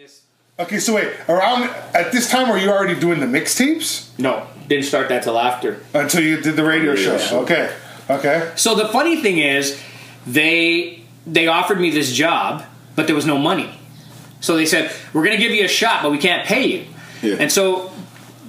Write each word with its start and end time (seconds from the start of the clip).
just 0.00 0.22
Okay, 0.58 0.78
so 0.78 0.94
wait, 0.94 1.08
around 1.28 1.64
at 1.94 2.10
this 2.12 2.30
time 2.30 2.48
were 2.48 2.56
you 2.58 2.70
already 2.70 2.98
doing 2.98 3.20
the 3.20 3.26
mixtapes 3.26 4.08
no, 4.18 4.46
didn't 4.68 4.84
start 4.86 5.08
that 5.10 5.22
till 5.22 5.38
after. 5.38 5.80
until 5.94 6.22
you 6.22 6.40
did 6.40 6.56
the 6.56 6.64
radio, 6.64 6.92
Radio 6.92 7.16
show? 7.16 7.18
show. 7.18 7.40
Okay, 7.40 7.74
okay, 8.08 8.50
So 8.56 8.74
the 8.74 8.88
funny 8.88 9.20
thing 9.20 9.38
is, 9.38 9.78
they 10.26 11.02
they 11.26 11.46
offered 11.48 11.80
me 11.80 11.90
this 11.90 12.12
job, 12.12 12.64
but 12.96 13.06
there 13.06 13.16
was 13.16 13.26
no 13.26 13.36
money. 13.38 13.70
So 14.40 14.56
they 14.56 14.64
said, 14.66 14.90
"We're 15.12 15.24
going 15.24 15.36
to 15.36 15.42
give 15.42 15.52
you 15.52 15.64
a 15.64 15.68
shot, 15.68 16.02
but 16.02 16.10
we 16.12 16.18
can't 16.18 16.46
pay 16.46 16.66
you." 16.66 16.84
Yeah. 17.22 17.36
And 17.38 17.52
so 17.52 17.90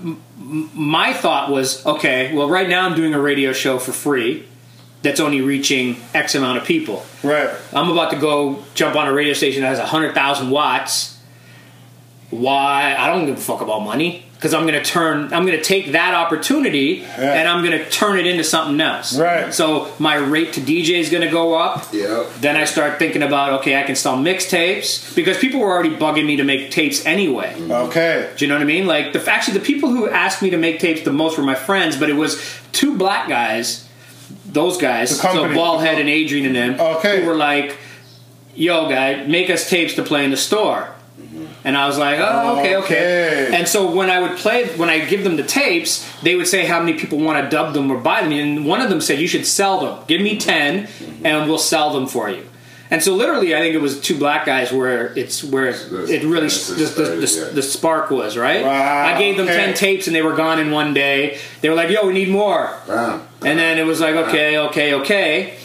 m- 0.01 0.21
m- 0.39 0.69
my 0.73 1.11
thought 1.13 1.49
was, 1.49 1.85
okay, 1.85 2.33
well, 2.33 2.47
right 2.49 2.67
now 2.69 2.85
I'm 2.85 2.95
doing 2.95 3.13
a 3.13 3.19
radio 3.19 3.51
show 3.53 3.77
for 3.77 3.91
free 3.91 4.47
that's 5.01 5.19
only 5.19 5.41
reaching 5.41 5.97
X 6.13 6.35
amount 6.35 6.57
of 6.59 6.63
people. 6.65 7.05
right. 7.23 7.49
I'm 7.73 7.89
about 7.89 8.11
to 8.11 8.17
go 8.17 8.63
jump 8.73 8.95
on 8.95 9.07
a 9.07 9.13
radio 9.13 9.33
station 9.33 9.61
that 9.63 9.67
has 9.69 9.79
100,000 9.79 10.49
watts. 10.49 11.10
Why? 12.31 12.95
I 12.97 13.07
don't 13.07 13.25
give 13.25 13.37
a 13.37 13.41
fuck 13.41 13.61
about 13.61 13.81
money 13.81 14.23
because 14.35 14.53
I'm 14.53 14.65
going 14.65 14.81
to 14.81 14.83
turn, 14.83 15.31
I'm 15.33 15.45
going 15.45 15.57
to 15.57 15.63
take 15.63 15.91
that 15.91 16.13
opportunity 16.15 17.03
and 17.03 17.47
I'm 17.47 17.63
going 17.63 17.77
to 17.77 17.87
turn 17.89 18.17
it 18.17 18.25
into 18.25 18.43
something 18.43 18.79
else. 18.81 19.15
Right. 19.17 19.53
So 19.53 19.93
my 19.99 20.15
rate 20.15 20.53
to 20.53 20.61
DJ 20.61 20.95
is 20.99 21.09
going 21.11 21.21
to 21.23 21.29
go 21.29 21.53
up. 21.53 21.87
Yeah. 21.93 22.25
Then 22.39 22.55
I 22.55 22.65
start 22.65 22.97
thinking 22.97 23.21
about, 23.21 23.59
okay, 23.59 23.79
I 23.79 23.83
can 23.83 23.95
sell 23.95 24.17
mixtapes 24.17 25.13
because 25.15 25.37
people 25.37 25.59
were 25.59 25.69
already 25.71 25.95
bugging 25.95 26.25
me 26.25 26.37
to 26.37 26.43
make 26.43 26.71
tapes 26.71 27.05
anyway. 27.05 27.53
Mm-hmm. 27.55 27.71
Okay. 27.71 28.31
Do 28.37 28.45
you 28.45 28.49
know 28.49 28.55
what 28.55 28.61
I 28.63 28.65
mean? 28.65 28.87
Like 28.87 29.13
the 29.13 29.31
actually 29.31 29.59
the 29.59 29.65
people 29.65 29.89
who 29.89 30.09
asked 30.09 30.41
me 30.41 30.49
to 30.51 30.57
make 30.57 30.79
tapes 30.79 31.01
the 31.01 31.13
most 31.13 31.37
were 31.37 31.43
my 31.43 31.53
friends, 31.55 31.97
but 31.97 32.09
it 32.09 32.13
was 32.15 32.41
two 32.71 32.97
black 32.97 33.27
guys, 33.29 33.87
those 34.45 34.77
guys, 34.77 35.09
The 35.09 35.15
so 35.15 35.27
company. 35.33 35.55
Ballhead 35.59 35.99
and 35.99 36.09
Adrian 36.09 36.45
and 36.47 36.55
them, 36.55 36.79
Okay. 36.79 37.21
who 37.21 37.27
were 37.27 37.35
like, 37.35 37.77
"Yo, 38.55 38.89
guy, 38.89 39.23
make 39.27 39.49
us 39.49 39.69
tapes 39.69 39.93
to 39.95 40.01
play 40.03 40.23
in 40.25 40.31
the 40.31 40.37
store." 40.37 40.95
And 41.63 41.77
I 41.77 41.85
was 41.87 41.97
like, 41.97 42.19
oh, 42.19 42.59
okay, 42.59 42.75
okay. 42.77 43.45
Okay. 43.45 43.57
And 43.57 43.67
so 43.67 43.93
when 43.93 44.09
I 44.09 44.19
would 44.19 44.37
play, 44.37 44.67
when 44.77 44.89
I 44.89 45.05
give 45.05 45.23
them 45.23 45.35
the 45.35 45.43
tapes, 45.43 46.09
they 46.21 46.35
would 46.35 46.47
say 46.47 46.65
how 46.65 46.79
many 46.79 46.97
people 46.97 47.19
want 47.19 47.43
to 47.43 47.49
dub 47.49 47.73
them 47.73 47.91
or 47.91 47.97
buy 47.99 48.21
them. 48.21 48.31
And 48.31 48.65
one 48.65 48.81
of 48.81 48.89
them 48.89 48.99
said, 48.99 49.19
you 49.19 49.27
should 49.27 49.45
sell 49.45 49.79
them. 49.79 50.03
Give 50.07 50.21
me 50.21 50.37
10 50.37 50.87
and 51.23 51.47
we'll 51.47 51.59
sell 51.59 51.93
them 51.93 52.07
for 52.07 52.29
you. 52.29 52.47
And 52.89 53.01
so 53.01 53.15
literally, 53.15 53.55
I 53.55 53.59
think 53.59 53.73
it 53.73 53.79
was 53.79 54.01
two 54.01 54.17
black 54.19 54.45
guys 54.45 54.73
where 54.73 55.17
it's 55.17 55.45
where 55.45 55.69
it 55.69 56.23
really 56.23 56.49
the, 56.49 56.75
the 56.77 57.03
the, 57.03 57.15
the, 57.21 57.27
started, 57.27 57.49
yeah. 57.49 57.55
the 57.55 57.61
spark 57.61 58.11
was 58.11 58.35
right. 58.35 58.65
Wow, 58.65 59.05
I 59.05 59.17
gave 59.17 59.37
them 59.37 59.47
okay. 59.47 59.55
ten 59.55 59.73
tapes 59.73 60.07
and 60.07 60.15
they 60.15 60.21
were 60.21 60.35
gone 60.35 60.59
in 60.59 60.71
one 60.71 60.93
day. 60.93 61.39
They 61.61 61.69
were 61.69 61.75
like, 61.75 61.89
"Yo, 61.89 62.05
we 62.05 62.11
need 62.11 62.27
more." 62.27 62.77
Wow. 62.89 63.21
And 63.43 63.57
then 63.57 63.77
it 63.79 63.85
was 63.85 64.01
like, 64.01 64.15
okay, 64.15 64.57
okay, 64.57 64.93
okay. 64.95 65.57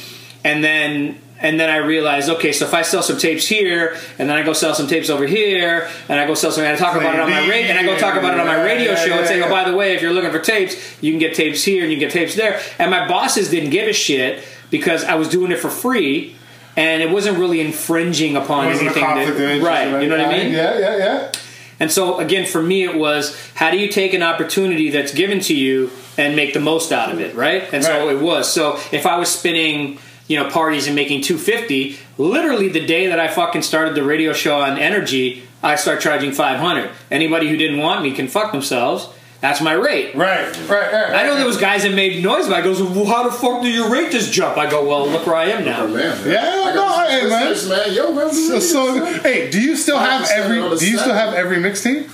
And 0.44 0.62
then 0.62 1.18
and 1.38 1.60
then 1.60 1.68
I 1.68 1.76
realized, 1.76 2.30
okay, 2.30 2.52
so 2.52 2.64
if 2.64 2.72
I 2.72 2.82
sell 2.82 3.02
some 3.02 3.18
tapes 3.18 3.46
here, 3.46 3.96
and 4.18 4.28
then 4.28 4.36
I 4.36 4.42
go 4.42 4.52
sell 4.52 4.74
some 4.74 4.86
tapes 4.86 5.10
over 5.10 5.26
here, 5.26 5.88
and 6.08 6.18
I 6.18 6.26
go 6.26 6.34
sell 6.34 6.50
some, 6.50 6.64
and 6.64 6.72
I 6.72 6.76
talk 6.76 6.96
about 6.96 7.14
it 7.14 7.20
on 7.20 7.30
my 7.30 7.46
radio, 7.48 7.70
and 7.70 7.78
I 7.78 7.82
go 7.82 7.98
talk 7.98 8.16
about 8.16 8.34
it 8.34 8.40
on 8.40 8.46
my 8.46 8.62
radio 8.62 8.94
show, 8.94 9.18
and 9.18 9.26
say, 9.26 9.42
oh, 9.42 9.50
by 9.50 9.68
the 9.68 9.76
way, 9.76 9.94
if 9.94 10.02
you're 10.02 10.12
looking 10.12 10.30
for 10.30 10.40
tapes, 10.40 11.02
you 11.02 11.12
can 11.12 11.18
get 11.18 11.34
tapes 11.34 11.62
here, 11.62 11.82
and 11.82 11.92
you 11.92 11.98
can 11.98 12.08
get 12.08 12.12
tapes 12.12 12.34
there. 12.34 12.60
And 12.78 12.90
my 12.90 13.06
bosses 13.06 13.50
didn't 13.50 13.70
give 13.70 13.88
a 13.88 13.92
shit 13.92 14.44
because 14.70 15.04
I 15.04 15.14
was 15.14 15.28
doing 15.28 15.52
it 15.52 15.58
for 15.58 15.70
free, 15.70 16.36
and 16.76 17.02
it 17.02 17.10
wasn't 17.10 17.38
really 17.38 17.60
infringing 17.60 18.36
upon 18.36 18.68
anything. 18.68 19.02
That, 19.02 19.62
right? 19.62 20.02
You 20.02 20.08
know 20.08 20.16
what 20.16 20.26
I 20.26 20.38
mean? 20.38 20.52
Yeah, 20.52 20.78
yeah, 20.78 20.96
yeah. 20.96 21.32
And 21.78 21.90
so 21.90 22.18
again, 22.18 22.46
for 22.46 22.62
me, 22.62 22.84
it 22.84 22.96
was 22.96 23.38
how 23.54 23.70
do 23.70 23.78
you 23.78 23.88
take 23.88 24.14
an 24.14 24.22
opportunity 24.22 24.90
that's 24.90 25.12
given 25.12 25.40
to 25.40 25.54
you 25.54 25.90
and 26.16 26.34
make 26.34 26.54
the 26.54 26.60
most 26.60 26.92
out 26.92 27.12
of 27.12 27.20
it, 27.20 27.34
right? 27.34 27.68
And 27.72 27.84
so 27.84 28.08
it 28.08 28.20
was. 28.20 28.50
So 28.50 28.78
if 28.92 29.04
I 29.04 29.18
was 29.18 29.28
spinning, 29.28 29.98
you 30.28 30.36
know, 30.36 30.50
parties 30.50 30.86
and 30.86 30.96
making 30.96 31.22
two 31.22 31.38
fifty, 31.38 31.98
literally 32.18 32.68
the 32.68 32.84
day 32.84 33.06
that 33.08 33.20
I 33.20 33.28
fucking 33.28 33.62
started 33.62 33.94
the 33.94 34.02
radio 34.02 34.32
show 34.32 34.60
on 34.60 34.78
Energy, 34.78 35.42
I 35.62 35.76
start 35.76 36.00
charging 36.00 36.32
five 36.32 36.58
hundred. 36.58 36.90
Anybody 37.10 37.48
who 37.48 37.56
didn't 37.56 37.78
want 37.78 38.02
me 38.02 38.12
can 38.12 38.28
fuck 38.28 38.52
themselves. 38.52 39.08
That's 39.40 39.60
my 39.60 39.74
rate. 39.74 40.14
Right, 40.14 40.46
right, 40.68 40.92
right. 40.92 41.10
I 41.14 41.26
know 41.26 41.36
there 41.36 41.44
was 41.46 41.58
guys 41.58 41.82
that 41.82 41.92
made 41.92 42.22
noise, 42.24 42.46
but 42.48 42.54
I 42.54 42.62
goes, 42.62 42.82
well, 42.82 43.04
how 43.04 43.22
the 43.22 43.30
fuck 43.30 43.60
do 43.60 43.68
your 43.68 43.90
rate 43.90 44.10
just 44.10 44.32
jump? 44.32 44.56
I 44.56 44.68
go, 44.68 44.88
well, 44.88 45.06
look 45.06 45.26
where 45.26 45.36
I 45.36 45.44
am 45.50 45.60
Oh, 45.62 45.64
now. 45.64 45.86
man. 45.94 46.28
Yeah, 46.28 46.40
I 46.40 46.70
no, 46.70 46.74
got 46.74 47.10
hey, 47.10 47.28
man. 47.28 47.68
man. 47.68 47.94
Yo, 47.94 48.12
man. 48.14 48.32
So, 48.32 48.58
so, 48.58 49.04
hey, 49.20 49.50
do 49.50 49.60
you 49.60 49.76
still 49.76 49.98
have 49.98 50.26
every? 50.30 50.56
Do 50.78 50.90
you 50.90 50.96
still 50.98 51.12
have 51.14 51.34
every 51.34 51.58
mixtape? 51.58 52.10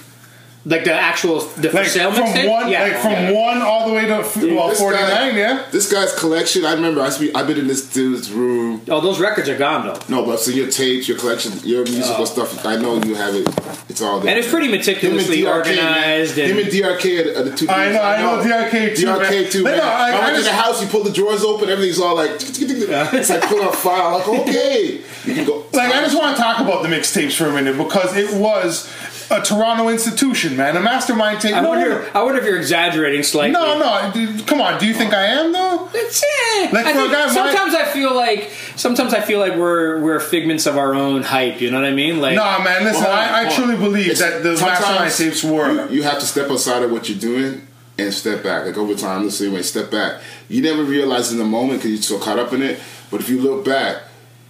Like 0.65 0.84
the 0.84 0.95
actual 0.95 1.41
the 1.41 1.71
for 1.71 1.77
Like 1.78 1.87
sale 1.87 2.12
from 2.12 2.27
mixtape? 2.27 2.49
one, 2.49 2.69
yeah. 2.71 2.83
like 2.83 2.97
from 2.99 3.12
yeah. 3.12 3.33
one 3.33 3.62
all 3.62 3.89
the 3.89 3.95
way 3.95 4.06
to 4.06 4.15
f- 4.19 4.37
well 4.37 4.71
forty 4.71 4.97
nine. 4.97 5.09
guy- 5.33 5.37
Yeah. 5.37 5.65
This 5.73 5.91
guy's 5.91 6.15
collection. 6.15 6.65
I 6.65 6.75
remember. 6.75 7.00
I 7.00 7.09
spe- 7.11 7.34
I've 7.34 7.49
been 7.49 7.59
in 7.59 7.67
this 7.67 7.93
dude's 7.93 8.31
room. 8.31 8.81
Oh, 8.89 9.01
those 9.01 9.19
records 9.19 9.49
are 9.49 9.59
gone 9.59 9.87
though. 9.87 9.99
No, 10.09 10.25
but 10.25 10.39
so 10.39 10.53
your 10.53 10.71
tapes, 10.71 11.09
your 11.09 11.19
collection, 11.19 11.53
your 11.65 11.83
musical 11.84 12.22
oh. 12.22 12.25
stuff. 12.27 12.65
I 12.65 12.77
know 12.77 13.03
you 13.03 13.17
have 13.17 13.34
it. 13.34 13.49
It's 13.89 14.01
all 14.01 14.21
there. 14.21 14.31
And 14.31 14.39
it's 14.39 14.49
pretty 14.49 14.69
Him 14.69 14.75
and 14.75 14.81
meticulously 14.81 15.39
DRK, 15.39 15.53
organized. 15.53 16.37
Man. 16.37 16.51
And, 16.51 16.59
Him 16.59 16.65
and 16.65 16.72
DRK 16.72 17.37
are 17.37 17.43
the 17.43 17.56
two. 17.56 17.69
I 17.69 17.84
dudes 17.87 17.97
know, 17.97 18.03
I 18.03 18.22
know 18.22 18.43
DRK 18.71 18.97
too, 18.97 19.06
DRK 19.06 19.19
man. 19.43 19.51
too, 19.51 19.62
No, 19.65 19.71
man. 19.71 19.78
no, 19.78 19.84
I- 19.84 19.89
I, 19.89 20.11
I 20.11 20.21
went 20.21 20.27
to 20.28 20.34
just- 20.34 20.47
the 20.47 20.53
house. 20.55 20.81
You 20.81 20.87
pull 20.89 21.03
the 21.03 21.11
drawers 21.12 21.43
open. 21.43 21.71
Everything's 21.71 21.99
all 21.99 22.15
like. 22.15 22.31
It's 22.41 23.31
like 23.31 23.43
pulling 23.43 23.67
a 23.67 23.72
file. 23.72 24.19
Like 24.19 24.28
okay, 24.28 25.01
you 25.25 25.34
can 25.34 25.45
go. 25.45 25.65
Like 25.72 25.93
I 25.93 26.03
just 26.03 26.17
want 26.17 26.37
to 26.37 26.43
talk 26.43 26.61
about 26.61 26.83
the 26.83 26.89
mixtapes 26.89 27.34
for 27.37 27.47
a 27.47 27.53
minute 27.53 27.77
because 27.77 28.15
it 28.17 28.33
was 28.39 28.89
a 29.32 29.43
Toronto 29.43 29.88
institution, 29.88 30.56
man. 30.56 30.76
A 30.76 30.81
mastermind 30.81 31.41
tape. 31.41 31.54
I 31.54 31.60
no, 31.60 31.70
wonder. 31.70 32.10
I 32.15 32.22
wonder 32.22 32.41
if 32.41 32.47
you're 32.47 32.59
exaggerating 32.59 33.22
slightly. 33.22 33.53
no, 33.53 33.78
no, 33.78 34.10
dude, 34.12 34.47
come 34.47 34.60
on. 34.60 34.78
Do 34.78 34.87
you 34.87 34.94
think 34.94 35.12
I 35.15 35.25
am 35.26 35.53
though? 35.53 35.88
It's, 35.94 36.22
eh. 36.22 36.69
Like, 36.72 36.87
I 36.87 36.93
for 36.93 36.98
a 36.98 37.03
think 37.03 37.12
guy 37.12 37.26
my- 37.26 37.32
sometimes 37.32 37.75
I 37.75 37.84
feel 37.87 38.15
like 38.15 38.50
sometimes 38.76 39.15
I 39.15 39.21
feel 39.21 39.38
like 39.41 39.56
we're 39.56 40.00
we're 40.00 40.21
figments 40.21 40.66
of 40.66 40.76
our 40.76 40.94
own 40.94 41.22
hype. 41.22 41.60
You 41.60 41.71
know 41.71 41.81
what 41.81 41.87
I 41.88 41.92
mean? 41.94 42.21
Like 42.21 42.37
Nah, 42.37 42.62
man. 42.62 42.84
Listen, 42.84 43.03
Well, 43.03 43.16
hold 43.16 43.28
on, 43.28 43.34
I, 43.34 43.48
I 43.48 43.54
truly 43.54 43.76
believe 43.76 44.10
It's- 44.10 44.19
that 44.21 44.42
the 44.42 44.56
sometimes 44.56 44.81
mastermind 44.81 45.12
tapes 45.15 45.42
were. 45.44 45.88
You, 45.91 45.97
you 45.97 46.03
have 46.04 46.19
to 46.21 46.26
step 46.26 46.50
outside 46.50 46.82
of 46.82 46.92
what 46.92 47.09
you're 47.09 47.19
doing 47.19 47.66
and 47.98 48.12
step 48.12 48.42
back. 48.42 48.66
Like 48.66 48.76
over 48.78 48.94
time, 48.94 49.25
the 49.25 49.31
same 49.31 49.53
way, 49.53 49.62
step 49.62 49.91
back. 49.91 50.21
You 50.48 50.62
never 50.62 50.82
realize 50.82 51.32
in 51.32 51.38
the 51.38 51.44
moment 51.44 51.81
because 51.81 51.91
you're 51.92 52.19
so 52.19 52.25
caught 52.25 52.38
up 52.38 52.53
in 52.53 52.62
it. 52.62 52.81
But 53.10 53.21
if 53.21 53.28
you 53.28 53.41
look 53.41 53.65
back, 53.65 54.03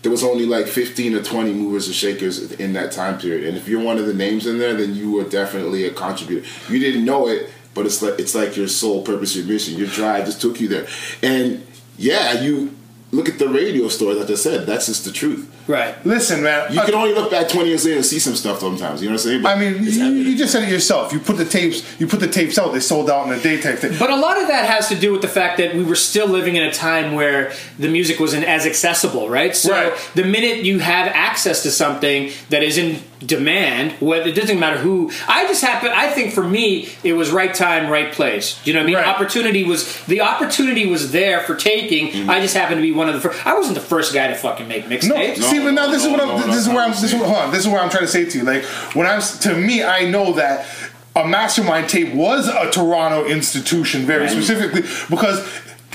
there 0.02 0.10
was 0.10 0.24
only 0.24 0.46
like 0.46 0.66
15 0.66 1.14
or 1.14 1.22
20 1.22 1.52
movers 1.52 1.88
or 1.88 1.92
shakers 1.92 2.52
in 2.52 2.72
that 2.72 2.92
time 2.92 3.18
period. 3.18 3.44
And 3.46 3.56
if 3.56 3.68
you're 3.68 3.82
one 3.82 3.98
of 3.98 4.06
the 4.06 4.14
names 4.14 4.46
in 4.46 4.58
there, 4.58 4.74
then 4.74 4.94
you 4.94 5.12
were 5.12 5.24
definitely 5.24 5.84
a 5.84 5.92
contributor. 5.92 6.46
You 6.68 6.80
didn't 6.80 7.04
know 7.04 7.28
it, 7.28 7.50
but 7.74 7.86
it's 7.86 8.02
like 8.02 8.18
it's 8.18 8.34
like 8.34 8.56
your 8.56 8.68
sole 8.68 9.02
purpose, 9.02 9.36
your 9.36 9.46
mission, 9.46 9.78
your 9.78 9.88
drive 9.88 10.26
just 10.26 10.40
took 10.40 10.60
you 10.60 10.68
there. 10.68 10.86
And 11.22 11.64
yeah, 11.98 12.42
you 12.42 12.76
look 13.12 13.28
at 13.28 13.38
the 13.38 13.48
radio 13.48 13.88
story. 13.88 14.14
Like 14.14 14.30
I 14.30 14.34
said, 14.34 14.66
that's 14.66 14.86
just 14.86 15.04
the 15.04 15.12
truth. 15.12 15.48
Right. 15.66 15.94
Listen, 16.06 16.42
man. 16.42 16.72
You 16.72 16.80
uh, 16.80 16.84
can 16.86 16.94
only 16.94 17.12
look 17.14 17.30
back 17.30 17.48
20 17.48 17.68
years 17.68 17.84
later 17.84 17.96
and 17.96 18.04
see 18.06 18.18
some 18.18 18.34
stuff 18.34 18.60
sometimes. 18.60 19.02
You 19.02 19.08
know 19.08 19.14
what 19.14 19.20
I'm 19.22 19.28
saying? 19.28 19.42
But 19.42 19.56
I 19.56 19.60
mean, 19.60 19.82
you, 19.82 19.90
you 20.30 20.36
just 20.36 20.52
said 20.52 20.62
it 20.62 20.68
yourself. 20.70 21.12
You 21.12 21.20
put 21.20 21.36
the 21.36 21.44
tapes. 21.44 21.98
You 22.00 22.06
put 22.06 22.20
the 22.20 22.28
tapes 22.28 22.58
out. 22.58 22.72
They 22.72 22.80
sold 22.80 23.10
out 23.10 23.26
in 23.26 23.32
a 23.32 23.40
day 23.42 23.60
type 23.60 23.78
thing. 23.78 23.96
But 23.98 24.10
a 24.10 24.16
lot 24.16 24.40
of 24.40 24.48
that 24.48 24.68
has 24.68 24.88
to 24.88 24.94
do 24.94 25.12
with 25.12 25.22
the 25.22 25.28
fact 25.28 25.58
that 25.58 25.74
we 25.74 25.84
were 25.84 25.94
still 25.94 26.26
living 26.26 26.56
in 26.56 26.62
a 26.62 26.72
time 26.72 27.14
where 27.14 27.52
the 27.78 27.88
music 27.88 28.18
wasn't 28.20 28.44
as 28.44 28.66
accessible, 28.66 29.28
right? 29.28 29.54
So 29.56 29.72
Right. 29.72 30.10
the 30.14 30.24
minute 30.24 30.64
you 30.64 30.78
have 30.80 31.08
access 31.08 31.62
to 31.64 31.70
something 31.70 32.30
that 32.50 32.62
is 32.62 32.78
in 32.78 33.02
demand, 33.24 33.92
whether 34.00 34.28
it 34.28 34.34
doesn't 34.34 34.58
matter 34.58 34.78
who, 34.78 35.10
I 35.28 35.46
just 35.46 35.62
happen. 35.62 35.90
I 35.94 36.08
think 36.08 36.32
for 36.32 36.42
me, 36.42 36.88
it 37.04 37.12
was 37.12 37.30
right 37.30 37.54
time, 37.54 37.88
right 37.88 38.12
place. 38.12 38.60
You 38.66 38.72
know 38.72 38.80
what 38.80 38.84
I 38.84 38.86
mean? 38.86 38.96
Right. 38.96 39.06
Opportunity 39.06 39.64
was 39.64 40.04
the 40.06 40.20
opportunity 40.20 40.86
was 40.86 41.12
there 41.12 41.40
for 41.40 41.54
taking. 41.54 42.08
Mm-hmm. 42.08 42.30
I 42.30 42.40
just 42.40 42.54
happened 42.56 42.78
to 42.78 42.82
be 42.82 42.92
one 42.92 43.08
of 43.08 43.14
the 43.14 43.20
first. 43.20 43.46
I 43.46 43.54
wasn't 43.54 43.76
the 43.76 43.80
first 43.84 44.12
guy 44.12 44.28
to 44.28 44.34
fucking 44.34 44.66
make 44.68 44.88
No, 44.88 44.96
mixtapes. 44.96 45.36
See, 45.52 45.64
but 45.64 45.72
now 45.72 45.90
this 45.90 46.04
is 46.04 46.10
what 46.10 46.20
I'm. 46.20 46.50
this 46.50 46.56
is 46.56 46.68
where 46.68 46.80
I'm. 46.80 46.90
This 46.90 47.04
is 47.04 47.14
what, 47.14 47.26
hold 47.26 47.38
on. 47.38 47.50
This 47.50 47.60
is 47.60 47.68
where 47.68 47.80
I'm 47.80 47.90
trying 47.90 48.04
to 48.04 48.08
say 48.08 48.24
to 48.24 48.38
you. 48.38 48.44
Like 48.44 48.64
when 48.94 49.06
I'm 49.06 49.20
to 49.20 49.56
me, 49.56 49.82
I 49.82 50.08
know 50.08 50.32
that 50.34 50.66
a 51.14 51.26
mastermind 51.26 51.88
tape 51.88 52.14
was 52.14 52.48
a 52.48 52.70
Toronto 52.70 53.26
institution, 53.26 54.02
very 54.02 54.28
specifically 54.28 54.82
because. 55.10 55.46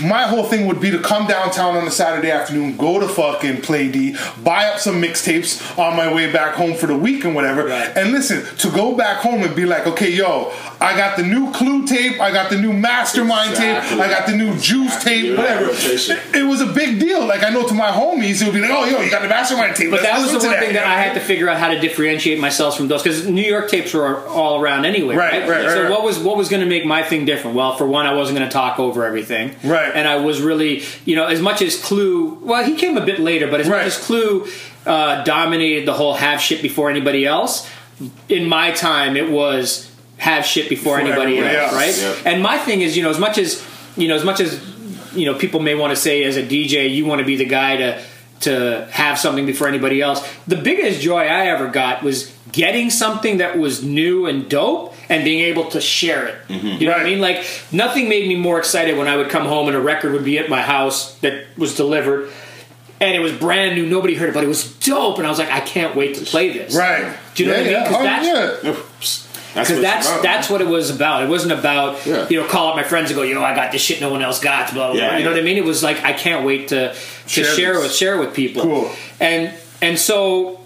My 0.04 0.24
whole 0.28 0.44
thing 0.44 0.68
would 0.68 0.80
be 0.80 0.92
to 0.92 1.00
come 1.00 1.26
downtown 1.26 1.76
on 1.76 1.88
a 1.88 1.92
Saturday 1.92 2.30
afternoon, 2.30 2.78
go 2.78 3.00
to 3.00 3.08
fucking 3.08 3.62
Play 3.62 3.90
De, 3.90 4.16
buy 4.44 4.66
up 4.70 4.80
some 4.80 5.02
mixtapes 5.02 5.78
on 5.80 5.96
my 5.98 6.14
way 6.14 6.32
back 6.32 6.54
home 6.54 6.76
for 6.76 6.86
the 6.86 6.96
week 6.96 7.26
and 7.26 7.34
whatever. 7.34 7.66
Right. 7.66 7.92
And 7.98 8.12
listen, 8.12 8.44
to 8.58 8.70
go 8.70 8.96
back 8.96 9.18
home 9.22 9.42
and 9.42 9.56
be 9.56 9.66
like, 9.66 9.88
okay, 9.88 10.12
yo, 10.12 10.54
I 10.80 10.96
got 10.96 11.18
the 11.18 11.24
new 11.24 11.52
Clue 11.52 11.88
tape, 11.88 12.20
I 12.22 12.32
got 12.32 12.52
the 12.52 12.58
new 12.58 12.74
Mastermind 12.74 13.52
Exactly. 13.52 13.98
tape, 13.98 14.06
I 14.06 14.10
got 14.10 14.28
the 14.28 14.36
new 14.36 14.56
Juice 14.60 14.96
Exactly. 14.98 15.22
tape, 15.30 15.38
whatever. 15.38 15.70
It, 15.72 16.36
it 16.36 16.44
was 16.44 16.62
a 16.62 16.68
big 16.68 17.00
deal. 17.00 17.26
Like 17.26 17.42
I 17.44 17.50
know 17.50 17.68
to 17.68 17.74
my 17.74 17.88
homies, 17.90 18.42
it 18.42 18.46
would 18.46 18.54
be 18.54 18.62
like, 18.62 18.70
oh, 18.70 18.86
yo, 18.86 19.02
you 19.02 19.10
got 19.10 19.24
the 19.24 19.28
Mastermind 19.30 19.76
tape. 19.76 19.90
But 19.90 20.04
Let's 20.04 20.16
that 20.16 20.34
was 20.34 20.44
the 20.44 20.48
one 20.48 20.60
thing 20.60 20.74
that 20.74 20.86
I 20.86 21.02
had 21.02 21.16
to 21.16 21.20
figure 21.20 21.50
out 21.50 21.58
how 21.58 21.70
to 21.70 21.80
differentiate 21.80 22.40
myself 22.40 22.78
from 22.78 22.88
those 22.88 23.02
because 23.02 23.28
New 23.28 23.42
York 23.42 23.68
tapes 23.70 23.96
were 23.96 24.24
all 24.28 24.62
around 24.62 24.86
anyway. 24.86 25.16
Right, 25.16 25.42
Right, 25.42 25.50
right, 25.50 25.66
right, 25.66 25.72
So 25.74 25.82
right. 25.84 25.92
what 25.92 26.04
was 26.04 26.20
what 26.20 26.38
was 26.38 26.50
going 26.50 26.62
to 26.62 26.68
make 26.70 26.86
my 26.86 27.02
thing 27.02 27.26
different? 27.26 27.56
Well, 27.58 27.76
for 27.76 27.88
one, 27.88 28.06
I 28.06 28.14
wasn't 28.14 28.38
going 28.38 28.48
to 28.48 28.54
talk 28.54 28.78
over 28.80 29.04
everything. 29.04 29.56
Right. 29.64 29.87
And 29.96 30.08
I 30.08 30.18
was 30.18 30.42
really, 30.42 30.84
you 31.06 31.16
know, 31.16 31.26
as 31.26 31.42
much 31.42 31.62
as 31.62 31.82
Clue. 31.82 32.36
Well, 32.42 32.64
he 32.64 32.76
came 32.76 32.98
a 32.98 33.06
bit 33.06 33.20
later, 33.20 33.48
but 33.50 33.60
as 33.62 33.68
Right. 33.70 33.78
much 33.78 33.88
as 33.88 33.98
Clue 33.98 34.48
uh, 34.86 35.24
dominated 35.24 35.86
the 35.88 35.94
whole 35.94 36.14
have 36.14 36.40
shit 36.42 36.62
before 36.62 36.90
anybody 36.90 37.26
else, 37.26 37.68
in 38.30 38.48
my 38.48 38.72
time 38.72 39.18
it 39.18 39.30
was 39.30 39.92
have 40.18 40.46
shit 40.46 40.70
before, 40.70 40.98
Before 40.98 41.08
anybody 41.24 41.40
else, 41.40 41.72
else. 41.72 41.74
right? 41.74 41.98
Yep. 41.98 42.26
And 42.26 42.44
my 42.44 42.58
thing 42.58 42.82
is, 42.82 42.96
you 42.98 43.04
know, 43.04 43.10
as 43.10 43.20
much 43.20 43.38
as 43.38 43.64
you 43.98 44.08
know, 44.08 44.16
as 44.16 44.24
much 44.24 44.40
as 44.40 44.60
you 45.16 45.26
know, 45.26 45.34
people 45.38 45.60
may 45.60 45.74
want 45.76 45.92
to 45.92 45.96
say 45.96 46.24
as 46.24 46.38
a 46.38 46.44
DJ, 46.44 46.88
you 46.94 47.06
want 47.06 47.20
to 47.20 47.26
be 47.26 47.36
the 47.36 47.46
guy 47.46 47.76
to 47.78 48.02
to 48.42 48.88
have 48.92 49.18
something 49.18 49.46
before 49.48 49.68
anybody 49.68 50.00
else. 50.02 50.22
The 50.46 50.56
biggest 50.58 51.02
joy 51.02 51.22
I 51.22 51.48
ever 51.48 51.68
got 51.70 52.04
was 52.04 52.32
getting 52.52 52.92
something 52.92 53.38
that 53.38 53.58
was 53.58 53.84
new 53.84 54.28
and 54.28 54.48
dope 54.48 54.94
and 55.10 55.24
being 55.24 55.40
able 55.42 55.66
to 55.72 55.80
share 55.82 56.28
it. 56.28 56.36
You 56.50 56.86
know 56.88 56.92
what 56.94 57.02
I 57.02 57.06
mean? 57.06 57.20
Like 57.20 57.46
nothing 57.72 58.10
made 58.10 58.28
me 58.28 58.36
more 58.36 58.58
excited 58.60 58.98
when 58.98 59.08
I 59.08 59.16
would 59.18 59.30
come 59.30 59.46
home 59.46 59.68
and 59.68 59.76
a 59.78 59.80
record 59.82 60.12
would 60.14 60.26
be 60.26 60.38
at 60.40 60.50
my 60.50 60.62
house 60.62 61.16
that 61.20 61.46
was 61.58 61.76
delivered. 61.76 62.30
And 63.00 63.16
it 63.16 63.20
was 63.20 63.32
brand 63.32 63.76
new, 63.76 63.86
nobody 63.86 64.16
heard 64.16 64.30
it, 64.30 64.34
but 64.34 64.44
it 64.44 64.48
was 64.48 64.74
dope. 64.80 65.18
And 65.20 65.28
I 65.28 65.30
was 65.30 65.38
like, 65.38 65.52
I 65.52 65.60
can't 65.60 65.96
wait 65.96 66.16
to 66.16 66.26
play 66.26 66.52
this. 66.52 66.76
Right. 66.76 67.16
Do 67.36 67.44
you 67.46 67.52
know 67.52 67.58
yeah, 67.60 67.92
what 67.92 68.02
I 68.08 68.20
mean? 68.22 68.26
Yeah. 68.34 68.52
'Cause 68.56 68.64
Oh, 68.64 68.64
that's- 68.64 68.64
yeah. 68.66 69.24
That's 69.54 69.70
Because 69.70 69.72
what 69.72 69.82
that's 69.82 70.08
about, 70.08 70.24
that's 70.24 70.50
man. 70.50 70.60
what 70.60 70.62
it 70.68 70.72
was 70.72 70.90
about. 70.92 71.24
It 71.24 71.30
wasn't 71.30 71.54
about 71.54 72.06
Yeah. 72.06 72.28
you 72.30 72.40
know 72.42 72.48
call 72.48 72.70
up 72.70 72.76
my 72.76 72.84
friends 72.84 73.10
and 73.10 73.18
go, 73.18 73.24
yo, 73.24 73.42
I 73.42 73.56
got 73.56 73.72
this 73.72 73.82
shit 73.82 74.00
no 74.02 74.10
one 74.10 74.22
else 74.22 74.40
got. 74.40 74.72
Blah 74.74 74.92
blah. 74.92 75.00
Yeah, 75.00 75.10
blah. 75.10 75.18
You 75.18 75.24
know 75.24 75.32
what 75.32 75.40
I 75.40 75.44
mean? 75.44 75.58
It 75.58 75.64
was 75.64 75.82
like 75.82 76.04
I 76.04 76.14
can't 76.14 76.46
wait 76.46 76.68
to 76.68 76.90
to 76.90 76.96
Share 77.28 77.46
share, 77.56 77.80
with 77.80 77.92
share 77.94 78.18
with 78.18 78.34
people. 78.36 78.62
Cool. 78.64 78.92
And 79.20 79.52
and 79.82 79.98
so 79.98 80.60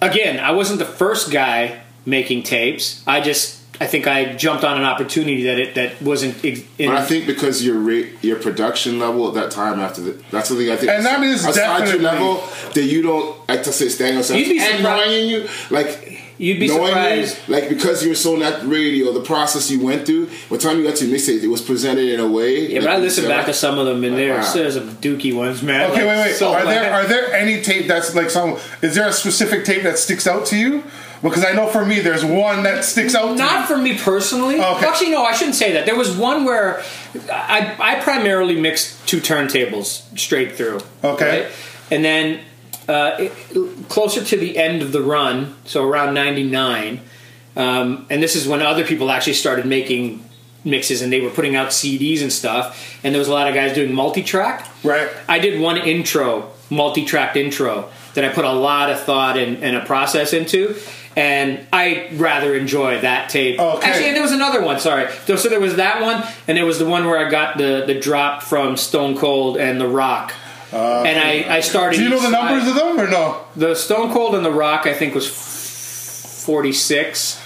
again, 0.00 0.40
I 0.40 0.52
wasn't 0.52 0.78
the 0.80 0.84
first 0.86 1.30
guy 1.30 1.78
making 2.04 2.42
tapes. 2.44 3.02
I 3.06 3.20
just 3.20 3.58
I 3.80 3.86
think 3.86 4.06
I 4.06 4.34
jumped 4.34 4.64
on 4.64 4.78
an 4.78 4.84
opportunity 4.84 5.44
that 5.44 5.58
it 5.58 5.74
that 5.74 6.00
wasn't. 6.02 6.42
ex- 6.44 6.60
In, 6.78 6.88
But 6.90 6.96
I 6.98 7.04
think 7.04 7.26
because 7.26 7.64
your 7.64 7.78
rate, 7.78 8.08
your 8.22 8.36
production 8.36 8.98
level 8.98 9.28
at 9.28 9.34
that 9.34 9.50
time 9.50 9.80
after 9.80 10.00
the, 10.00 10.12
that's 10.30 10.48
something 10.48 10.70
I 10.70 10.76
think, 10.76 10.90
And 10.92 11.04
that 11.04 11.22
is 11.22 11.44
aside 11.44 11.54
definitely- 11.54 11.92
your 11.92 12.02
level 12.12 12.44
that 12.74 12.82
you 12.84 13.02
don't 13.02 13.48
like 13.48 13.62
to 13.64 13.72
say 13.72 13.88
stand 13.88 14.16
yourself 14.16 14.38
You'd 14.40 14.48
be 14.48 14.58
and 14.60 14.76
surprised- 14.78 15.12
you 15.12 15.48
like 15.70 16.12
You'd 16.38 16.60
be 16.60 16.68
knowing 16.68 16.88
surprised. 16.88 17.38
you, 17.48 17.54
like 17.54 17.68
because 17.70 18.02
you 18.02 18.10
were 18.10 18.14
so 18.14 18.34
on 18.34 18.40
that 18.40 18.66
radio, 18.68 19.10
the 19.12 19.20
process 19.22 19.70
you 19.70 19.80
went 19.80 20.04
through. 20.04 20.26
By 20.26 20.56
the 20.56 20.58
time 20.58 20.78
you 20.78 20.84
got 20.86 20.96
to 20.96 21.06
your 21.06 21.16
mixtape, 21.18 21.42
it 21.42 21.48
was 21.48 21.62
presented 21.62 22.08
in 22.10 22.20
a 22.20 22.28
way. 22.28 22.66
yeah, 22.72 22.80
but 22.80 22.90
I 22.90 22.98
listen 22.98 23.26
back 23.26 23.46
to 23.46 23.54
some 23.54 23.78
of 23.78 23.86
them, 23.86 24.04
and 24.04 24.18
there's 24.18 24.46
Wow. 24.48 24.52
there's 24.52 24.74
some 24.74 24.96
dookie 24.96 25.34
ones, 25.34 25.62
man. 25.62 25.90
Okay, 25.92 26.04
Like, 26.06 26.16
wait, 26.16 26.24
wait. 26.26 26.34
so 26.36 26.52
are 26.52 26.64
there 26.66 26.82
bad. 26.82 26.92
are 26.92 27.06
there 27.08 27.32
any 27.32 27.62
tape 27.62 27.88
that's 27.88 28.14
like 28.14 28.28
some? 28.28 28.58
Is 28.82 28.94
there 28.94 29.08
a 29.08 29.14
specific 29.14 29.64
tape 29.64 29.82
that 29.84 29.98
sticks 29.98 30.26
out 30.26 30.44
to 30.46 30.56
you? 30.58 30.82
Because 31.22 31.44
I 31.44 31.52
know 31.52 31.66
for 31.66 31.84
me, 31.84 32.00
there's 32.00 32.24
one 32.24 32.62
that 32.64 32.84
sticks 32.84 33.14
out. 33.14 33.28
to 33.28 33.34
Not 33.34 33.66
for 33.66 33.78
me 33.78 33.98
personally. 33.98 34.60
Okay. 34.60 34.86
Actually, 34.86 35.10
no, 35.10 35.24
I 35.24 35.32
shouldn't 35.32 35.56
say 35.56 35.72
that. 35.72 35.86
There 35.86 35.96
was 35.96 36.16
one 36.16 36.44
where 36.44 36.82
I, 37.32 37.76
I 37.78 38.00
primarily 38.00 38.60
mixed 38.60 39.06
two 39.08 39.20
turntables 39.20 40.18
straight 40.18 40.56
through. 40.56 40.80
Okay. 41.02 41.50
And 41.90 42.04
then 42.04 42.40
uh, 42.88 43.16
it, 43.18 43.88
closer 43.88 44.22
to 44.24 44.36
the 44.36 44.58
end 44.58 44.82
of 44.82 44.92
the 44.92 45.02
run, 45.02 45.56
so 45.64 45.88
around 45.88 46.14
99, 46.14 47.00
um, 47.56 48.06
and 48.10 48.22
this 48.22 48.36
is 48.36 48.46
when 48.46 48.60
other 48.60 48.84
people 48.84 49.10
actually 49.10 49.32
started 49.32 49.64
making 49.66 50.22
mixes 50.64 51.00
and 51.00 51.12
they 51.12 51.20
were 51.20 51.30
putting 51.30 51.56
out 51.56 51.68
CDs 51.68 52.22
and 52.22 52.32
stuff, 52.32 53.00
and 53.02 53.14
there 53.14 53.18
was 53.18 53.28
a 53.28 53.32
lot 53.32 53.48
of 53.48 53.54
guys 53.54 53.74
doing 53.74 53.94
multi 53.94 54.22
track. 54.22 54.68
Right. 54.84 55.08
I 55.28 55.38
did 55.38 55.60
one 55.60 55.78
intro, 55.78 56.50
multi-tracked 56.70 57.36
intro, 57.36 57.88
that 58.14 58.24
I 58.24 58.28
put 58.30 58.44
a 58.44 58.52
lot 58.52 58.90
of 58.90 59.00
thought 59.00 59.36
and, 59.36 59.62
and 59.62 59.76
a 59.76 59.84
process 59.84 60.32
into, 60.32 60.76
and 61.16 61.66
I 61.72 62.08
rather 62.12 62.54
enjoy 62.54 63.00
that 63.00 63.30
tape. 63.30 63.56
Oh, 63.58 63.78
okay. 63.78 63.88
Actually, 63.88 64.12
there 64.12 64.22
was 64.22 64.32
another 64.32 64.62
one. 64.62 64.78
Sorry, 64.78 65.10
so, 65.24 65.36
so 65.36 65.48
there 65.48 65.60
was 65.60 65.76
that 65.76 66.02
one, 66.02 66.22
and 66.46 66.56
there 66.58 66.66
was 66.66 66.78
the 66.78 66.84
one 66.86 67.06
where 67.06 67.18
I 67.18 67.30
got 67.30 67.56
the 67.56 67.84
the 67.86 67.98
drop 67.98 68.42
from 68.42 68.76
Stone 68.76 69.16
Cold 69.16 69.56
and 69.56 69.80
The 69.80 69.88
Rock. 69.88 70.34
and 70.72 71.18
I, 71.18 71.56
I 71.56 71.60
started. 71.60 71.96
Do 71.96 72.02
you 72.04 72.10
know 72.10 72.20
the 72.20 72.30
numbers 72.30 72.68
of 72.68 72.74
them 72.74 73.00
or 73.00 73.08
no? 73.08 73.40
The 73.56 73.74
Stone 73.74 74.12
Cold 74.12 74.34
and 74.34 74.44
The 74.44 74.52
Rock, 74.52 74.86
I 74.86 74.92
think, 74.94 75.14
was 75.14 75.26
forty 76.44 76.72
six 76.72 77.40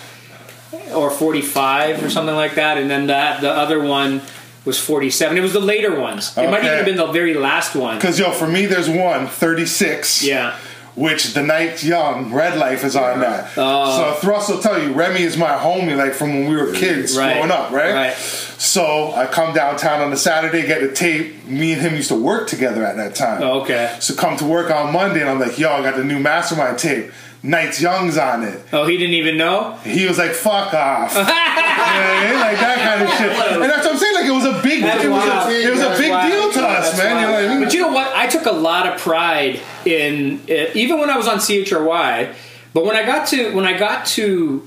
or 0.95 1.11
forty 1.11 1.43
five 1.43 2.03
or 2.03 2.11
something 2.11 2.35
like 2.35 2.57
that, 2.57 2.77
and 2.77 2.91
then 2.91 3.07
that 3.07 3.41
the 3.41 3.51
other 3.51 3.81
one 3.83 4.21
was 4.65 4.79
forty 4.79 5.11
seven. 5.11 5.39
It 5.39 5.43
was 5.43 5.53
the 5.53 5.61
later 5.61 5.99
ones. 5.99 6.37
It 6.37 6.51
might 6.51 6.65
even 6.65 6.77
have 6.77 6.85
been 6.85 6.97
the 6.97 7.13
very 7.13 7.35
last 7.35 7.77
one. 7.77 7.97
Because 7.97 8.19
yo, 8.19 8.33
for 8.33 8.49
me, 8.49 8.67
there's 8.67 8.89
one 8.89 9.27
36. 9.27 10.25
Yeah. 10.25 10.57
Which 11.01 11.33
the 11.33 11.43
night 11.43 11.83
young 11.83 12.31
red 12.31 12.59
life 12.59 12.85
is 12.85 12.95
on 12.95 13.21
that. 13.21 13.51
Oh. 13.57 13.63
Uh, 13.63 13.97
so 14.15 14.21
Thrust 14.21 14.51
will 14.51 14.61
tell 14.61 14.83
you, 14.83 14.93
Remy 14.93 15.23
is 15.23 15.37
my 15.39 15.49
homie, 15.53 15.97
like 15.97 16.13
from 16.13 16.29
when 16.35 16.47
we 16.49 16.57
were 16.57 16.73
kids 16.73 17.17
Right. 17.17 17.35
growing 17.37 17.51
up, 17.51 17.71
right? 17.71 17.95
Right. 17.95 18.15
So 18.59 19.13
I 19.13 19.25
come 19.27 19.55
downtown 19.55 20.03
on 20.03 20.13
a 20.13 20.17
Saturday, 20.17 20.67
get 20.67 20.83
the 20.83 20.93
tape. 20.93 21.47
Me 21.47 21.73
and 21.73 21.81
him 21.81 21.95
used 21.97 22.09
to 22.09 22.15
work 22.15 22.49
together 22.49 22.85
at 22.85 22.97
that 22.97 23.15
time. 23.15 23.43
Oh, 23.43 23.63
okay. 23.63 23.97
So 24.01 24.15
come 24.15 24.37
to 24.37 24.45
work 24.45 24.71
on 24.71 24.93
Monday, 24.93 25.23
and 25.23 25.31
I'm 25.31 25.41
like, 25.41 25.59
yo, 25.59 25.71
I 25.73 25.83
got 25.83 25.97
the 25.97 26.05
new 26.05 26.19
Mastermind 26.21 26.79
tape. 26.79 27.11
Nights 27.43 27.81
Young's 27.81 28.19
on 28.19 28.45
it. 28.45 28.61
Oh, 28.71 28.85
he 28.87 28.99
didn't 28.99 29.15
even 29.15 29.39
know. 29.39 29.79
He 29.83 30.05
was 30.07 30.19
like, 30.19 30.33
"Fuck 30.33 30.75
off," 30.75 31.15
you 31.15 31.21
know 31.21 31.25
what 31.25 31.33
I 31.33 32.29
mean? 32.31 32.39
like 32.39 32.61
that 32.61 32.79
kind 32.85 33.01
of 33.03 33.09
shit. 33.17 33.33
And 33.33 33.63
that's 33.63 33.87
what 33.87 33.95
I'm 33.95 33.99
saying. 33.99 34.15
Like 34.15 34.27
it 34.27 34.31
was 34.31 34.45
a 34.45 34.61
big, 34.63 34.83
That's 34.83 35.05
it 35.05 35.09
was 35.09 35.25
wild. 35.27 35.49
a, 35.51 35.63
it 35.67 35.71
was 35.73 35.81
a 35.81 35.97
big 35.97 36.11
wild. 36.11 36.31
deal 36.31 36.53
to 36.53 36.60
man. 37.05 37.21
You 37.21 37.27
know 37.27 37.33
what 37.33 37.45
I 37.45 37.49
mean? 37.49 37.65
But 37.65 37.75
you 37.75 37.81
know 37.81 37.93
what? 37.93 38.15
I 38.15 38.27
took 38.27 38.47
a 38.47 38.53
lot 38.53 38.87
of 38.87 39.01
pride 39.01 39.61
in 39.85 40.41
uh, 40.49 40.71
even 40.75 40.99
when 41.01 41.11
I 41.11 41.17
was 41.17 41.27
on 41.29 41.39
CHRY. 41.39 42.35
But 42.73 42.85
when 42.85 42.97
I 42.97 43.05
got 43.05 43.27
to 43.29 43.55
when 43.55 43.65
I 43.67 43.77
got 43.79 44.07
to 44.17 44.67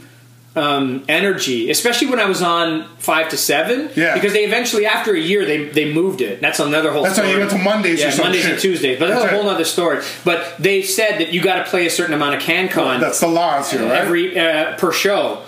um, 0.55 1.03
Energy, 1.07 1.71
especially 1.71 2.07
when 2.07 2.19
I 2.19 2.25
was 2.25 2.41
on 2.43 2.87
five 2.97 3.29
to 3.29 3.37
seven, 3.37 3.89
Yeah. 3.95 4.13
because 4.13 4.33
they 4.33 4.43
eventually 4.43 4.85
after 4.85 5.13
a 5.15 5.19
year 5.19 5.45
they 5.45 5.65
they 5.69 5.91
moved 5.91 6.21
it. 6.21 6.41
That's 6.41 6.59
another 6.59 6.91
whole. 6.91 7.03
That's 7.03 7.17
why 7.17 7.23
story. 7.23 7.33
you 7.33 7.39
went 7.39 7.51
to 7.51 7.57
Mondays 7.57 7.99
Yeah, 8.01 8.15
Mondays 8.17 8.41
shit. 8.43 8.51
and 8.51 8.59
Tuesdays, 8.61 8.99
but 8.99 9.07
that's, 9.07 9.21
That's 9.21 9.33
a 9.33 9.35
whole 9.35 9.45
right. 9.47 9.55
other 9.55 9.63
story. 9.65 10.03
But 10.25 10.55
they 10.59 10.83
said 10.83 11.19
that 11.19 11.33
you 11.33 11.41
got 11.41 11.63
to 11.63 11.63
play 11.63 11.85
a 11.87 11.89
certain 11.89 12.13
amount 12.13 12.35
of 12.35 12.41
CanCon 12.41 12.99
That's 12.99 13.19
the 13.19 13.27
laws 13.27 13.71
here, 13.71 13.81
right? 13.81 13.91
every 14.01 14.37
uh, 14.39 14.77
per 14.77 14.91
show, 14.91 15.43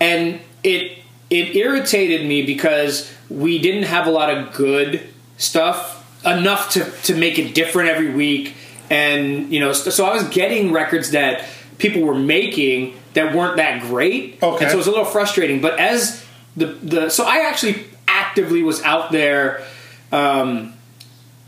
and 0.00 0.40
it 0.62 0.98
it 1.30 1.56
irritated 1.56 2.26
me 2.26 2.42
because 2.44 3.10
we 3.30 3.58
didn't 3.60 3.84
have 3.84 4.06
a 4.06 4.10
lot 4.10 4.28
of 4.36 4.52
good 4.52 5.00
stuff 5.38 5.99
enough 6.24 6.70
to 6.70 6.90
to 7.04 7.14
make 7.14 7.38
it 7.38 7.54
different 7.54 7.88
every 7.90 8.10
week, 8.12 8.54
and 8.90 9.52
you 9.52 9.60
know, 9.60 9.72
so, 9.72 10.04
I 10.04 10.14
was 10.14 10.24
getting 10.24 10.72
records 10.72 11.10
that 11.12 11.44
people 11.78 12.02
were 12.02 12.14
making 12.18 12.96
that 13.14 13.34
weren't 13.34 13.56
that 13.56 13.82
great, 13.82 14.38
Okay. 14.42 14.64
and 14.64 14.70
so 14.70 14.76
it 14.76 14.78
was 14.78 14.86
a 14.86 14.90
little 14.90 15.04
frustrating. 15.04 15.60
But 15.60 15.78
as 15.78 16.24
the 16.56 16.66
the 16.66 17.10
so 17.10 17.24
I 17.24 17.48
actually 17.48 17.84
actively 18.08 18.62
was 18.62 18.82
out 18.82 19.12
there. 19.12 19.62
Um, 20.12 20.74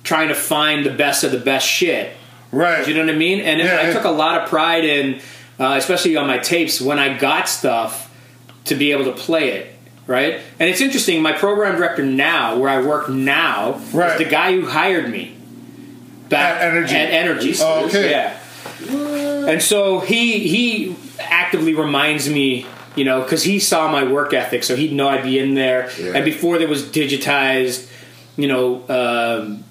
trying 0.05 0.29
to 0.29 0.35
find 0.35 0.85
the 0.85 0.91
best 0.91 1.23
of 1.23 1.31
the 1.31 1.39
best 1.39 1.65
shit 1.67 2.13
right. 2.51 2.85
do 2.85 2.91
you 2.91 2.97
know 2.97 3.05
what 3.05 3.15
I 3.15 3.17
mean? 3.19 3.41
And 3.41 3.61
Yeah, 3.61 3.67
I 3.77 3.83
yeah. 3.87 3.93
took 3.93 4.05
a 4.05 4.11
lot 4.11 4.41
of 4.43 4.49
pride 4.49 4.85
in, 4.85 5.21
uh, 5.61 5.75
especially 5.79 6.17
on 6.17 6.27
my 6.27 6.39
tapes, 6.39 6.81
when 6.81 6.99
I 6.99 7.17
got 7.17 7.49
stuff 7.49 8.13
to 8.65 8.75
be 8.75 8.91
able 8.93 9.05
to 9.05 9.13
play 9.13 9.51
it, 9.51 9.75
right? 10.07 10.41
And 10.59 10.69
it's 10.69 10.81
interesting. 10.81 11.23
My 11.23 11.33
program 11.33 11.77
director 11.77 12.05
now, 12.05 12.57
where 12.59 12.69
I 12.71 12.83
work 12.83 13.09
now, 13.09 13.81
Right. 13.93 14.13
is 14.13 14.19
the 14.19 14.25
guy 14.31 14.53
who 14.53 14.67
hired 14.67 15.11
me 15.11 15.37
back 16.29 16.61
At 16.61 16.69
Energy. 16.69 16.95
At 16.97 17.11
Energy, 17.11 17.55
Oh, 17.61 17.87
okay. 17.87 18.11
yeah. 18.11 18.39
And 19.49 19.63
so 19.63 20.01
he 20.01 20.47
he 20.49 20.97
actively 21.21 21.75
reminds 21.75 22.29
me. 22.29 22.67
You 22.95 23.07
know, 23.07 23.23
because 23.23 23.43
he 23.43 23.59
saw 23.59 23.91
my 23.91 24.05
work 24.05 24.35
ethic, 24.35 24.63
so 24.63 24.77
he'd 24.77 24.93
know 24.93 25.09
I'd 25.09 25.23
be 25.25 25.39
in 25.39 25.55
there. 25.55 25.89
Yeah. 25.99 26.13
And 26.15 26.27
before 26.27 26.59
there 26.59 26.69
was 26.69 26.82
digitized, 26.82 27.89
you 28.37 28.47
know, 28.49 28.82
um, 28.91 29.65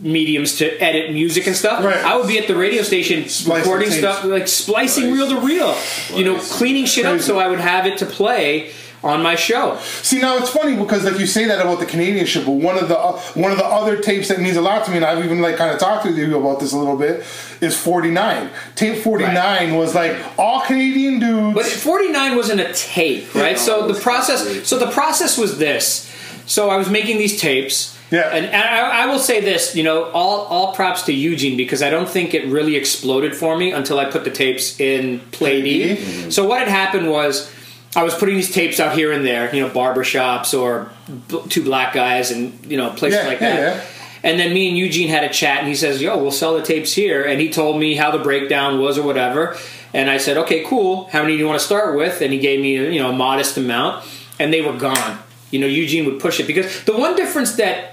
mediums 0.00 0.56
to 0.58 0.76
edit 0.82 1.12
music 1.12 1.46
and 1.46 1.54
stuff. 1.54 1.84
Right. 1.84 1.96
I 1.96 2.16
would 2.16 2.26
be 2.26 2.38
at 2.40 2.48
the 2.48 2.56
radio 2.56 2.82
station 2.82 3.28
Splicing 3.28 3.62
recording 3.62 3.88
tapes. 3.90 4.00
stuff, 4.00 4.24
like 4.24 4.48
splicing 4.48 5.12
reel 5.12 5.28
to 5.28 5.38
reel, 5.46 5.76
you 6.12 6.24
know, 6.24 6.40
cleaning 6.40 6.86
shit 6.86 7.06
up 7.06 7.20
so 7.20 7.38
I 7.38 7.46
would 7.46 7.60
have 7.60 7.86
it 7.86 7.98
to 7.98 8.06
play 8.06 8.72
on 9.06 9.22
my 9.22 9.34
show. 9.34 9.78
See, 10.02 10.20
now 10.20 10.36
it's 10.38 10.50
funny 10.50 10.76
because 10.76 11.04
like 11.04 11.18
you 11.18 11.26
say 11.26 11.46
that 11.46 11.60
about 11.60 11.78
the 11.78 11.86
Canadian 11.86 12.26
shit, 12.26 12.44
but 12.44 12.52
one 12.52 12.76
of 12.76 12.88
the 12.88 12.98
uh, 12.98 13.18
one 13.34 13.52
of 13.52 13.58
the 13.58 13.64
other 13.64 13.96
tapes 14.00 14.28
that 14.28 14.40
means 14.40 14.56
a 14.56 14.60
lot 14.60 14.84
to 14.84 14.90
me, 14.90 14.96
and 14.96 15.06
I've 15.06 15.24
even 15.24 15.40
like 15.40 15.56
kind 15.56 15.70
of 15.70 15.78
talked 15.78 16.04
to 16.04 16.12
you 16.12 16.38
about 16.38 16.60
this 16.60 16.72
a 16.72 16.78
little 16.78 16.96
bit, 16.96 17.24
is 17.60 17.78
49. 17.80 18.50
Tape 18.74 19.02
49 19.02 19.74
was 19.74 19.94
like 19.94 20.16
all 20.38 20.60
Canadian 20.62 21.18
dudes. 21.18 21.54
But 21.54 21.66
49 21.66 22.36
wasn't 22.36 22.60
a 22.60 22.72
tape, 22.72 23.34
right? 23.34 23.58
so 23.58 23.88
the 23.88 23.98
process, 23.98 24.68
so 24.68 24.78
the 24.78 24.90
process 24.90 25.38
was 25.38 25.58
this. 25.58 26.12
So 26.46 26.70
I 26.70 26.76
was 26.76 26.88
making 26.88 27.18
these 27.18 27.40
tapes. 27.40 27.96
Yeah. 28.10 28.28
And, 28.32 28.46
and 28.46 28.54
I, 28.54 29.02
I 29.02 29.06
will 29.06 29.18
say 29.18 29.40
this, 29.40 29.74
you 29.74 29.82
know, 29.82 30.04
all 30.12 30.42
all 30.46 30.74
props 30.74 31.02
to 31.02 31.12
Eugene 31.12 31.56
because 31.56 31.82
I 31.82 31.90
don't 31.90 32.08
think 32.08 32.34
it 32.34 32.46
really 32.46 32.76
exploded 32.76 33.34
for 33.34 33.56
me 33.56 33.72
until 33.72 33.98
I 33.98 34.04
put 34.04 34.22
the 34.22 34.30
tapes 34.30 34.78
in 34.78 35.20
Play 35.32 35.60
De. 35.60 36.30
So 36.30 36.46
what 36.46 36.60
had 36.60 36.68
happened 36.68 37.10
was 37.10 37.52
I 37.96 38.02
was 38.04 38.14
putting 38.14 38.34
these 38.36 38.52
tapes 38.52 38.78
out 38.78 38.94
here 38.94 39.10
and 39.10 39.24
there, 39.26 39.52
you 39.54 39.62
know, 39.62 39.70
barbershops 39.70 40.56
or 40.58 40.90
b- 41.28 41.40
two 41.48 41.64
black 41.64 41.92
guys 41.94 42.30
and 42.30 42.64
you 42.70 42.76
know 42.76 42.90
places 42.90 43.20
Yeah, 43.22 43.28
like 43.28 43.40
yeah, 43.40 43.56
that. 43.56 43.76
yeah. 43.76 43.84
And 44.22 44.40
then 44.40 44.52
me 44.52 44.68
and 44.68 44.76
Eugene 44.76 45.08
had 45.08 45.22
a 45.24 45.28
chat, 45.28 45.58
and 45.60 45.68
he 45.68 45.74
says, 45.74 46.02
"Yo, 46.02 46.16
we'll 46.18 46.30
sell 46.32 46.56
the 46.56 46.62
tapes 46.62 46.92
here." 46.92 47.22
And 47.24 47.40
he 47.40 47.48
told 47.50 47.78
me 47.80 47.94
how 47.94 48.10
the 48.10 48.18
breakdown 48.18 48.80
was 48.80 48.98
or 48.98 49.02
whatever. 49.02 49.56
And 49.94 50.10
I 50.10 50.18
said, 50.18 50.36
"Okay, 50.36 50.64
cool. 50.64 51.08
How 51.12 51.22
many 51.22 51.34
do 51.34 51.38
you 51.38 51.46
want 51.46 51.58
to 51.60 51.64
start 51.64 51.96
with?" 51.96 52.20
And 52.20 52.32
he 52.32 52.38
gave 52.38 52.60
me, 52.60 52.74
you 52.94 53.00
know, 53.00 53.10
a 53.10 53.14
modest 53.14 53.56
amount, 53.56 54.04
and 54.38 54.52
they 54.52 54.62
were 54.62 54.72
gone. 54.72 55.18
You 55.50 55.60
know, 55.60 55.66
Eugene 55.66 56.04
would 56.06 56.18
push 56.20 56.40
it 56.40 56.46
because 56.46 56.84
the 56.84 56.96
one 56.96 57.14
difference 57.16 57.54
that 57.56 57.92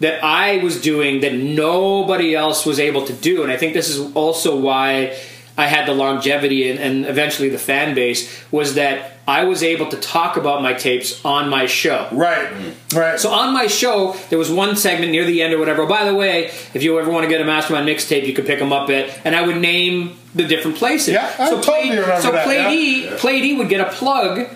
that 0.00 0.22
I 0.24 0.58
was 0.58 0.80
doing 0.80 1.20
that 1.20 1.34
nobody 1.34 2.34
else 2.34 2.64
was 2.64 2.78
able 2.80 3.04
to 3.06 3.12
do, 3.12 3.42
and 3.42 3.50
I 3.52 3.56
think 3.56 3.74
this 3.74 3.88
is 3.88 4.14
also 4.14 4.56
why 4.56 5.16
I 5.56 5.66
had 5.66 5.86
the 5.86 5.92
longevity 5.92 6.70
and, 6.70 6.78
and 6.78 7.06
eventually 7.06 7.48
the 7.48 7.58
fan 7.58 7.94
base 7.94 8.42
was 8.50 8.74
that 8.74 9.12
I 9.26 9.44
was 9.44 9.62
able 9.62 9.88
to 9.88 9.96
talk 9.98 10.36
about 10.36 10.62
my 10.62 10.72
tapes 10.72 11.24
on 11.24 11.48
my 11.48 11.66
show. 11.66 12.08
Right. 12.10 12.48
Mm-hmm. 12.48 12.98
Right. 12.98 13.20
So 13.20 13.30
on 13.30 13.54
my 13.54 13.66
show, 13.66 14.16
there 14.30 14.38
was 14.38 14.50
one 14.50 14.76
segment 14.76 15.12
near 15.12 15.24
the 15.24 15.42
end 15.42 15.54
or 15.54 15.58
whatever. 15.58 15.82
Oh, 15.82 15.86
by 15.86 16.04
the 16.04 16.14
way, 16.14 16.46
if 16.74 16.82
you 16.82 16.98
ever 16.98 17.10
want 17.10 17.24
to 17.24 17.28
get 17.28 17.40
a 17.40 17.44
Mastermind 17.44 17.88
mixtape, 17.88 18.26
you 18.26 18.32
could 18.32 18.46
pick 18.46 18.58
them 18.58 18.72
up 18.72 18.90
at, 18.90 19.20
and 19.24 19.36
I 19.36 19.46
would 19.46 19.58
name 19.58 20.18
the 20.34 20.44
different 20.44 20.76
places. 20.76 21.14
Yeah, 21.14 21.32
I 21.38 21.50
so 21.50 21.60
totally 21.60 21.90
remember 21.90 22.20
so 22.20 22.32
that, 22.32 22.44
Play 22.44 22.56
yeah. 22.56 23.10
D, 23.10 23.16
Play 23.18 23.40
De 23.42 23.58
would 23.58 23.68
get 23.68 23.80
a 23.80 23.92
plug 23.92 24.48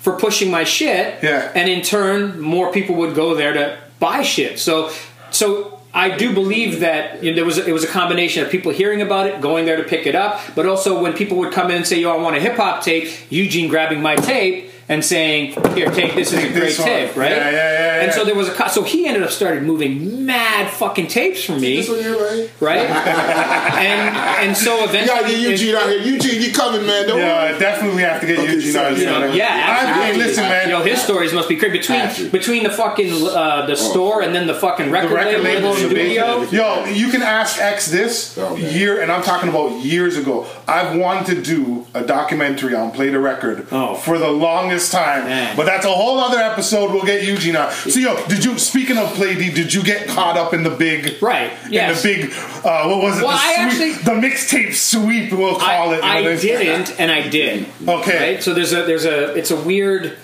for 0.00 0.16
pushing 0.16 0.50
my 0.50 0.64
shit. 0.64 1.22
Yeah. 1.22 1.50
And 1.54 1.68
in 1.68 1.82
turn, 1.82 2.40
more 2.40 2.72
people 2.72 2.96
would 2.96 3.14
go 3.14 3.34
there 3.34 3.52
to 3.54 3.78
buy 3.98 4.22
shit. 4.22 4.58
So, 4.58 4.92
so 5.30 5.71
I 5.94 6.16
do 6.16 6.32
believe 6.32 6.80
that 6.80 7.22
you 7.22 7.30
know, 7.30 7.36
there 7.36 7.44
was 7.44 7.58
it 7.58 7.72
was 7.72 7.84
a 7.84 7.88
combination 7.88 8.42
of 8.42 8.50
people 8.50 8.72
hearing 8.72 9.02
about 9.02 9.26
it, 9.26 9.40
going 9.40 9.66
there 9.66 9.76
to 9.76 9.84
pick 9.84 10.06
it 10.06 10.14
up, 10.14 10.40
but 10.54 10.66
also 10.66 11.02
when 11.02 11.12
people 11.12 11.36
would 11.38 11.52
come 11.52 11.70
in 11.70 11.76
and 11.78 11.86
say, 11.86 12.00
"Yo, 12.00 12.10
I 12.10 12.16
want 12.16 12.36
a 12.36 12.40
hip 12.40 12.56
hop 12.56 12.82
tape," 12.82 13.12
Eugene 13.30 13.68
grabbing 13.68 14.00
my 14.00 14.16
tape 14.16 14.71
and 14.88 15.04
saying, 15.04 15.54
"Here, 15.74 15.90
take 15.90 16.14
this. 16.14 16.30
This 16.30 16.44
is 16.44 16.50
a 16.50 16.58
great 16.58 16.74
tape, 16.76 17.16
right?" 17.16 17.30
Yeah, 17.30 17.50
yeah, 17.50 17.72
yeah, 17.72 18.02
And 18.02 18.12
so 18.12 18.24
there 18.24 18.34
was 18.34 18.48
a 18.48 18.52
co- 18.52 18.68
so 18.68 18.82
he 18.82 19.06
ended 19.06 19.22
up 19.22 19.30
started 19.30 19.62
moving 19.62 20.26
mad 20.26 20.70
fucking 20.70 21.06
tapes 21.08 21.44
for 21.44 21.52
me, 21.52 21.76
This 21.76 21.88
one 21.88 21.98
here, 21.98 22.16
right? 22.16 22.50
right? 22.60 22.90
and 23.82 24.48
and 24.48 24.56
so 24.56 24.78
You 24.78 24.84
eventually, 24.84 25.06
gotta 25.20 25.28
get 25.28 25.40
Eugene 25.50 25.74
out 25.76 25.88
here. 25.88 26.00
Eugene, 26.00 26.42
you 26.42 26.52
coming, 26.52 26.86
man? 26.86 27.06
Don't 27.06 27.18
yeah, 27.18 27.44
worry. 27.44 27.54
I 27.54 27.58
definitely 27.58 28.02
have 28.02 28.20
to 28.20 28.26
get 28.26 28.38
Okay, 28.38 28.54
Eugene 28.54 28.72
so, 28.72 28.86
on 28.86 28.96
you 28.96 29.06
know, 29.06 29.20
one. 29.28 29.36
yeah, 29.36 29.46
I, 29.46 29.48
hey, 29.52 29.92
absolutely. 29.92 30.24
listen, 30.24 30.42
man. 30.44 30.68
You 30.68 30.74
know, 30.74 30.82
his 30.84 31.00
stories 31.00 31.32
must 31.32 31.48
be 31.48 31.56
crazy 31.56 31.78
between 31.78 32.00
Absolutely. 32.00 32.38
between 32.38 32.62
the 32.64 32.70
fucking 32.70 33.12
uh, 33.28 33.66
the 33.66 33.76
store 33.76 34.22
and 34.22 34.34
then 34.34 34.46
the 34.46 34.54
fucking 34.54 34.90
record, 34.90 35.10
the 35.10 35.14
record 35.14 35.42
label, 35.42 35.44
label 35.44 35.68
and 35.74 35.78
and 35.82 35.90
the 35.90 35.96
studio. 35.96 36.40
big- 36.40 36.52
Yo, 36.52 36.84
you 36.86 37.08
can 37.10 37.22
ask 37.22 37.60
X 37.60 37.86
this 37.86 38.36
Oh, 38.38 38.56
man. 38.56 38.74
year, 38.74 39.00
and 39.00 39.10
I'm 39.12 39.22
talking 39.22 39.48
about 39.48 39.80
years 39.84 40.16
ago. 40.16 40.46
I've 40.68 40.96
wanted 40.96 41.26
to 41.36 41.42
do 41.42 41.86
a 41.94 42.02
documentary 42.02 42.74
on 42.74 42.90
Play 42.92 43.10
De 43.10 43.18
Record 43.18 43.66
Oh. 43.72 43.94
for 43.94 44.18
the 44.18 44.28
longest 44.72 44.92
time, 44.92 45.24
Man. 45.24 45.56
but 45.56 45.66
that's 45.66 45.84
a 45.84 45.90
whole 45.92 46.18
other 46.18 46.38
episode. 46.38 46.92
We'll 46.92 47.04
get 47.04 47.24
Eugene 47.24 47.56
on. 47.56 47.70
So, 47.72 48.00
yo, 48.00 48.26
did 48.26 48.44
you? 48.44 48.58
Speaking 48.58 48.98
of 48.98 49.12
Play 49.14 49.34
De, 49.34 49.52
did 49.52 49.72
you 49.72 49.82
get 49.82 50.08
caught 50.08 50.36
up 50.36 50.54
in 50.54 50.62
the 50.62 50.70
big? 50.70 51.22
Right, 51.22 51.52
yes. 51.68 52.04
In 52.04 52.20
the 52.20 52.26
big, 52.28 52.32
uh, 52.64 52.86
what 52.86 53.02
was 53.02 53.18
it? 53.18 53.24
Well, 53.24 53.36
the 53.36 53.42
I 53.42 53.68
sweep, 53.70 53.96
actually- 53.96 54.20
the 54.20 54.26
mixtape 54.26 54.74
sweep. 54.74 55.32
We'll 55.32 55.58
call 55.58 55.90
I, 55.90 55.96
it. 55.96 56.04
I 56.04 56.22
know, 56.22 56.36
didn't, 56.36 57.00
and 57.00 57.10
I 57.10 57.28
did. 57.28 57.66
Okay. 57.86 58.34
Right. 58.34 58.42
So 58.42 58.54
there's 58.54 58.72
a 58.72 58.84
there's 58.84 59.04
a 59.04 59.34
it's 59.34 59.50
a 59.50 59.56
weird 59.60 60.16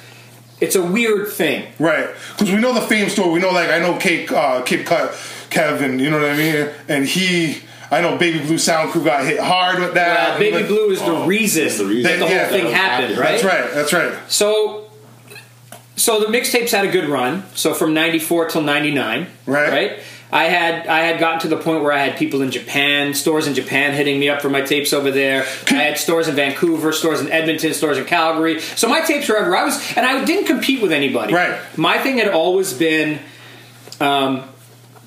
it's 0.60 0.74
a 0.76 0.82
weird 0.82 1.28
thing. 1.28 1.72
Right, 1.78 2.08
because 2.36 2.52
we 2.52 2.60
know 2.60 2.74
the 2.74 2.80
fame 2.80 3.08
story. 3.08 3.30
We 3.30 3.40
know, 3.40 3.50
like, 3.50 3.68
I 3.70 3.78
know 3.78 3.96
Kid, 3.98 4.32
uh, 4.32 4.62
Kid 4.62 4.86
Cut, 4.86 5.14
Kevin. 5.50 5.98
You 6.00 6.10
know 6.10 6.20
what 6.20 6.30
I 6.30 6.36
mean? 6.36 6.68
And 6.88 7.04
he, 7.06 7.62
I 7.90 8.00
know 8.02 8.16
Baby 8.18 8.40
Blue 8.40 8.58
Sound 8.58 8.90
Crew 8.90 9.02
got 9.04 9.24
hit 9.24 9.40
hard 9.40 9.78
with 9.80 9.94
that. 9.94 10.34
Uh, 10.36 10.38
Baby 10.38 10.58
But- 10.58 10.68
Blue 10.68 10.90
is 10.90 11.00
the 11.02 11.12
reason, 11.26 11.64
that's 11.64 11.78
the 11.78 11.84
reason. 11.86 12.02
that 12.10 12.18
the 12.18 12.26
whole 12.26 12.34
Yeah. 12.36 12.48
thing 12.48 12.70
happened, 12.72 13.16
right? 13.18 13.30
That's 13.40 13.44
right. 13.44 13.74
That's 13.74 13.92
right. 13.92 14.12
So, 14.28 14.84
so 15.96 16.20
the 16.20 16.26
mixtapes 16.26 16.70
had 16.70 16.84
a 16.84 16.88
good 16.88 17.08
run. 17.08 17.44
So 17.54 17.72
from 17.74 17.94
'94 17.94 18.48
till 18.48 18.62
'99, 18.62 19.26
Right. 19.46 19.68
Right. 19.70 19.92
I 20.30 20.44
had 20.44 20.86
I 20.86 21.00
had 21.00 21.18
gotten 21.18 21.40
to 21.40 21.48
the 21.48 21.56
point 21.56 21.82
where 21.82 21.90
I 21.92 22.00
had 22.00 22.18
people 22.18 22.42
in 22.42 22.50
Japan, 22.50 23.14
stores 23.14 23.46
in 23.46 23.54
Japan 23.54 23.94
hitting 23.94 24.20
me 24.20 24.28
up 24.28 24.42
for 24.42 24.50
my 24.50 24.60
tapes 24.60 24.92
over 24.92 25.10
there. 25.10 25.46
I 25.70 25.74
had 25.76 25.96
stores 25.96 26.28
in 26.28 26.34
Vancouver, 26.34 26.92
stores 26.92 27.22
in 27.22 27.32
Edmonton, 27.32 27.72
stores 27.72 27.96
in 27.96 28.04
Calgary. 28.04 28.60
So 28.60 28.86
my 28.88 29.00
tapes 29.00 29.26
were 29.30 29.38
everywhere. 29.38 29.60
I 29.60 29.64
was, 29.64 29.80
and 29.96 30.04
I 30.04 30.22
didn't 30.26 30.44
compete 30.44 30.82
with 30.82 30.92
anybody. 30.92 31.32
Right. 31.32 31.56
My 31.78 31.96
thing 31.96 32.18
had 32.18 32.28
always 32.28 32.74
been, 32.74 33.20
um, 34.00 34.44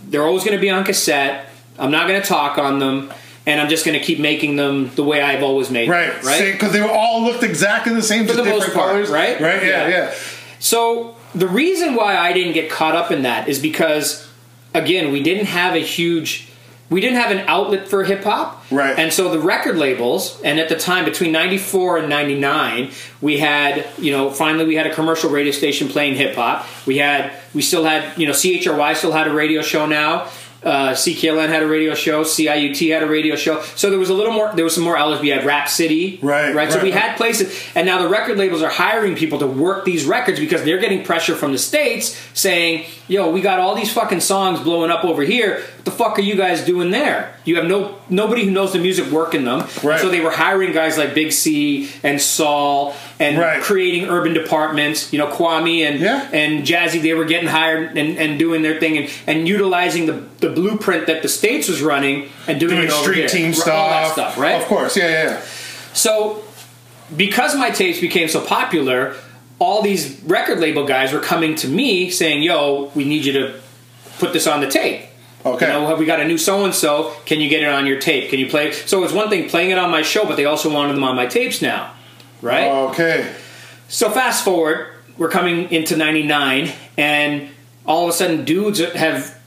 they're 0.09 0.23
always 0.25 0.43
going 0.43 0.57
to 0.57 0.61
be 0.61 0.71
on 0.71 0.83
cassette. 0.83 1.50
I'm 1.81 1.91
not 1.91 2.07
going 2.07 2.21
to 2.21 2.27
talk 2.27 2.57
on 2.57 2.79
them, 2.79 3.11
and 3.45 3.59
I'm 3.59 3.67
just 3.69 3.85
going 3.85 3.99
to 3.99 4.05
keep 4.05 4.19
making 4.19 4.55
them 4.55 4.91
the 4.95 5.03
way 5.03 5.21
I've 5.21 5.43
always 5.43 5.69
made 5.71 5.89
Right. 5.89 6.13
them. 6.13 6.25
Right. 6.25 6.51
Because 6.53 6.71
they 6.71 6.79
all 6.81 7.23
looked 7.23 7.43
exactly 7.43 7.93
the 7.93 8.03
same, 8.03 8.25
For 8.27 8.33
the 8.33 8.43
different 8.43 8.59
most 8.59 8.73
part, 8.73 8.91
colors. 8.91 9.09
right? 9.09 9.39
Right. 9.41 9.63
Yeah. 9.63 9.87
Yeah. 9.87 9.89
Yeah. 9.89 10.13
So 10.59 11.15
the 11.33 11.47
reason 11.47 11.95
why 11.95 12.15
I 12.15 12.33
didn't 12.33 12.53
get 12.53 12.69
caught 12.69 12.95
up 12.95 13.11
in 13.11 13.23
that 13.23 13.49
is 13.49 13.57
because, 13.59 14.27
again, 14.73 15.11
we 15.11 15.23
didn't 15.23 15.47
have 15.47 15.73
a 15.73 15.79
huge, 15.79 16.49
we 16.91 17.01
didn't 17.01 17.17
have 17.17 17.31
an 17.31 17.39
outlet 17.47 17.87
for 17.87 18.03
hip 18.03 18.23
hop, 18.23 18.63
Right. 18.69 18.97
And 18.97 19.11
so 19.11 19.29
the 19.29 19.39
record 19.39 19.75
labels, 19.77 20.39
and 20.45 20.57
at 20.59 20.69
the 20.69 20.75
time 20.77 21.03
between 21.03 21.31
'94 21.33 21.97
and 21.97 22.09
'99, 22.09 22.91
we 23.21 23.37
had, 23.39 23.85
you 23.97 24.11
know, 24.11 24.29
finally 24.29 24.65
we 24.65 24.75
had 24.75 24.87
a 24.87 24.93
commercial 24.93 25.29
radio 25.29 25.51
station 25.51 25.87
playing 25.89 26.15
hip 26.15 26.35
hop. 26.35 26.65
We 26.85 26.99
had, 26.99 27.31
we 27.53 27.61
still 27.63 27.83
had, 27.83 28.17
you 28.17 28.27
know, 28.27 28.33
CHRY 28.33 28.93
still 28.95 29.11
had 29.11 29.27
a 29.27 29.33
radio 29.33 29.61
show 29.61 29.85
now. 29.87 30.27
Uh, 30.63 30.91
CKLN 30.91 31.49
had 31.49 31.63
a 31.63 31.67
radio 31.67 31.95
show. 31.95 32.23
CIUT 32.23 32.93
had 32.93 33.01
a 33.01 33.07
radio 33.07 33.35
show. 33.35 33.61
So 33.75 33.89
there 33.89 33.97
was 33.97 34.09
a 34.09 34.13
little 34.13 34.31
more. 34.33 34.51
There 34.53 34.63
was 34.63 34.75
some 34.75 34.83
more 34.83 34.95
outlets. 34.95 35.21
We 35.21 35.29
had 35.29 35.43
Rap 35.43 35.67
City, 35.67 36.19
Right, 36.21 36.53
Right. 36.53 36.71
So 36.71 36.81
we 36.83 36.91
right. 36.91 37.01
had 37.01 37.17
places, 37.17 37.51
and 37.73 37.87
now 37.87 37.99
the 38.01 38.07
record 38.07 38.37
labels 38.37 38.61
are 38.61 38.69
hiring 38.69 39.15
people 39.15 39.39
to 39.39 39.47
work 39.47 39.85
these 39.85 40.05
records 40.05 40.39
because 40.39 40.63
they're 40.63 40.77
getting 40.77 41.03
pressure 41.03 41.35
from 41.35 41.51
the 41.51 41.57
states 41.57 42.15
saying, 42.35 42.85
"Yo, 43.07 43.31
we 43.31 43.41
got 43.41 43.59
all 43.59 43.73
these 43.75 43.91
fucking 43.91 44.19
songs 44.19 44.59
blowing 44.59 44.91
up 44.91 45.03
over 45.03 45.23
here. 45.23 45.63
What 45.77 45.85
the 45.85 45.91
fuck 45.91 46.19
are 46.19 46.21
you 46.21 46.35
guys 46.35 46.63
doing 46.63 46.91
there? 46.91 47.33
You 47.43 47.55
have 47.55 47.65
no 47.65 47.95
nobody 48.09 48.45
who 48.45 48.51
knows 48.51 48.73
the 48.73 48.79
music 48.79 49.11
working 49.11 49.45
them." 49.45 49.67
Right. 49.83 49.99
So 49.99 50.09
they 50.09 50.19
were 50.21 50.29
hiring 50.31 50.73
guys 50.73 50.95
like 50.95 51.15
Big 51.15 51.31
C 51.31 51.89
and 52.03 52.21
Saul 52.21 52.95
and 53.21 53.37
Right. 53.37 53.61
creating 53.61 54.09
urban 54.09 54.33
departments. 54.33 55.11
You 55.13 55.19
know, 55.19 55.27
Kwame 55.27 55.81
and 55.87 55.99
Yeah. 55.99 56.27
and 56.33 56.63
Jazzy. 56.65 57.01
They 57.01 57.13
were 57.13 57.25
getting 57.25 57.47
hired 57.49 57.97
and, 57.97 58.17
and 58.17 58.37
doing 58.39 58.61
their 58.61 58.79
thing 58.79 58.97
and, 58.97 59.09
and 59.27 59.47
utilizing 59.47 60.05
the 60.07 60.23
the 60.39 60.49
blueprint 60.49 61.07
that 61.07 61.21
the 61.21 61.29
states 61.29 61.67
was 61.67 61.81
running 61.81 62.29
and 62.47 62.59
doing, 62.59 62.75
Doing 62.75 62.87
it 62.87 62.91
over 62.91 63.03
street 63.03 63.29
team 63.29 63.47
All 63.49 63.53
stuff. 63.53 63.89
that 63.91 64.11
stuff, 64.13 64.37
right? 64.37 64.55
Of 64.61 64.65
course. 64.67 64.97
Yeah. 64.97 65.07
Yeah. 65.09 65.23
yeah. 65.23 65.41
So, 65.93 66.43
because 67.15 67.55
my 67.55 67.69
tapes 67.69 67.99
became 67.99 68.27
so 68.27 68.41
popular, 68.41 69.15
all 69.59 69.81
these 69.81 70.19
record 70.23 70.59
label 70.59 70.85
guys 70.85 71.11
were 71.13 71.19
coming 71.19 71.55
to 71.55 71.67
me 71.67 72.09
saying, 72.09 72.41
"Yo, 72.43 72.91
we 72.95 73.03
need 73.05 73.25
you 73.25 73.33
to 73.33 73.53
put 74.19 74.33
this 74.33 74.47
on 74.47 74.61
the 74.61 74.67
tape." 74.67 75.01
Okay. 75.43 75.65
You 75.67 75.73
know, 75.73 75.95
we 75.95 76.05
got 76.05 76.19
a 76.19 76.25
new 76.25 76.37
so 76.37 76.65
and 76.65 76.73
so. 76.73 77.13
Can 77.25 77.39
you 77.41 77.49
get 77.49 77.63
it 77.63 77.69
on 77.69 77.87
your 77.87 77.99
tape? 77.99 78.29
Can 78.29 78.39
you 78.39 78.47
play? 78.47 78.71
So 78.71 79.03
it's 79.03 79.11
one 79.13 79.29
thing 79.29 79.49
playing 79.49 79.71
it 79.71 79.77
on 79.77 79.89
my 79.89 80.03
show, 80.03 80.23
but 80.25 80.35
they 80.37 80.45
also 80.45 80.71
wanted 80.71 80.95
them 80.95 81.03
on 81.03 81.15
my 81.15 81.25
tapes 81.25 81.61
now, 81.63 81.91
right? 82.41 82.71
Okay. 82.89 83.33
So 83.87 84.09
fast 84.09 84.43
forward, 84.43 84.87
we're 85.17 85.29
coming 85.29 85.71
into 85.71 85.95
'99, 85.95 86.71
and 86.97 87.49
all 87.85 88.03
of 88.03 88.09
a 88.09 88.13
sudden, 88.13 88.45
dudes 88.45 88.79
have 88.79 89.39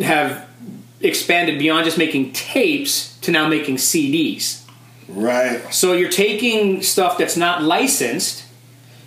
have 0.00 0.48
expanded 1.00 1.58
beyond 1.58 1.84
just 1.84 1.98
making 1.98 2.32
tapes 2.32 3.16
to 3.20 3.30
now 3.30 3.48
making 3.48 3.76
CDs. 3.76 4.64
Right. 5.08 5.72
So 5.72 5.92
you're 5.92 6.10
taking 6.10 6.82
stuff 6.82 7.18
that's 7.18 7.36
not 7.36 7.62
licensed 7.62 8.44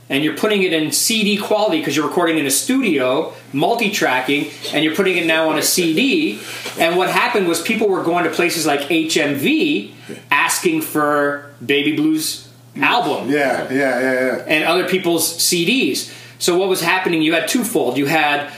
and 0.09 0.25
you're 0.25 0.35
putting 0.35 0.63
it 0.63 0.73
in 0.73 0.91
CD 0.91 1.37
quality 1.37 1.77
because 1.79 1.95
you're 1.95 2.05
recording 2.05 2.37
in 2.37 2.45
a 2.45 2.51
studio, 2.51 3.33
multi-tracking, 3.53 4.51
and 4.73 4.83
you're 4.83 4.93
putting 4.93 5.15
it 5.15 5.25
now 5.25 5.49
on 5.49 5.57
a 5.57 5.61
CD. 5.61 6.37
And 6.77 6.97
what 6.97 7.09
happened 7.09 7.47
was 7.47 7.61
people 7.61 7.87
were 7.87 8.03
going 8.03 8.25
to 8.25 8.29
places 8.29 8.65
like 8.65 8.81
HMV 8.81 9.93
asking 10.29 10.81
for 10.81 11.53
Baby 11.65 11.95
Blues 11.95 12.50
album 12.77 13.29
Yeah. 13.29 13.71
Yeah. 13.71 13.99
Yeah. 13.99 14.13
Yeah. 14.13 14.43
and 14.47 14.63
other 14.63 14.87
people's 14.87 15.37
CDs. 15.37 16.13
So 16.39 16.57
what 16.57 16.69
was 16.69 16.81
happening? 16.81 17.21
You 17.21 17.33
had 17.33 17.47
twofold. 17.47 17.97
You 17.97 18.07
had 18.07 18.51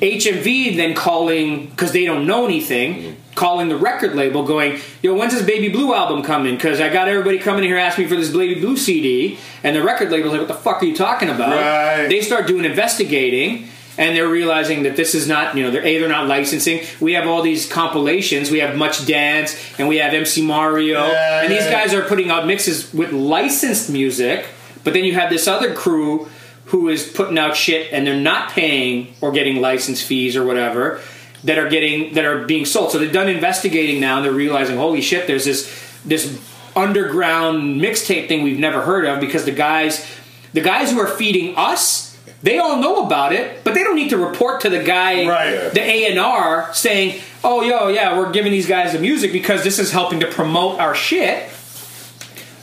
HMV 0.00 0.76
then 0.76 0.94
calling 0.94 1.66
because 1.66 1.92
they 1.92 2.04
don't 2.04 2.26
know 2.26 2.44
anything, 2.44 2.94
mm-hmm. 2.94 3.34
calling 3.34 3.68
the 3.68 3.76
record 3.76 4.14
label, 4.14 4.44
going, 4.44 4.80
"Yo, 5.02 5.14
when's 5.14 5.32
this 5.32 5.44
Baby 5.44 5.68
Blue 5.68 5.94
album 5.94 6.22
coming? 6.22 6.54
Because 6.54 6.80
I 6.80 6.88
got 6.90 7.08
everybody 7.08 7.38
coming 7.38 7.64
here 7.64 7.78
asking 7.78 8.04
me 8.04 8.10
for 8.10 8.16
this 8.16 8.30
Baby 8.30 8.60
Blue 8.60 8.76
CD." 8.76 9.38
And 9.62 9.74
the 9.74 9.82
record 9.82 10.10
label's 10.10 10.32
like, 10.32 10.40
"What 10.40 10.48
the 10.48 10.54
fuck 10.54 10.82
are 10.82 10.86
you 10.86 10.96
talking 10.96 11.28
about?" 11.28 11.50
Right. 11.50 12.08
They 12.08 12.20
start 12.20 12.46
doing 12.46 12.64
investigating. 12.64 13.68
And 13.96 14.16
they're 14.16 14.28
realizing 14.28 14.82
that 14.84 14.96
this 14.96 15.14
is 15.14 15.28
not, 15.28 15.56
you 15.56 15.62
know, 15.62 15.70
they're 15.70 15.86
a 15.86 15.98
they're 15.98 16.08
not 16.08 16.26
licensing. 16.26 16.80
We 17.00 17.12
have 17.12 17.28
all 17.28 17.42
these 17.42 17.70
compilations. 17.70 18.50
We 18.50 18.58
have 18.58 18.76
Much 18.76 19.06
Dance, 19.06 19.56
and 19.78 19.86
we 19.88 19.98
have 19.98 20.12
MC 20.12 20.42
Mario, 20.42 21.06
Yeah, 21.06 21.42
and 21.42 21.52
these 21.52 21.64
yeah, 21.64 21.70
guys 21.70 21.94
are 21.94 22.02
putting 22.02 22.30
out 22.30 22.46
mixes 22.46 22.92
with 22.92 23.12
licensed 23.12 23.88
music, 23.90 24.46
but 24.82 24.94
then 24.94 25.04
you 25.04 25.14
have 25.14 25.30
this 25.30 25.46
other 25.46 25.74
crew 25.74 26.28
who 26.66 26.88
is 26.88 27.06
putting 27.06 27.38
out 27.38 27.54
shit 27.56 27.92
and 27.92 28.06
they're 28.06 28.18
not 28.18 28.50
paying 28.50 29.14
or 29.20 29.30
getting 29.30 29.60
license 29.60 30.02
fees 30.02 30.34
or 30.34 30.44
whatever 30.44 31.00
that 31.44 31.58
are 31.58 31.68
getting 31.68 32.14
that 32.14 32.24
are 32.24 32.46
being 32.46 32.64
sold. 32.64 32.90
So 32.90 32.98
they're 32.98 33.12
done 33.12 33.28
investigating 33.28 34.00
now 34.00 34.16
and 34.16 34.24
they're 34.24 34.32
realizing, 34.32 34.76
holy 34.76 35.02
shit, 35.02 35.26
there's 35.26 35.44
this 35.44 35.70
this 36.04 36.40
underground 36.74 37.80
mixtape 37.80 38.28
thing 38.28 38.42
we've 38.42 38.58
never 38.58 38.82
heard 38.82 39.04
of 39.04 39.20
because 39.20 39.44
the 39.44 39.52
guys 39.52 40.04
the 40.52 40.60
guys 40.60 40.90
who 40.90 40.98
are 40.98 41.06
feeding 41.06 41.54
us 41.56 42.13
they 42.44 42.58
all 42.58 42.76
know 42.76 43.04
about 43.06 43.32
it, 43.32 43.64
but 43.64 43.74
they 43.74 43.82
don't 43.82 43.96
need 43.96 44.10
to 44.10 44.18
report 44.18 44.60
to 44.60 44.70
the 44.70 44.82
guy, 44.84 45.26
Right. 45.26 45.72
the 45.74 45.80
A 45.80 46.06
and 46.10 46.18
R, 46.20 46.68
saying, 46.72 47.20
"Oh, 47.42 47.62
yo, 47.62 47.88
yeah, 47.88 48.16
we're 48.16 48.30
giving 48.30 48.52
these 48.52 48.66
guys 48.68 48.92
the 48.92 48.98
music 49.00 49.32
because 49.32 49.64
this 49.64 49.78
is 49.80 49.90
helping 49.90 50.20
to 50.20 50.26
promote 50.26 50.78
our 50.78 50.94
shit." 50.94 51.48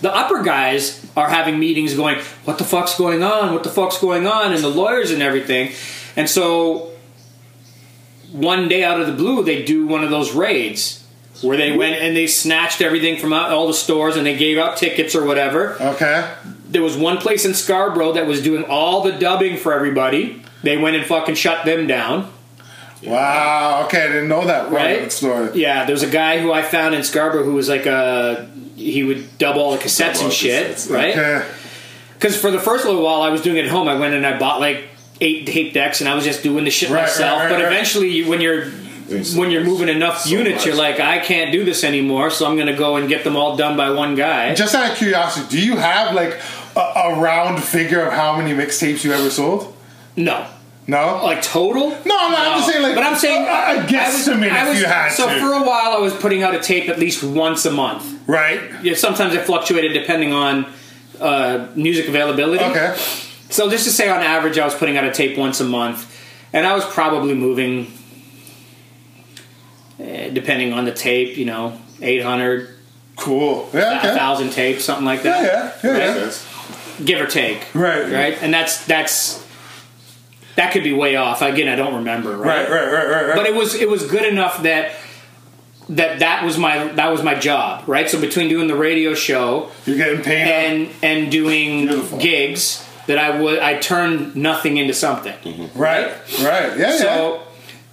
the 0.02 0.12
upper 0.16 0.42
guys 0.42 1.06
are 1.16 1.30
having 1.30 1.60
meetings 1.60 1.94
going, 1.94 2.18
what 2.46 2.58
the 2.58 2.64
fuck's 2.64 2.98
going 2.98 3.22
on? 3.22 3.54
What 3.54 3.62
the 3.64 3.70
fuck's 3.70 4.00
going 4.00 4.26
on? 4.26 4.52
And 4.52 4.64
the 4.64 4.68
lawyers 4.68 5.12
and 5.12 5.22
everything. 5.22 5.74
And 6.16 6.28
so 6.28 6.90
one 8.32 8.68
day 8.68 8.84
out 8.84 9.00
of 9.00 9.06
the 9.06 9.14
blue, 9.14 9.44
they 9.44 9.64
do 9.64 9.86
one 9.86 10.04
of 10.04 10.10
those 10.10 10.32
raids. 10.34 10.98
where 11.42 11.56
they 11.58 11.72
went 11.78 11.96
and 12.02 12.18
they 12.18 12.26
snatched 12.28 12.82
everything 12.82 13.18
from 13.18 13.32
all 13.32 13.68
the 13.68 13.74
stores 13.76 14.16
and 14.16 14.26
they 14.26 14.36
gave 14.38 14.58
out 14.58 14.76
tickets 14.78 15.16
or 15.16 15.24
whatever. 15.24 15.76
Okay. 15.80 16.28
There 16.72 16.82
was 16.82 16.98
one 16.98 17.18
place 17.18 17.46
in 17.46 17.54
Scarborough 17.54 18.14
that 18.14 18.26
was 18.26 18.42
doing 18.42 18.64
all 18.64 19.02
the 19.02 19.12
dubbing 19.12 19.58
for 19.58 19.74
everybody. 19.74 20.42
They 20.64 20.78
went 20.78 20.96
and 20.96 21.06
fucking 21.06 21.36
shut 21.36 21.66
them 21.66 21.86
down. 21.88 22.32
Wow. 23.04 23.84
Okay, 23.86 24.04
I 24.04 24.08
didn't 24.08 24.28
know 24.28 24.46
that 24.46 24.72
Right? 24.72 25.12
story. 25.12 25.50
Yeah, 25.56 25.86
there's 25.86 26.04
a 26.04 26.08
guy 26.10 26.40
who 26.40 26.52
I 26.54 26.62
found 26.62 26.94
in 26.94 27.04
Scarborough 27.04 27.44
who 27.44 27.54
was 27.54 27.68
like 27.68 27.86
a 27.86 28.50
he 28.76 29.04
would 29.04 29.38
dub 29.38 29.58
all 29.58 29.72
the 29.72 29.78
cassettes 29.78 30.18
all 30.20 30.26
and 30.26 30.34
shit, 30.34 30.76
cassettes, 30.76 30.92
right? 30.92 31.18
Okay. 31.18 31.46
Because 32.16 32.38
for 32.40 32.52
the 32.52 32.60
first 32.60 32.86
little 32.86 33.02
while 33.04 33.22
I 33.22 33.30
was 33.30 33.42
doing 33.42 33.58
it 33.58 33.66
at 33.66 33.72
home, 33.72 33.88
I 33.88 33.96
went 33.96 34.14
and 34.14 34.26
I 34.26 34.38
bought 34.38 34.60
like 34.60 34.86
eight 35.20 35.46
tape 35.48 35.74
decks 35.74 36.00
and 36.02 36.10
I 36.10 36.16
was 36.16 36.24
just 36.24 36.42
doing 36.44 36.64
the 36.64 36.72
shit 36.72 36.90
Right, 36.90 37.02
myself. 37.02 37.40
right, 37.40 37.46
right, 37.52 37.58
but 37.60 37.62
eventually, 37.66 38.10
you, 38.10 38.30
when 38.30 38.40
you're 38.42 38.66
when 39.36 39.52
you're 39.52 39.64
moving 39.64 39.90
enough 39.90 40.22
So 40.22 40.30
units, 40.30 40.58
much. 40.58 40.66
you're 40.68 40.76
like, 40.76 41.00
I 41.00 41.20
can't 41.20 41.52
do 41.52 41.66
this 41.66 41.84
anymore, 41.84 42.30
so 42.30 42.46
I'm 42.46 42.56
gonna 42.58 42.78
go 42.78 42.96
and 42.98 43.10
get 43.10 43.24
them 43.24 43.36
all 43.36 43.56
done 43.58 43.76
by 43.76 43.90
one 43.92 44.16
guy. 44.16 44.54
Just 44.56 44.74
out 44.76 44.92
of 44.92 44.98
curiosity, 44.98 45.48
do 45.50 45.64
you 45.66 45.76
have 45.78 46.14
like 46.16 46.40
a, 46.76 46.80
a 46.80 47.20
round 47.20 47.64
figure 47.64 48.02
of 48.06 48.14
how 48.14 48.36
many 48.38 48.54
mixtapes 48.54 49.04
you 49.04 49.12
ever 49.14 49.30
sold? 49.30 49.76
no, 50.16 50.46
No. 50.88 51.22
like 51.24 51.42
total. 51.42 51.90
no, 51.90 51.96
no, 52.06 52.36
I'm 52.38 52.58
just 52.60 52.68
saying 52.70 52.84
like. 52.84 52.96
But 52.96 53.04
I'm 53.04 53.16
saying 53.18 53.44
a, 53.44 53.48
a 53.48 53.52
I 53.52 53.76
was- 53.78 53.86
guesstimate 53.92 54.52
I 54.52 54.64
if 54.64 54.70
was- 54.70 54.80
you 54.80 54.86
had 54.86 55.10
so 55.12 55.28
to. 55.30 55.40
for 55.40 55.54
a 55.54 55.62
while, 55.62 55.92
I 55.94 56.00
was 56.00 56.14
putting 56.16 56.44
out 56.44 56.54
a 56.56 56.60
tape 56.60 56.90
at 56.90 57.00
least 57.00 57.24
once 57.24 57.66
a 57.66 57.72
month. 57.72 58.04
right. 58.28 58.60
Yeah, 58.84 58.96
sometimes 58.96 59.34
it 59.34 59.46
fluctuated 59.46 59.94
depending 59.94 60.34
on 60.34 60.66
uh, 61.20 61.68
music 61.76 62.08
availability. 62.08 62.64
Okay. 62.64 62.96
So 63.50 63.70
just 63.70 63.84
to 63.86 63.92
say, 63.92 64.10
on 64.10 64.22
average, 64.22 64.58
I 64.58 64.66
was 64.66 64.74
putting 64.76 64.98
out 64.98 65.04
a 65.04 65.12
tape 65.12 65.38
once 65.38 65.60
a 65.60 65.66
month, 65.66 66.08
and 66.54 66.66
I 66.66 66.74
was 66.74 66.86
probably 66.86 67.34
moving, 67.36 67.92
eh, 70.00 70.30
depending 70.30 70.74
on 70.74 70.86
the 70.86 70.92
tape, 70.94 71.38
you 71.38 71.46
know, 71.46 71.78
800, 72.02 72.70
Cool. 73.18 73.70
Yeah. 73.74 73.98
Okay. 74.00 74.08
1,000 74.10 74.50
tapes, 74.52 74.84
something 74.86 75.06
like 75.06 75.22
that. 75.24 75.44
Yeah. 75.44 75.90
Yeah. 75.92 75.98
yeah. 75.98 76.16
Yes. 76.16 76.48
Give 77.04 77.22
or 77.22 77.28
take. 77.28 77.74
Right. 77.74 78.12
Right? 78.12 78.38
And 78.42 78.54
that's, 78.54 78.86
that's, 78.86 79.46
that 80.56 80.74
could 80.74 80.84
be 80.84 80.94
way 80.94 81.16
off. 81.16 81.42
Again, 81.42 81.68
I 81.68 81.76
don't 81.76 81.96
remember, 81.96 82.38
Right. 82.38 82.70
Right. 82.70 82.92
Right. 82.92 83.08
Right. 83.08 83.26
Right. 83.28 83.36
but 83.36 83.46
it 83.46 83.56
was 83.56 83.74
it 83.76 83.90
was 83.90 84.06
good 84.06 84.26
enough 84.26 84.64
that 84.64 84.94
that 85.90 86.20
that 86.20 86.44
was 86.44 86.58
my 86.58 86.88
that 86.94 87.12
was 87.12 87.22
my 87.24 87.36
job 87.36 87.84
right 87.88 88.10
so 88.10 88.20
between 88.20 88.48
doing 88.48 88.68
the 88.68 88.76
radio 88.76 89.14
show 89.14 89.70
You're 89.86 89.98
getting 89.98 90.22
paid. 90.22 90.48
and 90.48 90.90
and 91.02 91.32
doing 91.32 91.88
Beautiful. 91.88 92.20
gigs 92.20 92.88
that 93.08 93.18
I 93.18 93.42
would 93.42 93.60
I 93.60 93.80
turned 93.80 94.36
nothing 94.36 94.78
into 94.78 94.94
something 94.94 95.34
mm-hmm. 95.40 95.78
right. 95.80 96.08
Right. 96.44 96.78
Yeah. 96.78 96.92
yeah. 96.92 96.98
so 96.98 97.44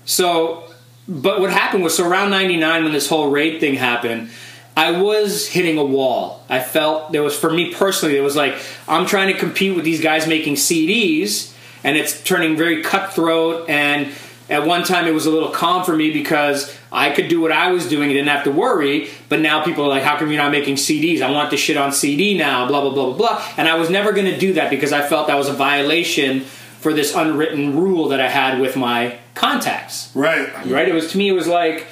so 0.05 0.65
but 1.09 1.41
what 1.41 1.51
happened 1.51 1.83
was 1.83 1.97
so 1.97 2.07
around 2.09 2.31
99 2.31 2.85
when 2.85 2.93
this 2.93 3.09
whole 3.09 3.31
raid 3.31 3.61
thing 3.61 3.75
happened 3.75 4.31
I 4.79 4.93
was 4.93 5.49
hitting 5.49 5.77
a 5.77 5.85
wall. 5.85 6.45
I 6.49 6.61
felt 6.61 7.11
there 7.11 7.25
was 7.25 7.37
for 7.37 7.51
me 7.51 7.75
personally 7.75 8.17
it 8.17 8.21
was 8.21 8.37
like 8.37 8.55
I'm 8.87 9.07
trying 9.07 9.33
to 9.33 9.39
compete 9.39 9.75
with 9.75 9.85
these 9.85 10.01
guys 10.01 10.29
making 10.29 10.55
CDs 10.55 11.53
and 11.83 11.97
it's 11.97 12.23
turning 12.23 12.57
very 12.57 12.83
cutthroat 12.85 13.69
and 13.69 14.13
at 14.49 14.65
one 14.65 14.85
time 14.85 15.07
it 15.07 15.13
was 15.13 15.27
a 15.27 15.31
little 15.31 15.51
calm 15.51 15.85
for 15.85 15.97
me 15.97 16.13
because 16.13 16.75
I 16.93 17.11
could 17.11 17.27
do 17.27 17.41
what 17.41 17.51
I 17.51 17.73
was 17.73 17.89
doing 17.89 18.05
and 18.05 18.13
didn't 18.13 18.29
have 18.29 18.45
to 18.45 18.53
worry. 18.53 19.11
But 19.29 19.41
now 19.41 19.65
people 19.65 19.85
are 19.85 19.89
like, 19.89 20.05
how 20.05 20.17
come 20.17 20.31
you're 20.31 20.41
not 20.43 20.53
making 20.53 20.77
CDs? 20.77 21.23
I 21.23 21.31
want 21.31 21.51
this 21.51 21.61
shit 21.61 21.77
on 21.77 21.91
CD 21.93 22.39
now, 22.39 22.67
blah, 22.69 22.81
blah, 22.81 22.91
blah, 22.91 23.07
blah, 23.13 23.17
blah. 23.17 23.53
And 23.57 23.69
I 23.69 23.75
was 23.75 23.91
never 23.91 24.13
going 24.13 24.27
to 24.33 24.39
do 24.39 24.53
that 24.55 24.71
because 24.71 24.93
I 24.93 25.07
felt 25.07 25.27
that 25.27 25.37
was 25.37 25.49
a 25.49 25.53
violation 25.53 26.43
for 26.43 26.93
this 26.93 27.15
unwritten 27.17 27.77
rule 27.77 28.09
that 28.09 28.21
I 28.21 28.29
had 28.29 28.61
with 28.61 28.77
my 28.77 29.19
contacts 29.35 30.11
Right. 30.15 30.49
right? 30.67 30.89
It 30.89 30.95
was 30.95 31.11
to 31.13 31.19
me, 31.19 31.29
it 31.29 31.33
was 31.33 31.49
like 31.49 31.87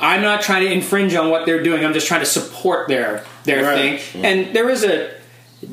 I'm 0.00 0.22
not 0.22 0.42
trying 0.42 0.64
to 0.64 0.72
infringe 0.72 1.14
on 1.14 1.30
what 1.30 1.44
they're 1.46 1.62
doing. 1.62 1.84
I'm 1.84 1.92
just 1.94 2.06
trying 2.06 2.20
to 2.20 2.26
support 2.26 2.88
their 2.88 3.24
their 3.44 3.64
Right. 3.64 4.00
thing. 4.00 4.24
And 4.24 4.54
there 4.54 4.68
is 4.70 4.84
a 4.84 5.10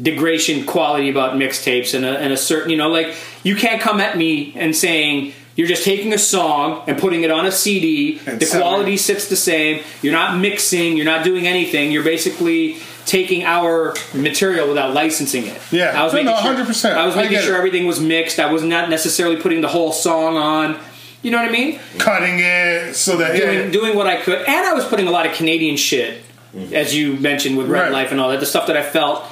degradation 0.01 0.65
quality 0.65 1.09
about 1.09 1.33
mixtapes 1.35 1.93
and 1.93 2.03
a, 2.05 2.17
and 2.17 2.33
a 2.33 2.37
certain, 2.37 2.71
you 2.71 2.77
know, 2.77 2.89
like 2.89 3.13
you 3.43 3.55
can't 3.55 3.79
come 3.81 4.01
at 4.01 4.17
me 4.17 4.53
and 4.55 4.75
saying 4.75 5.33
you're 5.55 5.67
just 5.67 5.83
taking 5.83 6.11
a 6.13 6.17
song 6.17 6.83
and 6.87 6.97
putting 6.97 7.23
it 7.23 7.31
on 7.31 7.45
a 7.45 7.51
CD. 7.51 8.19
And 8.25 8.39
the 8.39 8.45
quality 8.45 8.95
it. 8.95 8.99
sits 8.99 9.27
the 9.29 9.35
same. 9.35 9.83
You're 10.01 10.13
not 10.13 10.39
mixing. 10.39 10.97
You're 10.97 11.05
not 11.05 11.23
doing 11.23 11.47
anything. 11.47 11.91
You're 11.91 12.03
basically 12.03 12.77
taking 13.05 13.43
our 13.43 13.93
material 14.15 14.67
without 14.67 14.93
licensing 14.93 15.45
it. 15.45 15.61
Yeah. 15.71 15.91
I 15.99 16.03
was 16.03 16.13
No, 16.13 16.23
making 16.23 16.33
no, 16.33 16.41
sure, 16.41 16.65
100%. 16.65 16.95
I 16.97 17.05
was 17.05 17.15
making 17.15 17.31
get 17.33 17.43
sure 17.43 17.53
it. 17.55 17.57
everything 17.59 17.85
was 17.85 17.99
mixed. 17.99 18.39
I 18.39 18.51
was 18.51 18.63
not 18.63 18.89
necessarily 18.89 19.35
putting 19.37 19.61
the 19.61 19.67
whole 19.67 19.91
song 19.91 20.35
on. 20.37 20.79
You 21.25 21.31
know 21.31 21.39
what 21.39 21.49
I 21.49 21.51
mean? 21.51 21.79
Cutting 21.97 22.35
it 22.37 22.93
so 22.95 23.17
that 23.17 23.35
doing, 23.35 23.57
yeah. 23.65 23.71
doing 23.71 23.95
what 23.95 24.05
I 24.05 24.21
could, 24.21 24.37
and 24.47 24.67
I 24.67 24.73
was 24.73 24.85
putting 24.85 25.07
a 25.07 25.11
lot 25.11 25.25
of 25.25 25.33
Canadian 25.33 25.75
shit, 25.75 26.21
as 26.71 26.95
you 26.95 27.15
mentioned 27.15 27.57
with 27.57 27.67
Red 27.67 27.85
Right. 27.85 27.91
Life 27.91 28.11
and 28.11 28.21
all 28.21 28.29
that. 28.29 28.39
The 28.39 28.45
stuff 28.45 28.67
that 28.67 28.77
I 28.77 28.83
felt 28.83 29.25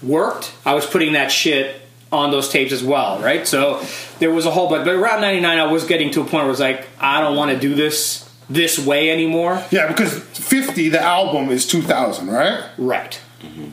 worked, 0.00 0.52
I 0.64 0.74
was 0.74 0.86
putting 0.86 1.14
that 1.14 1.32
shit 1.32 1.82
on 2.12 2.30
those 2.30 2.50
tapes 2.50 2.70
as 2.70 2.84
well, 2.84 3.18
right? 3.20 3.48
So 3.48 3.84
there 4.20 4.30
was 4.30 4.46
a 4.46 4.52
whole, 4.52 4.68
bunch. 4.70 4.84
but 4.84 4.94
around 4.94 5.22
'99, 5.22 5.58
I 5.58 5.64
was 5.72 5.82
getting 5.86 6.12
to 6.12 6.20
a 6.20 6.22
point 6.22 6.34
where 6.34 6.44
it 6.44 6.50
was 6.50 6.60
like, 6.60 6.86
I 7.00 7.20
don't 7.20 7.36
want 7.36 7.50
to 7.50 7.58
do 7.58 7.74
this 7.74 8.30
this 8.48 8.78
way 8.78 9.10
anymore. 9.10 9.60
Yeah, 9.72 9.88
because 9.88 10.20
50, 10.20 10.90
the 10.90 11.02
album 11.02 11.50
is 11.50 11.66
2000, 11.66 12.28
right? 12.28 12.64
Right. 12.78 13.20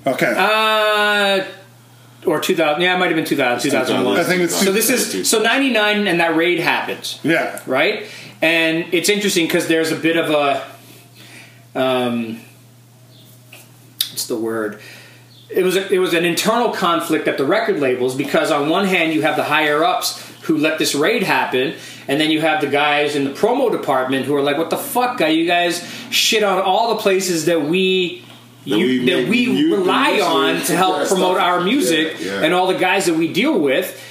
Okay. 0.08 0.34
Uh, 0.36 1.46
or 2.28 2.40
2000. 2.40 2.82
Yeah, 2.82 2.96
it 2.96 3.00
might 3.00 3.08
have 3.08 3.16
been 3.16 3.26
2000, 3.26 3.72
2001. 3.72 4.20
I 4.20 4.24
think 4.24 4.42
it's 4.42 4.56
so. 4.56 4.72
This 4.72 4.90
is 4.90 5.30
so 5.30 5.42
'99, 5.42 6.08
and 6.08 6.20
that 6.20 6.36
raid 6.36 6.60
happens. 6.60 7.20
yeah. 7.24 7.62
right? 7.66 8.06
And 8.42 8.94
it's 8.94 9.10
interesting 9.10 9.48
because 9.48 9.68
there's 9.68 9.92
a 9.92 9.96
bit 9.96 10.16
of 10.16 10.30
a, 10.30 11.80
um, 11.80 12.40
what's 14.12 14.28
the 14.28 14.38
word? 14.38 14.80
It 15.50 15.64
was 15.64 15.76
a, 15.76 15.92
it 15.92 15.98
was 15.98 16.14
an 16.14 16.26
internal 16.26 16.72
conflict 16.72 17.28
at 17.28 17.38
the 17.38 17.46
record 17.46 17.80
labels 17.80 18.16
because 18.16 18.52
on 18.52 18.70
one 18.70 18.86
hand 18.86 19.14
you 19.14 19.22
have 19.24 19.38
the 19.38 19.46
higher 19.46 19.84
ups 19.84 20.22
who 20.44 20.58
let 20.58 20.78
this 20.78 20.94
raid 20.94 21.24
happen, 21.24 21.74
and 22.08 22.22
then 22.22 22.30
you 22.30 22.42
have 22.42 22.62
the 22.62 22.68
guys 22.68 23.16
in 23.16 23.24
the 23.24 23.32
promo 23.32 23.72
department 23.72 24.26
who 24.26 24.36
are 24.36 24.42
like, 24.42 24.58
"What 24.58 24.70
the 24.70 24.78
fuck, 24.78 25.18
guy? 25.18 25.30
You 25.30 25.48
guys 25.48 25.82
shit 26.12 26.44
on 26.44 26.62
all 26.62 26.96
the 26.96 27.02
places 27.02 27.46
that 27.46 27.64
we." 27.64 28.24
That 28.70 28.78
you, 28.78 28.86
we 29.02 29.06
that 29.12 29.28
we 29.30 29.38
you- 29.40 29.76
rely 29.76 30.20
on 30.20 30.62
to 30.66 30.76
help 30.76 30.98
yeah, 31.02 31.08
promote 31.08 31.36
stuff. 31.38 31.44
our 31.48 31.62
music 31.62 32.16
Yeah, 32.20 32.26
yeah. 32.40 32.42
and 32.44 32.54
all 32.54 32.68
the 32.68 32.78
guys 32.78 33.06
that 33.06 33.16
we 33.16 33.32
deal 33.32 33.58
with 33.60 34.04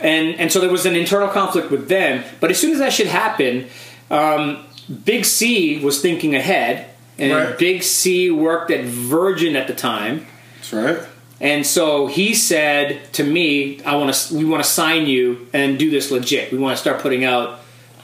and 0.00 0.38
and 0.38 0.52
so 0.52 0.60
there 0.60 0.70
was 0.70 0.84
an 0.86 0.94
internal 0.94 1.28
conflict 1.28 1.70
with 1.70 1.88
them. 1.88 2.22
But 2.40 2.50
as 2.50 2.58
soon 2.60 2.72
as 2.72 2.78
that 2.80 2.92
shit 2.92 3.06
happened, 3.06 3.66
um, 4.10 4.58
Big 5.04 5.24
C 5.24 5.78
was 5.82 6.00
thinking 6.02 6.34
ahead, 6.34 6.86
and 7.18 7.32
Right. 7.32 7.58
Big 7.58 7.82
C 7.82 8.30
worked 8.30 8.70
at 8.70 8.84
Virgin 8.84 9.56
at 9.56 9.66
the 9.66 9.72
time, 9.74 10.26
That's 10.58 10.72
right. 10.74 10.98
and 11.40 11.66
so 11.66 12.06
he 12.08 12.34
said 12.34 13.10
to 13.14 13.24
me, 13.24 13.80
"I 13.86 13.96
want 13.96 14.12
to, 14.14 14.34
we 14.34 14.44
want 14.44 14.62
to 14.62 14.68
sign 14.68 15.06
you 15.06 15.46
and 15.54 15.78
do 15.78 15.90
this 15.90 16.10
legit. 16.10 16.52
We 16.52 16.58
want 16.58 16.76
to 16.76 16.80
start 16.80 17.00
putting 17.00 17.24
out." 17.24 17.60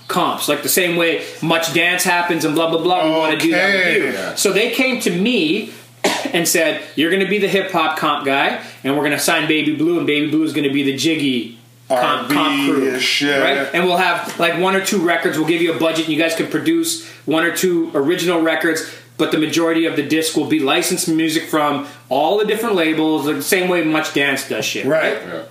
Comps 0.09 0.47
like 0.49 0.63
the 0.63 0.69
same 0.69 0.97
way 0.97 1.23
much 1.41 1.73
dance 1.73 2.03
happens 2.05 2.45
and 2.45 2.55
blah 2.55 2.69
blah 2.69 2.83
blah. 2.83 3.05
We 3.05 3.11
want 3.13 3.33
to 3.41 3.47
do 3.47 3.53
that 3.53 3.75
with 4.03 4.15
you. 4.15 4.37
So 4.37 4.53
they 4.53 4.71
came 4.73 5.01
to 5.01 5.11
me 5.11 5.71
and 6.33 6.47
said, 6.49 6.83
"You're 6.97 7.11
going 7.11 7.23
to 7.23 7.29
be 7.29 7.39
the 7.39 7.49
hip 7.49 7.71
hop 7.71 7.99
comp 7.99 8.25
guy, 8.27 8.63
and 8.85 8.95
we're 8.97 9.03
going 9.05 9.13
to 9.13 9.19
sign 9.19 9.47
Baby 9.49 9.77
Blue, 9.77 9.99
and 9.99 10.07
Baby 10.07 10.31
Blue 10.31 10.43
is 10.45 10.53
going 10.53 10.67
to 10.69 10.73
be 10.73 10.83
the 10.83 10.97
jiggy 10.97 11.59
comp, 11.89 12.31
comp 12.31 12.71
crew, 12.71 12.93
and 12.93 13.03
shit. 13.03 13.41
right? 13.43 13.69
And 13.75 13.85
we'll 13.85 13.97
have 13.99 14.39
like 14.41 14.61
one 14.61 14.75
or 14.75 14.85
two 14.85 14.99
records. 15.05 15.37
We'll 15.39 15.47
give 15.49 15.63
you 15.63 15.75
a 15.75 15.79
budget, 15.79 16.07
and 16.07 16.15
you 16.15 16.21
guys 16.21 16.35
can 16.35 16.49
produce 16.49 17.07
one 17.27 17.45
or 17.45 17.55
two 17.55 17.91
original 17.95 18.41
records. 18.41 18.91
But 19.19 19.31
the 19.31 19.39
majority 19.39 19.85
of 19.85 19.95
the 19.95 20.03
disc 20.03 20.37
will 20.37 20.47
be 20.49 20.59
licensed 20.59 21.07
music 21.09 21.45
from 21.45 21.87
all 22.09 22.39
the 22.39 22.47
different 22.47 22.75
labels, 22.77 23.27
the 23.27 23.43
same 23.43 23.69
way 23.69 23.85
Much 23.85 24.15
Dance 24.15 24.49
does 24.49 24.65
shit, 24.65 24.87
Right. 24.87 25.13
Yeah. 25.13 25.45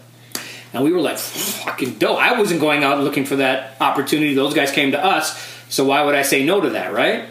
and 0.74 0.84
we 0.84 0.92
were 0.92 1.00
like, 1.00 1.18
fucking 1.20 1.94
dope. 2.00 2.18
I 2.20 2.38
wasn't 2.38 2.60
going 2.60 2.84
out 2.84 3.00
looking 3.02 3.24
for 3.24 3.38
that 3.38 3.78
opportunity. 3.80 4.34
Those 4.34 4.56
guys 4.56 4.72
came 4.72 4.92
to 4.92 5.02
us. 5.06 5.40
So 5.70 5.86
why 5.86 6.04
would 6.04 6.16
I 6.16 6.24
say 6.24 6.44
no 6.44 6.60
to 6.60 6.72
that, 6.72 6.92
right? 6.92 7.26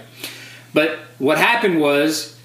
But 0.72 0.98
what 1.18 1.36
happened 1.36 1.80
was 1.80 2.38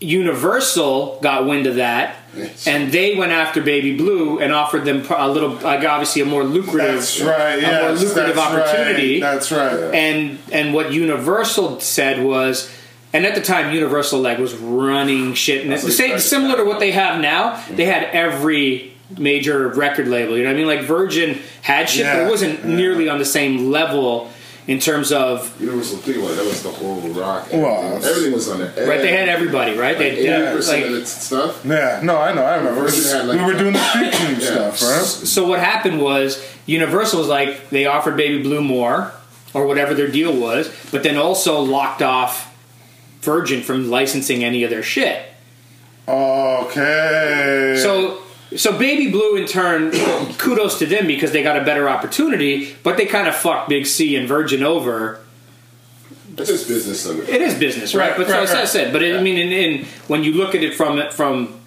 Universal 0.00 1.18
got 1.20 1.46
wind 1.46 1.66
of 1.66 1.76
that. 1.76 2.16
Yes. 2.34 2.66
And 2.66 2.90
they 2.92 3.16
went 3.16 3.32
after 3.32 3.60
Baby 3.60 3.96
Blue 3.96 4.38
and 4.38 4.52
offered 4.52 4.84
them 4.84 5.04
a 5.10 5.28
little, 5.28 5.50
like 5.50 5.84
obviously 5.84 6.22
a 6.22 6.24
more 6.24 6.44
lucrative, 6.44 6.94
That's 6.94 7.20
right. 7.20 7.62
a 7.62 7.82
more 7.82 7.92
lucrative 7.92 8.38
opportunity. 8.38 9.20
That's 9.20 9.50
right. 9.50 9.94
And 9.94 10.38
and 10.52 10.72
what 10.72 10.92
Universal 10.92 11.80
said 11.80 12.24
was, 12.24 12.72
and 13.12 13.26
at 13.26 13.34
the 13.34 13.40
time 13.40 13.74
Universal 13.74 14.20
like 14.20 14.38
was 14.38 14.54
running 14.54 15.34
shit, 15.34 15.64
and 15.64 15.72
it's 15.72 15.82
the 15.82 15.90
same 15.90 16.18
similar 16.18 16.56
to 16.56 16.64
what 16.64 16.78
they 16.78 16.92
have 16.92 17.20
now. 17.20 17.62
They 17.68 17.84
had 17.84 18.04
every 18.04 18.92
major 19.18 19.68
record 19.68 20.08
label. 20.08 20.36
You 20.36 20.44
know 20.44 20.50
what 20.50 20.54
I 20.54 20.58
mean? 20.58 20.66
Like 20.68 20.82
Virgin 20.82 21.40
had 21.62 21.90
shit, 21.90 22.06
but 22.06 22.26
it 22.26 22.30
wasn't 22.30 22.60
yeah. 22.60 22.76
nearly 22.76 23.08
on 23.08 23.18
the 23.18 23.24
same 23.24 23.70
level 23.70 24.30
in 24.66 24.78
terms 24.78 25.10
of 25.10 25.58
Universal 25.60 25.98
think 25.98 26.18
about 26.18 26.36
that 26.36 26.44
was 26.44 26.62
the 26.62 26.70
whole 26.70 27.00
rock. 27.10 27.48
Well, 27.52 27.96
everything 28.04 28.32
was 28.32 28.48
on 28.48 28.58
there. 28.60 28.88
right. 28.88 29.00
They 29.00 29.12
had 29.12 29.28
everybody 29.28 29.76
right. 29.76 29.96
They 29.98 30.10
Eighty 30.10 30.26
had 30.26 30.54
percent 30.54 30.82
like 30.82 30.90
of 30.92 30.96
its 30.98 31.10
stuff. 31.10 31.64
Yeah. 31.64 32.00
No, 32.02 32.16
I 32.18 32.32
know. 32.34 32.42
I 32.42 32.56
remember. 32.56 32.82
Had, 32.90 33.26
like, 33.26 33.38
we 33.38 33.44
were 33.44 33.58
doing 33.58 33.72
the 33.72 33.78
street 33.90 34.12
team 34.14 34.36
Yeah. 34.40 34.70
stuff, 34.72 34.82
right? 34.82 35.04
so 35.04 35.46
what 35.48 35.58
happened 35.60 36.00
was 36.00 36.44
Universal 36.66 37.18
was 37.20 37.28
like 37.28 37.70
they 37.70 37.86
offered 37.86 38.16
Baby 38.16 38.42
Blue 38.42 38.60
more, 38.62 39.12
or 39.54 39.66
whatever 39.66 39.94
their 39.94 40.08
deal 40.10 40.32
was, 40.38 40.70
but 40.92 41.02
then 41.02 41.16
also 41.16 41.60
locked 41.60 42.02
off 42.02 42.46
Virgin 43.22 43.62
from 43.62 43.90
licensing 43.90 44.44
any 44.44 44.62
of 44.64 44.70
their 44.70 44.82
shit. 44.82 45.22
Okay. 46.08 47.76
So 47.82 48.22
so 48.56 48.76
Baby 48.78 49.10
Blue 49.10 49.36
in 49.36 49.46
turn, 49.46 49.92
kudos 50.38 50.78
to 50.80 50.86
them 50.86 51.06
because 51.06 51.32
they 51.32 51.42
got 51.42 51.56
a 51.56 51.64
better 51.64 51.88
opportunity, 51.88 52.74
but 52.82 52.96
they 52.96 53.06
kind 53.06 53.28
of 53.28 53.34
fucked 53.36 53.68
Big 53.68 53.86
C 53.86 54.16
and 54.16 54.26
Virgin 54.28 54.62
over. 54.62 55.20
It's 56.36 56.48
just 56.48 56.68
business 56.68 57.04
of 57.06 57.18
it. 57.20 57.28
It 57.28 57.42
is 57.42 57.58
business, 57.58 57.94
right? 57.94 58.10
Right, 58.10 58.16
but 58.16 58.28
right, 58.28 58.48
so 58.48 58.54
right. 58.54 58.62
I 58.62 58.64
said, 58.66 58.92
but 58.92 59.02
it, 59.02 59.18
I 59.18 59.22
mean, 59.22 59.36
in, 59.38 59.52
in 59.52 59.84
when 60.08 60.24
you 60.24 60.32
look 60.32 60.54
at 60.54 60.62
it 60.62 60.74
from 60.74 61.10
from 61.10 61.60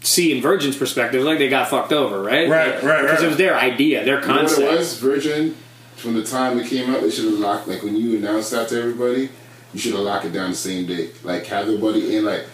C 0.00 0.32
and 0.32 0.40
Virgin's 0.42 0.76
perspective, 0.76 1.22
like 1.22 1.38
they 1.38 1.48
got 1.48 1.68
fucked 1.68 1.92
over, 1.92 2.22
right? 2.22 2.48
Right, 2.48 2.74
Like, 2.76 2.82
right, 2.82 3.02
Because 3.02 3.18
right. 3.18 3.24
it 3.24 3.28
was 3.28 3.36
their 3.36 3.56
idea, 3.56 4.04
their 4.04 4.20
You 4.20 4.26
know 4.26 4.32
what 4.34 4.40
concept. 4.46 4.60
it 4.72 4.78
was? 4.78 4.98
Virgin, 4.98 5.56
from 5.96 6.14
the 6.14 6.24
time 6.24 6.58
it 6.58 6.68
came 6.68 6.88
out, 6.94 7.02
they 7.02 7.10
should 7.10 7.26
have 7.26 7.34
locked, 7.38 7.68
like 7.68 7.82
when 7.82 7.96
you 7.96 8.16
announced 8.16 8.52
that 8.52 8.68
to 8.70 8.78
everybody, 8.80 9.28
you 9.74 9.78
should 9.80 9.92
have 9.92 10.00
locked 10.00 10.24
it 10.24 10.32
down 10.32 10.50
the 10.50 10.56
same 10.56 10.86
day. 10.86 11.10
Like, 11.22 11.44
have 11.46 11.66
everybody 11.66 12.16
in, 12.16 12.24
like, 12.24 12.46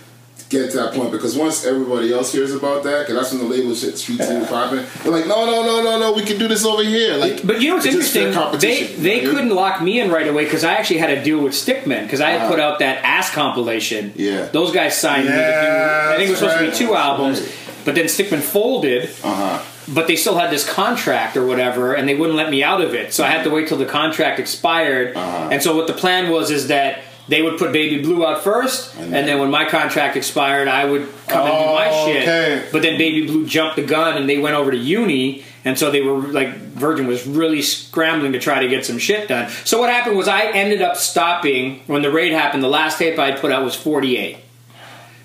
get 0.49 0.71
to 0.71 0.77
that 0.79 0.95
point. 0.95 1.11
Because 1.11 1.37
once 1.37 1.65
everybody 1.65 2.13
else 2.13 2.33
hears 2.33 2.55
about 2.55 2.83
that, 2.85 3.01
because 3.07 3.15
that's 3.15 3.33
when 3.33 3.41
the 3.49 3.49
label 3.57 3.75
shit, 3.75 3.99
Street 3.99 4.21
Team 4.21 4.45
popping, 4.47 4.85
they're 5.03 5.13
like, 5.13 5.27
no, 5.27 5.45
no, 5.47 5.63
no, 5.65 5.83
no, 5.83 5.99
no, 5.99 6.13
we 6.13 6.23
can 6.23 6.39
do 6.39 6.49
this 6.49 6.65
over 6.65 6.83
here. 6.83 7.17
Like, 7.17 7.47
But 7.47 7.61
you 7.61 7.69
know 7.69 7.75
what's 7.77 7.87
interesting? 7.87 8.33
They 8.59 8.87
they 8.87 9.25
know? 9.25 9.31
couldn't 9.33 9.51
lock 9.51 9.83
me 9.83 10.01
in 10.01 10.11
right 10.11 10.29
away 10.29 10.45
because 10.45 10.65
I 10.65 10.75
actually 10.75 10.99
had 10.99 11.11
a 11.11 11.23
deal 11.25 11.41
with 11.41 11.53
Stickman 11.53 12.03
because 12.05 12.21
I 12.21 12.31
had 12.31 12.43
Uh-huh. 12.43 12.51
put 12.51 12.61
out 12.61 12.79
that 12.81 13.05
ass 13.05 13.31
compilation. 13.31 14.13
Yeah. 14.17 14.47
those 14.47 14.73
guys 14.73 14.97
signed 14.97 15.27
me. 15.27 15.35
Yeah, 15.35 16.11
I 16.13 16.17
think 16.17 16.29
it 16.29 16.31
was 16.31 16.39
supposed 16.41 16.59
to 16.59 16.71
be 16.71 16.77
two 16.77 16.95
albums, 16.95 17.41
right. 17.41 17.53
but 17.85 17.95
then 17.95 18.05
Stickman 18.07 18.41
folded. 18.41 19.11
Uh 19.25 19.35
huh. 19.35 19.63
but 19.89 20.09
they 20.09 20.17
still 20.17 20.37
had 20.37 20.51
this 20.51 20.69
contract 20.69 21.37
or 21.37 21.47
whatever, 21.47 21.95
and 21.95 22.09
they 22.09 22.15
wouldn't 22.17 22.37
let 22.37 22.51
me 22.51 22.63
out 22.65 22.81
of 22.81 22.93
it. 22.95 23.13
So 23.15 23.23
I 23.25 23.29
had 23.29 23.45
to 23.45 23.51
wait 23.51 23.69
till 23.69 23.79
the 23.79 23.87
contract 23.87 24.41
expired. 24.41 25.17
Uh-huh. 25.17 25.49
And 25.53 25.63
so 25.63 25.77
what 25.77 25.87
the 25.87 25.93
plan 25.93 26.31
was 26.31 26.51
is 26.51 26.67
that 26.69 27.05
they 27.29 27.43
would 27.43 27.59
put 27.59 27.73
Baby 27.73 28.03
Blue 28.03 28.25
out 28.25 28.43
first, 28.45 28.97
and 28.97 29.13
then 29.13 29.39
when 29.41 29.51
my 29.51 29.65
contract 29.69 30.17
expired, 30.17 30.69
I 30.69 30.85
would 30.85 31.09
come 31.27 31.47
and 31.47 31.59
do 31.59 31.65
my 31.75 31.89
Oh, 31.91 32.07
shit. 32.07 32.23
okay. 32.23 32.69
But 32.71 32.83
then 32.83 32.99
Baby 32.99 33.27
Blue 33.27 33.47
jumped 33.47 33.77
the 33.77 33.83
gun, 33.83 34.17
and 34.17 34.29
they 34.29 34.39
went 34.39 34.55
over 34.55 34.71
to 34.71 34.77
Uni, 34.77 35.45
and 35.65 35.77
so 35.79 35.91
they 35.91 36.03
were 36.03 36.19
like 36.21 36.55
Virgin 36.57 37.07
was 37.07 37.27
really 37.27 37.63
scrambling 37.63 38.33
to 38.33 38.39
try 38.39 38.61
to 38.61 38.69
get 38.69 38.85
some 38.87 38.99
shit 38.99 39.29
done. 39.29 39.51
So 39.65 39.81
what 39.81 39.91
happened 39.91 40.17
was 40.17 40.29
I 40.29 40.43
ended 40.53 40.83
up 40.83 40.97
stopping 40.97 41.81
when 41.87 42.03
the 42.03 42.11
raid 42.11 42.33
happened. 42.33 42.63
The 42.63 42.69
last 42.69 42.99
tape 42.99 43.19
I 43.19 43.33
put 43.33 43.51
out 43.51 43.65
was 43.65 43.75
48. 43.75 44.37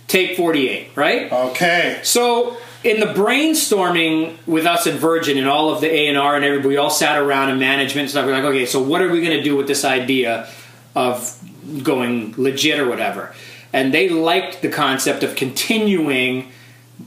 Tape 0.07 0.35
48, 0.37 0.91
right? 0.95 1.31
Okay. 1.31 1.99
So 2.03 2.57
in 2.83 2.99
the 2.99 3.05
brainstorming 3.07 4.35
with 4.47 4.65
us 4.65 4.87
at 4.87 4.95
Virgin 4.95 5.37
and 5.37 5.47
all 5.47 5.69
of 5.73 5.81
the 5.81 5.89
A 5.93 6.07
and 6.07 6.17
R 6.17 6.35
and 6.35 6.43
everybody, 6.43 6.69
we 6.69 6.77
all 6.77 6.89
sat 6.89 7.17
around 7.17 7.49
and 7.49 7.59
management 7.59 8.05
and 8.05 8.09
stuff. 8.09 8.25
We're 8.25 8.33
like, 8.33 8.43
okay, 8.43 8.65
so 8.65 8.81
what 8.81 9.01
are 9.01 9.09
we 9.09 9.21
going 9.21 9.37
to 9.37 9.43
do 9.43 9.55
with 9.55 9.67
this 9.67 9.85
idea 9.85 10.49
of 10.95 11.37
going 11.83 12.33
legit 12.37 12.79
or 12.79 12.87
whatever? 12.87 13.33
And 13.73 13.93
they 13.93 14.09
liked 14.09 14.61
the 14.61 14.69
concept 14.69 15.23
of 15.23 15.35
continuing 15.35 16.51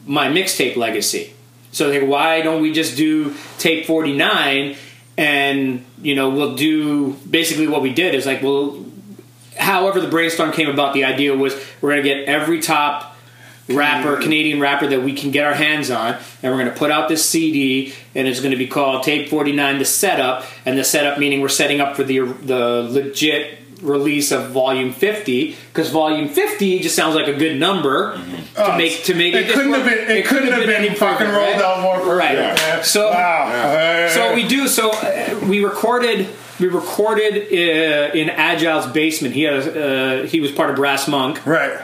my 0.06 0.28
mixtape 0.28 0.76
legacy. 0.76 1.34
So 1.72 1.90
they 1.90 2.02
why 2.02 2.40
don't 2.40 2.62
we 2.62 2.72
just 2.72 2.96
do 2.96 3.34
tape 3.58 3.86
49 3.86 4.76
and 5.16 5.84
you 6.02 6.14
know 6.14 6.30
we'll 6.30 6.56
do 6.56 7.12
basically 7.28 7.66
what 7.66 7.82
we 7.82 7.92
did 7.92 8.14
is 8.14 8.26
like 8.26 8.42
well 8.42 8.84
however 9.58 10.00
the 10.00 10.08
brainstorm 10.08 10.52
came 10.52 10.68
about 10.68 10.94
the 10.94 11.04
idea 11.04 11.36
was 11.36 11.54
we're 11.80 11.90
going 11.90 12.02
to 12.02 12.08
get 12.08 12.28
every 12.28 12.60
top 12.60 13.16
rapper 13.68 14.16
mm. 14.16 14.22
canadian 14.22 14.60
rapper 14.60 14.86
that 14.88 15.02
we 15.02 15.12
can 15.12 15.30
get 15.30 15.44
our 15.44 15.54
hands 15.54 15.90
on 15.90 16.16
and 16.42 16.52
we're 16.52 16.58
going 16.58 16.70
to 16.70 16.76
put 16.76 16.90
out 16.90 17.08
this 17.08 17.24
cd 17.28 17.94
and 18.14 18.26
it's 18.26 18.40
going 18.40 18.50
to 18.50 18.56
be 18.56 18.66
called 18.66 19.02
tape 19.04 19.28
49 19.28 19.78
the 19.78 19.84
setup 19.84 20.44
and 20.66 20.76
the 20.76 20.84
setup 20.84 21.18
meaning 21.18 21.40
we're 21.40 21.48
setting 21.48 21.80
up 21.80 21.94
for 21.94 22.02
the 22.02 22.20
the 22.20 22.88
legit 22.90 23.63
release 23.84 24.32
of 24.32 24.50
volume 24.50 24.92
50 24.92 25.56
because 25.68 25.90
volume 25.90 26.28
50 26.28 26.80
just 26.80 26.96
sounds 26.96 27.14
like 27.14 27.28
a 27.28 27.34
good 27.34 27.58
number 27.58 28.16
to 28.56 28.76
make 28.76 29.04
to 29.04 29.14
make 29.14 29.34
It 29.34 29.50
it, 29.50 29.54
couldn't 29.54 29.72
have 29.74 29.84
been. 29.84 30.10
It, 30.16 30.26
couldn't 30.26 30.52
have 30.52 30.60
been, 30.60 30.70
any 30.70 30.94
fucking 30.94 31.26
rolled 31.28 31.38
right? 31.38 31.62
out 31.62 31.82
more. 31.82 32.16
Right. 32.16 32.34
Yeah. 32.36 32.82
So- 32.82 33.10
wow. 33.10 33.44
Uh, 33.48 34.08
so 34.08 34.34
we 34.34 34.46
do. 34.48 34.66
So 34.68 34.90
uh, 34.90 35.40
we 35.48 35.64
recorded. 35.64 36.28
We 36.60 36.68
recorded 36.68 37.34
uh, 37.52 38.12
in 38.14 38.30
Agile's 38.30 38.86
basement. 38.86 39.34
He 39.34 39.42
had. 39.42 39.54
A, 39.54 40.22
uh, 40.22 40.26
he 40.26 40.40
was 40.40 40.52
part 40.52 40.70
of 40.70 40.76
Brassmunk, 40.76 41.44
right. 41.46 41.80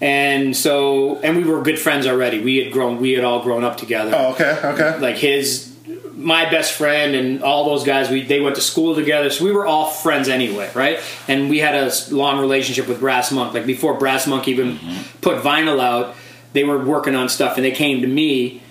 and 0.00 0.56
so 0.56 1.20
and 1.20 1.36
we 1.36 1.44
were 1.44 1.62
good 1.62 1.78
friends 1.78 2.06
already. 2.06 2.40
We 2.40 2.56
had 2.56 2.72
grown. 2.72 2.98
We 3.00 3.12
had 3.12 3.22
all 3.24 3.42
grown 3.42 3.64
up 3.64 3.76
together. 3.76 4.12
Oh, 4.14 4.32
okay. 4.32 4.58
Okay. 4.64 4.98
Like 4.98 5.16
his, 5.16 5.75
my 6.16 6.50
best 6.50 6.72
friend, 6.72 7.14
and 7.14 7.42
all 7.42 7.64
those 7.64 7.84
guys. 7.84 8.10
We 8.10 8.22
they 8.22 8.40
went 8.40 8.56
to 8.56 8.62
school 8.62 8.94
together, 8.94 9.30
so 9.30 9.44
we 9.44 9.52
were 9.52 9.66
all 9.66 9.90
friends 9.90 10.28
anyway, 10.28 10.70
right? 10.74 10.98
And 11.28 11.50
we 11.50 11.58
had 11.58 11.74
a 11.74 11.92
long 12.10 12.40
relationship 12.40 12.88
with 12.88 13.00
Brassmunk. 13.00 13.54
Like 13.54 13.66
before 13.66 13.98
Brassmunk 13.98 14.48
even 14.48 14.78
mm-hmm. 14.78 15.18
put 15.20 15.42
vinyl 15.42 15.80
out, 15.80 16.14
they 16.52 16.64
were 16.64 16.82
working 16.82 17.14
on 17.14 17.28
stuff, 17.28 17.56
and 17.56 17.64
they 17.64 17.70
came 17.70 18.00
to 18.00 18.06
me. 18.06 18.62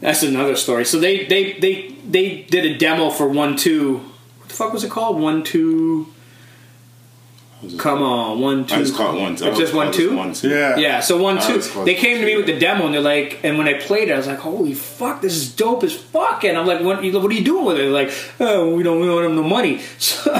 That's 0.00 0.22
another 0.22 0.56
story. 0.56 0.84
So 0.84 0.98
they 0.98 1.26
they 1.26 1.54
they 1.54 1.94
they 2.08 2.42
did 2.42 2.64
a 2.64 2.78
demo 2.78 3.10
for 3.10 3.28
one 3.28 3.56
two. 3.56 3.98
What 4.38 4.48
the 4.48 4.54
fuck 4.54 4.72
was 4.72 4.84
it 4.84 4.90
called? 4.90 5.20
One 5.20 5.42
two. 5.42 6.12
Come 7.76 8.02
on, 8.02 8.38
one 8.40 8.66
two. 8.66 8.74
I 8.76 8.78
just 8.78 8.94
caught 8.94 9.18
one. 9.18 9.32
It's 9.32 9.42
just 9.58 9.74
one 9.74 9.92
two. 9.92 10.16
One 10.16 10.32
two. 10.32 10.48
Yeah. 10.48 10.76
Yeah, 10.76 11.00
so 11.00 11.20
one 11.20 11.40
two. 11.42 11.58
They 11.84 11.96
came 11.96 12.18
to 12.20 12.24
me 12.24 12.36
with 12.36 12.46
the 12.46 12.56
demo, 12.56 12.84
and 12.86 12.94
they're 12.94 13.00
like, 13.00 13.40
and 13.42 13.58
when 13.58 13.66
I 13.66 13.74
played 13.74 14.10
it, 14.10 14.12
I 14.12 14.16
was 14.16 14.28
like, 14.28 14.38
"Holy 14.38 14.74
fuck, 14.74 15.22
this 15.22 15.34
is 15.34 15.54
dope 15.56 15.82
as 15.82 15.92
fuck!" 15.92 16.44
And 16.44 16.56
I'm 16.56 16.66
like, 16.68 16.80
"What? 16.82 17.02
What 17.02 17.24
are 17.30 17.32
you 17.34 17.44
doing 17.44 17.64
with 17.64 17.76
it?" 17.78 17.82
They're 17.82 17.90
like, 17.90 18.12
"Oh, 18.38 18.76
we 18.76 18.84
don't, 18.84 19.00
we 19.00 19.06
don't 19.06 19.22
have 19.24 19.32
no 19.32 19.42
money." 19.42 19.80
So 19.98 20.32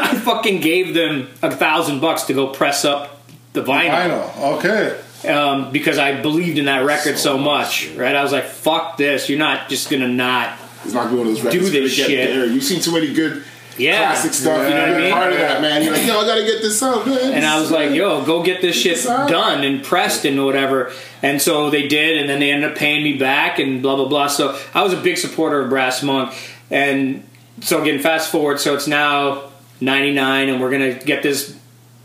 I 0.00 0.14
fucking 0.16 0.60
gave 0.60 0.94
them 0.94 1.28
a 1.42 1.50
thousand 1.50 2.00
bucks 2.00 2.24
to 2.24 2.34
go 2.34 2.48
press 2.48 2.84
up 2.84 3.20
the 3.54 3.62
I 3.62 3.86
vinyl. 3.88 4.56
Okay. 4.58 5.30
um, 5.32 5.70
because 5.72 5.98
I 5.98 6.20
believed 6.20 6.56
in 6.58 6.64
that 6.66 6.84
record 6.84 7.16
so, 7.18 7.32
So 7.36 7.38
much. 7.38 7.88
much, 7.88 7.96
Right? 7.96 8.14
I 8.14 8.22
was 8.22 8.32
like, 8.32 8.44
"Fuck 8.44 8.96
this! 8.98 9.28
You're 9.30 9.38
not 9.38 9.68
just 9.70 9.90
gonna 9.90 10.08
not." 10.08 10.58
It's 10.84 10.92
not 10.92 11.10
one 11.12 11.20
of 11.20 11.26
those 11.26 11.42
this 11.42 11.54
gonna 11.54 11.70
get 11.80 11.88
shit. 11.90 12.28
there. 12.34 12.44
You've 12.46 12.64
seen 12.64 12.80
too 12.82 12.92
many 12.92 13.12
good 13.14 13.42
Yeah. 13.78 13.98
classic 13.98 14.34
stuff. 14.34 14.68
You 14.68 14.74
know 14.74 14.80
what 14.80 14.94
I 14.94 14.98
mean? 14.98 15.12
part 15.12 15.32
of 15.32 15.38
that, 15.38 15.60
man. 15.60 15.82
You're 15.82 15.92
like, 15.92 16.06
yo, 16.06 16.20
I 16.20 16.26
gotta 16.26 16.44
get 16.44 16.62
this 16.62 16.82
out, 16.82 17.06
man. 17.06 17.32
And 17.32 17.44
I 17.44 17.60
was 17.60 17.70
like, 17.70 17.92
yo, 17.92 18.24
go 18.24 18.42
get 18.42 18.60
this 18.60 18.76
shit 18.76 19.02
done 19.04 19.64
and 19.64 19.82
pressed 19.84 20.24
and 20.24 20.44
whatever. 20.44 20.92
And 21.22 21.40
so 21.40 21.70
they 21.70 21.88
did, 21.88 22.18
and 22.18 22.28
then 22.28 22.40
they 22.40 22.50
ended 22.50 22.70
up 22.70 22.76
paying 22.76 23.02
me 23.02 23.16
back 23.16 23.58
and 23.58 23.82
blah, 23.82 23.96
blah, 23.96 24.08
blah. 24.08 24.26
So 24.26 24.58
I 24.74 24.82
was 24.82 24.92
a 24.92 25.00
big 25.00 25.18
supporter 25.18 25.60
of 25.60 25.72
Brassmunk. 25.72 26.34
And 26.70 27.26
so 27.60 27.80
again, 27.82 28.00
fast 28.00 28.30
forward, 28.30 28.60
so 28.60 28.74
it's 28.74 28.86
now 28.86 29.50
99, 29.80 30.48
and 30.48 30.60
we're 30.60 30.70
to 30.70 31.04
get 31.04 31.22
this 31.22 31.58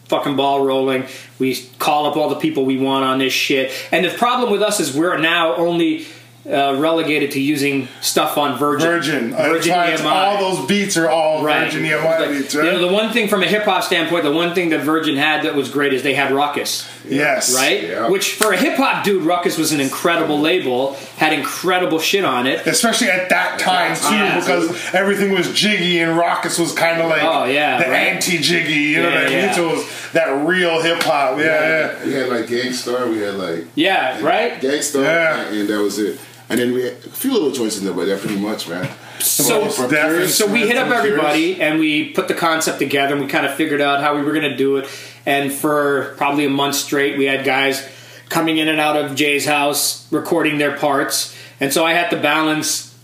fucking 0.06 0.36
ball 0.36 0.66
rolling. 0.66 1.06
We 1.40 1.56
call 1.80 2.06
up 2.06 2.16
all 2.16 2.30
the 2.30 2.36
people 2.36 2.66
we 2.66 2.78
want 2.78 3.06
on 3.06 3.20
this 3.20 3.34
shit. 3.34 3.72
And 3.92 4.06
the 4.06 4.10
problem 4.10 4.52
with 4.52 4.62
us 4.62 4.80
is 4.80 4.96
we're 4.96 5.18
now 5.18 5.56
only. 5.56 6.06
Uh, 6.50 6.76
relegated 6.80 7.32
to 7.32 7.42
using 7.42 7.90
stuff 8.00 8.38
on 8.38 8.58
Virgin. 8.58 8.88
Virgin. 8.88 9.32
Virgin 9.34 9.74
it's- 9.74 10.00
EMI. 10.02 10.06
all 10.10 10.56
those 10.56 10.66
beats 10.66 10.96
are 10.96 11.10
all 11.10 11.44
Right. 11.44 11.66
Virgin 11.66 11.84
EMI 11.86 12.20
Like, 12.22 12.30
beats, 12.30 12.54
You 12.54 12.64
know, 12.64 12.80
the 12.80 12.88
one 12.88 13.12
thing 13.12 13.28
from 13.28 13.44
a 13.44 13.46
hip 13.46 13.64
hop 13.66 13.84
standpoint, 13.84 14.24
the 14.24 14.32
one 14.32 14.54
thing 14.56 14.70
that 14.70 14.80
Virgin 14.80 15.18
had 15.18 15.44
that 15.44 15.56
was 15.56 15.68
great 15.68 15.92
is 15.92 16.04
they 16.04 16.14
had 16.14 16.32
Rawkus, 16.32 16.86
yes. 17.10 17.54
right? 17.54 17.84
Yeah. 17.84 18.08
Which 18.08 18.36
for 18.36 18.54
a 18.54 18.58
hip 18.58 18.76
hop 18.78 19.04
dude, 19.04 19.24
Rawkus 19.24 19.58
was 19.58 19.74
an 19.74 19.82
incredible 19.82 20.40
label, 20.40 20.96
had 21.18 21.34
incredible 21.34 22.00
shit 22.00 22.24
on 22.24 22.48
it. 22.48 22.66
Especially 22.66 23.10
at 23.10 23.28
that 23.28 23.60
time 23.60 23.94
too, 23.98 24.02
time, 24.04 24.40
because 24.40 24.94
everything 24.94 25.34
was 25.34 25.52
jiggy 25.52 26.00
and 26.00 26.18
Rawkus 26.18 26.58
was 26.58 26.72
kind 26.72 27.02
of 27.02 27.10
like 27.10 27.24
Oh, 27.24 27.44
yeah, 27.44 27.84
the 27.84 27.90
right. 27.92 28.08
anti-jiggy. 28.14 28.72
You 28.74 29.04
know 29.04 29.10
Yeah, 29.10 29.16
what 29.24 29.34
I 29.34 29.36
mean? 29.48 29.54
So 29.54 29.70
it 29.72 29.76
was 29.80 29.86
that 30.14 30.48
real 30.48 30.82
hip 30.82 31.04
hop. 31.04 31.40
Yeah, 31.40 31.44
yeah. 31.44 32.06
We 32.06 32.14
had 32.14 32.30
like 32.30 32.48
Gang 32.48 32.72
Starr, 32.72 33.08
we 33.10 33.18
had 33.18 33.34
like 33.36 33.66
Yeah, 33.76 34.22
right. 34.24 34.62
Gang 34.62 34.82
Starr, 34.82 35.04
Yeah. 35.04 35.42
and 35.52 35.68
that 35.68 35.82
was 35.82 36.00
it. 36.00 36.18
And 36.50 36.60
then 36.60 36.74
we 36.74 36.84
had 36.84 36.94
a 36.94 37.10
few 37.10 37.34
little 37.34 37.52
joints 37.52 37.78
in 37.78 37.84
there, 37.86 37.94
but 37.94 38.06
that 38.06 38.20
pretty 38.22 38.40
much, 38.40 38.70
man. 38.70 38.90
So, 39.20 39.68
so 39.70 40.48
we 40.52 40.66
hit 40.68 40.78
up 40.78 40.88
everybody 40.90 41.62
and 41.62 41.80
we 41.80 42.12
put 42.12 42.28
the 42.30 42.34
concept 42.34 42.80
together 42.80 43.14
and 43.16 43.24
we 43.24 43.30
kind 43.30 43.46
of 43.46 43.54
figured 43.56 43.82
out 43.82 44.00
how 44.00 44.16
we 44.16 44.22
were 44.22 44.32
going 44.32 44.50
to 44.50 44.56
do 44.56 44.78
it. 44.78 44.88
And 45.26 45.52
for 45.52 46.14
probably 46.18 46.46
a 46.46 46.50
month 46.50 46.76
straight, 46.76 47.18
we 47.18 47.26
had 47.26 47.44
guys 47.44 47.86
coming 48.30 48.58
in 48.58 48.70
and 48.70 48.80
out 48.80 48.96
of 48.96 49.16
Jay's 49.16 49.46
house 49.46 50.10
recording 50.12 50.58
their 50.58 50.78
parts. 50.78 51.36
And 51.60 51.74
so 51.74 51.84
I 51.86 51.94
had 51.94 52.10
to 52.12 52.18
balance. 52.18 52.96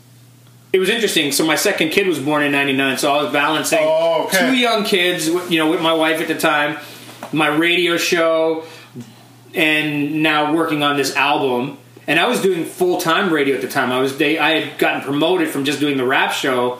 It 0.72 0.80
was 0.80 0.90
interesting. 0.90 1.32
So 1.34 1.46
my 1.46 1.56
second 1.56 1.90
kid 1.90 2.08
was 2.08 2.20
born 2.20 2.44
in 2.44 2.52
'99, 2.52 2.98
so 2.98 3.14
I 3.14 3.24
was 3.24 3.34
balancing 3.34 3.80
Oh, 3.82 4.26
okay. 4.28 4.40
two 4.40 4.56
young 4.56 4.86
kids, 4.86 5.28
you 5.28 5.58
know, 5.60 5.70
with 5.70 5.82
my 5.82 5.94
wife 5.94 6.22
at 6.22 6.28
the 6.28 6.36
time, 6.38 6.78
my 7.34 7.48
radio 7.48 7.98
show, 7.98 8.64
and 9.54 10.24
now 10.24 10.54
working 10.54 10.82
on 10.84 10.96
this 10.98 11.16
album. 11.16 11.78
And 12.08 12.20
I 12.20 12.28
was 12.28 12.42
doing 12.42 12.66
full 12.66 13.00
time 13.00 13.32
radio 13.32 13.56
at 13.56 13.62
the 13.62 13.68
time. 13.68 13.92
I 13.92 14.00
was 14.00 14.20
I 14.22 14.60
had 14.60 14.78
gotten 14.78 15.02
promoted 15.02 15.50
from 15.50 15.66
just 15.66 15.80
doing 15.80 15.98
the 15.98 16.06
rap 16.06 16.32
show 16.32 16.80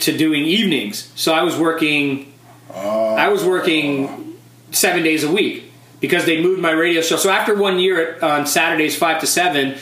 to 0.00 0.16
doing 0.16 0.44
evenings. 0.44 1.12
So 1.14 1.32
I 1.32 1.42
was 1.42 1.56
working. 1.56 2.32
I 2.74 3.28
was 3.28 3.44
working 3.44 4.38
seven 4.70 5.02
days 5.02 5.24
a 5.24 5.30
week 5.30 5.70
because 6.00 6.24
they 6.24 6.42
moved 6.42 6.60
my 6.60 6.70
radio 6.70 7.02
show. 7.02 7.16
So 7.16 7.30
after 7.30 7.54
one 7.54 7.78
year 7.78 8.18
on 8.22 8.46
Saturdays 8.46 8.96
five 8.96 9.20
to 9.20 9.26
seven, 9.26 9.76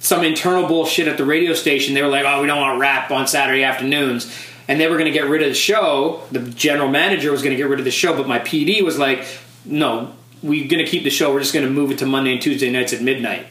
some 0.00 0.24
internal 0.24 0.66
bullshit 0.66 1.06
at 1.06 1.16
the 1.16 1.24
radio 1.24 1.54
station. 1.54 1.94
They 1.94 2.02
were 2.02 2.08
like, 2.08 2.24
"Oh, 2.26 2.40
we 2.40 2.48
don't 2.48 2.60
want 2.60 2.80
rap 2.80 3.10
on 3.10 3.26
Saturday 3.26 3.62
afternoons." 3.62 4.30
and 4.68 4.80
they 4.80 4.88
were 4.88 4.96
going 4.96 5.06
to 5.06 5.12
get 5.12 5.28
rid 5.28 5.42
of 5.42 5.48
the 5.48 5.54
show. 5.54 6.22
The 6.30 6.38
general 6.38 6.88
manager 6.88 7.30
was 7.32 7.42
going 7.42 7.50
to 7.50 7.56
get 7.56 7.68
rid 7.68 7.78
of 7.78 7.84
the 7.84 7.90
show, 7.90 8.16
but 8.16 8.28
my 8.28 8.38
PD 8.38 8.82
was 8.82 8.98
like, 8.98 9.26
"No, 9.64 10.12
we're 10.42 10.68
going 10.68 10.84
to 10.84 10.90
keep 10.90 11.04
the 11.04 11.10
show. 11.10 11.32
We're 11.32 11.40
just 11.40 11.52
going 11.52 11.66
to 11.66 11.72
move 11.72 11.90
it 11.90 11.98
to 11.98 12.06
Monday 12.06 12.32
and 12.32 12.42
Tuesday 12.42 12.70
nights 12.70 12.92
at 12.92 13.02
midnight." 13.02 13.46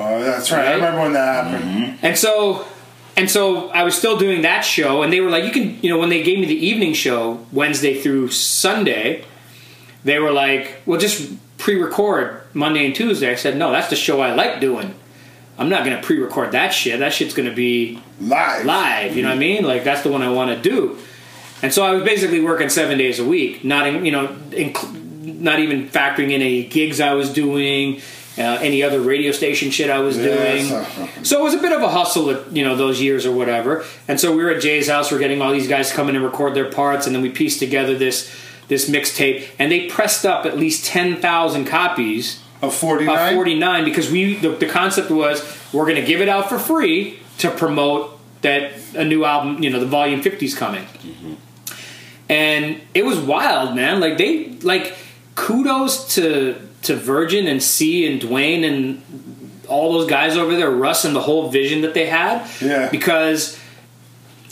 Oh, 0.00 0.24
that's 0.24 0.50
right. 0.50 0.66
I 0.66 0.74
remember 0.74 1.02
when 1.02 1.12
that 1.12 1.44
mm-hmm. 1.44 1.78
happened. 1.78 1.98
And 2.02 2.18
so 2.18 2.66
and 3.16 3.30
so 3.30 3.68
I 3.68 3.82
was 3.82 3.94
still 3.94 4.16
doing 4.16 4.42
that 4.42 4.62
show 4.62 5.02
and 5.02 5.12
they 5.12 5.20
were 5.20 5.28
like 5.28 5.44
you 5.44 5.50
can 5.50 5.78
you 5.82 5.90
know 5.90 5.98
when 5.98 6.08
they 6.08 6.22
gave 6.22 6.38
me 6.38 6.46
the 6.46 6.66
evening 6.66 6.94
show 6.94 7.44
Wednesday 7.52 8.00
through 8.00 8.28
Sunday 8.30 9.24
they 10.04 10.18
were 10.18 10.32
like 10.32 10.76
well 10.86 10.98
just 10.98 11.30
pre-record 11.58 12.42
Monday 12.54 12.86
and 12.86 12.94
Tuesday. 12.94 13.30
I 13.30 13.34
said 13.34 13.56
no 13.56 13.70
that's 13.72 13.90
the 13.90 13.96
show 13.96 14.20
I 14.20 14.34
like 14.34 14.60
doing. 14.60 14.94
I'm 15.58 15.68
not 15.68 15.84
going 15.84 15.94
to 15.94 16.02
pre-record 16.02 16.52
that 16.52 16.72
shit. 16.72 17.00
That 17.00 17.12
shit's 17.12 17.34
going 17.34 17.48
to 17.48 17.54
be 17.54 18.00
Live. 18.20 18.64
live 18.64 19.14
you 19.14 19.22
know 19.22 19.28
what 19.28 19.36
I 19.36 19.38
mean? 19.38 19.64
Like 19.64 19.84
that's 19.84 20.02
the 20.02 20.10
one 20.10 20.22
I 20.22 20.30
want 20.30 20.50
to 20.50 20.70
do. 20.70 20.96
And 21.62 21.74
so 21.74 21.84
I 21.84 21.92
was 21.92 22.04
basically 22.04 22.40
working 22.40 22.70
7 22.70 22.96
days 22.96 23.18
a 23.18 23.24
week 23.24 23.64
not 23.64 23.86
in, 23.86 24.06
you 24.06 24.12
know 24.12 24.28
inc- 24.50 24.96
not 25.20 25.58
even 25.58 25.88
factoring 25.88 26.30
in 26.30 26.40
any 26.40 26.64
gigs 26.64 27.00
I 27.00 27.12
was 27.12 27.30
doing 27.30 28.00
uh, 28.38 28.42
any 28.62 28.82
other 28.82 29.00
radio 29.00 29.32
station 29.32 29.70
shit 29.70 29.90
I 29.90 29.98
was 29.98 30.16
doing 30.16 30.66
so- 30.66 31.08
so 31.22 31.40
it 31.40 31.42
was 31.42 31.54
a 31.54 31.58
bit 31.58 31.72
of 31.72 31.82
a 31.82 31.88
hustle, 31.88 32.30
at, 32.30 32.52
you 32.52 32.62
know, 32.64 32.76
those 32.76 33.00
years 33.00 33.26
or 33.26 33.32
whatever. 33.32 33.84
And 34.08 34.18
so 34.20 34.34
we 34.34 34.42
were 34.44 34.50
at 34.50 34.62
Jay's 34.62 34.88
house. 34.88 35.10
We're 35.10 35.18
getting 35.18 35.42
all 35.42 35.52
these 35.52 35.68
guys 35.68 35.90
to 35.90 35.94
come 35.96 36.08
in 36.08 36.16
and 36.16 36.24
record 36.24 36.54
their 36.54 36.70
parts, 36.70 37.06
and 37.06 37.14
then 37.14 37.22
we 37.22 37.30
pieced 37.30 37.58
together 37.58 37.96
this 37.98 38.30
this 38.68 38.88
mixtape. 38.88 39.46
And 39.58 39.70
they 39.72 39.88
pressed 39.88 40.24
up 40.24 40.46
at 40.46 40.56
least 40.56 40.86
ten 40.86 41.16
thousand 41.16 41.64
copies 41.66 42.40
Of 42.62 42.74
49? 42.74 43.08
of 43.28 43.34
forty 43.34 43.58
nine 43.58 43.84
because 43.84 44.10
we 44.10 44.36
the, 44.36 44.50
the 44.50 44.66
concept 44.66 45.10
was 45.10 45.42
we're 45.72 45.84
going 45.86 45.96
to 46.00 46.06
give 46.06 46.20
it 46.20 46.28
out 46.28 46.48
for 46.48 46.58
free 46.58 47.18
to 47.38 47.50
promote 47.50 48.18
that 48.42 48.72
a 48.94 49.04
new 49.04 49.24
album, 49.24 49.62
you 49.62 49.68
know, 49.70 49.80
the 49.80 49.86
Volume 49.86 50.20
50's 50.22 50.54
coming. 50.54 50.86
And 52.28 52.80
it 52.94 53.04
was 53.04 53.18
wild, 53.18 53.74
man. 53.74 54.00
Like 54.00 54.16
they 54.18 54.50
like 54.62 54.96
kudos 55.34 56.14
to 56.14 56.54
to 56.82 56.96
Virgin 56.96 57.46
and 57.46 57.62
C 57.62 58.10
and 58.10 58.20
Dwayne 58.20 58.64
and 58.64 59.02
all 59.68 59.92
those 59.92 60.08
guys 60.08 60.36
over 60.36 60.56
there, 60.56 60.70
Russ 60.70 61.04
and 61.04 61.14
the 61.14 61.20
whole 61.20 61.48
vision 61.50 61.82
that 61.82 61.94
they 61.94 62.06
had. 62.06 62.48
Yeah. 62.60 62.88
Because 62.90 63.58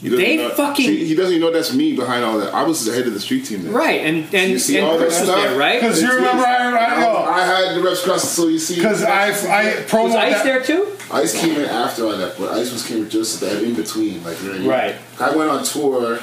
They 0.01 0.37
know- 0.37 0.51
fucking- 0.51 0.87
See, 0.87 1.05
he 1.07 1.15
doesn't 1.17 1.33
even 1.33 1.41
know 1.41 1.53
that's 1.53 1.73
me 1.73 1.97
behind 1.97 2.25
all 2.25 2.39
that. 2.39 2.55
I 2.55 2.63
was 2.63 2.85
the 2.85 2.93
head 2.95 3.07
of 3.09 3.15
the 3.15 3.19
street 3.21 3.47
team 3.47 3.65
then. 3.65 3.73
right, 3.73 4.01
and 4.03 4.33
and, 4.33 4.53
You 4.53 4.59
see 4.61 4.77
and 4.77 4.87
all 4.87 4.93
that 4.97 5.07
Chris 5.09 5.19
was 5.19 5.29
stuff? 5.29 5.43
there, 5.43 5.59
right? 5.59 5.81
Because 5.81 6.01
you 6.01 6.09
remember, 6.15 6.45
I, 6.47 6.55
I, 6.77 7.01
yo, 7.03 7.09
oh. 7.17 7.25
I 7.25 7.41
had 7.45 7.75
the 7.77 7.83
reps 7.83 8.05
cross, 8.05 8.23
so 8.31 8.47
you 8.47 8.61
see. 8.61 8.77
because 8.77 9.03
I, 9.03 9.31
I 9.31 9.65
promo 9.89 10.05
Was 10.05 10.15
Ice 10.15 10.35
that. 10.35 10.45
there 10.45 10.63
too? 10.63 10.93
Ice 11.11 11.41
came 11.41 11.57
in 11.57 11.65
after 11.65 12.07
I 12.07 12.11
left, 12.11 12.39
but 12.39 12.53
Ice 12.53 12.71
was 12.73 12.87
came 12.87 13.09
just 13.09 13.41
that 13.41 13.61
in 13.65 13.75
between, 13.75 14.23
like 14.23 14.41
you 14.41 14.47
know 14.47 14.53
what 14.53 14.57
I 14.57 14.61
mean? 14.61 14.69
Right. 14.71 14.97
I 15.19 15.35
went 15.35 15.51
on 15.51 15.65
tour 15.65 16.21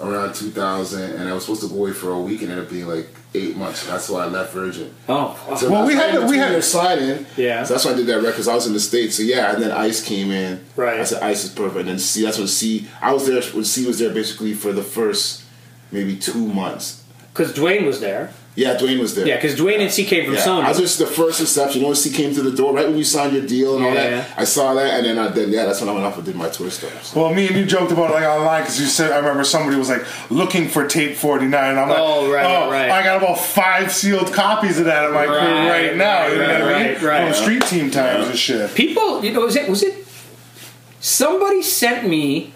around 0.00 0.34
2000, 0.34 1.00
and 1.12 1.28
I 1.28 1.32
was 1.34 1.44
supposed 1.44 1.60
to 1.62 1.68
go 1.68 1.76
away 1.76 1.92
for 1.92 2.10
a 2.10 2.18
week, 2.18 2.40
and 2.42 2.50
it 2.50 2.54
ended 2.54 2.64
up 2.66 2.70
being 2.72 2.88
like 2.88 3.06
eight 3.34 3.56
months. 3.56 3.86
That's 3.86 4.08
why 4.08 4.24
I 4.24 4.26
left 4.26 4.52
Virgin. 4.54 4.94
Oh. 5.08 5.38
So 5.58 5.70
Well, 5.70 5.86
we 5.86 5.94
had 5.94 6.12
to- 6.12 6.20
we 6.26 6.38
had- 6.38 6.46
between 6.46 6.52
their 6.52 6.62
sliding. 6.62 7.26
Yeah. 7.36 7.62
So 7.64 7.74
that's 7.74 7.84
why 7.84 7.92
I 7.92 7.94
did 7.94 8.06
that 8.06 8.16
record 8.16 8.32
because 8.32 8.48
I 8.48 8.54
was 8.54 8.66
in 8.66 8.72
the 8.72 8.80
states. 8.80 9.16
So 9.16 9.22
yeah, 9.22 9.52
and 9.54 9.62
then 9.62 9.70
Ice 9.70 10.00
came 10.02 10.30
in. 10.30 10.60
Right. 10.76 10.98
I 11.00 11.04
said 11.04 11.22
Ice 11.22 11.44
is 11.44 11.50
perfect, 11.50 11.80
and 11.80 11.88
then 11.90 11.98
C. 11.98 12.22
That's 12.24 12.38
when 12.38 12.48
C. 12.48 12.88
I 13.02 13.12
was 13.12 13.26
there 13.26 13.42
when 13.42 13.64
C 13.64 13.86
was 13.86 13.98
there 13.98 14.10
basically 14.10 14.54
for 14.54 14.72
the 14.72 14.82
first 14.82 15.42
maybe 15.92 16.16
two 16.16 16.46
months. 16.46 17.02
because 17.34 17.52
Dwayne 17.52 17.86
was 17.86 18.00
there. 18.00 18.30
Yeah, 18.58 18.76
Dwayne 18.76 18.98
was 18.98 19.14
there. 19.14 19.24
Yeah, 19.24 19.36
because 19.36 19.54
Dwayne 19.54 19.78
and 19.78 19.88
C 19.92 20.04
came 20.04 20.24
from 20.24 20.34
Yeah, 20.34 20.40
Sony. 20.40 20.64
I 20.64 20.68
was 20.70 20.78
just 20.78 20.98
the 20.98 21.06
first 21.06 21.38
reception. 21.38 21.80
Once 21.80 22.02
he 22.02 22.10
came 22.10 22.34
to 22.34 22.42
the 22.42 22.50
door, 22.50 22.74
right 22.74 22.88
when 22.88 22.98
you 22.98 23.04
signed 23.04 23.32
your 23.32 23.46
deal 23.46 23.76
and 23.76 23.84
all 23.84 23.94
Yeah, 23.94 24.10
that, 24.10 24.28
yeah. 24.30 24.34
I 24.36 24.42
saw 24.42 24.74
that, 24.74 24.94
and 24.94 25.06
then 25.06 25.16
I 25.16 25.28
then 25.28 25.52
yeah, 25.52 25.64
that's 25.64 25.80
when 25.80 25.88
I 25.88 25.92
went 25.92 26.04
off 26.06 26.16
and 26.16 26.26
did 26.26 26.34
my 26.34 26.48
tour 26.48 26.68
stuff. 26.68 27.04
So. 27.04 27.20
Well, 27.22 27.32
me 27.32 27.46
and 27.46 27.54
you 27.56 27.64
joked 27.64 27.92
about 27.92 28.10
it 28.10 28.14
like 28.14 28.24
online 28.24 28.62
because 28.62 28.80
you 28.80 28.86
said 28.88 29.12
I 29.12 29.18
remember 29.18 29.44
somebody 29.44 29.76
was 29.76 29.88
like 29.88 30.04
looking 30.28 30.68
for 30.68 30.88
tape 30.88 31.14
49. 31.14 31.70
And 31.70 31.78
I'm 31.78 31.88
like, 31.88 31.98
Oh, 32.00 32.32
right, 32.32 32.44
oh, 32.44 32.68
right. 32.68 32.90
I 32.90 33.04
got 33.04 33.22
about 33.22 33.38
five 33.38 33.92
sealed 33.92 34.32
copies 34.32 34.80
of 34.80 34.86
that 34.86 35.04
at 35.04 35.12
my 35.12 35.26
crib 35.26 35.38
Right, 35.38 35.68
right 35.90 35.96
now. 35.96 36.26
you 36.26 36.38
know 36.38 36.48
right, 36.48 36.60
what 36.62 36.74
I 36.74 36.78
mean? 36.82 36.92
right, 36.94 37.02
right. 37.02 37.32
From 37.32 37.40
street 37.40 37.62
team 37.62 37.92
times 37.92 38.26
and 38.26 38.36
shit. 38.36 38.74
People, 38.74 39.24
you 39.24 39.32
know, 39.32 39.42
was 39.42 39.54
it 39.54 39.68
was 39.70 39.84
it? 39.84 40.04
Somebody 40.98 41.62
sent 41.62 42.08
me 42.08 42.52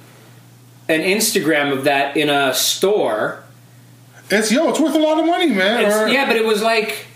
an 0.88 1.01
Instagram 1.03 1.73
of 1.73 1.85
that 1.85 2.17
in 2.17 2.29
a 2.29 2.53
store. 2.55 3.41
It's 4.30 4.50
yo, 4.50 4.68
it's 4.70 4.80
worth 4.80 4.94
a 4.94 4.98
lot 4.98 5.18
of 5.20 5.26
money, 5.26 5.48
man. 5.48 5.85
Or- 5.92 6.08
yeah, 6.08 6.26
but 6.26 6.37
it 6.37 6.44
was 6.44 6.62
like 6.62 7.06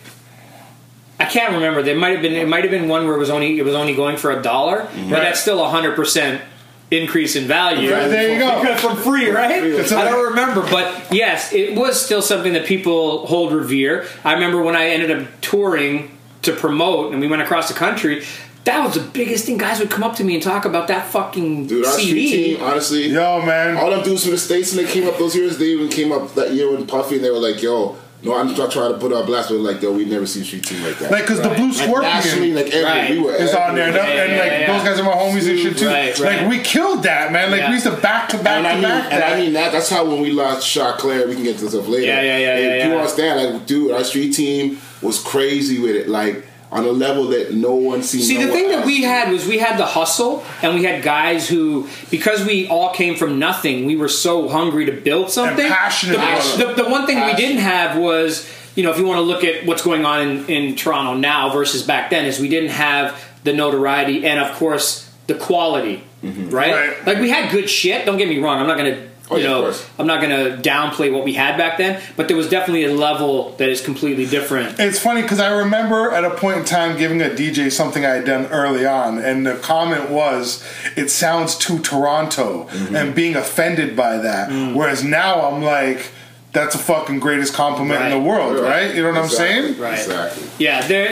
I 1.18 1.24
can't 1.24 1.54
remember. 1.54 1.82
There 1.82 1.96
might 1.96 2.12
have 2.12 2.22
been 2.22 2.34
it 2.34 2.48
might 2.48 2.62
have 2.64 2.70
been 2.70 2.88
one 2.88 3.06
where 3.06 3.14
it 3.16 3.18
was 3.18 3.30
only 3.30 3.58
it 3.58 3.64
was 3.64 3.74
only 3.74 3.94
going 3.94 4.16
for 4.16 4.30
a 4.30 4.42
dollar, 4.42 4.88
but 4.94 5.20
that's 5.20 5.40
still 5.40 5.64
a 5.64 5.68
hundred 5.68 5.96
percent 5.96 6.42
increase 6.90 7.34
in 7.34 7.44
value. 7.48 7.92
Right, 7.92 8.06
there 8.08 8.32
you 8.32 8.38
go. 8.38 8.60
Because 8.60 8.80
from 8.80 8.96
free, 8.98 9.28
right? 9.30 9.62
I 9.62 10.04
don't 10.04 10.24
remember, 10.30 10.62
but 10.70 11.12
yes, 11.12 11.52
it 11.52 11.74
was 11.76 12.00
still 12.04 12.22
something 12.22 12.52
that 12.52 12.64
people 12.66 13.26
hold 13.26 13.52
revere. 13.52 14.06
I 14.24 14.34
remember 14.34 14.62
when 14.62 14.76
I 14.76 14.88
ended 14.88 15.10
up 15.10 15.26
touring 15.40 16.16
to 16.42 16.52
promote, 16.52 17.12
and 17.12 17.20
we 17.20 17.26
went 17.26 17.42
across 17.42 17.66
the 17.68 17.74
country. 17.74 18.24
That 18.66 18.84
was 18.84 18.94
the 18.94 19.00
biggest 19.00 19.46
thing. 19.46 19.58
Guys 19.58 19.78
would 19.80 19.90
come 19.90 20.02
up 20.02 20.16
to 20.16 20.24
me 20.24 20.34
and 20.34 20.42
talk 20.42 20.64
about 20.64 20.88
that 20.88 21.06
fucking 21.06 21.66
Dude, 21.68 21.86
our 21.86 21.92
CD. 21.92 22.26
street 22.28 22.56
team, 22.56 22.62
honestly, 22.62 23.08
Yo, 23.08 23.40
man. 23.42 23.76
all 23.76 23.90
them 23.90 24.02
dudes 24.02 24.22
from 24.24 24.32
the 24.32 24.38
states, 24.38 24.72
and 24.76 24.84
they 24.84 24.90
came 24.90 25.06
up 25.08 25.16
those 25.18 25.34
years. 25.36 25.56
They 25.56 25.66
even 25.66 25.88
came 25.88 26.10
up 26.12 26.34
that 26.34 26.52
year 26.52 26.70
with 26.70 26.86
Puffy, 26.88 27.16
and 27.16 27.24
they 27.24 27.30
were 27.30 27.38
like, 27.38 27.62
"Yo, 27.62 27.96
no, 28.24 28.34
I'm 28.36 28.52
not 28.56 28.72
trying 28.72 28.92
to 28.92 28.98
put 28.98 29.12
our 29.12 29.22
blast, 29.22 29.50
but 29.50 29.58
like, 29.58 29.80
yo, 29.80 29.92
we 29.92 30.04
never 30.04 30.26
seen 30.26 30.42
street 30.42 30.64
team 30.64 30.82
like 30.82 30.98
that." 30.98 31.12
Like, 31.12 31.22
because 31.22 31.40
the 31.42 31.48
Right. 31.50 31.56
Blue 31.58 31.66
Like, 31.68 31.76
Scorpion. 31.76 32.12
nationally, 32.12 32.52
like 32.54 32.66
every, 32.74 32.82
Right. 32.84 33.10
we 33.12 33.18
were 33.20 33.34
is 33.36 33.54
on 33.54 33.76
there, 33.76 33.86
and, 33.86 33.96
and, 33.96 34.32
yeah, 34.32 34.38
like 34.42 34.50
yeah. 34.52 34.72
those 34.78 34.88
guys 34.88 34.98
are 34.98 35.04
my 35.04 35.12
homies 35.12 35.48
and 35.48 35.58
shit 35.60 35.78
too. 35.78 35.86
Right, 35.86 36.18
Like 36.18 36.48
we 36.48 36.58
killed 36.58 37.04
that, 37.04 37.30
man. 37.30 37.52
Like 37.52 37.60
Yeah. 37.60 37.68
we 37.68 37.74
used 37.74 37.86
to 37.86 37.92
back 37.92 38.28
to 38.30 38.36
back 38.38 38.58
And 38.58 38.66
I 38.66 38.70
to 38.70 38.74
mean, 38.80 38.82
back. 38.82 39.12
and 39.12 39.22
that. 39.22 39.32
I 39.32 39.40
mean 39.40 39.52
that. 39.52 39.70
That's 39.70 39.88
how 39.90 40.04
when 40.04 40.20
we 40.20 40.32
lost 40.32 40.66
Choclair, 40.66 41.28
we 41.28 41.34
can 41.36 41.44
get 41.44 41.58
to 41.58 41.68
stuff 41.70 41.86
later. 41.86 42.06
Yeah, 42.06 42.20
yeah, 42.20 42.38
yeah, 42.38 42.56
And 42.56 42.64
yeah, 42.64 42.76
People 42.78 42.90
yeah. 42.90 42.96
understand, 42.98 43.52
like, 43.54 43.66
dude, 43.66 43.92
our 43.92 44.02
street 44.02 44.32
team 44.32 44.78
was 45.02 45.20
crazy 45.22 45.78
with 45.78 45.94
it, 45.94 46.08
like 46.08 46.44
on 46.70 46.84
a 46.84 46.90
level 46.90 47.28
that 47.28 47.54
no 47.54 47.74
one 47.74 48.02
seen. 48.02 48.20
See, 48.22 48.42
the 48.44 48.50
thing 48.50 48.68
that 48.70 48.84
we 48.84 49.00
do. 49.00 49.06
had 49.06 49.30
was 49.30 49.46
we 49.46 49.58
had 49.58 49.78
the 49.78 49.86
hustle, 49.86 50.44
and 50.62 50.74
we 50.74 50.84
had 50.84 51.02
guys 51.02 51.48
who, 51.48 51.88
because 52.10 52.44
we 52.44 52.68
all 52.68 52.92
came 52.92 53.16
from 53.16 53.38
nothing, 53.38 53.86
we 53.86 53.96
were 53.96 54.08
so 54.08 54.48
hungry 54.48 54.86
to 54.86 54.92
build 54.92 55.30
something. 55.30 55.68
passionate 55.68 56.16
The, 56.16 56.18
about 56.18 56.44
it. 56.44 56.76
the, 56.76 56.82
the 56.82 56.90
one 56.90 57.06
thing 57.06 57.24
we 57.24 57.34
didn't 57.34 57.58
have 57.58 57.96
was, 57.96 58.50
you 58.74 58.82
know, 58.82 58.90
if 58.90 58.98
you 58.98 59.06
want 59.06 59.18
to 59.18 59.22
look 59.22 59.44
at 59.44 59.64
what's 59.64 59.82
going 59.82 60.04
on 60.04 60.20
in, 60.28 60.46
in 60.46 60.76
Toronto 60.76 61.14
now 61.14 61.52
versus 61.52 61.82
back 61.82 62.10
then, 62.10 62.24
is 62.26 62.40
we 62.40 62.48
didn't 62.48 62.70
have 62.70 63.22
the 63.44 63.52
notoriety 63.52 64.26
and, 64.26 64.40
of 64.40 64.54
course, 64.56 65.10
the 65.28 65.34
quality, 65.34 66.02
mm-hmm. 66.22 66.50
right? 66.50 66.72
Right. 66.72 67.06
Like 67.06 67.18
we 67.18 67.30
had 67.30 67.50
good 67.50 67.70
shit. 67.70 68.04
Don't 68.06 68.18
get 68.18 68.28
me 68.28 68.38
wrong. 68.38 68.58
I'm 68.60 68.66
not 68.66 68.76
going 68.76 68.92
to. 68.94 69.08
Oh, 69.28 69.36
you 69.36 69.42
yeah, 69.42 69.48
know. 69.50 69.74
I'm 69.98 70.06
not 70.06 70.20
going 70.22 70.30
to 70.30 70.62
downplay 70.68 71.12
what 71.12 71.24
we 71.24 71.32
had 71.32 71.56
back 71.56 71.78
then, 71.78 72.00
but 72.16 72.28
there 72.28 72.36
was 72.36 72.48
definitely 72.48 72.84
a 72.84 72.92
level 72.94 73.50
that 73.58 73.68
is 73.68 73.80
completely 73.80 74.24
different. 74.24 74.78
It's 74.78 75.00
funny 75.00 75.22
because 75.22 75.40
I 75.40 75.48
remember 75.52 76.12
at 76.12 76.24
a 76.24 76.30
point 76.30 76.58
in 76.58 76.64
time 76.64 76.96
giving 76.96 77.20
a 77.20 77.24
DJ 77.30 77.72
something 77.72 78.04
I 78.06 78.10
had 78.10 78.24
done 78.24 78.46
early 78.46 78.86
on, 78.86 79.18
and 79.18 79.44
the 79.44 79.54
comment 79.56 80.10
was, 80.10 80.64
"It 80.96 81.10
sounds 81.10 81.56
too 81.56 81.80
Toronto," 81.80 82.68
Mm-hmm. 82.70 82.94
and 82.96 83.14
being 83.16 83.34
offended 83.34 83.96
by 83.96 84.16
that. 84.18 84.48
Mm. 84.50 84.74
Whereas 84.74 85.02
now 85.02 85.50
I'm 85.50 85.60
like, 85.60 86.12
"That's 86.52 86.76
a 86.76 86.78
fucking 86.78 87.18
greatest 87.18 87.52
compliment 87.52 88.02
in 88.04 88.10
the 88.10 88.20
world, 88.20 88.60
right? 88.60 88.94
You 88.94 89.02
know 89.02 89.12
what 89.12 89.24
Exactly, 89.24 89.56
I'm 89.56 89.62
saying?" 89.64 89.80
Right. 89.80 89.98
Exactly. 89.98 90.48
Yeah, 90.58 90.86
there. 90.86 91.08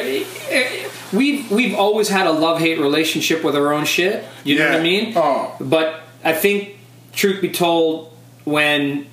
eh, 0.51 0.89
We've 1.13 1.49
we've 1.51 1.75
always 1.77 2.09
had 2.09 2.27
a 2.27 2.33
love 2.33 2.59
hate 2.61 2.79
relationship 2.81 3.45
with 3.45 3.55
our 3.55 3.73
own 3.73 3.85
shit. 3.85 4.25
You 4.45 4.59
know 4.59 4.65
Yeah. 4.67 4.71
what 4.73 4.81
I 4.81 4.83
mean? 4.83 5.13
Oh. 5.17 5.53
But 5.61 6.01
I 6.25 6.33
think, 6.33 6.74
truth 7.15 7.41
be 7.41 7.51
told, 7.51 8.13
when 8.45 9.07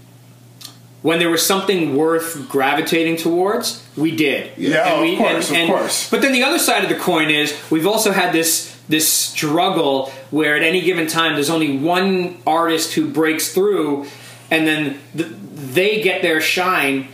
when 1.02 1.18
there 1.18 1.30
was 1.32 1.44
something 1.44 1.96
worth 1.96 2.48
gravitating 2.48 3.18
towards, 3.18 3.84
we 3.98 4.16
did. 4.16 4.52
Yeah, 4.56 4.86
And 4.88 4.96
of 4.98 5.02
we- 5.02 5.18
course, 5.18 5.50
of 5.50 5.68
course. 5.68 6.10
But 6.12 6.22
then 6.22 6.32
the 6.32 6.44
other 6.44 6.60
side 6.60 6.84
of 6.84 6.90
the 6.90 6.96
coin 6.96 7.32
is 7.32 7.58
we've 7.72 7.88
also 7.88 8.12
had 8.12 8.34
this 8.34 8.76
this 8.88 9.08
struggle 9.08 10.12
where 10.32 10.56
at 10.58 10.64
any 10.64 10.82
given 10.82 11.08
time 11.08 11.34
there's 11.34 11.50
only 11.50 11.78
one 11.78 12.38
artist 12.46 12.94
who 12.94 13.08
breaks 13.08 13.54
through, 13.54 14.06
and 14.52 14.68
then 14.68 15.00
th- 15.18 15.30
they 15.74 16.02
get 16.02 16.22
their 16.22 16.42
shine. 16.42 17.08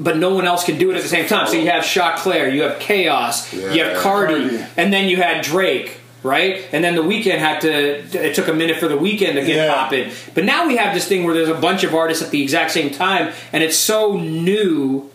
But 0.00 0.16
no 0.16 0.34
one 0.34 0.44
else 0.44 0.64
can 0.64 0.76
do 0.78 0.90
it 0.90 0.96
at 0.96 1.02
the 1.02 1.08
same 1.08 1.26
time. 1.28 1.46
So 1.46 1.54
you 1.54 1.70
have 1.70 1.84
Choclair, 1.84 2.52
you 2.52 2.62
have 2.62 2.78
Chaos, 2.80 3.52
you 3.52 3.60
have 3.60 3.76
Yeah. 3.76 3.94
Cardi, 4.00 4.34
Cardi. 4.48 4.64
and 4.76 4.92
then 4.92 5.08
you 5.08 5.18
had 5.18 5.44
Drake, 5.44 5.98
right? 6.24 6.66
And 6.72 6.82
then 6.82 6.96
the 6.96 7.02
Weeknd 7.02 7.38
had 7.38 7.60
to. 7.60 7.70
It 7.70 8.34
took 8.34 8.48
a 8.48 8.52
minute 8.52 8.78
for 8.78 8.88
the 8.88 8.96
Weeknd 8.96 9.34
to 9.34 9.44
get 9.44 9.48
Yeah. 9.56 9.72
popping. 9.74 10.10
But 10.34 10.44
now 10.44 10.66
we 10.66 10.76
have 10.76 10.92
this 10.94 11.06
thing 11.06 11.22
where 11.24 11.34
there's 11.34 11.48
a 11.48 11.54
bunch 11.54 11.84
of 11.84 11.94
artists 11.94 12.24
at 12.24 12.30
the 12.30 12.42
exact 12.42 12.72
same 12.72 12.90
time, 12.90 13.32
and 13.52 13.62
it's 13.62 13.76
so 13.76 14.16
new 14.16 15.10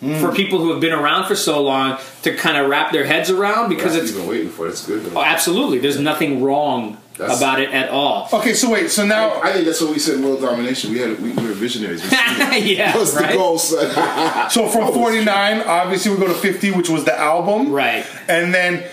hmm. 0.00 0.18
for 0.20 0.32
people 0.32 0.58
who 0.58 0.70
have 0.72 0.80
been 0.80 0.92
around 0.92 1.26
for 1.26 1.36
so 1.36 1.62
long 1.62 1.96
to 2.22 2.36
kind 2.36 2.58
of 2.58 2.68
wrap 2.68 2.92
their 2.92 3.04
heads 3.04 3.30
around 3.30 3.70
because 3.70 3.94
That's 3.94 4.10
it's 4.10 4.18
been 4.18 4.26
waiting 4.28 4.50
for 4.50 4.66
it. 4.66 4.70
It's 4.70 4.86
good. 4.86 5.12
oh, 5.14 5.22
absolutely 5.22 5.78
there's 5.78 5.98
nothing 5.98 6.42
wrong 6.42 6.98
That's- 7.16 7.38
about 7.38 7.60
it 7.60 7.70
at 7.70 7.90
all. 7.90 8.28
Okay, 8.32 8.52
so 8.54 8.70
wait, 8.70 8.90
so 8.90 9.06
now 9.06 9.40
I 9.42 9.52
think 9.52 9.66
that's 9.66 9.80
what 9.80 9.90
we 9.90 9.98
said 10.00 10.16
in 10.16 10.24
world 10.24 10.40
domination. 10.40 10.90
We 10.90 10.98
had 10.98 11.20
we, 11.22 11.30
we 11.30 11.46
were 11.46 11.52
visionaries. 11.52 12.02
We 12.02 12.10
yeah, 12.16 12.92
That 12.92 12.96
was 12.98 13.14
the 13.14 13.20
right. 13.20 13.34
goal, 13.34 13.58
son. 13.58 14.50
So 14.50 14.68
from 14.68 14.92
49, 14.92 15.60
obviously 15.62 16.10
we 16.12 16.18
go 16.18 16.26
to 16.26 16.34
50, 16.34 16.72
which 16.72 16.88
was 16.88 17.04
the 17.04 17.16
album. 17.16 17.72
Right. 17.72 18.04
And 18.28 18.52
then 18.52 18.84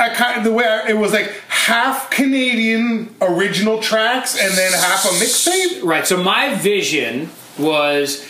I 0.00 0.14
kind 0.14 0.38
of 0.38 0.44
the 0.44 0.52
way 0.52 0.64
I, 0.64 0.88
it 0.88 0.96
was 0.96 1.12
like 1.12 1.30
half 1.48 2.10
Canadian 2.10 3.14
original 3.20 3.80
tracks 3.82 4.36
and 4.40 4.52
then 4.56 4.72
half 4.72 5.04
a 5.04 5.08
mixtape. 5.08 5.84
Right. 5.84 6.06
So 6.06 6.22
my 6.22 6.54
vision 6.54 7.28
was 7.58 8.26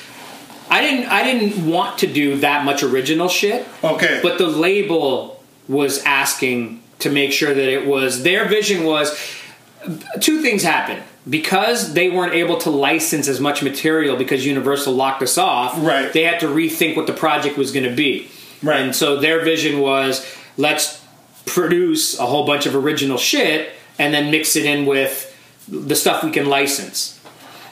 I 0.68 0.80
didn't 0.80 1.06
I 1.06 1.22
didn't 1.22 1.66
want 1.66 1.98
to 1.98 2.06
do 2.06 2.36
that 2.38 2.64
much 2.64 2.82
original 2.82 3.28
shit. 3.28 3.66
Okay. 3.84 4.20
But 4.22 4.38
the 4.38 4.46
label 4.46 5.42
was 5.68 6.02
asking 6.04 6.82
to 6.98 7.10
make 7.10 7.32
sure 7.32 7.54
that 7.54 7.68
it 7.72 7.86
was 7.86 8.22
their 8.24 8.46
vision 8.48 8.84
was 8.84 9.16
two 10.20 10.42
things 10.42 10.62
happened. 10.62 11.02
Because 11.28 11.92
they 11.92 12.08
weren't 12.08 12.32
able 12.32 12.56
to 12.58 12.70
license 12.70 13.28
as 13.28 13.40
much 13.40 13.62
material 13.62 14.16
because 14.16 14.44
Universal 14.46 14.94
locked 14.94 15.22
us 15.22 15.36
off, 15.36 15.74
Right. 15.76 16.10
they 16.14 16.22
had 16.24 16.40
to 16.40 16.46
rethink 16.46 16.96
what 16.96 17.06
the 17.06 17.12
project 17.12 17.58
was 17.58 17.72
going 17.72 17.84
to 17.84 17.94
be. 17.94 18.28
Right. 18.62 18.80
And 18.80 18.96
so 18.96 19.20
their 19.20 19.44
vision 19.44 19.80
was 19.80 20.26
let's 20.56 20.99
produce 21.46 22.18
a 22.18 22.26
whole 22.26 22.46
bunch 22.46 22.66
of 22.66 22.74
original 22.74 23.18
shit 23.18 23.72
and 23.98 24.12
then 24.14 24.30
mix 24.30 24.56
it 24.56 24.64
in 24.64 24.86
with 24.86 25.26
the 25.68 25.94
stuff 25.94 26.24
we 26.24 26.30
can 26.30 26.46
license 26.46 27.20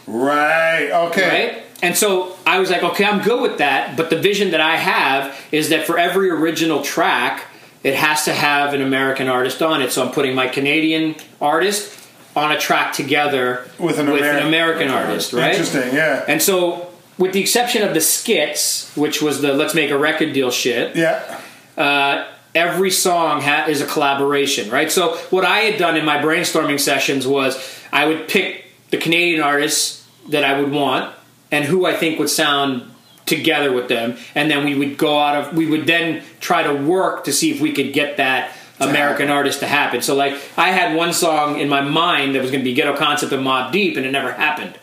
right. 0.09 0.91
Okay. 1.09 1.47
right? 1.47 1.65
And 1.83 1.97
so 1.97 2.37
I 2.45 2.59
was 2.59 2.71
like, 2.71 2.83
okay, 2.83 3.05
I'm 3.05 3.23
good 3.23 3.41
with 3.41 3.59
that. 3.59 3.97
But 3.97 4.11
the 4.11 4.19
vision 4.19 4.51
that 4.51 4.61
I 4.61 4.77
have 4.77 5.37
is 5.53 5.69
that 5.69 5.87
for 5.87 5.99
every 5.99 6.31
original 6.31 6.83
track, 6.83 7.47
it 7.85 7.95
has 7.95 8.25
to 8.25 8.33
have 8.33 8.75
an 8.75 8.83
American 8.83 9.29
artist 9.29 9.63
on 9.63 9.81
it. 9.81 9.93
So 9.93 10.05
I'm 10.05 10.13
putting 10.13 10.35
my 10.35 10.49
Canadian 10.49 11.15
artist 11.41 11.95
on 12.35 12.53
a 12.53 12.59
track 12.59 12.93
together 12.93 13.69
With 13.79 13.99
an 13.99 14.07
Ameri- 14.07 14.47
American 14.47 14.89
artist, 14.89 15.33
right? 15.33 15.51
Interesting. 15.51 15.95
Yeah. 15.95 16.25
And 16.27 16.43
so, 16.43 16.89
with 17.17 17.33
the 17.33 17.41
exception 17.41 17.83
of 17.83 17.95
the 17.95 18.01
skits, 18.01 18.95
which 18.97 19.21
was 19.21 19.41
the 19.41 19.53
let's 19.53 19.75
make 19.75 19.91
a 19.91 19.99
record 19.99 20.33
deal 20.33 20.51
shit, 20.51 20.95
yeah. 20.95 21.41
uh, 21.77 22.29
every 22.55 22.91
song 22.91 23.41
ha- 23.41 23.67
is 23.69 23.81
a 23.81 23.87
collaboration, 23.87 24.71
right? 24.71 24.91
So 24.91 25.17
what 25.31 25.45
I 25.45 25.61
had 25.61 25.79
done 25.79 25.97
in 25.97 26.05
my 26.05 26.19
brainstorming 26.19 26.81
sessions 26.81 27.27
was 27.27 27.57
I 27.93 28.07
would 28.07 28.29
pick 28.29 28.67
the 28.91 28.97
Canadian 28.97 29.43
artists 29.43 30.07
that 30.29 30.45
I 30.45 30.61
would 30.61 30.71
want 30.71 31.15
and 31.51 31.65
who 31.65 31.87
I 31.87 31.95
think 31.95 32.19
would 32.19 32.31
sound 32.31 32.95
together 33.27 33.73
with 33.73 33.89
them, 33.89 34.17
and 34.35 34.51
then 34.51 34.65
we 34.65 34.75
would 34.75 34.97
go 34.97 35.19
out 35.19 35.37
of 35.37 35.57
we 35.57 35.67
would 35.67 35.87
then 35.87 36.23
try 36.41 36.63
to 36.63 36.73
work 36.75 37.25
to 37.25 37.33
see 37.33 37.51
if 37.51 37.61
we 37.61 37.73
could 37.73 37.93
get 37.93 38.17
that 38.17 38.53
American 38.81 39.29
artist 39.29 39.61
to 39.61 39.67
happen. 39.67 40.01
So 40.01 40.15
like 40.15 40.35
I 40.57 40.71
had 40.71 40.97
one 40.97 41.13
song 41.13 41.59
in 41.59 41.69
my 41.69 41.81
mind 41.83 42.35
that 42.35 42.43
was 42.43 42.51
going 42.51 42.63
to 42.63 42.65
be 42.65 42.75
Ghetto 42.75 42.97
Concept 42.97 43.33
and 43.33 43.45
Mobb 43.45 43.73
Deep, 43.73 43.97
and 43.97 44.07
it 44.07 44.13
never 44.13 44.33
happened 44.33 44.79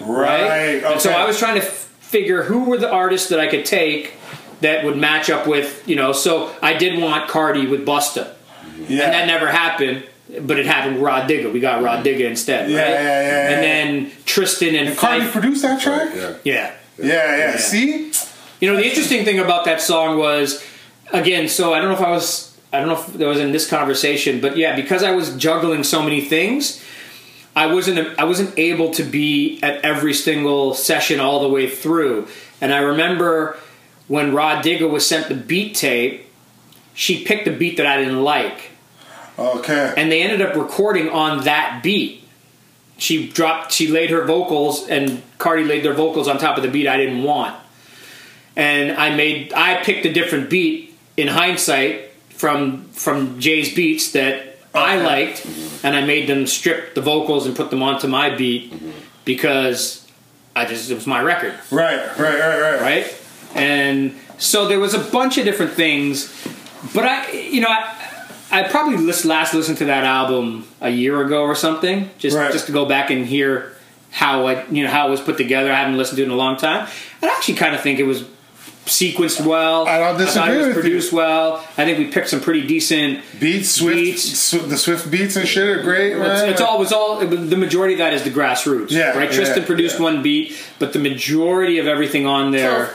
Right. 0.00 0.82
And 0.84 1.00
so. 1.00 1.10
I 1.10 1.26
was 1.26 1.38
trying 1.38 1.60
to 1.60 1.66
f- 1.66 1.72
figure 2.00 2.42
who 2.42 2.64
were 2.64 2.78
the 2.78 2.90
artists 2.90 3.28
that 3.28 3.40
I 3.40 3.46
could 3.46 3.64
take 3.64 4.14
that 4.60 4.84
would 4.84 4.96
match 4.96 5.30
up 5.30 5.46
with, 5.46 5.86
you 5.88 5.96
know. 5.96 6.12
So 6.12 6.54
I 6.62 6.74
did 6.74 7.00
want 7.00 7.28
Cardi 7.28 7.66
with 7.66 7.86
Busta, 7.86 8.32
Yeah. 8.88 9.04
and 9.04 9.12
that 9.14 9.26
never 9.26 9.48
happened. 9.48 10.04
But 10.40 10.58
it 10.58 10.66
happened 10.66 10.96
with 10.96 11.04
Rah 11.04 11.24
Digga. 11.24 11.52
We 11.52 11.60
got 11.60 11.84
Rah 11.84 11.98
mm-hmm. 11.98 12.06
Digga 12.06 12.28
instead, 12.28 12.68
Yeah, 12.68 12.82
right? 12.82 12.90
yeah, 12.90 13.02
yeah, 13.02 13.22
yeah. 13.22 13.54
And 13.54 13.62
then 13.62 14.12
Tristan 14.24 14.74
and, 14.74 14.98
Cardi 14.98 15.20
Fife. 15.20 15.32
produced 15.32 15.62
that 15.62 15.80
track. 15.80 16.08
Oh, 16.12 16.16
yeah. 16.16 16.34
Yeah. 16.42 16.74
Yeah, 16.98 17.36
yeah. 17.36 17.56
See. 17.58 18.10
You 18.60 18.72
know, 18.72 18.76
the 18.76 18.84
interesting 18.84 19.24
thing 19.24 19.38
about 19.38 19.66
that 19.66 19.80
song 19.80 20.18
was, 20.18 20.64
again, 21.12 21.46
so 21.46 21.72
I 21.74 21.78
don't 21.78 21.90
know 21.90 21.94
if 21.94 22.00
I 22.00 22.10
was, 22.10 22.58
I 22.72 22.80
don't 22.80 22.88
know 22.88 22.98
if 22.98 23.06
that 23.12 23.26
was 23.26 23.38
in 23.38 23.52
this 23.52 23.68
conversation, 23.70 24.40
but 24.40 24.56
yeah, 24.56 24.74
because 24.74 25.04
I 25.04 25.12
was 25.12 25.36
juggling 25.36 25.84
so 25.84 26.02
many 26.02 26.20
things, 26.22 26.82
I 27.54 27.72
wasn't, 27.72 28.18
I 28.18 28.24
wasn't 28.24 28.58
able 28.58 28.90
to 28.92 29.04
be 29.04 29.60
at 29.62 29.84
every 29.84 30.12
single 30.12 30.74
session 30.74 31.20
all 31.20 31.40
the 31.40 31.48
way 31.48 31.68
through. 31.70 32.26
And 32.60 32.74
I 32.74 32.78
remember 32.78 33.58
when 34.08 34.34
Rah 34.34 34.62
Digga 34.62 34.88
was 34.88 35.06
sent 35.06 35.28
the 35.28 35.34
beat 35.34 35.74
tape, 35.74 36.26
she 36.94 37.24
picked 37.24 37.46
a 37.46 37.52
beat 37.52 37.76
that 37.76 37.86
I 37.86 37.98
didn't 37.98 38.22
like, 38.22 38.70
Okay. 39.38 39.92
and 39.96 40.10
they 40.10 40.22
ended 40.22 40.42
up 40.42 40.56
recording 40.56 41.10
on 41.10 41.44
that 41.44 41.82
beat. 41.82 42.22
She 42.98 43.28
dropped, 43.28 43.72
she 43.72 43.88
laid 43.88 44.10
her 44.10 44.24
vocals, 44.24 44.88
and 44.88 45.22
Cardi 45.38 45.64
laid 45.64 45.84
their 45.84 45.92
vocals 45.92 46.28
on 46.28 46.38
top 46.38 46.56
of 46.56 46.62
the 46.62 46.70
beat 46.70 46.88
I 46.88 46.96
didn't 46.96 47.22
want. 47.22 47.54
And 48.54 48.96
I 48.96 49.14
made, 49.14 49.52
I 49.52 49.82
picked 49.82 50.06
a 50.06 50.12
different 50.12 50.48
beat 50.48 50.96
in 51.16 51.28
hindsight 51.28 52.10
from 52.30 52.84
from 52.90 53.40
Jay's 53.40 53.74
beats 53.74 54.12
that 54.12 54.58
I 54.74 54.96
liked, 54.96 55.46
and 55.82 55.96
I 55.96 56.04
made 56.04 56.28
them 56.28 56.46
strip 56.46 56.94
the 56.94 57.00
vocals 57.00 57.46
and 57.46 57.56
put 57.56 57.70
them 57.70 57.82
onto 57.82 58.06
my 58.08 58.34
beat 58.34 58.72
mm-hmm. 58.72 58.90
because 59.24 60.06
I 60.54 60.64
just 60.66 60.90
it 60.90 60.94
was 60.94 61.06
my 61.06 61.20
record 61.20 61.54
right. 61.70 62.06
Right. 62.18 62.38
Right. 62.38 62.60
Right. 62.60 62.80
right? 62.80 63.22
And 63.54 64.14
so 64.38 64.66
there 64.68 64.78
was 64.80 64.94
a 64.94 64.98
bunch 64.98 65.38
of 65.38 65.44
different 65.44 65.72
things, 65.72 66.30
but 66.94 67.04
I, 67.04 67.30
you 67.32 67.60
know, 67.60 67.68
I, 67.68 67.94
I 68.50 68.62
probably 68.64 68.98
last 69.24 69.54
listened 69.54 69.78
to 69.78 69.86
that 69.86 70.04
album 70.04 70.66
a 70.80 70.90
year 70.90 71.20
ago 71.22 71.42
or 71.42 71.54
something, 71.54 72.10
just 72.18 72.36
Right. 72.36 72.52
just 72.52 72.66
to 72.66 72.72
go 72.72 72.84
back 72.84 73.10
and 73.10 73.26
hear 73.26 73.72
how 74.10 74.46
I, 74.46 74.64
you 74.66 74.84
know, 74.84 74.90
how 74.90 75.08
it 75.08 75.10
was 75.10 75.20
put 75.20 75.36
together. 75.36 75.72
I 75.72 75.76
haven't 75.76 75.96
listened 75.96 76.16
to 76.18 76.22
it 76.22 76.26
in 76.26 76.32
a 76.32 76.36
long 76.36 76.56
time, 76.56 76.86
and 77.22 77.30
I 77.30 77.34
actually 77.34 77.54
kind 77.54 77.74
of 77.74 77.80
think 77.80 77.98
it 77.98 78.04
was 78.04 78.24
sequenced 78.86 79.44
well. 79.44 79.86
I 79.86 79.98
don't 79.98 80.16
thought 80.16 80.24
disagree 80.24 80.54
it 80.54 80.58
was 80.58 80.66
with 80.68 80.76
you. 80.76 80.82
produced 80.82 81.12
well. 81.12 81.56
I 81.76 81.84
think 81.84 81.98
we 81.98 82.06
picked 82.06 82.28
some 82.28 82.40
pretty 82.40 82.66
decent 82.66 83.22
Beats, 83.38 83.70
Swift, 83.70 83.96
Beats. 83.96 84.38
Sw- 84.38 84.68
the 84.68 84.78
Swift 84.78 85.10
beats 85.10 85.36
and 85.36 85.46
shit 85.46 85.68
are 85.68 85.82
great, 85.82 86.12
it's, 86.12 86.20
man. 86.20 86.48
it's 86.48 86.60
all. 86.60 86.82
It's 86.82 86.92
all. 86.92 87.18
The 87.18 87.56
majority 87.56 87.94
of 87.94 87.98
that 87.98 88.14
is 88.14 88.22
the 88.22 88.30
grassroots. 88.30 88.90
Yeah, 88.90 89.10
right. 89.10 89.28
yeah, 89.30 89.36
Tristan 89.36 89.64
produced 89.64 89.98
yeah. 89.98 90.04
one 90.04 90.22
beat, 90.22 90.56
but 90.78 90.92
the 90.92 90.98
majority 90.98 91.78
of 91.78 91.86
everything 91.86 92.26
on 92.26 92.52
there 92.52 92.90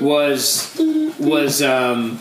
was 0.00 0.78
was 1.18 1.62
um, 1.62 2.18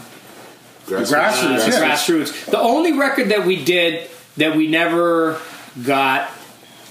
Grassroots. 0.86 1.13
Grassroots, 1.13 1.67
uh, 1.67 1.71
yeah. 1.71 1.93
grassroots. 1.95 2.45
The 2.45 2.60
only 2.60 2.93
record 2.93 3.30
that 3.30 3.45
we 3.45 3.63
did 3.63 4.10
that 4.38 4.56
we 4.56 4.67
never 4.67 5.39
got, 5.84 6.30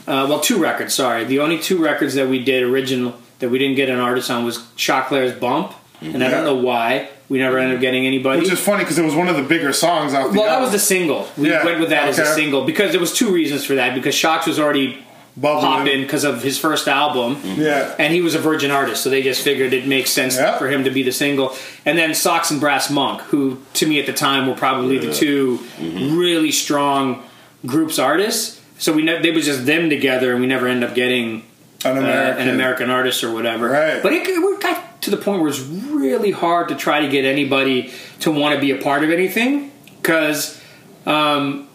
uh, 0.07 0.27
well, 0.29 0.41
two 0.41 0.61
records. 0.63 0.95
Sorry, 0.95 1.25
the 1.25 1.41
only 1.41 1.59
two 1.59 1.83
records 1.83 2.15
that 2.15 2.29
we 2.29 2.43
did 2.45 2.63
original 2.63 3.19
that 3.41 3.49
we 3.49 3.59
didn't 3.59 3.77
get 3.77 3.89
an 3.89 3.99
artist 3.99 4.31
on 4.31 4.45
was 4.45 4.59
Choclair's 4.77 5.33
Bump, 5.39 5.73
and 6.01 6.23
I 6.25 6.31
don't 6.31 6.45
know 6.45 6.57
why 6.57 7.09
we 7.29 7.39
never 7.39 7.59
ended 7.59 7.77
up 7.77 7.81
getting 7.81 8.07
anybody. 8.07 8.41
Which 8.41 8.51
is 8.53 8.59
funny 8.61 8.83
because 8.85 8.99
it 8.99 9.05
was 9.05 9.15
one 9.15 9.29
of 9.29 9.37
the 9.37 9.43
bigger 9.43 9.73
songs 9.73 10.15
out 10.15 10.33
the 10.33 10.39
well, 10.41 10.49
that 10.49 10.61
was 10.61 10.73
the 10.73 10.79
single. 10.79 11.29
We 11.37 11.51
Yeah, 11.51 11.65
went 11.65 11.79
with 11.81 11.91
that 11.91 12.09
as 12.09 12.19
a 12.19 12.23
okay. 12.23 12.33
single 12.33 12.65
because 12.65 12.91
there 12.93 13.01
was 13.01 13.13
two 13.13 13.33
reasons 13.33 13.65
for 13.65 13.75
that. 13.77 13.95
Because 13.95 14.15
Shocks 14.15 14.47
was 14.47 14.59
already 14.59 14.99
Bubbling. 15.37 15.63
popping 15.65 16.03
because 16.03 16.25
of 16.25 16.43
his 16.43 16.59
first 16.59 16.89
album. 16.89 17.39
Yeah. 17.57 17.95
And 17.99 18.13
he 18.13 18.21
was 18.21 18.35
a 18.35 18.41
virgin 18.41 18.71
artist, 18.73 19.03
so 19.05 19.11
they 19.11 19.23
just 19.23 19.43
figured 19.43 19.73
it 19.73 19.87
makes 19.87 20.11
sense 20.11 20.37
Yeah. 20.37 20.59
for 20.59 20.69
him 20.69 20.83
to 20.85 20.91
be 20.91 21.03
the 21.05 21.13
single. 21.13 21.55
And 21.87 21.97
then 21.97 22.15
Socks 22.15 22.51
and 22.51 22.61
Brassmunk, 22.61 23.21
who 23.23 23.63
to 23.75 23.87
me 23.87 24.01
at 24.01 24.07
the 24.07 24.13
time 24.13 24.49
were 24.49 24.55
probably 24.57 24.99
the 24.99 25.13
two 25.15 25.61
really 25.79 26.51
strong 26.51 27.23
groups 27.65 27.99
artists. 27.99 28.61
So 28.79 28.93
we 28.93 29.03
ne- 29.03 29.21
they 29.23 29.31
was 29.31 29.45
just 29.45 29.67
them 29.67 29.89
together, 29.91 30.33
and 30.33 30.41
we 30.41 30.47
never 30.47 30.67
end 30.67 30.83
up 30.83 30.95
getting 30.95 31.45
An 31.85 31.97
uh, 31.97 32.01
American. 32.01 32.49
an 32.49 32.55
American 32.55 32.91
artist 32.91 33.23
or 33.23 33.31
whatever. 33.33 33.69
Right. 33.69 34.03
But 34.03 34.13
it, 34.15 34.27
it 34.27 34.61
got 34.61 34.90
to 35.03 35.11
the 35.11 35.17
point 35.17 35.41
where 35.41 35.49
it's 35.51 35.61
really 35.61 36.31
hard 36.31 36.69
to 36.69 36.75
try 36.75 37.01
to 37.01 37.09
get 37.09 37.25
anybody 37.25 37.93
to 38.21 38.31
want 38.31 38.55
to 38.55 38.61
be 38.61 38.71
a 38.71 38.77
part 38.77 39.03
of 39.05 39.11
anything 39.11 39.73
because 40.01 40.61
um, 41.07 41.69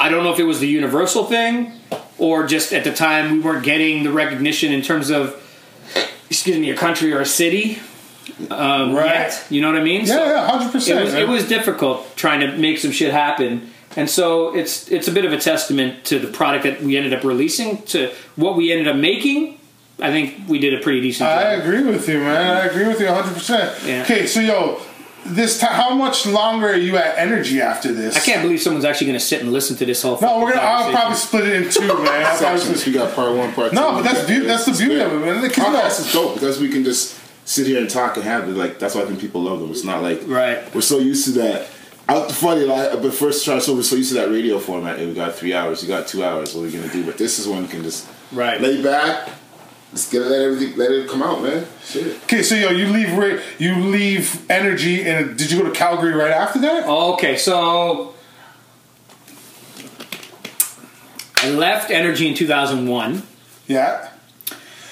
I 0.00 0.08
don't 0.08 0.24
know 0.24 0.32
if 0.32 0.38
it 0.38 0.44
was 0.44 0.60
the 0.60 0.66
universal 0.68 1.24
thing 1.24 1.72
or 2.18 2.46
just 2.46 2.72
at 2.72 2.84
the 2.84 2.92
time 2.92 3.32
we 3.32 3.40
weren't 3.40 3.64
getting 3.64 4.02
the 4.04 4.12
recognition 4.12 4.72
in 4.72 4.82
terms 4.82 5.10
of 5.10 5.40
excuse 6.30 6.58
me 6.58 6.70
a 6.70 6.76
country 6.76 7.12
or 7.12 7.20
a 7.20 7.26
city 7.26 7.78
um, 8.50 8.94
Right. 8.94 9.06
yet. 9.06 9.46
You 9.50 9.60
know 9.60 9.70
what 9.70 9.80
I 9.80 9.84
mean? 9.84 10.06
Yeah, 10.06 10.24
yeah, 10.24 10.46
hundred 10.50 10.68
it 10.68 10.72
percent. 10.72 11.04
was 11.04 11.14
it 11.14 11.28
was 11.28 11.46
difficult 11.48 12.16
trying 12.16 12.40
to 12.40 12.56
make 12.56 12.78
some 12.78 12.90
shit 12.90 13.12
happen. 13.12 13.70
And 13.96 14.10
so 14.10 14.54
it's 14.56 14.90
it's 14.90 15.06
a 15.08 15.12
bit 15.12 15.24
of 15.24 15.32
a 15.32 15.38
testament 15.38 16.04
to 16.06 16.18
the 16.18 16.26
product 16.28 16.64
that 16.64 16.82
we 16.82 16.96
ended 16.96 17.12
up 17.14 17.22
releasing, 17.22 17.82
to 17.82 18.12
what 18.34 18.56
we 18.56 18.72
ended 18.72 18.88
up 18.88 18.96
making. 18.96 19.60
I 20.00 20.10
think 20.10 20.48
we 20.48 20.58
did 20.58 20.74
a 20.74 20.82
pretty 20.82 21.00
decent 21.00 21.28
job. 21.28 21.38
I 21.38 21.52
agree 21.52 21.82
with 21.84 22.08
you, 22.08 22.18
man. 22.18 22.56
I 22.56 22.66
agree 22.66 22.86
with 22.86 23.00
you 23.00 23.06
hundred 23.08 23.34
percent. 23.34 23.78
Yeah. 23.86 24.02
Okay, 24.02 24.26
so 24.26 24.40
yo, 24.40 24.80
this 25.24 25.58
time, 25.60 25.72
how 25.72 25.94
much 25.94 26.26
longer 26.26 26.68
are 26.68 26.76
you 26.76 26.96
at 26.96 27.16
Energy 27.16 27.60
after 27.60 27.92
this? 27.92 28.16
I 28.16 28.20
can't 28.20 28.42
believe 28.42 28.60
someone's 28.60 28.84
actually 28.84 29.06
going 29.06 29.18
to 29.18 29.24
sit 29.24 29.40
and 29.40 29.52
listen 29.52 29.76
to 29.76 29.86
this 29.86 30.02
whole. 30.02 30.16
Thing. 30.16 30.28
No, 30.28 30.40
we're 30.40 30.52
gonna. 30.52 30.66
I'll 30.66 30.90
probably 30.90 31.16
split 31.16 31.46
it 31.48 31.62
in 31.62 31.70
two, 31.70 31.86
man. 31.86 32.26
I'll 32.26 32.38
probably 32.38 32.60
split- 32.60 32.86
We 32.86 32.92
got 32.92 33.14
part 33.14 33.36
one, 33.36 33.52
part 33.52 33.70
two. 33.70 33.76
No, 33.76 33.92
but 33.92 34.02
that's 34.02 34.26
beau- 34.28 34.44
that's 34.46 34.64
the 34.66 34.72
beauty 34.72 34.96
good. 34.96 35.06
of 35.06 35.12
it, 35.12 35.24
man. 35.24 35.40
Because, 35.42 35.56
you 35.58 35.62
know- 35.72 35.78
Podcasts 35.80 36.00
is 36.00 36.12
dope 36.12 36.34
because 36.34 36.58
we 36.60 36.68
can 36.68 36.82
just 36.84 37.18
sit 37.46 37.66
here 37.66 37.78
and 37.80 37.88
talk 37.88 38.16
and 38.16 38.24
have 38.24 38.48
it. 38.48 38.52
Like 38.56 38.78
that's 38.80 38.94
why 38.96 39.02
I 39.02 39.04
think 39.06 39.20
people 39.20 39.42
love 39.42 39.60
them. 39.60 39.70
It's 39.70 39.84
not 39.84 40.02
like 40.02 40.22
Right. 40.26 40.74
We're 40.74 40.80
so 40.80 40.98
used 40.98 41.24
to 41.26 41.32
that. 41.40 41.68
I, 42.06 42.28
funny, 42.30 42.64
like, 42.66 43.00
but 43.00 43.14
first 43.14 43.44
try 43.46 43.60
so 43.60 43.74
we're 43.74 43.82
so 43.82 43.96
used 43.96 44.10
to 44.12 44.16
that 44.16 44.28
radio 44.28 44.58
format. 44.58 44.98
Hey, 44.98 45.06
we 45.06 45.14
got 45.14 45.34
three 45.36 45.54
hours. 45.54 45.82
You 45.82 45.88
got 45.88 46.06
two 46.08 46.22
hours. 46.24 46.52
What 46.54 46.62
are 46.62 46.64
we 46.66 46.72
gonna 46.72 46.92
do? 46.92 47.04
But 47.06 47.16
this 47.16 47.38
is 47.38 47.46
when 47.48 47.62
you 47.62 47.68
can 47.68 47.82
just 47.82 48.06
Right. 48.32 48.60
lay 48.60 48.82
back. 48.82 49.30
Just 49.94 50.10
get 50.10 50.22
it, 50.22 50.26
let 50.26 50.40
everything, 50.40 50.76
let 50.76 50.90
it 50.90 51.08
come 51.08 51.22
out, 51.22 51.40
man. 51.42 51.66
Shit. 51.84 52.22
Okay, 52.24 52.42
so 52.42 52.54
yo, 52.56 52.70
you 52.70 52.88
leave 52.88 53.12
Ra- 53.16 53.40
you 53.58 53.76
leave 53.76 54.44
Energy, 54.50 55.02
and 55.08 55.38
did 55.38 55.50
you 55.52 55.62
go 55.62 55.64
to 55.68 55.70
Calgary 55.72 56.12
right 56.14 56.32
after 56.32 56.58
that? 56.60 56.86
Okay, 56.88 57.36
so 57.36 58.14
I 61.36 61.50
left 61.50 61.90
Energy 61.90 62.26
in 62.28 62.34
2001. 62.34 63.22
Yeah. 63.66 64.10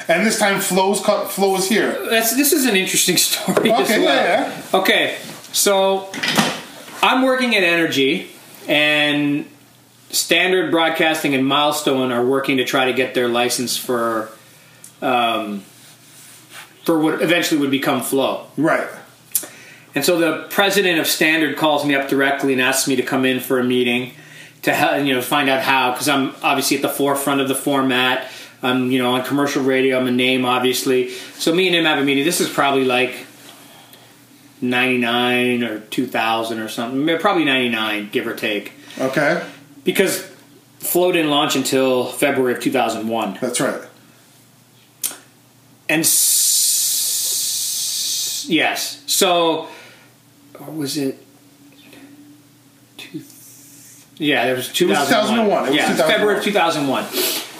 And 0.09 0.27
this 0.27 0.39
time, 0.39 0.61
flows 0.61 1.01
cut. 1.01 1.31
Flo 1.31 1.57
is 1.57 1.69
here. 1.69 1.97
That's 2.11 2.37
this 2.37 2.53
is 2.53 2.67
an 2.67 2.77
interesting 2.77 3.17
story 3.19 3.71
as 3.73 3.81
Okay, 3.91 4.05
well. 4.05 4.15
yeah, 4.15 4.63
Okay, 4.75 5.19
so 5.53 6.11
I'm 7.03 7.23
working 7.23 7.55
at 7.57 7.63
Energy, 7.63 8.31
and 8.69 9.47
Standard 10.11 10.71
Broadcasting 10.71 11.35
and 11.35 11.47
Milestone 11.47 12.13
are 12.13 12.25
working 12.25 12.59
to 12.59 12.65
try 12.65 12.85
to 12.87 12.93
get 12.93 13.15
their 13.15 13.29
license 13.29 13.77
for, 13.77 14.29
um, 15.03 15.61
for 16.85 16.99
what 16.99 17.21
eventually 17.21 17.61
would 17.61 17.71
become 17.71 18.01
Flow. 18.01 18.47
Right. 18.57 18.89
And 19.95 20.05
so 20.05 20.19
the 20.19 20.47
president 20.49 20.99
of 20.99 21.07
Standard 21.07 21.57
calls 21.59 21.85
me 21.85 21.95
up 21.95 22.09
directly 22.09 22.55
and 22.55 22.63
asks 22.63 22.89
me 22.89 22.97
to 22.97 23.03
come 23.03 23.27
in 23.27 23.41
for 23.41 23.59
a 23.59 23.65
meeting 23.65 24.13
to 24.63 24.73
help, 24.73 25.05
you 25.05 25.15
know 25.15 25.21
find 25.21 25.49
out 25.51 25.63
how 25.63 25.93
because 25.93 26.09
I'm 26.09 26.35
obviously 26.43 26.77
at 26.77 26.83
the 26.83 26.89
forefront 26.89 27.41
of 27.41 27.49
the 27.49 27.55
format. 27.55 28.31
I'm 28.63 28.91
you 28.91 29.03
know 29.03 29.15
on 29.15 29.25
commercial 29.25 29.63
radio. 29.63 29.99
I'm 29.99 30.07
a 30.07 30.13
name 30.13 30.45
obviously. 30.45 31.11
So 31.11 31.55
me 31.55 31.67
and 31.67 31.77
him 31.77 31.85
have 31.85 31.99
a 31.99 32.05
meeting. 32.05 32.25
This 32.25 32.41
is 32.41 32.49
probably 32.49 32.85
like 32.85 33.27
99 34.61 35.65
or 35.65 35.81
2000 35.81 36.59
or 36.61 36.69
something. 36.69 37.19
Probably 37.19 37.45
99, 37.45 38.11
give 38.13 38.27
or 38.27 38.35
take. 38.35 38.73
Okay. 38.99 39.45
Because 39.85 40.23
Flow 40.79 41.11
didn't 41.13 41.31
launch 41.31 41.57
until 41.57 42.07
February 42.07 42.55
of 42.55 42.61
2001. 42.61 43.39
That's 43.41 43.61
right. 43.61 43.83
And 45.93 46.01
s- 46.01 47.37
yes, 48.49 49.03
so 49.07 49.69
or 50.59 50.73
was 50.73 50.97
it? 50.97 51.19
Two, 52.97 53.21
yeah, 54.17 54.47
there 54.47 54.57
was 54.57 54.73
2001. 54.73 55.29
2001. 55.29 55.65
It 55.65 55.69
was 55.69 55.77
yeah, 55.77 55.89
2001. 55.89 56.11
February 56.11 56.39
of 56.39 56.45
2001. 56.45 57.05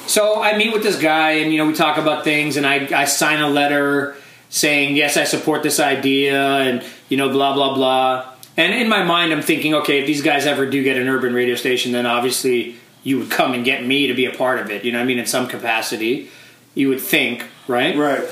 So 0.07 0.43
I 0.43 0.57
meet 0.57 0.73
with 0.73 0.83
this 0.83 0.99
guy, 1.01 1.33
and 1.33 1.53
you 1.53 1.59
know 1.59 1.67
we 1.67 1.75
talk 1.75 1.99
about 1.99 2.25
things, 2.25 2.57
and 2.57 2.67
I 2.67 3.03
I 3.03 3.05
sign 3.05 3.41
a 3.41 3.49
letter 3.49 4.17
saying 4.49 4.97
yes, 4.97 5.17
I 5.17 5.25
support 5.25 5.63
this 5.63 5.79
idea, 5.79 6.59
and 6.59 6.83
you 7.09 7.17
know 7.17 7.29
blah 7.29 7.55
blah 7.55 7.75
blah. 7.75 8.29
And 8.57 8.75
in 8.75 8.89
my 8.89 9.03
mind, 9.03 9.33
I'm 9.33 9.43
thinking, 9.43 9.75
okay, 9.75 10.01
if 10.01 10.07
these 10.07 10.23
guys 10.23 10.47
ever 10.47 10.67
do 10.67 10.83
get 10.83 10.97
an 10.99 11.09
urban 11.09 11.33
radio 11.35 11.55
station, 11.55 11.93
then 11.93 12.07
obviously 12.07 12.77
you 13.03 13.19
would 13.19 13.31
come 13.31 13.55
and 13.55 13.65
get 13.65 13.85
me 13.85 14.07
to 14.09 14.15
be 14.15 14.27
a 14.27 14.33
part 14.33 14.61
of 14.61 14.71
it. 14.71 14.85
You 14.85 14.93
know, 14.93 14.99
what 14.99 15.05
I 15.05 15.07
mean, 15.07 15.19
in 15.19 15.27
some 15.27 15.49
capacity, 15.49 16.29
you 16.75 16.89
would 16.89 17.01
think, 17.01 17.45
right? 17.69 17.97
Right. 17.97 18.25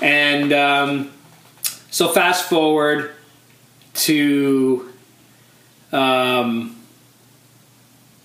And 0.00 0.52
um, 0.52 1.12
so 1.90 2.08
fast 2.08 2.48
forward 2.48 3.12
to 3.94 4.92
um, 5.92 6.76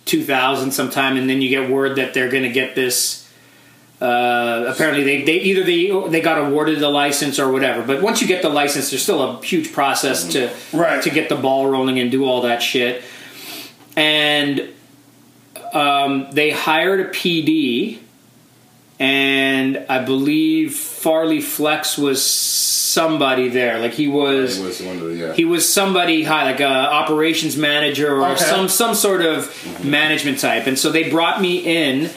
2000 0.05 0.71
sometime, 0.71 1.17
and 1.17 1.29
then 1.29 1.41
you 1.41 1.49
get 1.49 1.69
word 1.69 1.95
that 1.97 2.13
they're 2.13 2.29
going 2.29 2.43
to 2.43 2.51
get 2.51 2.75
this. 2.75 3.27
Uh, 4.01 4.63
apparently, 4.67 5.03
they, 5.03 5.23
they 5.23 5.39
either 5.41 5.63
they 5.63 6.09
they 6.09 6.21
got 6.21 6.37
awarded 6.37 6.79
the 6.79 6.89
license 6.89 7.37
or 7.37 7.51
whatever. 7.51 7.83
But 7.85 8.01
once 8.01 8.21
you 8.21 8.27
get 8.27 8.41
the 8.41 8.49
license, 8.49 8.89
there's 8.89 9.03
still 9.03 9.21
a 9.21 9.45
huge 9.45 9.73
process 9.73 10.31
to 10.31 10.49
Right. 10.71 11.03
to 11.03 11.09
get 11.09 11.27
the 11.27 11.35
ball 11.35 11.67
rolling 11.67 11.99
and 11.99 12.09
do 12.09 12.25
all 12.25 12.41
that 12.43 12.63
shit. 12.63 13.03
And 13.97 14.69
um, 15.73 16.29
they 16.31 16.51
hired 16.51 17.01
a 17.01 17.09
PD, 17.09 17.99
and 18.99 19.85
I 19.87 19.99
believe 20.03 20.75
Farley 20.75 21.39
Flex 21.41 21.97
was 21.97 22.21
somebody 22.23 23.47
there. 23.47 23.79
Like 23.79 23.93
he 23.93 24.07
was, 24.07 24.59
It 24.59 24.63
was 24.65 24.81
one 24.81 24.99
the 24.99 25.15
yeah. 25.15 25.33
he 25.33 25.45
was 25.45 25.71
somebody 25.71 26.23
high, 26.23 26.43
like 26.43 26.59
a 26.59 26.65
operations 26.67 27.55
manager 27.55 28.13
or 28.19 28.27
Okay. 28.31 28.43
some 28.43 28.67
some 28.67 28.95
sort 28.95 29.21
of 29.21 29.53
management 29.85 30.39
type. 30.39 30.67
And 30.67 30.77
so 30.77 30.91
they 30.91 31.09
brought 31.09 31.41
me 31.41 31.59
in 31.59 32.09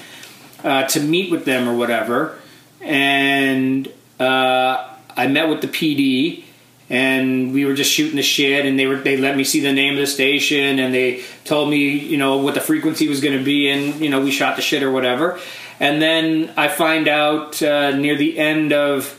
uh, 0.64 0.84
to 0.88 1.00
meet 1.00 1.30
with 1.30 1.44
them 1.44 1.68
or 1.68 1.76
whatever, 1.76 2.38
and 2.80 3.86
uh, 4.18 4.88
I 5.16 5.26
met 5.28 5.48
with 5.48 5.60
the 5.60 5.68
PD. 5.68 6.44
And 6.90 7.54
we 7.54 7.64
were 7.64 7.72
just 7.72 7.90
shooting 7.90 8.16
the 8.16 8.22
shit, 8.22 8.66
and 8.66 8.78
they 8.78 8.86
were 8.86 8.96
they 8.96 9.16
let 9.16 9.34
me 9.34 9.44
see 9.44 9.60
the 9.60 9.72
name 9.72 9.94
of 9.94 10.00
the 10.00 10.06
station, 10.06 10.78
and 10.78 10.92
they 10.92 11.22
told 11.46 11.70
me 11.70 11.88
you 11.96 12.18
know 12.18 12.36
what 12.36 12.52
the 12.52 12.60
frequency 12.60 13.08
was 13.08 13.22
going 13.22 13.38
to 13.38 13.42
be, 13.42 13.70
and 13.70 13.94
you 14.00 14.10
know 14.10 14.20
we 14.20 14.30
shot 14.30 14.56
the 14.56 14.62
shit 14.62 14.82
or 14.82 14.90
whatever. 14.90 15.40
And 15.82 16.00
then 16.00 16.54
I 16.56 16.68
find 16.68 17.08
out 17.08 17.60
uh, 17.62 17.90
near 17.90 18.16
the 18.16 18.38
end 18.38 18.72
of 18.72 19.18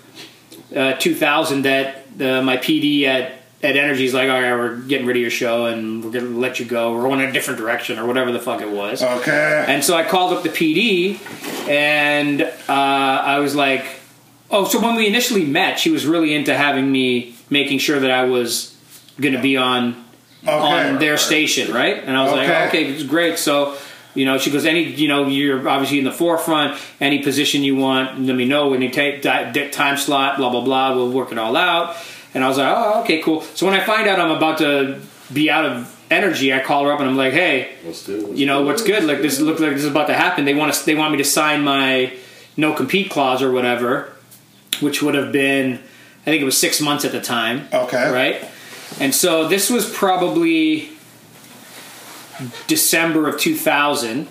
uh, 0.75 0.93
2000 0.93 1.63
that 1.63 2.05
uh, 2.19 2.41
my 2.41 2.57
PD 2.57 3.03
at 3.03 3.39
at 3.61 3.77
Energy 3.77 4.03
is 4.05 4.13
like, 4.13 4.29
all 4.29 4.41
right, 4.41 4.51
we're 4.53 4.75
getting 4.77 5.07
rid 5.07 5.15
of 5.15 5.21
your 5.21 5.31
show 5.31 5.67
and 5.67 6.03
we're 6.03 6.11
going 6.11 6.25
to 6.33 6.37
let 6.37 6.59
you 6.59 6.65
go. 6.65 6.93
We're 6.93 7.03
going 7.03 7.21
in 7.21 7.29
a 7.29 7.31
different 7.31 7.59
direction 7.59 7.97
or 7.97 8.05
whatever 8.05 8.31
the 8.33 8.39
fuck 8.39 8.59
it 8.61 8.69
was. 8.69 9.01
Okay. 9.01 9.65
And 9.69 9.81
so 9.81 9.95
I 9.95 10.03
called 10.03 10.33
up 10.33 10.43
the 10.43 10.49
PD 10.49 11.17
and 11.69 12.41
uh, 12.41 12.49
I 12.67 13.39
was 13.39 13.55
like, 13.55 13.85
oh, 14.51 14.65
so 14.65 14.81
when 14.81 14.95
we 14.95 15.07
initially 15.07 15.45
met, 15.45 15.79
she 15.79 15.91
was 15.91 16.05
really 16.05 16.33
into 16.33 16.53
having 16.57 16.91
me 16.91 17.35
making 17.49 17.79
sure 17.79 17.99
that 18.01 18.11
I 18.11 18.25
was 18.25 18.75
going 19.21 19.33
to 19.33 19.41
be 19.41 19.55
on 19.57 20.03
on 20.45 20.99
their 20.99 21.15
station, 21.17 21.73
right? 21.73 22.03
And 22.03 22.17
I 22.17 22.23
was 22.23 22.33
Okay. 22.33 22.47
like, 22.49 22.67
okay, 22.67 22.83
it's 22.91 23.03
great. 23.03 23.39
So, 23.39 23.77
you 24.15 24.25
know, 24.25 24.37
she 24.37 24.51
goes, 24.51 24.65
any, 24.65 24.83
you 24.83 25.07
know, 25.07 25.27
you're 25.27 25.67
obviously 25.67 25.97
in 25.99 26.05
the 26.05 26.11
forefront. 26.11 26.79
Any 27.01 27.23
position 27.23 27.63
you 27.63 27.75
want, 27.75 28.19
let 28.21 28.35
me 28.35 28.45
know 28.45 28.69
when 28.69 28.81
you 28.81 28.89
take 28.89 29.23
that 29.23 29.53
that 29.55 29.71
time 29.73 29.97
slot. 29.97 30.37
Blah 30.37 30.49
blah 30.49 30.61
blah. 30.63 30.95
We'll 30.95 31.11
work 31.11 31.31
it 31.31 31.37
all 31.37 31.55
out. 31.55 31.95
And 32.33 32.43
I 32.43 32.47
was 32.47 32.57
like, 32.57 32.67
oh, 32.75 33.01
okay, 33.01 33.21
cool. 33.21 33.41
So 33.41 33.65
when 33.65 33.75
I 33.79 33.83
find 33.83 34.07
out 34.07 34.19
I'm 34.19 34.31
about 34.31 34.57
to 34.59 34.99
be 35.31 35.49
out 35.51 35.65
of 35.65 35.89
energy, 36.11 36.53
I 36.53 36.59
call 36.61 36.85
her 36.85 36.91
up 36.91 36.99
and 36.99 37.09
I'm 37.09 37.17
like, 37.17 37.33
hey, 37.33 37.75
What's 37.83 38.05
good? 38.05 38.23
What's 38.27 38.39
you 38.39 38.45
know 38.45 38.61
what's 38.63 38.83
good 38.83 39.03
like 39.03 39.21
this 39.21 39.39
looks 39.39 39.59
like 39.59 39.71
this 39.71 39.83
is 39.83 39.89
about 39.89 40.07
to 40.07 40.13
happen 40.13 40.45
they 40.45 40.53
want 40.53 40.71
to 40.73 40.85
they 40.85 40.93
want 40.95 41.11
me 41.11 41.17
to 41.17 41.23
sign 41.23 41.63
my 41.63 42.13
no 42.55 42.73
compete 42.73 43.09
clause 43.09 43.41
or 43.41 43.51
whatever 43.51 44.11
which 44.79 45.01
would 45.01 45.15
have 45.15 45.31
been 45.31 45.73
i 46.21 46.25
think 46.25 46.39
it 46.41 46.45
was 46.45 46.55
six 46.57 46.79
months 46.81 47.03
at 47.05 47.11
the 47.11 47.21
time 47.21 47.67
Okay. 47.73 48.11
right 48.11 48.45
and 48.99 49.15
so 49.15 49.47
this 49.47 49.71
was 49.71 49.89
probably 49.91 50.89
december 52.67 53.27
of 53.27 53.39
2000 53.39 54.27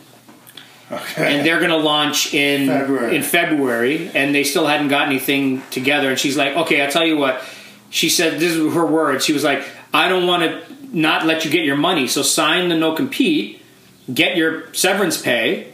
Okay. 0.90 1.38
and 1.38 1.46
they're 1.46 1.58
going 1.58 1.70
to 1.70 1.76
launch 1.78 2.34
in 2.34 2.66
February. 2.66 3.16
in 3.16 3.22
February, 3.22 4.10
and 4.14 4.34
they 4.34 4.44
still 4.44 4.66
hadn't 4.66 4.88
got 4.88 5.06
anything 5.06 5.62
together. 5.70 6.10
And 6.10 6.18
she's 6.18 6.36
like, 6.36 6.54
"Okay, 6.54 6.82
I'll 6.82 6.90
tell 6.90 7.06
you 7.06 7.16
what." 7.16 7.42
She 7.88 8.10
said, 8.10 8.38
"This 8.38 8.52
is 8.52 8.74
her 8.74 8.84
words." 8.84 9.24
She 9.24 9.32
was 9.32 9.42
like, 9.42 9.64
"I 9.94 10.10
don't 10.10 10.26
want 10.26 10.42
to 10.42 10.60
not 10.92 11.24
let 11.24 11.46
you 11.46 11.50
get 11.50 11.64
your 11.64 11.76
money, 11.78 12.06
so 12.08 12.20
sign 12.20 12.68
the 12.68 12.74
no 12.76 12.92
compete, 12.92 13.62
get 14.12 14.36
your 14.36 14.64
severance 14.74 15.16
pay, 15.16 15.68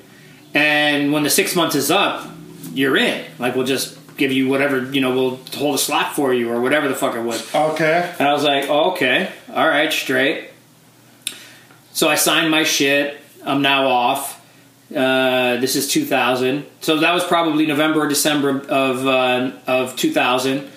and 0.54 1.12
when 1.12 1.24
the 1.24 1.30
six 1.30 1.56
months 1.56 1.74
is 1.74 1.90
up, 1.90 2.24
you're 2.72 2.96
in. 2.96 3.24
Like 3.40 3.56
we'll 3.56 3.66
just 3.66 3.96
give 4.18 4.30
you 4.30 4.48
whatever 4.48 4.84
you 4.92 5.00
know, 5.00 5.12
we'll 5.12 5.40
hold 5.56 5.74
a 5.74 5.78
slot 5.78 6.14
for 6.14 6.32
you 6.32 6.48
or 6.52 6.60
whatever 6.60 6.86
the 6.86 6.94
fuck 6.94 7.16
it 7.16 7.22
was." 7.22 7.42
okay. 7.52 8.14
And 8.20 8.28
I 8.28 8.32
was 8.32 8.44
like, 8.44 8.66
oh, 8.68 8.92
okay, 8.92 9.32
all 9.52 9.66
right, 9.66 9.92
straight. 9.92 10.50
So 11.99 12.09
I 12.09 12.14
signed 12.14 12.49
my 12.49 12.62
shit. 12.62 13.20
I'm 13.44 13.61
now 13.61 13.88
off. 13.88 14.40
Uh, 14.94 15.57
this 15.57 15.74
is 15.74 15.88
2000. 15.88 16.64
So 16.80 16.99
that 16.99 17.12
was 17.12 17.24
probably 17.24 17.66
November 17.66 18.03
or 18.03 18.07
December 18.07 18.61
of 18.68 19.05
uh, 19.05 19.51
of 19.66 19.96
2000, 19.96 20.70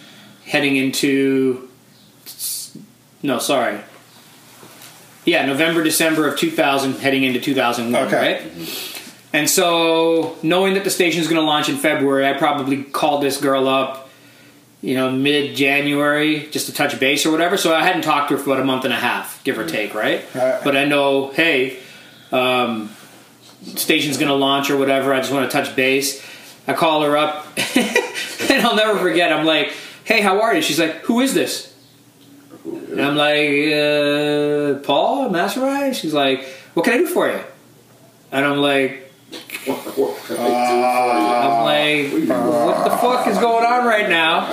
heading 0.46 0.78
into. 0.78 1.70
No, 3.22 3.38
sorry. 3.38 3.82
Yeah, 5.24 5.46
November, 5.46 5.84
December 5.84 6.28
of 6.28 6.40
2000, 6.40 6.94
heading 6.94 7.24
into 7.24 7.40
2001, 7.40 8.08
Okay. 8.08 8.18
right? 8.18 8.98
And 9.32 9.48
so, 9.48 10.36
knowing 10.42 10.74
that 10.74 10.84
the 10.86 10.90
station's 10.90 11.28
going 11.28 11.40
to 11.40 11.46
launch 11.46 11.70
in 11.70 11.78
February, 11.78 12.28
I 12.28 12.34
probably 12.34 12.84
called 12.84 13.22
this 13.22 13.40
girl 13.40 13.68
up 13.68 14.10
you 14.82 14.96
know, 14.96 15.12
mid 15.12 15.56
January, 15.56 16.48
just 16.52 16.66
to 16.66 16.74
touch 16.74 17.00
base 17.00 17.26
or 17.26 17.32
whatever. 17.32 17.58
So 17.58 17.74
I 17.74 17.84
hadn't 17.84 18.02
talked 18.02 18.30
to 18.30 18.38
her 18.38 18.44
for 18.44 18.52
about 18.52 18.62
a 18.62 18.66
month 18.66 18.84
and 18.84 18.94
a 18.94 18.98
half, 18.98 19.44
give 19.44 19.58
or 19.60 19.66
take, 19.66 19.94
right? 19.94 20.24
Right. 20.34 20.60
But 20.64 20.76
I 20.76 20.86
know, 20.86 21.32
hey, 21.32 21.80
um, 22.32 22.90
station's 23.64 24.18
going 24.18 24.30
to 24.30 24.36
launch 24.36 24.70
or 24.70 24.78
whatever. 24.78 25.14
I 25.14 25.20
just 25.20 25.32
want 25.32 25.50
to 25.50 25.56
touch 25.56 25.76
base. 25.76 26.26
I 26.68 26.74
call 26.74 27.04
her 27.04 27.18
up, 27.18 27.48
and 27.76 28.66
I'll 28.66 28.76
never 28.76 28.98
forget. 29.00 29.32
I'm 29.32 29.46
like, 29.46 29.74
hey, 30.04 30.22
how 30.22 30.42
are 30.42 30.56
you? 30.56 30.62
She's 30.62 30.80
like, 30.80 30.96
who 31.02 31.22
is 31.22 31.34
this? 31.34 31.76
And 32.64 33.02
I'm 33.02 33.16
like, 33.16 33.50
uh, 33.50 34.80
Paul 34.86 35.30
Masserai? 35.30 35.94
She's 35.94 36.14
like, 36.14 36.46
what 36.74 36.84
can 36.84 36.94
I 36.94 36.98
do 36.98 37.08
for 37.08 37.30
you? 37.30 37.42
And 38.32 38.46
I'm 38.46 38.58
like, 38.58 39.01
I'm 39.34 39.68
like, 41.64 42.12
what 42.30 42.84
the 42.84 42.98
fuck 42.98 43.28
is 43.28 43.38
going 43.38 43.66
on 43.66 43.86
right 43.86 44.10
now? 44.10 44.46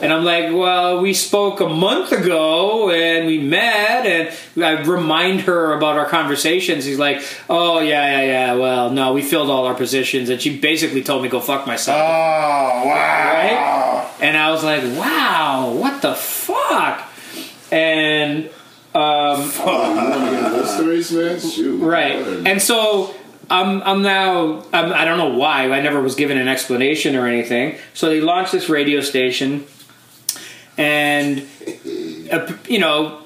And 0.00 0.12
I'm 0.12 0.24
like, 0.24 0.52
well, 0.52 1.00
we 1.00 1.14
spoke 1.14 1.60
a 1.60 1.68
month 1.68 2.12
ago 2.12 2.90
and 2.90 3.26
we 3.26 3.38
met, 3.38 4.06
and 4.06 4.64
I 4.64 4.82
remind 4.82 5.42
her 5.42 5.72
about 5.74 5.96
our 5.98 6.06
conversations. 6.06 6.84
He's 6.84 6.98
like, 6.98 7.22
oh, 7.48 7.80
yeah, 7.80 8.20
yeah, 8.20 8.24
yeah, 8.24 8.54
well, 8.54 8.90
no, 8.90 9.12
we 9.12 9.22
filled 9.22 9.50
all 9.50 9.66
our 9.66 9.74
positions. 9.74 10.28
And 10.28 10.40
she 10.40 10.58
basically 10.58 11.02
told 11.02 11.22
me 11.22 11.28
go 11.28 11.40
fuck 11.40 11.62
Oh 11.62 11.66
myself. 11.66 11.98
wow. 11.98 12.82
Right? 12.86 14.10
And 14.20 14.36
I 14.36 14.50
was 14.50 14.64
like, 14.64 14.82
wow, 14.98 15.72
what 15.74 16.02
the 16.02 16.14
fuck? 16.14 17.08
And 17.70 18.46
um, 18.94 19.40
You 19.40 19.64
want 19.64 20.24
to 20.24 20.30
get 20.30 20.50
those 20.52 20.74
stories, 20.74 21.12
man? 21.12 21.40
Shoot. 21.40 21.80
right 21.82 22.16
and 22.46 22.60
so 22.60 23.14
i'm 23.50 23.82
i'm 23.82 24.02
now 24.02 24.62
I'm, 24.72 24.92
i 24.92 25.04
don't 25.04 25.18
know 25.18 25.36
why 25.36 25.70
i 25.70 25.80
never 25.80 26.00
was 26.00 26.14
given 26.14 26.38
an 26.38 26.48
explanation 26.48 27.16
or 27.16 27.26
anything 27.26 27.76
so 27.94 28.08
they 28.08 28.20
launched 28.20 28.52
this 28.52 28.68
radio 28.68 29.00
station 29.00 29.66
and 30.78 31.46
uh, 32.32 32.52
you 32.66 32.78
know 32.78 33.22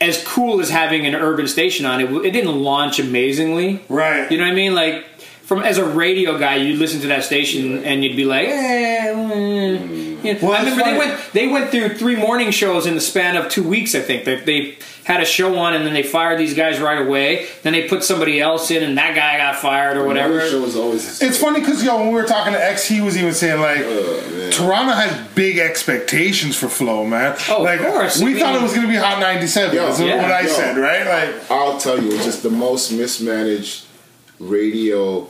as 0.00 0.22
cool 0.24 0.60
as 0.60 0.70
having 0.70 1.06
an 1.06 1.14
urban 1.14 1.46
station 1.46 1.86
on 1.86 2.00
it, 2.00 2.10
it 2.24 2.32
didn't 2.32 2.56
launch 2.56 2.98
amazingly. 2.98 3.84
Right. 3.88 4.30
You 4.30 4.38
know 4.38 4.44
what 4.44 4.52
I 4.52 4.54
mean? 4.54 4.74
Like 4.74 5.06
from 5.48 5.60
as 5.62 5.78
a 5.78 5.84
radio 5.84 6.38
guy, 6.38 6.56
you'd 6.56 6.78
listen 6.78 7.00
to 7.00 7.06
that 7.06 7.24
station 7.24 7.82
and 7.82 8.04
you'd 8.04 8.16
be 8.16 8.26
like, 8.26 8.46
eh, 8.48 9.14
mm. 9.14 10.22
You 10.22 10.34
know, 10.34 10.40
Well, 10.42 10.52
I 10.52 10.58
remember 10.58 10.84
they 10.84 10.98
went 10.98 11.32
they 11.32 11.46
went 11.46 11.70
through 11.70 11.94
three 11.96 12.16
morning 12.16 12.50
shows 12.50 12.86
in 12.86 12.94
the 12.94 13.00
span 13.00 13.34
of 13.36 13.48
two 13.48 13.62
weeks. 13.66 13.94
I 13.94 14.00
think 14.00 14.24
they, 14.24 14.36
they 14.40 14.76
had 15.04 15.22
a 15.22 15.24
show 15.24 15.56
on 15.56 15.72
and 15.74 15.86
then 15.86 15.94
they 15.94 16.02
fired 16.02 16.38
these 16.38 16.52
guys 16.54 16.78
right 16.80 17.00
away. 17.00 17.46
Then 17.62 17.72
they 17.72 17.88
put 17.88 18.04
somebody 18.04 18.40
else 18.42 18.70
in 18.70 18.82
and 18.82 18.98
that 18.98 19.14
guy 19.14 19.38
got 19.38 19.56
fired 19.56 19.96
or 19.96 20.04
whatever. 20.06 20.34
Morning 20.34 20.50
show 20.50 20.60
was 20.60 20.76
always. 20.76 21.22
It's 21.22 21.38
funny 21.38 21.60
because 21.60 21.82
yo, 21.82 21.96
when 21.98 22.08
we 22.08 22.14
were 22.14 22.26
talking 22.26 22.52
to 22.52 22.62
X, 22.62 22.84
he 22.86 23.00
was 23.00 23.16
even 23.16 23.32
saying 23.32 23.58
like, 23.60 23.80
Oh. 23.84 24.50
Toronto 24.52 24.92
had 24.92 25.34
big 25.34 25.56
expectations 25.58 26.56
for 26.56 26.68
Flow, 26.68 27.06
man. 27.06 27.36
Oh, 27.48 27.58
of 27.58 27.62
like, 27.62 27.80
course. 27.80 28.20
We 28.20 28.36
I 28.36 28.40
thought 28.40 28.52
mean- 28.54 28.60
it 28.60 28.62
was 28.64 28.74
gonna 28.74 28.88
be 28.88 28.96
Hot 28.96 29.18
ninety 29.18 29.46
seven. 29.46 29.74
Yo, 29.74 29.86
That's 29.86 30.00
yeah, 30.00 30.20
what 30.20 30.30
I 30.30 30.40
yo. 30.42 30.48
said, 30.48 30.76
right? 30.76 31.06
Like, 31.32 31.50
I'll 31.50 31.78
tell 31.78 32.02
you, 32.02 32.10
it's 32.12 32.24
just 32.24 32.42
the 32.42 32.50
most 32.50 32.90
mismanaged 32.92 33.84
radio 34.40 35.28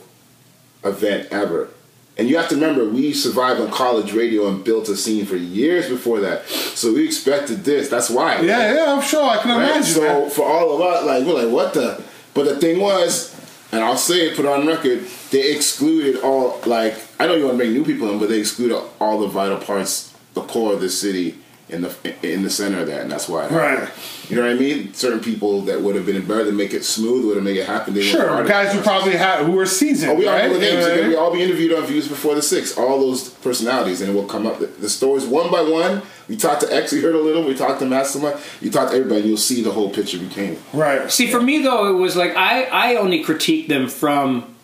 event 0.83 1.27
ever. 1.31 1.69
And 2.17 2.27
you 2.29 2.35
have 2.37 2.49
to 2.49 2.55
remember, 2.55 2.83
we 2.83 3.13
survived 3.13 3.61
on 3.61 3.71
college 3.71 4.11
radio 4.11 4.49
and 4.49 4.61
built 4.63 4.89
a 4.89 4.97
scene 4.97 5.25
for 5.25 5.37
years 5.37 5.87
before 5.87 6.19
that. 6.19 6.45
So 6.47 6.93
we 6.93 7.05
expected 7.05 7.63
this. 7.63 7.87
That's 7.89 8.09
why. 8.09 8.41
yeah, 8.41 8.73
yeah, 8.73 8.93
I'm 8.93 9.01
sure 9.01 9.23
I 9.23 9.37
can 9.41 9.51
Right? 9.57 9.71
imagine. 9.71 9.83
So 9.83 10.01
man. 10.01 10.29
for 10.29 10.45
all 10.45 10.75
of 10.75 10.81
us, 10.81 11.05
like 11.05 11.25
we're 11.25 11.45
like, 11.45 11.53
what 11.53 11.73
the? 11.73 12.03
But 12.33 12.43
the 12.45 12.57
thing 12.57 12.79
was, 12.81 13.33
and 13.71 13.81
I'll 13.83 13.95
say 13.97 14.27
it, 14.27 14.35
put 14.35 14.45
on 14.45 14.67
record, 14.67 15.05
they 15.31 15.53
excluded 15.55 16.17
all. 16.21 16.59
Like 16.65 16.95
I 17.21 17.25
know 17.25 17.35
you 17.35 17.45
want 17.45 17.53
to 17.53 17.57
bring 17.63 17.71
new 17.73 17.85
people 17.85 18.09
in, 18.11 18.19
but 18.19 18.27
they 18.27 18.39
excluded 18.39 18.81
all 18.99 19.19
the 19.21 19.27
vital 19.27 19.57
parts, 19.57 20.13
the 20.33 20.41
core 20.41 20.73
of 20.73 20.81
the 20.81 20.89
city, 20.89 21.37
in 21.69 21.81
the 21.81 21.93
in 22.23 22.41
the 22.43 22.49
center 22.49 22.79
of 22.79 22.87
that, 22.87 23.01
and 23.01 23.11
that's 23.11 23.29
why. 23.29 23.45
it 23.45 23.51
happened. 23.51 23.81
Right. 23.87 24.29
You 24.29 24.35
know 24.35 24.43
what 24.43 24.51
I 24.51 24.55
mean? 24.55 24.93
Certain 24.93 25.19
people 25.19 25.61
that 25.61 25.81
would 25.81 25.95
have 25.95 26.05
been 26.05 26.25
better 26.27 26.45
to 26.45 26.51
make 26.51 26.73
it 26.73 26.83
smooth, 26.83 27.25
would 27.25 27.35
have 27.35 27.43
made 27.43 27.57
it 27.57 27.65
happen. 27.65 27.93
They 27.93 28.01
Sure, 28.03 28.43
guys 28.45 28.73
it. 28.73 28.77
who 28.77 28.81
probably 28.83 29.15
had 29.15 29.43
who 29.45 29.53
were 29.53 29.65
seasoned. 29.65 30.11
Oh, 30.11 30.15
we 30.15 30.27
all 30.27 30.35
right? 30.35 30.47
know 30.47 30.53
the 30.53 30.59
names. 30.59 30.73
know 30.75 30.79
what 30.81 30.85
I 30.85 30.87
They're 30.87 30.95
gonna 30.97 31.07
mean? 31.09 31.11
be 31.11 31.15
all 31.17 31.33
be 31.33 31.41
interviewed 31.43 31.73
on 31.73 31.85
Views 31.85 32.07
Before 32.07 32.35
the 32.35 32.41
Six. 32.41 32.77
All 32.77 32.99
those 32.99 33.29
personalities, 33.29 34.01
and 34.01 34.09
it 34.11 34.13
will 34.13 34.25
come 34.27 34.45
up. 34.45 34.59
The, 34.59 34.67
the 34.67 34.89
stories 34.89 35.25
one 35.25 35.49
by 35.51 35.61
one. 35.61 36.01
We 36.27 36.37
talked 36.37 36.61
to 36.61 36.73
X. 36.73 36.91
We 36.91 37.01
heard 37.01 37.15
a 37.15 37.19
little. 37.19 37.43
We 37.43 37.55
talked 37.55 37.79
to 37.79 37.85
Mastermind. 37.87 38.39
You 38.61 38.69
talked 38.69 38.91
to 38.91 38.97
everybody. 38.97 39.21
You'll 39.27 39.37
see 39.37 39.63
the 39.63 39.71
whole 39.71 39.89
picture 39.89 40.19
became. 40.19 40.57
Right. 40.73 41.09
See, 41.11 41.27
for 41.31 41.41
me 41.41 41.61
though, 41.63 41.89
it 41.95 41.99
was 41.99 42.15
like 42.15 42.35
I 42.35 42.63
I 42.65 42.95
only 42.97 43.23
critique 43.23 43.67
them 43.67 43.87
from 43.89 44.55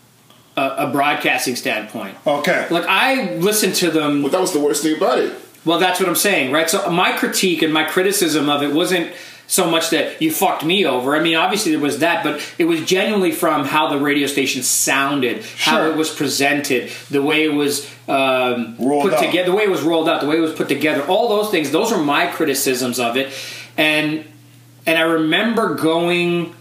a, 0.58 0.62
a 0.88 0.90
broadcasting 0.92 1.56
standpoint. 1.56 2.18
Okay. 2.26 2.68
Like 2.70 2.86
I 2.88 3.34
listened 3.38 3.76
to 3.76 3.90
them 3.90 4.22
But 4.22 4.32
that 4.32 4.42
was 4.42 4.54
the 4.54 4.60
worst 4.60 4.84
thing 4.84 4.96
about 4.96 5.18
it. 5.20 5.34
Well, 5.66 5.80
that's 5.80 6.00
what 6.00 6.08
I'm 6.08 6.16
saying, 6.16 6.52
right? 6.52 6.70
So 6.70 6.90
my 6.92 7.18
critique 7.18 7.62
and 7.62 7.74
my 7.74 7.84
criticism 7.84 8.50
of 8.50 8.62
it 8.62 8.74
wasn't 8.74 9.12
so 9.48 9.70
much 9.70 9.92
that 9.92 10.22
you 10.22 10.32
fucked 10.32 10.64
me 10.64 10.86
over. 10.86 11.16
I 11.16 11.20
mean, 11.20 11.36
obviously 11.36 11.72
there 11.72 11.82
was 11.82 12.00
that, 12.00 12.24
but 12.24 12.42
it 12.58 12.66
was 12.66 12.84
genuinely 12.84 13.32
from 13.32 13.66
how 13.66 13.90
the 13.90 13.98
radio 13.98 14.28
station 14.28 14.64
sounded, 14.64 15.44
how 15.58 15.84
it 15.84 15.96
was 15.96 16.14
presented, 16.14 16.90
the 17.10 17.22
way 17.22 17.46
it 17.46 17.54
was 17.54 17.86
um, 18.08 18.76
put 18.78 19.14
out. 19.14 19.24
together, 19.24 19.52
the 19.52 19.56
way 19.56 19.64
it 19.64 19.70
was 19.70 19.82
rolled 19.82 20.10
out, 20.10 20.22
the 20.22 20.28
way 20.28 20.38
it 20.38 20.42
was 20.42 20.54
put 20.54 20.68
together. 20.68 21.04
All 21.06 21.30
those 21.30 21.52
things. 21.52 21.72
Those 21.72 21.92
are 21.92 22.02
my 22.02 22.28
criticisms 22.28 23.00
of 23.00 23.18
it, 23.18 23.32
and 23.78 24.26
and 24.86 24.98
I 24.98 25.02
remember 25.02 25.76
going. 25.76 26.56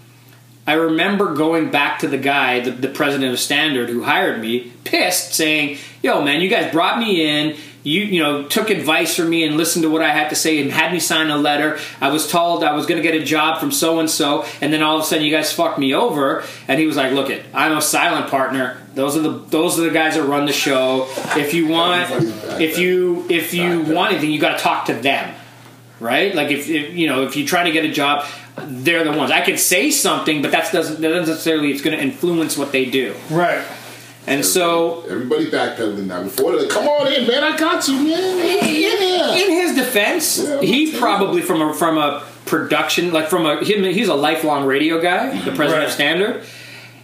I 0.66 0.74
remember 0.74 1.34
going 1.34 1.70
back 1.70 1.98
to 1.98 2.09
the 2.09 2.16
guy, 2.16 2.61
the, 2.61 2.70
the 2.70 2.88
president 2.88 3.30
of 3.34 3.38
Standard, 3.38 3.90
who 3.90 4.02
hired 4.02 4.40
me, 4.40 4.72
pissed, 4.84 5.34
saying, 5.34 5.76
"Yo, 6.02 6.22
man, 6.22 6.40
you 6.40 6.48
guys 6.48 6.72
brought 6.72 6.98
me 6.98 7.26
in. 7.26 7.57
You, 7.85 8.03
you 8.03 8.22
know, 8.22 8.49
took 8.49 8.70
advice 8.70 9.14
from 9.14 9.30
me 9.30 9.45
and 9.45 9.57
listened 9.57 9.85
to 9.85 9.91
what 9.91 10.03
I 10.03 10.09
had 10.09 10.30
to 10.30 10.35
say 10.35 10.61
and 10.61 10.72
had 10.72 10.91
me 10.91 10.99
sign 10.99 11.30
a 11.30 11.37
letter. 11.37 11.78
I 12.01 12.09
was 12.09 12.28
told 12.30 12.64
I 12.64 12.74
was 12.74 12.87
going 12.87 13.01
to 13.01 13.09
get 13.09 13.14
a 13.14 13.24
job 13.24 13.61
from 13.61 13.70
so 13.70 14.01
and 14.01 14.11
so, 14.11 14.47
and 14.61 14.72
then 14.72 14.82
all 14.82 14.97
of 14.97 15.03
a 15.03 15.07
sudden 15.07 15.24
you 15.24 15.30
guys 15.30 15.53
fucked 15.53 15.78
me 15.78 15.95
over." 15.95 16.45
And 16.66 16.80
he 16.80 16.87
was 16.87 16.97
like, 16.97 17.12
"Look, 17.12 17.30
it, 17.30 17.45
I'm 17.55 17.76
a 17.76 17.82
silent 17.82 18.30
partner. 18.30 18.78
Those 18.95 19.16
are 19.16 19.20
the 19.20 19.30
those 19.30 19.78
are 19.78 19.82
the 19.82 19.91
guys 19.91 20.16
that 20.16 20.24
run 20.24 20.47
the 20.47 20.53
show. 20.53 21.07
If 21.37 21.55
you 21.55 21.68
want, 21.68 22.11
if 22.61 22.78
you 22.78 23.26
if 23.28 23.55
you 23.55 23.82
want 23.82 24.12
anything, 24.12 24.32
you 24.32 24.41
got 24.41 24.57
to 24.57 24.64
talk 24.64 24.87
to 24.87 24.95
them." 24.95 25.35
right? 26.01 26.35
Like 26.35 26.51
if, 26.51 26.68
if 26.68 26.95
you 26.95 27.07
know 27.07 27.24
if 27.24 27.37
you 27.37 27.47
try 27.47 27.64
to 27.64 27.72
get 27.72 27.85
a 27.85 27.91
job, 27.91 28.26
they're 28.57 29.05
the 29.05 29.12
ones. 29.12 29.30
I 29.30 29.41
could 29.41 29.59
say 29.59 29.91
something, 29.91 30.43
but 30.43 30.53
doesn't 30.53 31.01
that 31.01 31.09
doesn't 31.09 31.28
necessarily 31.28 31.70
it's 31.70 31.82
going 31.82 31.97
to 31.97 32.03
influence 32.03 32.57
what 32.57 32.72
they 32.72 32.85
do. 32.85 33.14
Right. 33.30 33.64
And 34.27 34.45
so, 34.45 35.03
Everybody 35.09 35.51
backpedaling 35.51 36.07
now. 36.07 36.22
Before 36.22 36.57
they're 36.57 36.68
come 36.68 36.89
on 36.89 37.12
in, 37.12 37.27
man. 37.27 37.45
I 37.45 37.57
got 37.57 37.87
you, 37.89 37.95
man. 37.95 38.39
Yeah. 38.81 39.35
in 39.35 39.51
his 39.53 39.75
defense, 39.77 40.39
Yeah, 40.39 40.61
he 40.62 40.97
probably 40.99 41.43
from 41.43 41.61
a 41.61 41.75
from 41.75 41.99
a 41.99 42.22
production 42.47 43.12
like 43.12 43.29
from 43.29 43.45
a 43.47 43.62
him, 43.64 43.85
he's 43.85 44.09
a 44.09 44.14
lifelong 44.14 44.64
radio 44.66 45.01
guy, 45.01 45.31
the 45.45 45.53
president 45.53 45.72
Right. 45.81 45.85
of 45.85 45.93
Standard. 45.93 46.43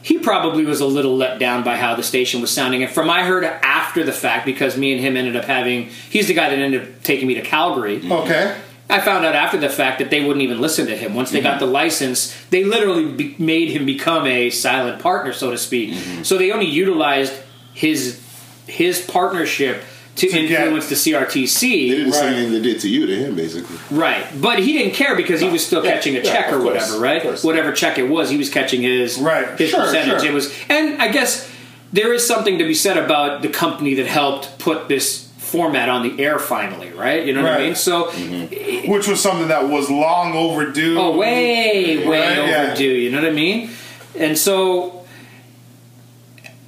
He 0.03 0.19
probably 0.19 0.65
was 0.65 0.81
a 0.81 0.87
little 0.87 1.15
let 1.15 1.39
down 1.39 1.63
by 1.63 1.77
how 1.77 1.95
the 1.95 2.03
station 2.03 2.41
was 2.41 2.51
sounding. 2.51 2.83
And 2.83 2.91
from 2.91 3.11
I 3.11 3.23
heard 3.25 3.45
after 3.45 4.03
the 4.03 4.13
fact, 4.13 4.47
because 4.47 4.75
me 4.79 4.93
and 4.93 5.01
him 5.01 5.15
ended 5.15 5.37
up 5.37 5.45
having, 5.45 5.91
he's 6.09 6.27
the 6.27 6.33
guy 6.33 6.49
that 6.49 6.59
ended 6.59 6.81
up 6.83 7.03
taking 7.03 7.29
me 7.29 7.35
to 7.35 7.43
Calgary. 7.43 8.01
Okay. 8.11 8.57
I 8.91 9.01
found 9.01 9.25
out 9.25 9.35
after 9.35 9.57
the 9.59 9.69
fact 9.69 9.99
that 10.01 10.11
they 10.11 10.23
wouldn't 10.25 10.43
even 10.43 10.61
listen 10.61 10.87
to 10.87 10.97
him. 10.97 11.15
Once 11.15 11.31
they 11.31 11.41
got 11.41 11.57
mm-hmm. 11.57 11.67
the 11.67 11.71
license, 11.71 12.37
they 12.51 12.65
literally 12.65 13.07
be- 13.13 13.35
made 13.39 13.71
him 13.71 13.87
become 13.87 14.27
a 14.27 14.51
silent 14.51 15.01
partner, 15.03 15.33
so 15.33 15.51
to 15.51 15.59
speak. 15.59 15.91
Mm-hmm. 15.91 16.23
So 16.25 16.37
they 16.39 16.51
only 16.53 16.67
utilized 16.67 17.33
his 17.75 18.21
his 18.67 19.01
partnership 19.05 19.83
to, 20.17 20.27
To 20.29 20.33
get- 20.47 20.61
influence 20.63 20.89
the 20.89 20.95
CRTC. 20.95 21.61
They 21.61 21.89
did 21.97 22.07
the 22.09 22.13
same 22.13 22.25
Right. 22.27 22.35
thing 22.35 22.53
they 22.53 22.61
did 22.61 22.81
to 22.81 22.89
you, 22.89 23.07
to 23.07 23.15
him, 23.17 23.35
basically. 23.37 23.77
right? 23.91 24.27
But 24.41 24.59
he 24.61 24.73
didn't 24.75 24.95
care 24.95 25.17
because 25.17 25.41
he 25.41 25.49
was 25.49 25.67
still 25.67 25.85
Yeah, 25.85 25.93
catching 25.93 26.15
a 26.17 26.21
yeah, 26.21 26.33
check 26.33 26.53
or 26.53 26.61
course, 26.61 26.65
whatever, 26.93 26.99
right? 26.99 27.39
Whatever 27.45 27.73
check 27.73 27.99
it 27.99 28.09
was, 28.09 28.29
he 28.31 28.37
was 28.37 28.51
catching 28.51 28.83
his 28.83 29.19
Right. 29.19 29.59
his 29.59 29.71
Sure, 29.71 29.81
percentage. 29.81 30.21
sure. 30.21 30.31
It 30.31 30.35
was, 30.35 30.53
and 30.69 31.01
I 31.01 31.09
guess 31.09 31.49
there 31.93 32.13
is 32.13 32.25
something 32.27 32.59
to 32.59 32.65
be 32.65 32.75
said 32.75 32.97
about 32.97 33.43
the 33.43 33.49
company 33.49 33.95
that 33.95 34.07
helped 34.07 34.59
put 34.59 34.89
this 34.89 35.27
format 35.51 35.89
on 35.89 36.03
the 36.03 36.23
air 36.23 36.39
finally, 36.39 36.91
right? 36.91 37.27
You 37.27 37.33
know 37.33 37.43
what 37.43 37.53
I 37.53 37.59
mean? 37.59 37.75
So. 37.75 38.05
Mm-hmm. 38.05 38.91
Which 38.91 39.09
was 39.09 39.21
something 39.21 39.49
that 39.49 39.69
was 39.69 39.91
long 39.91 40.35
overdue. 40.35 40.99
Oh, 40.99 41.17
way, 41.17 41.99
way 41.99 42.07
Right, 42.07 42.49
yeah. 42.49 42.63
overdue. 42.65 42.85
You 42.85 43.11
know 43.11 43.21
what 43.21 43.29
I 43.29 43.33
mean? 43.33 43.71
And 44.17 44.39
so, 44.39 45.07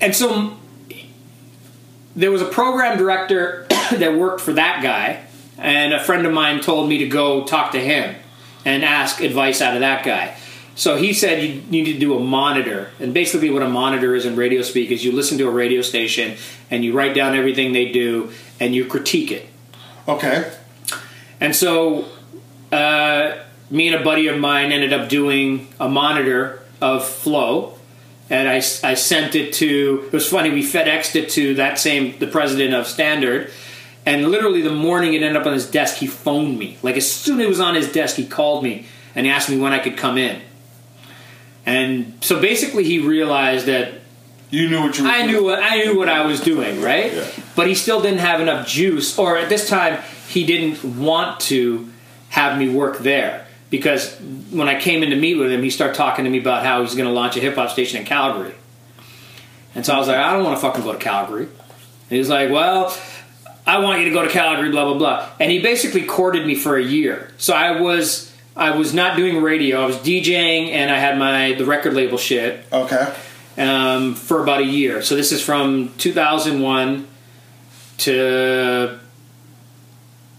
and 0.00 0.14
so, 0.14 0.56
there 2.16 2.30
was 2.30 2.42
a 2.42 2.46
program 2.46 2.98
director 2.98 3.66
that 3.92 4.16
worked 4.16 4.40
for 4.40 4.52
that 4.54 4.82
guy, 4.82 5.24
and 5.58 5.92
a 5.92 6.02
friend 6.02 6.26
of 6.26 6.32
mine 6.32 6.60
told 6.60 6.88
me 6.88 6.98
to 6.98 7.08
go 7.08 7.44
talk 7.44 7.72
to 7.72 7.80
him 7.80 8.14
and 8.64 8.84
ask 8.84 9.20
advice 9.20 9.60
out 9.60 9.74
of 9.74 9.80
that 9.80 10.04
guy. 10.04 10.36
So 10.74 10.96
he 10.96 11.12
said 11.12 11.42
you 11.42 11.62
need 11.70 11.92
to 11.92 11.98
do 11.98 12.16
a 12.16 12.20
monitor, 12.20 12.90
and 12.98 13.12
basically 13.12 13.50
what 13.50 13.62
a 13.62 13.68
monitor 13.68 14.14
is 14.14 14.24
in 14.24 14.36
radio 14.36 14.62
speak 14.62 14.90
is 14.90 15.04
you 15.04 15.12
listen 15.12 15.36
to 15.38 15.46
a 15.46 15.50
radio 15.50 15.82
station 15.82 16.36
and 16.70 16.84
you 16.84 16.94
write 16.94 17.14
down 17.14 17.34
everything 17.34 17.72
they 17.72 17.92
do 17.92 18.32
and 18.62 18.76
you 18.76 18.84
critique 18.84 19.32
it. 19.32 19.48
Okay. 20.06 20.52
And 21.40 21.54
so, 21.54 22.04
uh, 22.70 23.38
me 23.70 23.88
and 23.88 24.00
a 24.00 24.04
buddy 24.04 24.28
of 24.28 24.38
mine 24.38 24.70
ended 24.70 24.92
up 24.92 25.08
doing 25.08 25.66
a 25.80 25.88
monitor 25.88 26.62
of 26.80 27.04
Flow, 27.04 27.76
and 28.30 28.48
I, 28.48 28.56
I 28.56 28.94
sent 28.94 29.34
it 29.34 29.52
to. 29.54 30.04
It 30.06 30.12
was 30.12 30.28
funny. 30.28 30.50
We 30.50 30.62
FedExed 30.62 31.16
it 31.16 31.30
to 31.30 31.54
that 31.56 31.80
same 31.80 32.16
the 32.20 32.28
president 32.28 32.72
of 32.72 32.86
Standard, 32.86 33.50
and 34.06 34.30
literally 34.30 34.62
the 34.62 34.74
morning 34.74 35.14
it 35.14 35.22
ended 35.24 35.40
up 35.40 35.46
on 35.46 35.54
his 35.54 35.68
desk. 35.68 35.96
He 35.96 36.06
phoned 36.06 36.56
me. 36.56 36.78
Like 36.84 36.96
as 36.96 37.10
soon 37.10 37.40
as 37.40 37.46
it 37.46 37.48
was 37.48 37.60
on 37.60 37.74
his 37.74 37.90
desk, 37.90 38.14
he 38.14 38.26
called 38.26 38.62
me 38.62 38.86
and 39.16 39.26
he 39.26 39.32
asked 39.32 39.50
me 39.50 39.58
when 39.58 39.72
I 39.72 39.80
could 39.80 39.96
come 39.96 40.16
in. 40.16 40.40
And 41.66 42.18
so 42.20 42.40
basically, 42.40 42.84
he 42.84 43.00
realized 43.00 43.66
that 43.66 44.01
You 44.52 44.68
knew 44.68 44.82
what 44.82 44.98
you 44.98 45.04
were 45.04 45.10
I 45.10 45.24
knew 45.24 45.42
what 45.42 45.62
I 45.62 45.82
knew 45.82 45.96
what 45.96 46.10
I 46.10 46.26
was 46.26 46.38
doing, 46.40 46.82
right? 46.82 47.10
Yeah. 47.10 47.26
But 47.56 47.68
he 47.68 47.74
still 47.74 48.02
didn't 48.02 48.18
have 48.20 48.38
enough 48.38 48.68
juice, 48.68 49.18
or 49.18 49.38
at 49.38 49.48
this 49.48 49.66
time 49.66 50.02
he 50.28 50.44
didn't 50.44 50.84
want 51.00 51.40
to 51.40 51.90
have 52.28 52.58
me 52.58 52.68
work 52.68 52.98
there 52.98 53.46
because 53.70 54.14
when 54.50 54.68
I 54.68 54.78
came 54.78 55.02
in 55.02 55.08
to 55.08 55.16
meet 55.16 55.36
with 55.36 55.50
him, 55.50 55.62
he 55.62 55.70
started 55.70 55.94
talking 55.96 56.26
to 56.26 56.30
me 56.30 56.38
about 56.38 56.64
how 56.66 56.76
he 56.76 56.82
was 56.82 56.94
going 56.94 57.08
to 57.08 57.14
launch 57.14 57.34
a 57.38 57.40
hip 57.40 57.54
hop 57.54 57.70
station 57.70 57.98
in 57.98 58.04
Calgary, 58.04 58.54
and 59.74 59.86
so 59.86 59.94
I 59.94 59.98
was 59.98 60.08
like, 60.08 60.18
I 60.18 60.34
don't 60.34 60.44
want 60.44 60.58
to 60.58 60.60
fucking 60.60 60.84
go 60.84 60.92
to 60.92 60.98
Calgary. 60.98 61.44
And 61.44 62.10
he 62.10 62.18
was 62.18 62.28
like, 62.28 62.50
Well, 62.50 62.94
I 63.66 63.78
want 63.78 64.00
you 64.00 64.04
to 64.04 64.10
go 64.10 64.22
to 64.22 64.28
Calgary, 64.28 64.70
blah 64.70 64.84
blah 64.84 64.98
blah, 64.98 65.30
and 65.40 65.50
he 65.50 65.62
basically 65.62 66.04
courted 66.04 66.46
me 66.46 66.56
for 66.56 66.76
a 66.76 66.84
year. 66.84 67.32
So 67.38 67.54
I 67.54 67.80
was. 67.80 68.30
I 68.54 68.76
was 68.76 68.92
not 68.92 69.16
doing 69.16 69.40
radio. 69.40 69.80
I 69.80 69.86
was 69.86 69.96
DJing, 69.96 70.72
and 70.72 70.90
I 70.90 70.98
had 70.98 71.16
my 71.16 71.54
the 71.54 71.64
record 71.64 71.94
label 71.94 72.18
shit 72.18 72.66
Okay. 72.70 73.10
Um, 73.58 74.14
for 74.14 74.42
about 74.42 74.60
a 74.60 74.64
year. 74.64 75.02
So 75.02 75.14
this 75.14 75.32
is 75.32 75.42
from 75.42 75.92
2001 75.98 77.08
to 77.98 78.98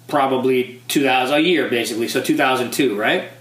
probably 0.08 0.82
2000, 0.88 1.36
a 1.36 1.40
year 1.40 1.70
basically. 1.70 2.08
So 2.08 2.22
2002, 2.22 2.98
right? 2.98 3.32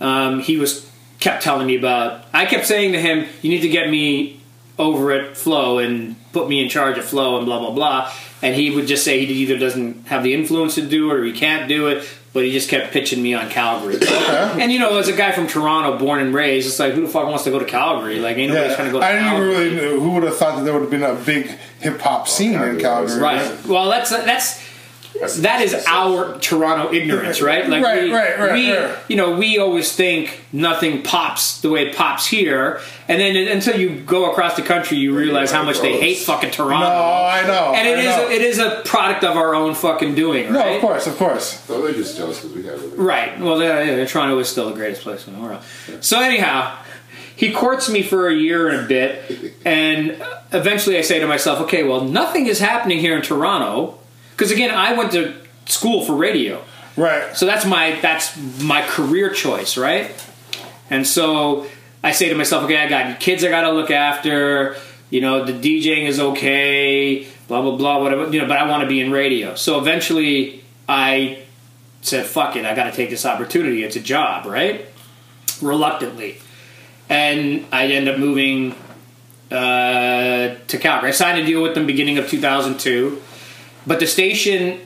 Um, 0.00 0.40
he 0.40 0.56
was 0.56 0.88
kept 1.20 1.42
telling 1.42 1.66
me 1.66 1.76
about. 1.76 2.24
I 2.32 2.46
kept 2.46 2.66
saying 2.66 2.92
to 2.92 3.00
him, 3.00 3.26
"You 3.42 3.50
need 3.50 3.62
to 3.62 3.68
get 3.68 3.90
me 3.90 4.40
over 4.78 5.10
at 5.10 5.36
Flow 5.36 5.78
and 5.78 6.14
put 6.32 6.48
me 6.48 6.62
in 6.62 6.68
charge 6.68 6.98
of 6.98 7.04
Flow 7.04 7.36
and 7.36 7.46
blah 7.46 7.58
blah 7.58 7.72
blah." 7.72 8.12
And 8.40 8.54
he 8.54 8.70
would 8.70 8.86
just 8.86 9.04
say 9.04 9.24
he 9.24 9.32
either 9.34 9.58
doesn't 9.58 10.06
have 10.06 10.22
the 10.22 10.34
influence 10.34 10.76
to 10.76 10.82
do 10.82 11.10
it 11.10 11.16
or 11.16 11.24
he 11.24 11.32
can't 11.32 11.68
do 11.68 11.88
it. 11.88 12.08
But 12.38 12.44
he 12.44 12.52
just 12.52 12.70
kept 12.70 12.92
pitching 12.92 13.20
me 13.20 13.34
on 13.34 13.50
Calgary. 13.50 13.98
And 14.06 14.70
you 14.70 14.78
know, 14.78 14.96
as 14.96 15.08
a 15.08 15.12
guy 15.12 15.32
from 15.32 15.48
Toronto, 15.48 15.98
born 15.98 16.20
and 16.20 16.32
raised, 16.32 16.68
it's 16.68 16.78
like 16.78 16.92
who 16.94 17.00
the 17.02 17.08
fuck 17.08 17.26
wants 17.26 17.42
to 17.44 17.50
go 17.50 17.58
to 17.58 17.64
Calgary? 17.64 18.20
Like 18.20 18.36
ain't 18.36 18.52
nobody 18.52 18.68
Yeah. 18.70 18.76
trying 18.76 18.86
to 18.88 18.92
go. 18.92 19.00
To 19.00 19.04
I 19.06 19.12
didn't 19.12 19.26
even 19.26 19.38
Calgary. 19.52 19.74
really 19.74 20.00
who 20.00 20.10
would 20.12 20.22
have 20.22 20.36
thought 20.36 20.56
that 20.56 20.64
there 20.64 20.72
would 20.72 20.82
have 20.82 20.90
been 20.90 21.02
a 21.02 21.14
big 21.14 21.46
hip 21.80 22.00
hop 22.00 22.28
scene 22.28 22.54
in 22.54 22.78
Calgary. 22.78 23.20
Right. 23.20 23.66
Well, 23.66 23.88
that's 23.90 24.10
that's 24.10 24.62
that 25.20 25.60
is 25.62 25.74
our 25.86 26.38
Toronto 26.38 26.92
ignorance, 26.92 27.40
right? 27.40 27.68
Like 27.68 27.82
Right, 27.82 28.04
we, 28.04 28.12
right, 28.12 28.38
right, 28.38 28.52
we, 28.52 28.72
right. 28.76 28.96
you 29.08 29.16
know, 29.16 29.36
we 29.36 29.58
always 29.58 29.94
think 29.94 30.40
nothing 30.52 31.02
pops 31.02 31.60
the 31.60 31.70
way 31.70 31.88
it 31.88 31.96
pops 31.96 32.26
here, 32.26 32.80
and 33.08 33.20
then 33.20 33.36
until 33.48 33.78
you 33.78 34.00
go 34.00 34.30
across 34.30 34.54
the 34.56 34.62
country, 34.62 34.96
you 34.98 35.16
realize 35.16 35.50
how 35.50 35.62
much 35.62 35.80
they 35.80 35.98
hate 35.98 36.18
fucking 36.18 36.50
Toronto. 36.50 36.86
No, 36.88 36.92
I 36.94 37.42
know. 37.46 37.72
and 37.74 37.86
it 37.88 37.98
I 37.98 38.00
is 38.00 38.16
know. 38.16 38.28
a, 38.28 38.30
it 38.30 38.42
is 38.42 38.58
a 38.58 38.82
product 38.84 39.24
of 39.24 39.36
our 39.36 39.54
own 39.54 39.74
fucking 39.74 40.14
doing, 40.14 40.52
no, 40.52 40.58
right? 40.60 40.76
of 40.76 40.80
course, 40.80 41.06
of 41.06 41.16
course. 41.16 41.60
So 41.60 41.82
they're 41.82 41.92
just 41.92 42.16
jealous 42.16 42.40
because 42.40 42.54
we 42.56 42.62
have 42.64 42.82
it. 42.82 42.96
Right. 42.98 43.38
Well, 43.40 43.62
yeah, 43.62 43.82
yeah, 43.82 44.04
Toronto 44.04 44.38
is 44.38 44.48
still 44.48 44.68
the 44.68 44.74
greatest 44.74 45.02
place 45.02 45.26
in 45.26 45.34
the 45.34 45.40
world. 45.40 45.62
So 46.00 46.20
anyhow, 46.20 46.76
he 47.34 47.52
courts 47.52 47.88
me 47.88 48.02
for 48.02 48.28
a 48.28 48.34
year 48.34 48.68
and 48.68 48.84
a 48.84 48.88
bit, 48.88 49.54
and 49.64 50.20
eventually 50.52 50.96
I 50.98 51.02
say 51.02 51.18
to 51.20 51.26
myself, 51.26 51.60
okay, 51.62 51.82
well, 51.84 52.02
nothing 52.02 52.46
is 52.46 52.58
happening 52.58 52.98
here 52.98 53.16
in 53.16 53.22
Toronto, 53.22 53.97
because 54.38 54.52
again, 54.52 54.70
I 54.70 54.92
went 54.92 55.10
to 55.12 55.34
school 55.66 56.04
for 56.04 56.14
radio, 56.14 56.62
Right. 56.96 57.36
so 57.36 57.44
that's 57.44 57.66
my 57.66 57.98
that's 58.00 58.36
my 58.62 58.82
career 58.82 59.30
choice, 59.30 59.76
right? 59.76 60.10
And 60.90 61.04
so 61.04 61.66
I 62.04 62.12
say 62.12 62.28
to 62.28 62.36
myself, 62.36 62.62
okay, 62.64 62.76
I 62.76 62.88
got 62.88 63.18
kids 63.18 63.42
I 63.42 63.48
got 63.48 63.62
to 63.62 63.72
look 63.72 63.90
after. 63.90 64.76
You 65.10 65.20
know, 65.22 65.44
the 65.44 65.52
DJing 65.52 66.06
is 66.06 66.20
okay, 66.20 67.26
blah 67.48 67.62
blah 67.62 67.76
blah, 67.76 68.00
whatever. 68.00 68.30
You 68.32 68.42
know, 68.42 68.46
but 68.46 68.58
I 68.58 68.68
want 68.68 68.82
to 68.82 68.88
be 68.88 69.00
in 69.00 69.10
radio. 69.10 69.56
So 69.56 69.78
eventually, 69.80 70.62
I 70.88 71.42
said, 72.02 72.26
"Fuck 72.26 72.54
it, 72.56 72.64
I 72.64 72.74
got 72.76 72.84
to 72.84 72.92
take 72.92 73.10
this 73.10 73.26
opportunity. 73.26 73.82
It's 73.82 73.96
a 73.96 74.00
job, 74.00 74.46
right?" 74.46 74.86
Reluctantly, 75.60 76.38
and 77.08 77.66
I 77.72 77.86
end 77.86 78.08
up 78.08 78.18
moving 78.18 78.74
uh, 79.50 80.54
to 80.68 80.78
Calgary. 80.78 81.08
I 81.08 81.12
signed 81.12 81.40
a 81.40 81.44
deal 81.44 81.62
with 81.62 81.74
them 81.74 81.86
beginning 81.86 82.18
of 82.18 82.28
2002, 82.28 83.20
but 83.88 83.98
the 84.00 84.06
station 84.06 84.80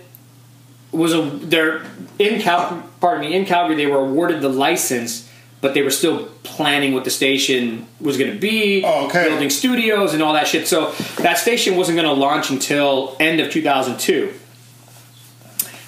was 0.92 1.12
a 1.12 1.22
they're 1.22 1.82
in 2.18 2.40
Cal 2.40 2.82
pardon 3.00 3.22
me 3.28 3.34
in 3.36 3.44
Calgary 3.44 3.76
they 3.76 3.86
were 3.86 3.98
awarded 4.08 4.40
the 4.42 4.48
license 4.48 5.28
but 5.60 5.74
they 5.74 5.82
were 5.82 5.90
still 5.90 6.26
planning 6.42 6.92
what 6.92 7.04
the 7.04 7.10
station 7.10 7.86
was 8.00 8.16
going 8.18 8.32
to 8.32 8.38
be 8.38 8.82
Oh, 8.84 9.06
okay. 9.06 9.28
building 9.28 9.48
studios 9.50 10.12
and 10.12 10.20
all 10.22 10.32
that 10.32 10.48
shit. 10.48 10.66
So 10.66 10.90
that 11.18 11.38
station 11.38 11.76
wasn't 11.76 11.96
going 11.96 12.08
to 12.08 12.20
launch 12.20 12.50
until 12.50 13.16
end 13.20 13.38
of 13.40 13.50
2002 13.50 14.34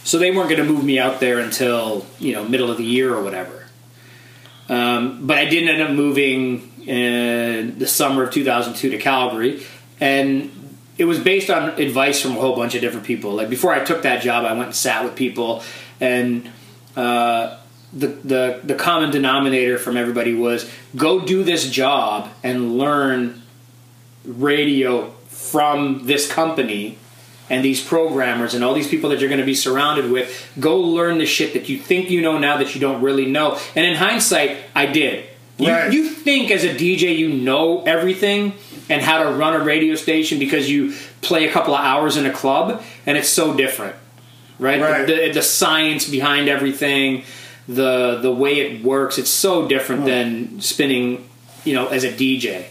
so 0.04 0.18
they 0.18 0.30
weren't 0.30 0.48
going 0.50 0.64
to 0.64 0.70
move 0.72 0.84
me 0.84 0.98
out 0.98 1.18
there 1.20 1.38
until 1.40 2.04
you 2.18 2.32
know 2.34 2.44
middle 2.48 2.70
of 2.70 2.76
the 2.76 2.84
year 2.84 3.14
or 3.14 3.22
whatever. 3.22 3.66
Um, 4.68 5.26
but 5.26 5.36
I 5.38 5.44
didn't 5.46 5.68
end 5.70 5.82
up 5.82 5.90
moving 5.90 6.72
in 6.86 7.78
the 7.78 7.86
summer 7.86 8.22
of 8.24 8.30
2002 8.32 8.90
to 8.90 8.98
Calgary 8.98 9.62
and 10.00 10.50
it 10.96 11.04
was 11.04 11.18
based 11.18 11.50
on 11.50 11.80
advice 11.80 12.20
from 12.20 12.32
a 12.32 12.40
whole 12.40 12.56
bunch 12.56 12.74
of 12.74 12.80
different 12.80 13.06
people. 13.06 13.32
Like 13.32 13.50
before 13.50 13.72
I 13.72 13.84
took 13.84 14.02
that 14.02 14.22
job, 14.22 14.44
I 14.44 14.52
went 14.52 14.66
and 14.66 14.76
sat 14.76 15.04
with 15.04 15.16
people, 15.16 15.62
and 16.00 16.50
uh, 16.96 17.58
the 17.92 18.08
the 18.08 18.60
the 18.62 18.74
common 18.74 19.10
denominator 19.10 19.78
from 19.78 19.96
everybody 19.96 20.34
was 20.34 20.70
go 20.94 21.24
do 21.24 21.42
this 21.42 21.68
job 21.68 22.30
and 22.42 22.78
learn 22.78 23.42
radio 24.24 25.10
from 25.28 26.06
this 26.06 26.30
company 26.30 26.98
and 27.50 27.64
these 27.64 27.84
programmers 27.84 28.54
and 28.54 28.64
all 28.64 28.72
these 28.72 28.88
people 28.88 29.10
that 29.10 29.20
you're 29.20 29.28
going 29.28 29.40
to 29.40 29.46
be 29.46 29.54
surrounded 29.54 30.10
with. 30.10 30.50
Go 30.58 30.78
learn 30.80 31.18
the 31.18 31.26
shit 31.26 31.52
that 31.52 31.68
you 31.68 31.78
think 31.78 32.08
you 32.08 32.22
know 32.22 32.38
now 32.38 32.56
that 32.56 32.74
you 32.74 32.80
don't 32.80 33.02
really 33.02 33.26
know. 33.26 33.58
And 33.74 33.84
in 33.84 33.96
hindsight, 33.96 34.58
I 34.74 34.86
did. 34.86 35.26
You, 35.58 35.68
Right. 35.68 35.92
you 35.92 36.08
think 36.08 36.50
as 36.50 36.64
a 36.64 36.74
DJ 36.74 37.16
you 37.16 37.28
know 37.28 37.82
everything 37.82 38.54
and 38.88 39.00
how 39.00 39.22
to 39.22 39.30
run 39.30 39.54
a 39.54 39.64
radio 39.64 39.94
station 39.94 40.38
because 40.38 40.68
you 40.68 40.94
play 41.20 41.48
a 41.48 41.52
couple 41.52 41.74
of 41.74 41.80
hours 41.80 42.16
in 42.16 42.26
a 42.26 42.32
club, 42.32 42.82
and 43.06 43.16
it's 43.16 43.28
so 43.28 43.54
different, 43.54 43.94
right? 44.58 44.80
Right. 44.80 45.06
The, 45.06 45.14
the, 45.14 45.32
the 45.34 45.42
science 45.42 46.08
behind 46.08 46.48
everything, 46.48 47.22
the 47.68 48.18
the 48.20 48.32
way 48.32 48.60
it 48.60 48.84
works, 48.84 49.16
it's 49.16 49.30
so 49.30 49.68
different 49.68 50.02
hmm. 50.02 50.08
than 50.08 50.60
spinning, 50.60 51.28
you 51.64 51.74
know, 51.74 51.86
as 51.86 52.04
a 52.04 52.12
DJ. 52.12 52.66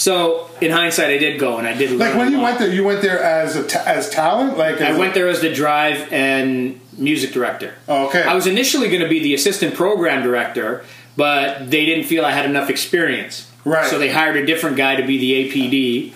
So 0.00 0.48
in 0.60 0.70
hindsight, 0.70 1.10
I 1.10 1.18
did 1.18 1.38
go 1.38 1.58
and 1.58 1.66
I 1.66 1.74
did. 1.74 1.90
Like 1.92 2.14
when 2.14 2.30
you 2.30 2.38
lot. 2.38 2.44
went 2.44 2.58
there, 2.58 2.72
you 2.72 2.84
went 2.84 3.02
there 3.02 3.22
as 3.22 3.56
a 3.56 3.88
as 3.88 4.08
talent. 4.08 4.56
Like 4.56 4.80
I 4.80 4.90
as 4.90 4.98
went 4.98 5.14
there 5.14 5.28
as 5.28 5.40
the 5.40 5.52
drive 5.52 6.10
and 6.12 6.80
music 6.96 7.32
director. 7.32 7.74
Oh, 7.88 8.08
okay. 8.08 8.22
I 8.22 8.34
was 8.34 8.46
initially 8.46 8.88
going 8.88 9.02
to 9.02 9.08
be 9.08 9.20
the 9.20 9.34
assistant 9.34 9.74
program 9.74 10.22
director, 10.22 10.84
but 11.16 11.70
they 11.70 11.84
didn't 11.84 12.04
feel 12.04 12.24
I 12.24 12.30
had 12.32 12.46
enough 12.46 12.70
experience. 12.70 13.50
Right. 13.64 13.86
So 13.90 13.98
they 13.98 14.08
hired 14.10 14.36
a 14.36 14.46
different 14.46 14.76
guy 14.76 14.96
to 14.96 15.06
be 15.06 15.18
the 15.18 15.50
APD, 15.50 16.12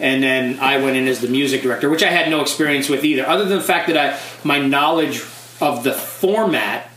and 0.00 0.22
then 0.22 0.58
I 0.60 0.78
went 0.78 0.96
in 0.96 1.06
as 1.06 1.20
the 1.20 1.28
music 1.28 1.62
director, 1.62 1.88
which 1.90 2.02
I 2.02 2.08
had 2.08 2.28
no 2.30 2.40
experience 2.40 2.88
with 2.88 3.04
either, 3.04 3.26
other 3.26 3.44
than 3.44 3.58
the 3.58 3.64
fact 3.64 3.86
that 3.88 3.96
I 3.96 4.18
my 4.44 4.58
knowledge 4.58 5.22
of 5.60 5.84
the 5.84 5.92
format, 5.92 6.90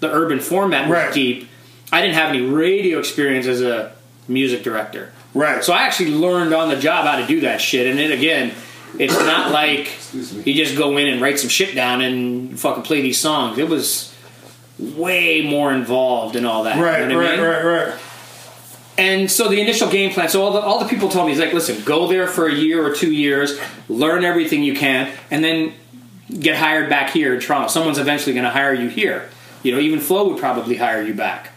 the 0.00 0.10
urban 0.12 0.40
format, 0.40 0.88
was 0.88 0.92
Right. 0.92 1.14
deep. 1.14 1.48
I 1.90 2.00
didn't 2.00 2.14
have 2.14 2.28
any 2.30 2.42
radio 2.42 2.98
experience 2.98 3.46
as 3.46 3.62
a 3.62 3.92
music 4.28 4.62
director. 4.62 5.12
Right. 5.34 5.64
So 5.64 5.72
I 5.72 5.82
actually 5.82 6.10
learned 6.12 6.52
on 6.52 6.68
the 6.68 6.76
job 6.76 7.06
how 7.06 7.16
to 7.18 7.26
do 7.26 7.40
that 7.40 7.60
shit. 7.60 7.86
And 7.86 7.98
then 7.98 8.12
again, 8.12 8.52
it's 8.98 9.16
not 9.18 9.50
like 9.50 9.90
me. 10.12 10.42
you 10.44 10.54
just 10.54 10.76
go 10.76 10.96
in 10.98 11.06
and 11.08 11.22
write 11.22 11.38
some 11.38 11.48
shit 11.48 11.74
down 11.74 12.02
and 12.02 12.58
fucking 12.60 12.82
play 12.82 13.00
these 13.00 13.18
songs. 13.18 13.58
It 13.58 13.68
was 13.68 14.11
way 14.82 15.42
more 15.42 15.72
involved 15.72 16.36
and 16.36 16.46
all 16.46 16.64
that. 16.64 16.76
you 16.76 16.84
right, 16.84 17.08
know 17.08 17.16
what 17.16 17.26
I 17.26 17.30
right, 17.30 17.38
mean? 17.38 17.46
right, 17.46 17.88
right. 17.88 18.00
And 18.98 19.30
so 19.30 19.48
the 19.48 19.60
initial 19.60 19.90
game 19.90 20.12
plan. 20.12 20.28
So 20.28 20.42
all 20.42 20.52
the, 20.52 20.60
all 20.60 20.78
the 20.78 20.88
people 20.88 21.08
told 21.08 21.26
me 21.26 21.32
is 21.32 21.38
like, 21.38 21.52
listen, 21.52 21.82
go 21.84 22.06
there 22.08 22.26
for 22.26 22.46
a 22.46 22.54
year 22.54 22.84
or 22.84 22.94
two 22.94 23.12
years, 23.12 23.58
learn 23.88 24.24
everything 24.24 24.62
you 24.62 24.74
can, 24.74 25.10
and 25.30 25.42
then 25.42 25.72
get 26.38 26.56
hired 26.56 26.90
back 26.90 27.10
here 27.10 27.34
in 27.34 27.40
Toronto. 27.40 27.68
Someone's 27.68 27.98
eventually 27.98 28.34
going 28.34 28.44
to 28.44 28.50
hire 28.50 28.74
you 28.74 28.88
here. 28.88 29.30
You 29.62 29.72
know, 29.72 29.80
even 29.80 29.98
Flow 29.98 30.28
would 30.28 30.38
probably 30.38 30.76
hire 30.76 31.02
you 31.02 31.14
back. 31.14 31.52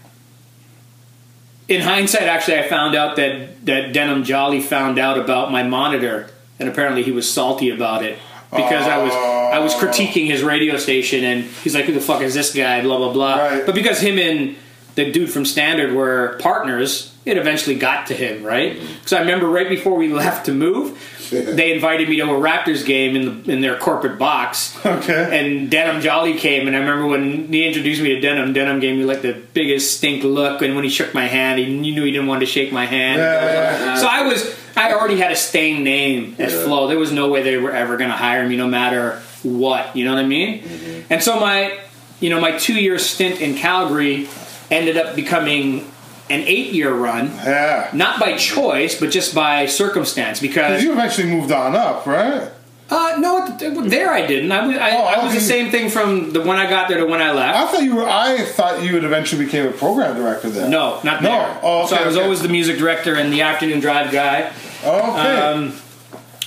In 1.68 1.82
hindsight, 1.82 2.24
actually, 2.24 2.60
I 2.60 2.68
found 2.68 2.96
out 2.96 3.16
that 3.16 3.66
that 3.66 3.92
Denham 3.92 4.24
Jolly 4.24 4.62
found 4.62 5.00
out 5.00 5.18
about 5.18 5.52
my 5.52 5.64
monitor, 5.64 6.30
and 6.60 6.70
apparently 6.70 7.02
he 7.02 7.12
was 7.12 7.32
salty 7.32 7.72
about 7.72 8.04
it 8.04 8.20
because 8.56 8.88
I 8.88 8.97
was 8.97 9.14
I 9.14 9.60
was 9.60 9.74
oh. 9.76 9.80
critiquing 9.80 10.28
his 10.28 10.43
radio 10.43 10.78
station, 10.78 11.24
and 11.24 11.43
he's 11.43 11.76
like, 11.76 11.86
"Who 11.86 11.93
the 11.93 12.01
fuck 12.01 12.22
is 12.22 12.34
this 12.34 12.53
guy?" 12.53 12.82
Blah 12.82 12.97
blah 12.97 13.14
blah. 13.14 13.36
Right. 13.38 13.66
But 13.66 13.76
because 13.76 13.99
him 13.99 14.18
and 14.18 14.56
the 14.95 15.12
dude 15.12 15.30
from 15.30 15.45
Standard 15.45 15.93
were 15.93 16.38
partners, 16.39 17.14
it 17.26 17.38
eventually 17.38 17.76
got 17.76 18.08
to 18.08 18.14
him, 18.14 18.43
right? 18.43 18.78
Mm-hmm. 18.78 18.93
Because 18.93 19.14
I 19.14 19.20
remember 19.20 19.47
right 19.47 19.68
before 19.68 19.95
we 19.95 20.08
left 20.14 20.45
to 20.45 20.53
move, 20.53 20.97
they 21.30 21.74
invited 21.74 22.08
me 22.08 22.18
to 22.18 22.24
a 22.24 22.28
Raptors 22.28 22.86
game 22.86 23.16
in 23.16 23.43
the, 23.43 23.51
in 23.51 23.62
their 23.62 23.78
corporate 23.78 24.18
box. 24.18 24.78
Okay. 24.86 25.39
And 25.39 25.70
Denham 25.70 26.01
Jolly 26.01 26.38
came, 26.38 26.68
and 26.68 26.76
I 26.76 26.80
remember 26.80 27.08
when 27.08 27.51
he 27.51 27.66
introduced 27.66 28.01
me 28.01 28.10
to 28.10 28.22
Denham, 28.22 28.53
Denham 28.53 28.80
gave 28.80 28.97
me 28.97 29.03
like 29.03 29.22
the 29.22 29.34
biggest 29.53 29.97
stink 29.97 30.24
look, 30.24 30.62
and 30.62 30.76
when 30.76 30.84
he 30.84 30.89
shook 30.89 31.14
my 31.14 31.28
hand, 31.28 31.60
he, 31.60 31.66
you 31.66 31.93
knew 31.93 32.03
he 32.03 32.12
didn't 32.12 32.28
want 32.28 32.41
to 32.41 32.45
shake 32.45 32.72
my 32.72 32.86
hand. 32.86 33.20
Yeah. 33.20 33.97
So 33.97 34.08
I 34.08 34.22
was, 34.22 34.56
I 34.76 34.94
already 34.94 35.18
had 35.18 35.32
a 35.32 35.36
stained 35.36 35.84
name 35.84 36.36
at 36.40 36.52
Yeah. 36.52 36.64
Flow. 36.64 36.88
There 36.88 37.00
was 37.00 37.12
no 37.12 37.30
way 37.30 37.42
they 37.44 37.58
were 37.58 37.72
ever 37.72 37.98
going 37.98 38.10
to 38.10 38.16
hire 38.16 38.48
me, 38.48 38.58
no 38.58 38.68
matter 38.68 39.22
what. 39.44 39.96
You 39.96 40.06
know 40.06 40.14
what 40.16 40.24
I 40.24 40.28
mean? 40.28 40.62
Mm-hmm. 40.64 41.14
And 41.14 41.24
so 41.24 41.40
my, 41.40 41.78
you 42.20 42.30
know, 42.30 42.40
my 42.42 42.58
two 42.58 42.74
year 42.80 42.98
stint 43.00 43.42
in 43.42 43.56
Calgary 43.56 44.28
ended 44.72 44.98
up 44.98 45.16
becoming 45.16 45.92
an 46.30 46.42
eight 46.42 46.74
year 46.74 46.92
run, 46.94 47.28
Yeah. 47.28 47.90
not 47.94 48.20
by 48.20 48.36
choice, 48.36 49.00
but 49.00 49.12
just 49.12 49.36
by 49.36 49.68
circumstance. 49.68 50.40
Because 50.40 50.84
You 50.84 50.92
eventually 50.92 51.28
moved 51.30 51.52
on 51.52 51.76
up, 51.76 52.06
right? 52.08 52.50
Uh, 52.90 53.18
no, 53.20 53.48
there 53.88 54.12
I 54.12 54.26
didn't. 54.28 54.52
I 54.52 54.68
was, 54.68 54.78
I, 54.78 54.92
Oh, 54.92 55.04
I 55.06 55.24
was 55.26 55.34
the 55.34 55.42
same 55.42 55.72
thing 55.72 55.90
from 55.90 56.32
the 56.34 56.42
when 56.42 56.58
I 56.58 56.70
got 56.70 56.88
there 56.88 57.00
to 57.00 57.06
when 57.06 57.22
I 57.22 57.32
left. 57.32 57.58
I 57.58 57.72
thought 57.72 57.84
you 57.84 57.96
were. 57.96 58.08
I 58.08 58.44
thought 58.46 58.84
you 58.84 58.94
had 58.96 59.04
eventually 59.04 59.44
became 59.46 59.68
a 59.68 59.72
program 59.72 60.16
director 60.16 60.50
there. 60.50 60.70
No, 60.70 61.00
not 61.04 61.24
No. 61.24 61.30
there. 61.30 61.60
Oh, 61.64 61.80
okay, 61.86 61.96
so 61.96 62.02
I 62.02 62.06
was 62.06 62.16
okay. 62.16 62.24
always 62.24 62.42
the 62.42 62.50
music 62.50 62.78
director 62.78 63.16
and 63.16 63.34
the 63.34 63.42
afternoon 63.42 63.80
drive 63.80 64.12
guy. 64.12 64.52
Okay. 64.84 65.42
Um, 65.42 65.74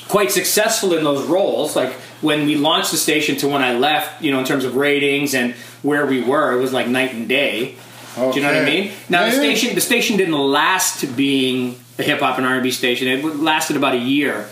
quite 0.08 0.30
successful 0.30 0.94
in 0.94 1.02
those 1.04 1.26
roles. 1.26 1.74
Like 1.74 1.92
when 2.22 2.46
we 2.46 2.54
launched 2.56 2.92
the 2.92 2.96
station 2.98 3.36
to 3.38 3.48
when 3.48 3.62
I 3.62 3.76
left, 3.76 4.22
you 4.22 4.30
know, 4.30 4.38
in 4.38 4.44
terms 4.44 4.64
of 4.64 4.76
ratings 4.76 5.34
and 5.34 5.54
where 5.82 6.06
we 6.06 6.22
were, 6.22 6.52
it 6.56 6.60
was 6.60 6.72
like 6.72 6.86
night 6.88 7.14
and 7.14 7.28
day. 7.28 7.74
Do 8.16 8.32
you 8.34 8.40
know 8.42 8.48
what 8.52 8.62
I 8.62 8.64
mean? 8.64 8.92
Now 9.08 9.24
the 9.24 9.28
Yeah, 9.36 9.42
yeah. 9.42 9.54
station, 9.54 9.74
the 9.76 9.80
station 9.80 10.16
didn't 10.16 10.34
last 10.34 11.00
to 11.00 11.06
being 11.06 11.78
a 11.98 12.02
hip 12.02 12.18
hop 12.20 12.36
and 12.38 12.46
R 12.46 12.54
and 12.54 12.62
B 12.64 12.70
station. 12.72 13.06
It 13.06 13.24
lasted 13.24 13.76
about 13.76 13.94
a 13.94 13.98
year 13.98 14.48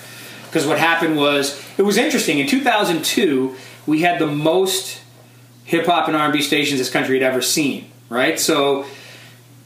because 0.56 0.66
what 0.66 0.78
happened 0.78 1.18
was 1.18 1.62
it 1.76 1.82
was 1.82 1.98
interesting. 1.98 2.38
In 2.38 2.46
2002, 2.46 3.54
we 3.86 4.00
had 4.00 4.18
the 4.18 4.26
most 4.26 5.02
hip 5.64 5.84
hop 5.84 6.08
and 6.08 6.16
R 6.16 6.24
and 6.24 6.32
B 6.32 6.40
stations 6.40 6.80
this 6.80 6.88
country 6.88 7.20
had 7.20 7.30
ever 7.30 7.42
seen. 7.42 7.90
Right, 8.08 8.40
so 8.40 8.86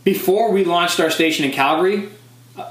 before 0.03 0.51
we 0.51 0.65
launched 0.65 0.99
our 0.99 1.11
station 1.11 1.45
in 1.45 1.53
Calgary, 1.53 2.09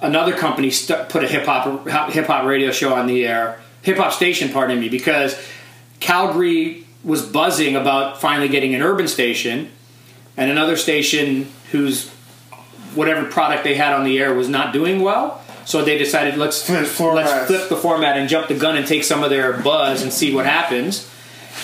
another 0.01 0.35
company 0.35 0.69
st- 0.69 1.07
put 1.07 1.23
a 1.23 1.29
hip 1.29 1.45
hop 1.45 1.87
hip 2.11 2.25
hop 2.25 2.43
radio 2.43 2.71
show 2.71 2.93
on 2.93 3.07
the 3.07 3.25
air, 3.25 3.61
hip 3.83 3.95
hop 3.95 4.11
station, 4.11 4.51
pardon 4.51 4.81
me, 4.81 4.89
because 4.89 5.41
Calgary 6.01 6.85
was 7.05 7.25
buzzing 7.25 7.77
about 7.77 8.19
finally 8.19 8.49
getting 8.49 8.75
an 8.75 8.81
urban 8.81 9.07
station, 9.07 9.71
and 10.35 10.51
another 10.51 10.75
station 10.75 11.49
whose 11.71 12.09
whatever 12.95 13.23
product 13.23 13.63
they 13.63 13.75
had 13.75 13.93
on 13.93 14.03
the 14.03 14.19
air 14.19 14.33
was 14.33 14.49
not 14.49 14.73
doing 14.73 15.01
well. 15.01 15.38
So 15.69 15.85
they 15.85 15.99
decided 15.99 16.35
let's 16.37 16.63
Flip 16.65 16.99
let's 17.13 17.45
flip 17.47 17.69
the 17.69 17.75
format 17.75 18.17
and 18.17 18.27
jump 18.27 18.47
the 18.47 18.55
gun 18.55 18.75
and 18.75 18.87
take 18.87 19.03
some 19.03 19.23
of 19.23 19.29
their 19.29 19.53
buzz 19.61 20.01
and 20.01 20.11
see 20.11 20.33
what 20.33 20.47
happens. 20.47 21.07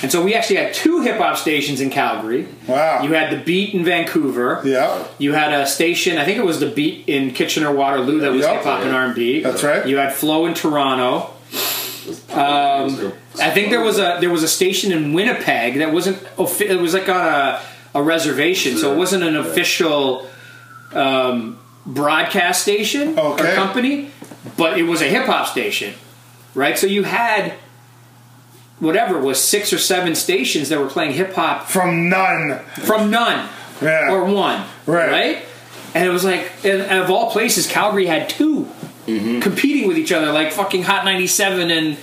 And 0.03 0.12
so 0.12 0.24
we 0.24 0.36
actually 0.36 0.58
had 0.58 0.76
two 0.76 1.01
hip 1.01 1.18
hop 1.18 1.38
stations 1.38 1.82
in 1.82 1.89
Calgary. 1.89 2.47
Wow. 2.68 3.01
You 3.01 3.14
had 3.14 3.32
the 3.34 3.43
Beat 3.43 3.74
in 3.74 3.84
Vancouver. 3.84 4.62
Yeah. 4.64 5.03
You 5.18 5.34
had 5.34 5.53
a 5.53 5.66
station, 5.66 6.20
I 6.20 6.26
think 6.26 6.38
it 6.38 6.45
was 6.45 6.60
the 6.60 6.70
Beat 6.70 7.10
in 7.10 7.32
Kitchener 7.32 7.72
Waterloo 7.74 8.20
that 8.20 8.32
was 8.32 8.41
Yeah. 8.41 8.53
hip 8.58 8.64
hop 8.64 8.82
and 8.82 8.91
R 8.93 9.06
and 9.06 9.16
B. 9.16 9.41
That's 9.41 9.64
right. 9.64 9.88
You 9.88 9.97
had 9.97 10.14
Flow 10.14 10.45
in 10.45 10.53
Toronto. 10.53 11.32
Um, 12.32 13.12
I 13.41 13.49
think 13.49 13.72
there 13.72 13.82
was 13.82 13.97
a 13.97 14.18
there 14.22 14.30
was 14.30 14.43
a 14.43 14.47
station 14.47 14.91
in 14.91 15.14
Winnipeg 15.14 15.80
that 15.80 15.91
wasn't 15.91 16.20
offi- 16.38 16.68
it 16.68 16.80
was 16.80 16.93
like 16.93 17.10
on 17.10 17.26
a, 17.26 17.60
a 17.95 18.03
reservation, 18.03 18.78
so 18.78 18.93
it 18.93 18.97
wasn't 18.97 19.24
an 19.24 19.36
official 19.36 20.28
um, 20.93 21.58
broadcast 21.86 22.62
station 22.62 23.18
Okay. 23.20 23.52
or 23.52 23.56
company, 23.56 24.12
but 24.58 24.78
it 24.80 24.84
was 24.84 25.02
a 25.02 25.06
hip 25.06 25.26
hop 25.26 25.48
station, 25.48 25.94
right? 26.54 26.78
So 26.78 26.88
you 26.88 27.04
had 27.04 27.54
whatever 28.80 29.18
was 29.20 29.42
six 29.42 29.72
or 29.72 29.78
seven 29.78 30.16
stations 30.16 30.70
that 30.70 30.80
were 30.80 30.88
playing 30.88 31.14
hip 31.14 31.34
hop 31.34 31.68
From 31.68 32.10
none. 32.10 32.60
from 32.84 33.10
none 33.10 33.48
Yeah. 33.82 34.12
or 34.12 34.26
one, 34.26 34.64
Right. 34.86 35.10
Right? 35.12 35.38
And 35.94 36.06
it 36.06 36.10
was 36.10 36.26
like, 36.26 36.52
and, 36.66 36.82
and 36.82 37.00
of 37.04 37.10
all 37.10 37.32
places, 37.32 37.68
Calgary 37.68 38.06
had 38.08 38.30
2 38.30 38.68
Mm-hmm. 39.08 39.40
competing 39.42 39.88
with 39.88 40.00
each 40.00 40.12
other, 40.12 40.32
like 40.32 40.52
fucking 40.52 40.82
Hot 40.84 41.06
97 41.06 41.70
and 41.70 41.96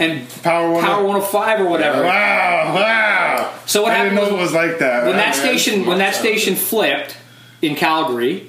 and 0.00 0.28
Power 0.42 0.70
105. 0.72 0.84
Power 0.84 1.04
105 1.04 1.60
or 1.60 1.64
whatever. 1.70 2.02
Wow, 2.02 2.72
wow. 2.74 3.52
So 3.66 3.82
what 3.82 3.92
I 3.92 4.02
didn't 4.04 4.16
happened 4.18 4.32
know 4.32 4.42
was- 4.42 4.52
it 4.52 4.58
was 4.58 4.68
like 4.70 4.78
that. 4.80 5.04
When 5.06 5.16
that 5.16 5.36
man. 5.36 5.44
station 5.46 5.86
when 5.86 5.98
that 5.98 6.14
station 6.16 6.56
flipped 6.56 7.16
in 7.62 7.76
Calgary, 7.76 8.48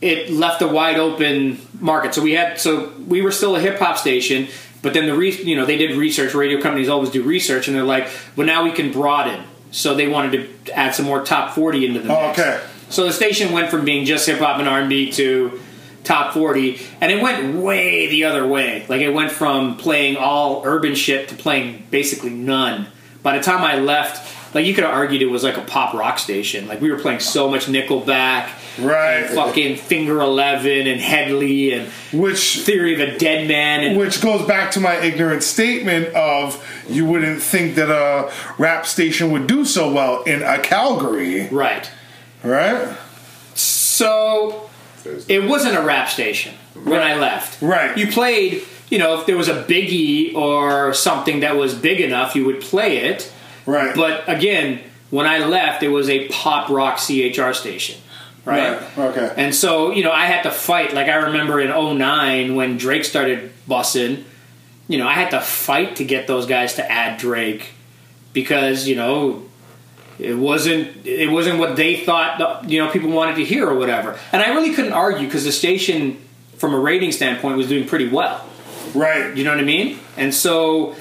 it 0.00 0.30
left 0.30 0.60
a 0.62 0.68
wide 0.68 0.98
open 0.98 1.58
market. 1.80 2.14
So 2.14 2.22
we 2.22 2.32
had 2.32 2.60
so 2.60 2.92
we 3.06 3.22
were 3.22 3.32
still 3.32 3.56
a 3.56 3.60
hip 3.60 3.78
hop 3.78 3.96
station, 3.98 4.48
but 4.82 4.92
then 4.94 5.06
the 5.06 5.14
re, 5.16 5.30
you 5.42 5.56
know 5.56 5.64
they 5.66 5.76
did 5.78 5.96
research. 5.96 6.34
Radio 6.34 6.60
companies 6.60 6.88
always 6.88 7.10
do 7.10 7.22
research, 7.22 7.68
and 7.68 7.76
they're 7.76 7.84
like, 7.84 8.08
well 8.36 8.46
now 8.46 8.64
we 8.64 8.72
can 8.72 8.92
broaden. 8.92 9.42
So 9.70 9.94
they 9.94 10.08
wanted 10.08 10.32
to 10.66 10.72
add 10.72 10.94
some 10.94 11.06
more 11.06 11.24
top 11.24 11.54
forty 11.54 11.86
into 11.86 12.00
the 12.00 12.14
Oh, 12.16 12.28
mix. 12.28 12.38
okay. 12.38 12.60
So 12.88 13.04
the 13.04 13.12
station 13.12 13.52
went 13.52 13.70
from 13.70 13.84
being 13.84 14.04
just 14.06 14.26
hip 14.26 14.38
hop 14.38 14.58
and 14.60 14.68
R 14.68 14.80
and 14.80 14.88
B 14.88 15.10
to 15.12 15.60
top 16.04 16.32
40 16.34 16.80
and 17.00 17.10
it 17.10 17.20
went 17.20 17.56
way 17.56 18.06
the 18.06 18.22
other 18.22 18.46
way 18.46 18.86
like 18.88 19.00
it 19.00 19.10
went 19.10 19.32
from 19.32 19.76
playing 19.76 20.16
all 20.16 20.62
urban 20.64 20.94
shit 20.94 21.28
to 21.30 21.34
playing 21.34 21.84
basically 21.90 22.30
none 22.30 22.86
by 23.24 23.36
the 23.36 23.42
time 23.42 23.64
i 23.64 23.76
left 23.76 24.45
like 24.56 24.66
you 24.66 24.74
could 24.74 24.82
have 24.84 24.92
argued 24.92 25.22
it 25.22 25.26
was 25.26 25.44
like 25.44 25.56
a 25.56 25.62
pop 25.62 25.94
rock 25.94 26.18
station 26.18 26.66
like 26.66 26.80
we 26.80 26.90
were 26.90 26.98
playing 26.98 27.20
so 27.20 27.48
much 27.48 27.66
nickelback 27.66 28.50
Right. 28.78 29.20
and 29.20 29.34
fucking 29.34 29.76
finger 29.76 30.20
11 30.20 30.86
and 30.86 31.00
Hedley 31.00 31.72
and 31.72 31.88
Which 32.12 32.58
theory 32.60 32.92
of 32.94 33.00
a 33.00 33.16
dead 33.16 33.46
man 33.48 33.82
and 33.84 33.96
which 33.98 34.20
goes 34.20 34.46
back 34.46 34.70
to 34.72 34.80
my 34.80 34.96
ignorant 34.96 35.42
statement 35.42 36.08
of 36.14 36.62
you 36.88 37.06
wouldn't 37.06 37.40
think 37.40 37.76
that 37.76 37.90
a 37.90 38.32
rap 38.58 38.84
station 38.84 39.30
would 39.32 39.46
do 39.46 39.64
so 39.64 39.90
well 39.92 40.22
in 40.24 40.42
a 40.42 40.58
Calgary, 40.58 41.48
right 41.48 41.90
right? 42.42 42.96
so 43.54 44.68
it 45.28 45.48
wasn't 45.48 45.76
a 45.76 45.82
rap 45.82 46.08
station 46.08 46.54
when 46.84 47.00
I 47.02 47.14
left. 47.16 47.62
Right. 47.62 47.96
You 47.96 48.08
played, 48.12 48.62
you 48.90 48.98
know, 48.98 49.18
if 49.18 49.26
there 49.26 49.36
was 49.36 49.48
a 49.48 49.62
biggie 49.64 50.34
or 50.34 50.92
something 50.92 51.40
that 51.40 51.56
was 51.56 51.74
big 51.74 52.00
enough, 52.00 52.34
you 52.36 52.44
would 52.44 52.60
play 52.60 52.98
it. 52.98 53.32
Right. 53.66 53.94
But 53.94 54.28
again, 54.28 54.80
when 55.10 55.26
I 55.26 55.44
left, 55.44 55.82
it 55.82 55.88
was 55.88 56.08
a 56.08 56.28
pop 56.28 56.68
rock 56.68 56.98
CHR 56.98 57.52
station. 57.52 58.00
Right? 58.44 58.80
Right, 58.80 58.98
okay. 58.98 59.34
And 59.36 59.52
so, 59.52 59.90
you 59.90 60.04
know, 60.04 60.12
I 60.12 60.26
had 60.26 60.42
to 60.42 60.52
fight. 60.52 60.94
Like, 60.94 61.08
I 61.08 61.16
remember 61.16 61.60
in 61.60 61.70
09 61.70 62.54
when 62.54 62.76
Drake 62.76 63.04
started 63.04 63.50
bussing, 63.68 64.22
you 64.86 64.98
know, 64.98 65.08
I 65.08 65.14
had 65.14 65.30
to 65.30 65.40
fight 65.40 65.96
to 65.96 66.04
get 66.04 66.28
those 66.28 66.46
guys 66.46 66.74
to 66.74 66.88
add 66.88 67.18
Drake 67.18 67.70
because, 68.32 68.86
you 68.86 68.94
know, 68.94 69.42
it 70.18 70.34
wasn't 70.34 71.06
it 71.06 71.30
wasn't 71.30 71.58
what 71.58 71.76
they 71.76 71.96
thought 71.96 72.68
you 72.68 72.82
know 72.82 72.90
people 72.90 73.10
wanted 73.10 73.36
to 73.36 73.44
hear 73.44 73.68
or 73.68 73.74
whatever. 73.74 74.18
And 74.32 74.42
I 74.42 74.54
really 74.54 74.72
couldn't 74.74 74.92
argue 74.92 75.26
because 75.26 75.44
the 75.44 75.52
station, 75.52 76.22
from 76.56 76.74
a 76.74 76.78
rating 76.78 77.12
standpoint, 77.12 77.56
was 77.56 77.68
doing 77.68 77.86
pretty 77.86 78.08
well. 78.08 78.46
Right. 78.94 79.36
You 79.36 79.44
know 79.44 79.50
what 79.50 79.60
I 79.60 79.64
mean? 79.64 79.98
And 80.16 80.32
so, 80.32 80.94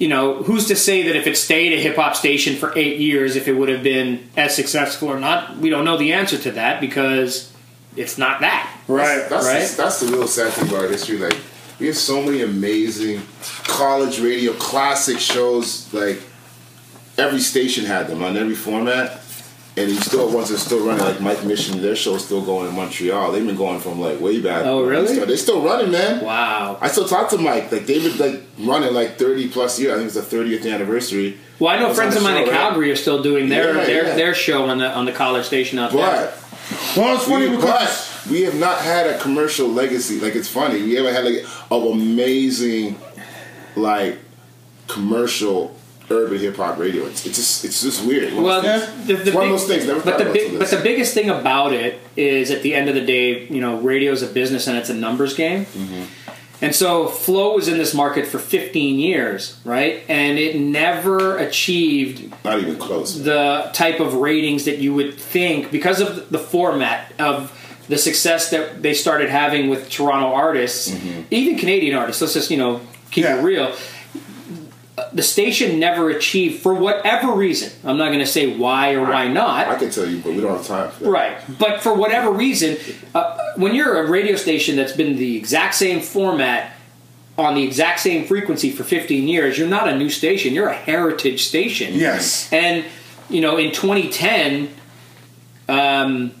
you 0.00 0.08
know, 0.08 0.42
who's 0.42 0.66
to 0.66 0.74
say 0.76 1.02
that 1.02 1.14
if 1.14 1.26
it 1.28 1.36
stayed 1.36 1.72
a 1.72 1.80
hip 1.80 1.94
hop 1.94 2.16
station 2.16 2.56
for 2.56 2.72
eight 2.76 2.98
years, 2.98 3.36
if 3.36 3.46
it 3.46 3.52
would 3.52 3.68
have 3.68 3.82
been 3.84 4.28
as 4.36 4.56
successful 4.56 5.08
or 5.08 5.20
not? 5.20 5.58
We 5.58 5.70
don't 5.70 5.84
know 5.84 5.96
the 5.98 6.12
answer 6.14 6.38
to 6.38 6.50
that 6.52 6.80
because 6.80 7.52
it's 7.96 8.16
not 8.18 8.40
that. 8.40 8.76
Right. 8.88 9.28
That's 9.28 9.46
Right? 9.46 9.68
the, 9.68 9.76
that's 9.76 10.00
the 10.00 10.10
real 10.10 10.26
sad 10.26 10.52
thing 10.54 10.68
about 10.68 10.84
our 10.84 10.88
history. 10.88 11.18
Like 11.18 11.36
we 11.78 11.86
have 11.88 11.96
so 11.96 12.22
many 12.22 12.42
amazing 12.42 13.20
college 13.64 14.18
radio 14.20 14.52
classic 14.54 15.18
shows. 15.18 15.92
Like 15.92 16.20
every 17.18 17.40
station 17.40 17.84
had 17.84 18.06
them 18.08 18.22
on 18.24 18.36
every 18.38 18.54
format, 18.54 19.19
and 19.80 19.90
you 19.90 20.00
still 20.00 20.30
ones 20.32 20.48
that 20.50 20.58
still 20.58 20.86
running. 20.86 21.04
Like 21.04 21.20
Mike 21.20 21.44
Mission, 21.44 21.80
their 21.82 21.96
show's 21.96 22.24
still 22.24 22.44
going 22.44 22.68
in 22.68 22.74
Montreal. 22.74 23.32
They've 23.32 23.46
been 23.46 23.56
going 23.56 23.80
from 23.80 24.00
like 24.00 24.20
way 24.20 24.40
back. 24.40 24.64
Oh, 24.64 24.84
really? 24.84 25.18
They're 25.18 25.36
still 25.36 25.62
running, 25.62 25.90
man. 25.90 26.24
Wow. 26.24 26.78
I 26.80 26.88
still 26.88 27.06
talk 27.08 27.30
to 27.30 27.38
Mike. 27.38 27.70
Like 27.72 27.86
they've 27.86 28.02
been 28.02 28.32
like 28.32 28.42
running 28.58 28.92
like 28.94 29.16
thirty 29.16 29.48
plus 29.48 29.78
years. 29.80 29.92
I 29.92 29.96
think 29.96 30.06
it's 30.06 30.14
the 30.16 30.22
thirtieth 30.22 30.64
anniversary. 30.66 31.38
Well, 31.58 31.74
I 31.74 31.78
know 31.78 31.88
It's 31.88 31.98
friends 31.98 32.16
of 32.16 32.22
the 32.22 32.28
mine 32.28 32.38
in 32.38 32.46
show, 32.46 32.52
right? 32.52 32.58
Calgary 32.60 32.90
are 32.90 32.96
still 32.96 33.22
doing 33.22 33.48
their 33.48 33.74
Yeah, 33.76 33.84
their 33.84 34.04
yeah. 34.06 34.14
their 34.14 34.34
show 34.34 34.66
on 34.66 34.78
the 34.78 34.90
on 34.90 35.04
the 35.04 35.12
college 35.12 35.46
station 35.46 35.78
out 35.78 35.92
there. 35.92 36.00
But 36.00 36.96
Well, 36.96 37.16
it's 37.16 37.24
funny 37.24 37.48
we, 37.48 37.56
because 37.56 38.26
we 38.30 38.42
have 38.42 38.54
not 38.56 38.78
had 38.78 39.06
a 39.06 39.18
commercial 39.18 39.68
legacy. 39.68 40.20
Like 40.20 40.34
it's 40.36 40.48
funny, 40.48 40.82
we 40.82 40.94
haven't 40.94 41.14
had 41.14 41.24
like 41.24 41.44
of 41.70 41.84
amazing, 41.84 42.98
like 43.76 44.18
commercial 44.88 45.76
urban 46.10 46.38
hip 46.38 46.56
hop 46.56 46.78
radio. 46.78 47.04
It's, 47.06 47.24
it's 47.26 47.36
just 47.36 47.64
it's 47.64 47.82
just 47.82 48.04
weird. 48.04 48.34
Well, 48.34 48.62
Yeah. 48.64 48.78
the, 49.06 49.14
the 49.14 49.22
It's 49.28 49.34
one 49.34 49.44
of 49.44 49.50
those 49.50 49.66
things, 49.66 49.86
never 49.86 50.00
but 50.00 50.18
the 50.18 50.24
big, 50.32 50.58
but 50.58 50.68
the 50.68 50.80
biggest 50.82 51.14
thing 51.14 51.30
about 51.30 51.72
it 51.72 52.00
is, 52.16 52.50
at 52.50 52.62
the 52.62 52.74
end 52.74 52.88
of 52.88 52.94
the 52.94 53.04
day, 53.04 53.46
you 53.46 53.60
know, 53.60 53.78
radio 53.80 54.12
is 54.12 54.22
a 54.22 54.26
business 54.26 54.66
and 54.66 54.76
it's 54.76 54.90
a 54.90 54.94
numbers 54.94 55.34
game. 55.34 55.66
Mm-hmm. 55.66 56.04
And 56.62 56.74
so, 56.74 57.06
Flow 57.08 57.54
was 57.54 57.68
in 57.68 57.78
this 57.78 57.94
market 57.94 58.26
for 58.26 58.38
15 58.38 58.98
years, 58.98 59.58
right? 59.64 60.02
And 60.10 60.38
it 60.38 60.56
never 60.60 61.38
achieved 61.38 62.34
not 62.44 62.58
even 62.58 62.76
close. 62.76 63.22
the 63.22 63.70
type 63.72 63.98
of 63.98 64.14
ratings 64.16 64.66
that 64.66 64.76
you 64.78 64.92
would 64.94 65.14
think 65.14 65.70
because 65.70 66.00
of 66.02 66.28
the 66.28 66.38
format 66.38 67.14
of 67.18 67.56
the 67.88 67.96
success 67.96 68.50
that 68.50 68.82
they 68.82 68.92
started 68.92 69.30
having 69.30 69.70
with 69.70 69.88
Toronto 69.88 70.34
artists, 70.34 70.94
even 71.30 71.56
Canadian 71.58 71.96
artists. 71.96 72.20
Let's 72.20 72.34
just 72.34 72.50
you 72.50 72.58
know 72.58 72.80
keep 73.10 73.24
Yeah. 73.24 73.38
it 73.40 73.42
real. 73.42 73.74
The 75.12 75.22
station 75.22 75.80
never 75.80 76.10
achieved, 76.10 76.62
for 76.62 76.72
whatever 76.72 77.32
reason. 77.32 77.72
I'm 77.84 77.96
not 77.96 78.08
going 78.08 78.20
to 78.20 78.26
say 78.26 78.56
why 78.56 78.94
or 78.94 79.02
why 79.02 79.28
not. 79.28 79.68
I 79.68 79.76
can 79.76 79.90
tell 79.90 80.06
you, 80.06 80.20
but 80.20 80.34
we 80.34 80.40
don't 80.40 80.56
have 80.56 80.66
time 80.66 80.90
for 80.90 81.04
that. 81.04 81.10
Right. 81.10 81.58
But 81.58 81.82
for 81.82 81.94
whatever 81.94 82.30
reason, 82.30 82.76
uh, 83.14 83.36
when 83.56 83.74
you're 83.74 84.04
a 84.04 84.08
radio 84.08 84.36
station 84.36 84.76
that's 84.76 84.92
been 84.92 85.16
the 85.16 85.36
exact 85.36 85.74
same 85.74 86.00
format 86.00 86.76
on 87.36 87.54
the 87.54 87.64
exact 87.64 88.00
same 88.00 88.24
frequency 88.24 88.70
for 88.70 88.84
15 88.84 89.26
years, 89.26 89.58
you're 89.58 89.68
not 89.68 89.88
a 89.88 89.96
new 89.96 90.10
station. 90.10 90.54
You're 90.54 90.68
a 90.68 90.74
heritage 90.74 91.44
station. 91.44 91.94
Yes. 91.94 92.52
And, 92.52 92.84
you 93.28 93.40
know, 93.40 93.56
in 93.56 93.72
2010, 93.72 94.68
um, 95.68 96.32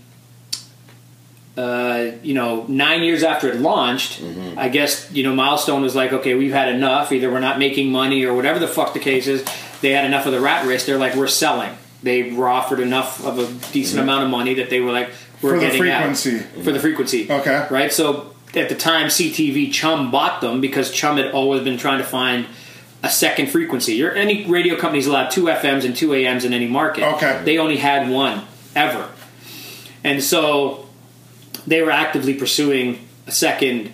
uh, 1.60 2.12
you 2.22 2.32
know, 2.34 2.64
nine 2.68 3.02
years 3.02 3.22
after 3.22 3.48
it 3.48 3.56
launched, 3.60 4.22
I 4.56 4.68
guess, 4.68 5.10
you 5.12 5.22
know, 5.22 5.34
Milestone 5.34 5.82
was 5.82 5.94
like, 5.94 6.12
okay, 6.12 6.34
we've 6.34 6.52
had 6.52 6.68
enough. 6.74 7.12
Either 7.12 7.30
we're 7.30 7.40
not 7.40 7.58
making 7.58 7.90
money 7.92 8.24
or 8.24 8.32
whatever 8.34 8.58
the 8.58 8.68
fuck 8.68 8.94
the 8.94 9.00
case 9.00 9.26
is. 9.26 9.44
They 9.82 9.90
had 9.90 10.04
enough 10.06 10.24
of 10.26 10.32
the 10.32 10.40
rat 10.40 10.66
race. 10.66 10.86
They're 10.86 10.98
like, 10.98 11.14
we're 11.14 11.26
selling. 11.26 11.70
They 12.02 12.32
were 12.32 12.48
offered 12.48 12.80
enough 12.80 13.24
of 13.24 13.38
a 13.38 13.72
decent 13.72 14.00
amount 14.00 14.24
of 14.24 14.30
money 14.30 14.54
that 14.54 14.70
they 14.70 14.80
were 14.80 14.92
like, 14.92 15.10
we're 15.42 15.54
For 15.54 15.60
the 15.60 15.66
getting 15.66 15.90
out. 15.90 15.98
frequency. 15.98 16.38
For 16.62 16.72
the 16.72 16.80
frequency. 16.80 17.30
Okay. 17.30 17.66
Right? 17.70 17.92
So 17.92 18.34
at 18.54 18.68
the 18.70 18.74
time, 18.74 19.08
CTV 19.08 19.70
Chum 19.72 20.10
bought 20.10 20.40
them 20.40 20.60
because 20.60 20.90
Chum 20.90 21.18
had 21.18 21.32
always 21.32 21.62
been 21.62 21.76
trying 21.78 21.98
to 21.98 22.04
find 22.04 22.46
a 23.02 23.10
second 23.10 23.48
frequency. 23.48 23.94
You're, 23.94 24.14
any 24.14 24.46
radio 24.46 24.76
company's 24.76 25.06
allowed 25.06 25.30
two 25.30 25.44
FMs 25.44 25.84
and 25.84 25.94
two 25.96 26.14
AMs 26.14 26.44
in 26.44 26.52
any 26.52 26.66
market. 26.68 27.04
Okay. 27.16 27.42
They 27.44 27.58
only 27.58 27.78
had 27.78 28.10
one 28.10 28.44
ever. 28.74 29.08
And 30.04 30.22
so 30.22 30.89
they 31.66 31.82
were 31.82 31.90
actively 31.90 32.34
pursuing 32.34 33.06
a 33.26 33.32
second 33.32 33.92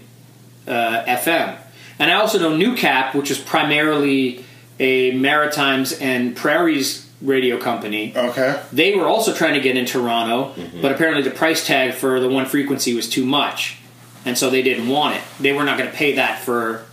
uh, 0.67 1.05
FM. 1.05 1.59
And 1.99 2.11
I 2.11 2.15
also 2.15 2.39
know 2.39 2.51
NewCap, 2.57 3.15
which 3.15 3.31
is 3.31 3.39
primarily 3.39 4.45
a 4.79 5.13
Maritimes 5.13 5.93
and 5.95 6.37
Prairies 6.37 7.09
radio 7.23 7.59
company. 7.59 8.13
okay. 8.15 8.63
They 8.73 8.95
were 8.95 9.07
also 9.07 9.33
trying 9.33 9.55
to 9.55 9.61
get 9.61 9.77
in 9.77 9.87
Toronto, 9.87 10.55
but 10.83 10.93
apparently 10.93 11.23
the 11.23 11.35
price 11.35 11.67
tag 11.67 11.95
for 11.95 12.21
the 12.21 12.29
one 12.29 12.45
frequency 12.45 12.95
was 12.95 13.09
too 13.09 13.25
much, 13.25 13.79
and 14.27 14.37
so 14.37 14.51
they 14.51 14.63
didn't 14.63 14.89
want 14.89 15.17
it. 15.17 15.23
They 15.41 15.53
were 15.53 15.65
not 15.65 15.79
going 15.79 15.91
to 15.91 15.97
pay 15.97 16.13
that 16.17 16.41
for, 16.41 16.85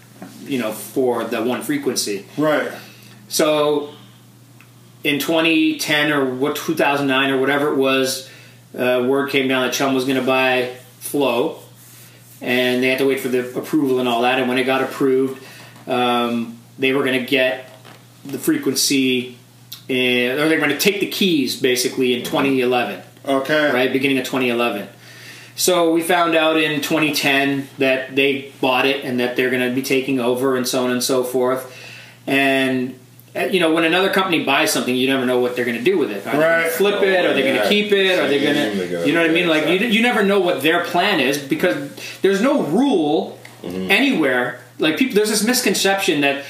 you 0.46 0.60
know, 0.60 0.72
for 0.72 1.26
the 1.26 1.44
one 1.44 1.62
frequency. 1.62 2.26
Right. 2.38 2.72
So 3.28 3.94
in 5.04 5.20
2010 5.20 6.12
or 6.14 6.34
what 6.34 6.56
2009 6.56 7.32
or 7.32 7.40
whatever 7.40 7.74
it 7.74 7.76
was, 7.76 8.30
uh, 8.78 9.06
word 9.08 9.30
came 9.30 9.48
down 9.48 9.66
that 9.66 9.74
Chum 9.74 9.94
was 9.94 10.06
going 10.06 10.20
to 10.20 10.26
buy 10.26 10.76
Flow, 11.00 11.60
and 12.42 12.82
they 12.82 12.88
had 12.90 13.00
to 13.00 13.08
wait 13.08 13.20
for 13.20 13.28
the 13.28 13.58
approval 13.58 14.00
and 14.00 14.08
all 14.10 14.22
that. 14.24 14.40
And 14.40 14.48
when 14.50 14.58
it 14.58 14.64
got 14.64 14.82
approved, 14.82 15.44
um, 15.88 16.60
they 16.80 16.94
were 16.94 17.04
going 17.04 17.20
to 17.20 17.26
get 17.26 17.70
the 18.26 18.40
frequency, 18.40 19.38
in, 19.90 20.40
or 20.40 20.48
they 20.48 20.56
were 20.56 20.66
going 20.66 20.78
to 20.78 20.80
take 20.80 21.02
the 21.02 21.08
keys 21.10 21.60
basically 21.60 22.14
in 22.14 22.24
2011 22.24 23.04
Okay. 23.26 23.72
right? 23.72 23.92
Beginning 23.92 24.18
of 24.18 24.26
2011. 24.26 24.88
So 25.56 25.94
we 25.94 26.02
found 26.02 26.36
out 26.36 26.58
in 26.58 26.82
2010 26.82 27.68
that 27.78 28.16
they 28.16 28.52
bought 28.60 28.86
it 28.86 29.06
and 29.06 29.20
that 29.20 29.36
they're 29.36 29.52
going 29.52 29.68
to 29.68 29.76
be 29.76 29.84
taking 29.84 30.20
over 30.20 30.56
and 30.56 30.68
so 30.68 30.84
on 30.84 30.92
and 30.92 31.04
so 31.04 31.24
forth. 31.24 31.78
And 32.26 32.98
you 33.36 33.60
know, 33.60 33.74
when 33.74 33.84
another 33.84 34.12
company 34.12 34.44
buys 34.44 34.72
something, 34.72 34.96
you 34.96 35.08
never 35.08 35.26
know 35.26 35.40
what 35.40 35.56
they're 35.56 35.66
going 35.66 35.78
to 35.78 35.84
do 35.84 35.98
with 35.98 36.12
it. 36.12 36.18
Are 36.28 36.32
they 36.32 36.32
going 36.34 36.40
Right. 36.40 36.64
to 36.66 36.70
flip 36.70 37.02
it? 37.02 37.26
Are 37.26 37.34
they 37.34 37.42
going 37.44 37.62
to 37.62 37.68
keep 37.68 37.92
it? 37.92 38.20
Are 38.20 38.28
they 38.28 38.40
Same, 38.44 38.78
going 38.78 38.90
to, 38.90 39.08
you 39.08 39.14
know 39.14 39.22
what 39.22 39.30
I 39.30 39.34
mean? 39.34 39.48
Like 39.48 39.68
you, 39.68 39.88
you 39.88 40.02
never 40.02 40.24
know 40.24 40.40
what 40.40 40.62
their 40.62 40.84
plan 40.86 41.20
is 41.20 41.38
because 41.38 41.76
there's 42.22 42.42
no 42.42 42.64
rule 42.64 43.40
Mm-hmm. 43.64 43.90
anywhere. 43.92 44.60
Like 44.78 44.98
people, 44.98 45.16
there's 45.16 45.30
this 45.30 45.42
misconception 45.46 46.20
that 46.20 46.44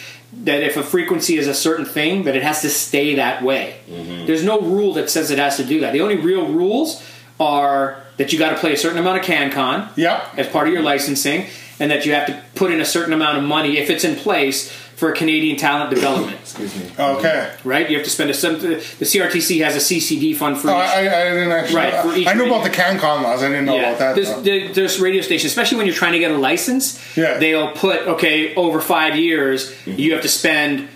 that 0.45 0.63
if 0.63 0.77
a 0.77 0.81
frequency 0.83 1.37
is 1.37 1.47
a 1.47 1.53
certain 1.53 1.85
thing, 1.85 2.23
that 2.23 2.35
it 2.35 2.41
has 2.41 2.61
to 2.63 2.69
stay 2.71 3.13
that 3.15 3.43
way. 3.43 3.75
Mm-hmm. 3.87 4.25
There's 4.25 4.43
no 4.43 4.59
rule 4.59 4.93
that 4.93 5.11
says 5.11 5.29
it 5.29 5.37
has 5.37 5.57
to 5.57 5.63
do 5.63 5.81
that. 5.81 5.93
The 5.93 6.01
only 6.01 6.15
real 6.15 6.47
rules 6.47 7.03
are 7.39 8.01
that 8.17 8.33
you 8.33 8.39
got 8.39 8.49
to 8.49 8.55
play 8.55 8.73
a 8.73 8.77
certain 8.77 8.97
amount 8.97 9.19
of 9.19 9.25
CanCon 9.25 9.95
Yep. 9.95 10.23
as 10.39 10.47
part 10.47 10.67
of 10.67 10.73
your 10.73 10.81
licensing, 10.81 11.45
and 11.79 11.91
that 11.91 12.03
you 12.07 12.13
have 12.13 12.25
to 12.25 12.41
put 12.55 12.71
in 12.71 12.81
a 12.81 12.85
certain 12.85 13.13
amount 13.13 13.37
of 13.37 13.43
money 13.43 13.77
if 13.77 13.91
it's 13.91 14.03
in 14.03 14.15
place 14.15 14.73
for 14.95 15.11
Canadian 15.11 15.57
talent 15.57 15.89
development. 15.89 16.37
Excuse 16.39 16.75
me. 16.75 16.89
Okay. 16.97 17.53
Right? 17.63 17.89
You 17.89 17.97
have 17.97 18.05
to 18.05 18.09
spend 18.11 18.29
a 18.29 18.33
some. 18.33 18.59
The 18.59 18.77
CRTC 18.77 19.63
has 19.63 19.75
a 19.75 19.79
CCD 19.79 20.35
fund 20.35 20.57
for 20.57 20.69
Oh, 20.69 20.77
each. 20.77 20.89
I, 20.89 20.99
I 21.21 21.23
didn't 21.33 21.51
actually. 21.51 21.75
Right, 21.75 21.93
for 22.03 22.15
each 22.15 22.27
I 22.27 22.33
knew 22.33 22.45
about 22.45 22.65
radio- 22.65 22.71
the 22.71 22.99
CanCon 22.99 23.23
laws. 23.23 23.43
I 23.43 23.47
didn't 23.49 23.65
know 23.65 23.77
about 23.79 23.99
that. 23.99 24.15
There's, 24.15 24.29
though. 24.29 24.41
there- 24.41 24.69
there's 24.73 24.99
radio 24.99 25.21
stations, 25.21 25.51
especially 25.51 25.77
when 25.77 25.87
you're 25.87 25.95
trying 25.95 26.13
to 26.13 26.19
get 26.19 26.31
a 26.31 26.37
license. 26.37 26.99
Yeah. 27.17 27.37
They'll 27.37 27.71
put 27.71 28.01
okay 28.07 28.53
over 28.55 28.79
five 28.79 29.15
years, 29.15 29.71
Mm-hmm. 29.71 29.99
you 29.99 30.13
have 30.13 30.21
to 30.21 30.29
spend 30.29 30.87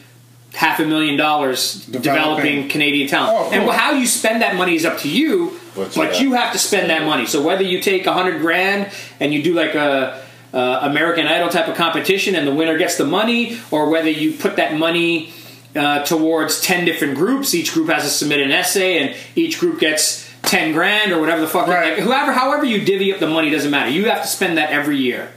half 0.54 0.80
a 0.80 0.86
million 0.86 1.18
dollars 1.18 1.86
developing, 1.86 2.02
Developing. 2.02 2.70
Canadian 2.70 3.08
talent. 3.08 3.38
Oh, 3.38 3.52
And 3.52 3.64
cool. 3.64 3.72
how 3.74 3.92
you 3.94 4.08
spend 4.08 4.42
that 4.42 4.56
money 4.56 4.76
is 4.76 4.86
up 4.86 4.98
to 5.00 5.10
you, 5.10 5.60
But 5.76 5.94
but, 5.96 6.20
you 6.20 6.30
you 6.30 6.34
have 6.34 6.46
have 6.46 6.54
to 6.54 6.60
spend 6.60 6.90
that 6.90 7.04
money. 7.04 7.26
So 7.28 7.44
whether 7.44 7.62
you 7.64 7.80
take 7.82 8.08
a 8.08 8.14
hundred 8.14 8.40
grand 8.42 8.92
and 9.20 9.34
you 9.34 9.44
do 9.44 9.54
like 9.54 9.76
a 9.76 10.24
uh, 10.54 10.80
American 10.84 11.28
Idol 11.28 11.50
type 11.50 11.68
of 11.68 11.76
competition 11.76 12.36
and 12.36 12.48
the 12.48 12.54
winner 12.54 12.78
gets 12.78 12.98
the 12.98 13.06
money, 13.06 13.60
or 13.72 13.90
whether 13.90 14.10
you 14.10 14.34
put 14.34 14.56
that 14.56 14.78
money 14.78 15.34
uh, 15.76 16.04
towards 16.04 16.62
10 16.62 16.86
different 16.86 17.16
groups, 17.16 17.54
each 17.54 17.74
group 17.74 17.90
has 17.90 18.04
to 18.04 18.10
submit 18.10 18.40
an 18.40 18.52
essay 18.52 19.00
and 19.00 19.16
each 19.36 19.60
group 19.60 19.80
gets 19.80 20.28
10 20.44 20.74
grand 20.74 21.12
or 21.12 21.20
whatever 21.20 21.42
the 21.42 21.48
fuck. 21.48 21.68
Right. 21.68 21.94
Like, 21.94 22.04
whoever, 22.04 22.32
however 22.32 22.66
you 22.66 22.84
divvy 22.84 23.14
up 23.14 23.20
the 23.20 23.28
money 23.28 23.50
doesn't 23.50 23.70
matter. 23.70 23.90
You 23.90 24.10
have 24.10 24.22
to 24.22 24.28
spend 24.28 24.58
that 24.58 24.72
every 24.72 24.98
year. 24.98 25.32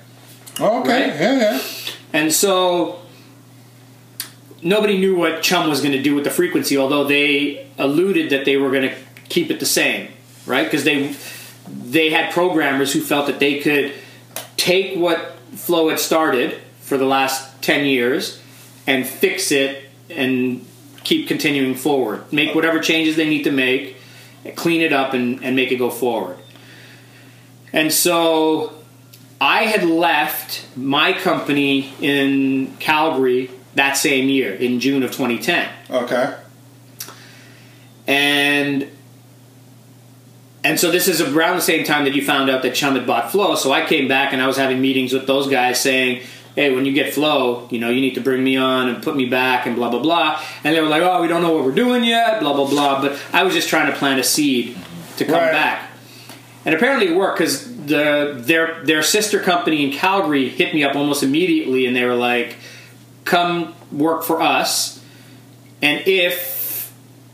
Okay. 0.59 1.11
right? 1.11 1.21
Yeah, 1.21 1.39
yeah. 1.39 1.63
And 2.13 2.33
so 2.33 3.01
nobody 4.63 4.99
knew 4.99 5.17
what 5.17 5.43
Chum 5.43 5.69
was 5.69 5.81
going 5.81 5.93
to 5.93 6.03
do 6.03 6.15
with 6.15 6.25
the 6.25 6.31
frequency, 6.31 6.77
although 6.77 7.05
they 7.05 7.69
alluded 7.79 8.31
that 8.31 8.45
they 8.45 8.57
were 8.57 8.71
going 8.71 8.89
to 8.89 8.97
keep 9.29 9.51
it 9.51 9.61
the 9.61 9.67
same, 9.67 10.11
right? 10.47 10.65
Because 10.65 10.85
they 10.85 11.15
they 11.69 12.11
had 12.11 12.33
programmers 12.33 12.93
who 12.93 13.01
felt 13.01 13.27
that 13.27 13.39
they 13.39 13.61
could 13.61 13.95
take 14.61 14.97
what 14.97 15.37
Flow 15.55 15.89
had 15.89 15.99
started 15.99 16.61
for 16.81 16.99
the 16.99 17.07
last 17.07 17.63
ten 17.63 17.87
years 17.87 18.41
and 18.87 19.07
fix 19.07 19.51
it 19.51 19.89
and 20.11 20.67
keep 21.03 21.27
continuing 21.29 21.75
forward, 21.75 22.31
make 22.33 22.55
whatever 22.55 22.79
changes 22.79 23.17
they 23.17 23.29
need 23.29 23.45
to 23.45 23.51
make, 23.51 23.97
clean 24.57 24.81
it 24.81 24.93
up, 24.93 25.15
and, 25.15 25.43
and 25.43 25.57
make 25.57 25.73
it 25.73 25.77
go 25.77 25.91
forward. 25.91 26.37
And 27.73 27.93
so 27.93 28.75
I 29.41 29.65
had 29.65 29.85
left 29.85 30.67
my 30.77 31.13
company 31.15 31.95
in 32.01 32.77
Calgary 32.79 33.51
that 33.77 33.95
same 33.95 34.29
year, 34.29 34.55
in 34.55 34.79
June 34.81 35.03
of 35.03 35.13
2010. 35.13 35.69
Okay. 35.91 36.35
And 38.07 38.91
and 40.65 40.79
so 40.79 40.91
this 40.91 41.09
is 41.09 41.21
around 41.21 41.57
the 41.57 41.63
same 41.63 41.85
time 41.85 42.05
that 42.05 42.15
you 42.15 42.25
found 42.25 42.51
out 42.51 42.63
that 42.63 42.75
Chum 42.75 42.95
had 42.95 43.07
bought 43.07 43.31
Flow. 43.33 43.55
So 43.55 43.73
I 43.73 43.85
came 43.87 44.09
back 44.09 44.33
and 44.33 44.43
I 44.43 44.47
was 44.47 44.57
having 44.57 44.81
meetings 44.81 45.13
with 45.13 45.27
those 45.27 45.49
guys 45.49 45.81
saying, 45.81 46.23
"Hey, 46.55 46.75
when 46.75 46.85
you 46.85 46.93
get 46.93 47.15
Flow, 47.15 47.67
you 47.71 47.79
know, 47.79 47.89
you 47.91 48.01
need 48.01 48.15
to 48.17 48.21
bring 48.21 48.45
me 48.45 48.57
on 48.57 48.89
and 48.89 49.03
put 49.03 49.17
me 49.17 49.25
back 49.27 49.67
and 49.67 49.75
blah 49.77 49.89
blah 49.91 50.01
blah." 50.01 50.41
And 50.65 50.75
they 50.75 50.81
were 50.81 50.89
like, 50.89 51.03
"Oh, 51.03 51.23
we 51.23 51.29
don't 51.29 51.43
know 51.43 51.53
what 51.53 51.65
we're 51.65 51.73
doing 51.73 52.05
yet, 52.05 52.41
blah 52.41 52.53
blah 52.53 52.69
blah." 52.69 53.01
But 53.01 53.19
I 53.33 53.43
was 53.43 53.55
just 53.55 53.69
trying 53.69 53.91
to 53.91 53.97
plant 53.99 54.21
a 54.21 54.25
seed 54.25 54.77
to 55.17 55.25
come 55.25 55.35
Right. 55.35 55.53
back. 55.53 55.91
And 56.67 56.75
apparently 56.75 57.09
it 57.09 57.17
worked 57.17 57.39
because 57.39 57.67
the 57.87 58.35
their 58.37 58.81
their 58.85 59.03
sister 59.03 59.39
company 59.41 59.83
in 59.83 59.93
Calgary 59.93 60.49
hit 60.51 60.75
me 60.75 60.85
up 60.85 60.95
almost 60.95 61.23
immediately, 61.23 61.87
and 61.87 61.97
they 61.97 62.05
were 62.05 62.15
like, 62.15 62.57
"Come 63.25 63.73
work 63.91 64.25
for 64.25 64.43
us, 64.43 65.01
and 65.81 66.03
if 66.07 66.60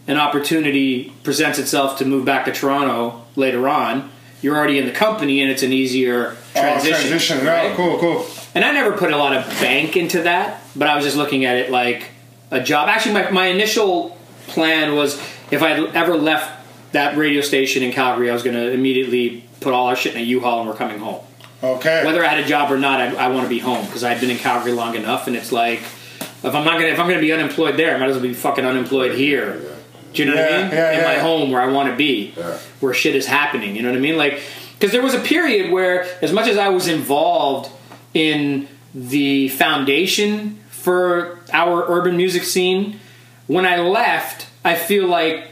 an 0.07 0.19
opportunity 0.19 1.13
presents 1.23 1.59
itself 1.59 1.99
to 1.99 2.05
move 2.05 2.25
back 2.25 2.45
to 2.45 2.53
Toronto 2.53 3.25
later 3.35 3.69
on, 3.69 4.11
you're 4.43 4.57
already 4.57 4.79
in 4.79 4.87
the 4.87 4.93
company, 4.93 5.41
and 5.43 5.51
it's 5.51 5.63
an 5.63 5.73
easier 5.73 6.37
oh, 6.55 6.61
transition." 6.61 6.95
Oh, 6.95 6.99
transition. 6.99 7.47
right? 7.47 7.73
Oh, 7.73 7.77
cool, 7.77 7.99
cool. 7.99 8.27
And 8.55 8.65
I 8.65 8.73
never 8.73 8.97
put 8.97 9.13
a 9.13 9.17
lot 9.17 9.37
of 9.37 9.45
bank 9.61 9.97
into 9.97 10.23
that, 10.23 10.63
but 10.75 10.89
I 10.89 10.97
was 10.97 11.05
just 11.05 11.17
looking 11.17 11.45
at 11.45 11.57
it 11.57 11.71
like 11.71 12.11
a 12.51 12.63
job. 12.63 12.89
Actually, 12.89 13.15
my, 13.15 13.31
my 13.31 13.47
initial 13.47 14.17
plan 14.47 14.95
was 14.95 15.21
if 15.51 15.63
I 15.63 15.73
ever 15.89 16.17
left 16.17 16.93
that 16.93 17.17
radio 17.17 17.41
station 17.41 17.83
in 17.83 17.93
Calgary, 17.93 18.31
I 18.31 18.33
was 18.33 18.43
going 18.43 18.57
to 18.57 18.71
immediately 18.71 19.45
put 19.61 19.75
all 19.75 19.89
our 19.89 19.97
shit 19.97 20.15
in 20.15 20.21
a 20.21 20.25
U-Haul 20.25 20.61
and 20.61 20.69
we're 20.69 20.77
coming 20.77 20.99
home. 20.99 21.23
Okay. 21.63 22.05
Whether 22.05 22.25
I 22.25 22.29
had 22.29 22.45
a 22.45 22.47
job 22.47 22.71
or 22.71 22.79
not, 22.79 23.01
I, 23.01 23.15
I 23.15 23.29
want 23.29 23.45
to 23.45 23.49
be 23.49 23.59
home 23.59 23.85
because 23.87 24.05
I've 24.05 24.21
been 24.21 24.31
in 24.31 24.39
Calgary 24.39 24.73
long 24.73 24.95
enough, 24.95 25.27
and 25.27 25.35
it's 25.35 25.53
like 25.53 25.81
if 25.81 26.45
I'm 26.45 26.65
not 26.65 26.75
gonna 26.75 26.89
if 26.89 27.01
I'm 27.01 27.09
gonna 27.09 27.21
be 27.21 27.33
unemployed 27.33 27.77
there, 27.77 27.95
I 27.95 27.99
might 27.99 28.11
as 28.11 28.17
well 28.17 28.23
be 28.23 28.35
fucking 28.35 28.65
unemployed 28.65 29.15
here. 29.15 29.76
Do 30.17 30.25
you 30.25 30.35
know 30.35 30.41
what 30.41 30.53
I 30.53 30.63
mean? 30.63 30.71
yeah, 30.73 30.99
in 30.99 31.05
my 31.05 31.15
home 31.19 31.51
where 31.51 31.61
I 31.61 31.67
want 31.67 31.91
to 31.91 31.97
be, 31.97 32.33
Yeah. 32.37 32.59
where 32.81 32.95
shit 32.95 33.15
is 33.15 33.27
happening. 33.27 33.77
You 33.77 33.83
know 33.83 33.91
what 33.91 33.97
I 33.99 34.01
mean? 34.01 34.17
Like, 34.17 34.41
because 34.79 34.93
there 34.93 35.03
was 35.03 35.15
a 35.15 35.21
period 35.21 35.71
where, 35.73 36.07
as 36.23 36.33
much 36.33 36.49
as 36.49 36.59
I 36.59 36.69
was 36.69 36.87
involved 36.89 37.71
in 38.15 38.69
the 38.95 39.49
foundation 39.51 40.59
for 40.71 41.39
our 41.53 41.85
urban 41.89 42.17
music 42.17 42.43
scene, 42.45 42.99
when 43.47 43.65
I 43.67 43.77
left, 43.79 44.47
I 44.65 44.75
feel 44.75 45.07
like 45.07 45.45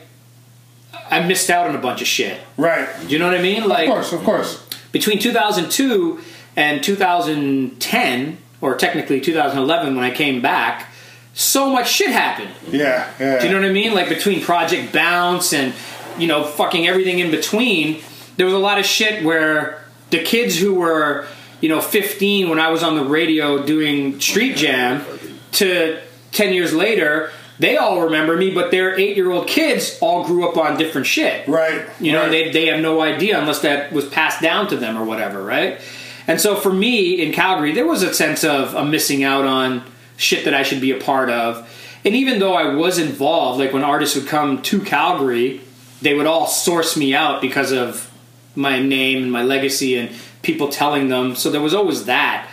I 1.10 1.20
missed 1.26 1.50
out 1.50 1.68
on 1.68 1.74
a 1.74 1.78
bunch 1.78 2.00
of 2.00 2.06
shit. 2.06 2.40
right. 2.56 2.88
Do 3.00 3.08
you 3.08 3.18
know 3.18 3.26
what 3.26 3.38
I 3.38 3.42
mean? 3.42 3.68
Like, 3.68 3.88
Of 3.88 3.94
course, 3.94 4.12
of 4.12 4.24
course. 4.24 4.66
between 4.92 5.18
2002 5.18 6.20
and 6.56 6.82
2010, 6.82 8.38
or 8.60 8.74
technically 8.76 9.20
2011 9.20 9.94
when 9.94 10.04
I 10.04 10.10
came 10.10 10.40
back, 10.40 10.90
so 11.34 11.70
much 11.70 11.90
shit 11.90 12.10
happened. 12.10 12.50
Yeah, 12.70 13.12
yeah. 13.18 13.40
Do 13.40 13.46
you 13.46 13.52
know 13.52 13.60
what 13.60 13.68
I 13.68 13.72
mean? 13.72 13.92
Like 13.92 14.08
between 14.08 14.40
Project 14.40 14.92
Bounce 14.92 15.52
and 15.52 15.74
you 16.16 16.28
know 16.28 16.44
fucking 16.44 16.86
everything 16.86 17.18
in 17.18 17.30
between, 17.30 18.00
there 18.36 18.46
was 18.46 18.54
a 18.54 18.58
lot 18.58 18.78
of 18.78 18.86
shit 18.86 19.24
where 19.24 19.84
the 20.10 20.22
kids 20.22 20.58
who 20.58 20.74
were 20.74 21.26
you 21.60 21.68
know 21.68 21.80
15 21.80 22.48
when 22.48 22.60
I 22.60 22.70
was 22.70 22.82
on 22.82 22.94
the 22.96 23.04
radio 23.04 23.64
doing 23.66 24.20
Street 24.20 24.56
Jam 24.56 25.04
to 25.52 26.00
10 26.32 26.54
years 26.54 26.72
later. 26.72 27.30
They 27.56 27.76
all 27.76 28.02
remember 28.02 28.36
me, 28.36 28.50
but 28.50 28.72
their 28.72 28.98
eight-year-old 28.98 29.46
kids 29.46 29.96
all 30.00 30.24
grew 30.24 30.48
up 30.48 30.56
on 30.56 30.76
different 30.76 31.06
shit. 31.06 31.46
Right. 31.46 31.86
You 32.00 32.10
know, 32.10 32.22
right. 32.22 32.30
they, 32.30 32.50
they 32.50 32.66
have 32.66 32.80
no 32.80 33.00
idea 33.00 33.38
unless 33.38 33.60
that 33.60 33.92
was 33.92 34.08
passed 34.08 34.42
down 34.42 34.66
to 34.70 34.76
them 34.76 34.98
or 34.98 35.04
whatever, 35.04 35.40
right? 35.40 35.80
And 36.26 36.40
so 36.40 36.56
for 36.56 36.72
me 36.72 37.22
in 37.22 37.32
Calgary, 37.32 37.70
there 37.70 37.86
was 37.86 38.02
a 38.02 38.12
sense 38.12 38.42
of 38.42 38.74
I'm 38.74 38.90
missing 38.90 39.22
out 39.22 39.44
on 39.44 39.84
shit 40.16 40.44
that 40.44 40.54
I 40.54 40.62
should 40.62 40.80
be 40.80 40.90
a 40.90 40.98
part 40.98 41.30
of. 41.30 41.68
And 42.04 42.14
even 42.14 42.38
though 42.38 42.54
I 42.54 42.74
was 42.74 42.98
involved, 42.98 43.58
like 43.58 43.72
when 43.72 43.82
artists 43.82 44.16
would 44.16 44.26
come 44.26 44.60
to 44.62 44.80
Calgary, 44.80 45.60
they 46.02 46.14
would 46.14 46.26
all 46.26 46.46
source 46.46 46.96
me 46.96 47.14
out 47.14 47.40
because 47.40 47.72
of 47.72 48.10
my 48.54 48.80
name 48.80 49.22
and 49.22 49.32
my 49.32 49.42
legacy 49.42 49.96
and 49.96 50.10
people 50.42 50.68
telling 50.68 51.08
them. 51.08 51.34
So 51.34 51.50
there 51.50 51.62
was 51.62 51.74
always 51.74 52.04
that. 52.04 52.48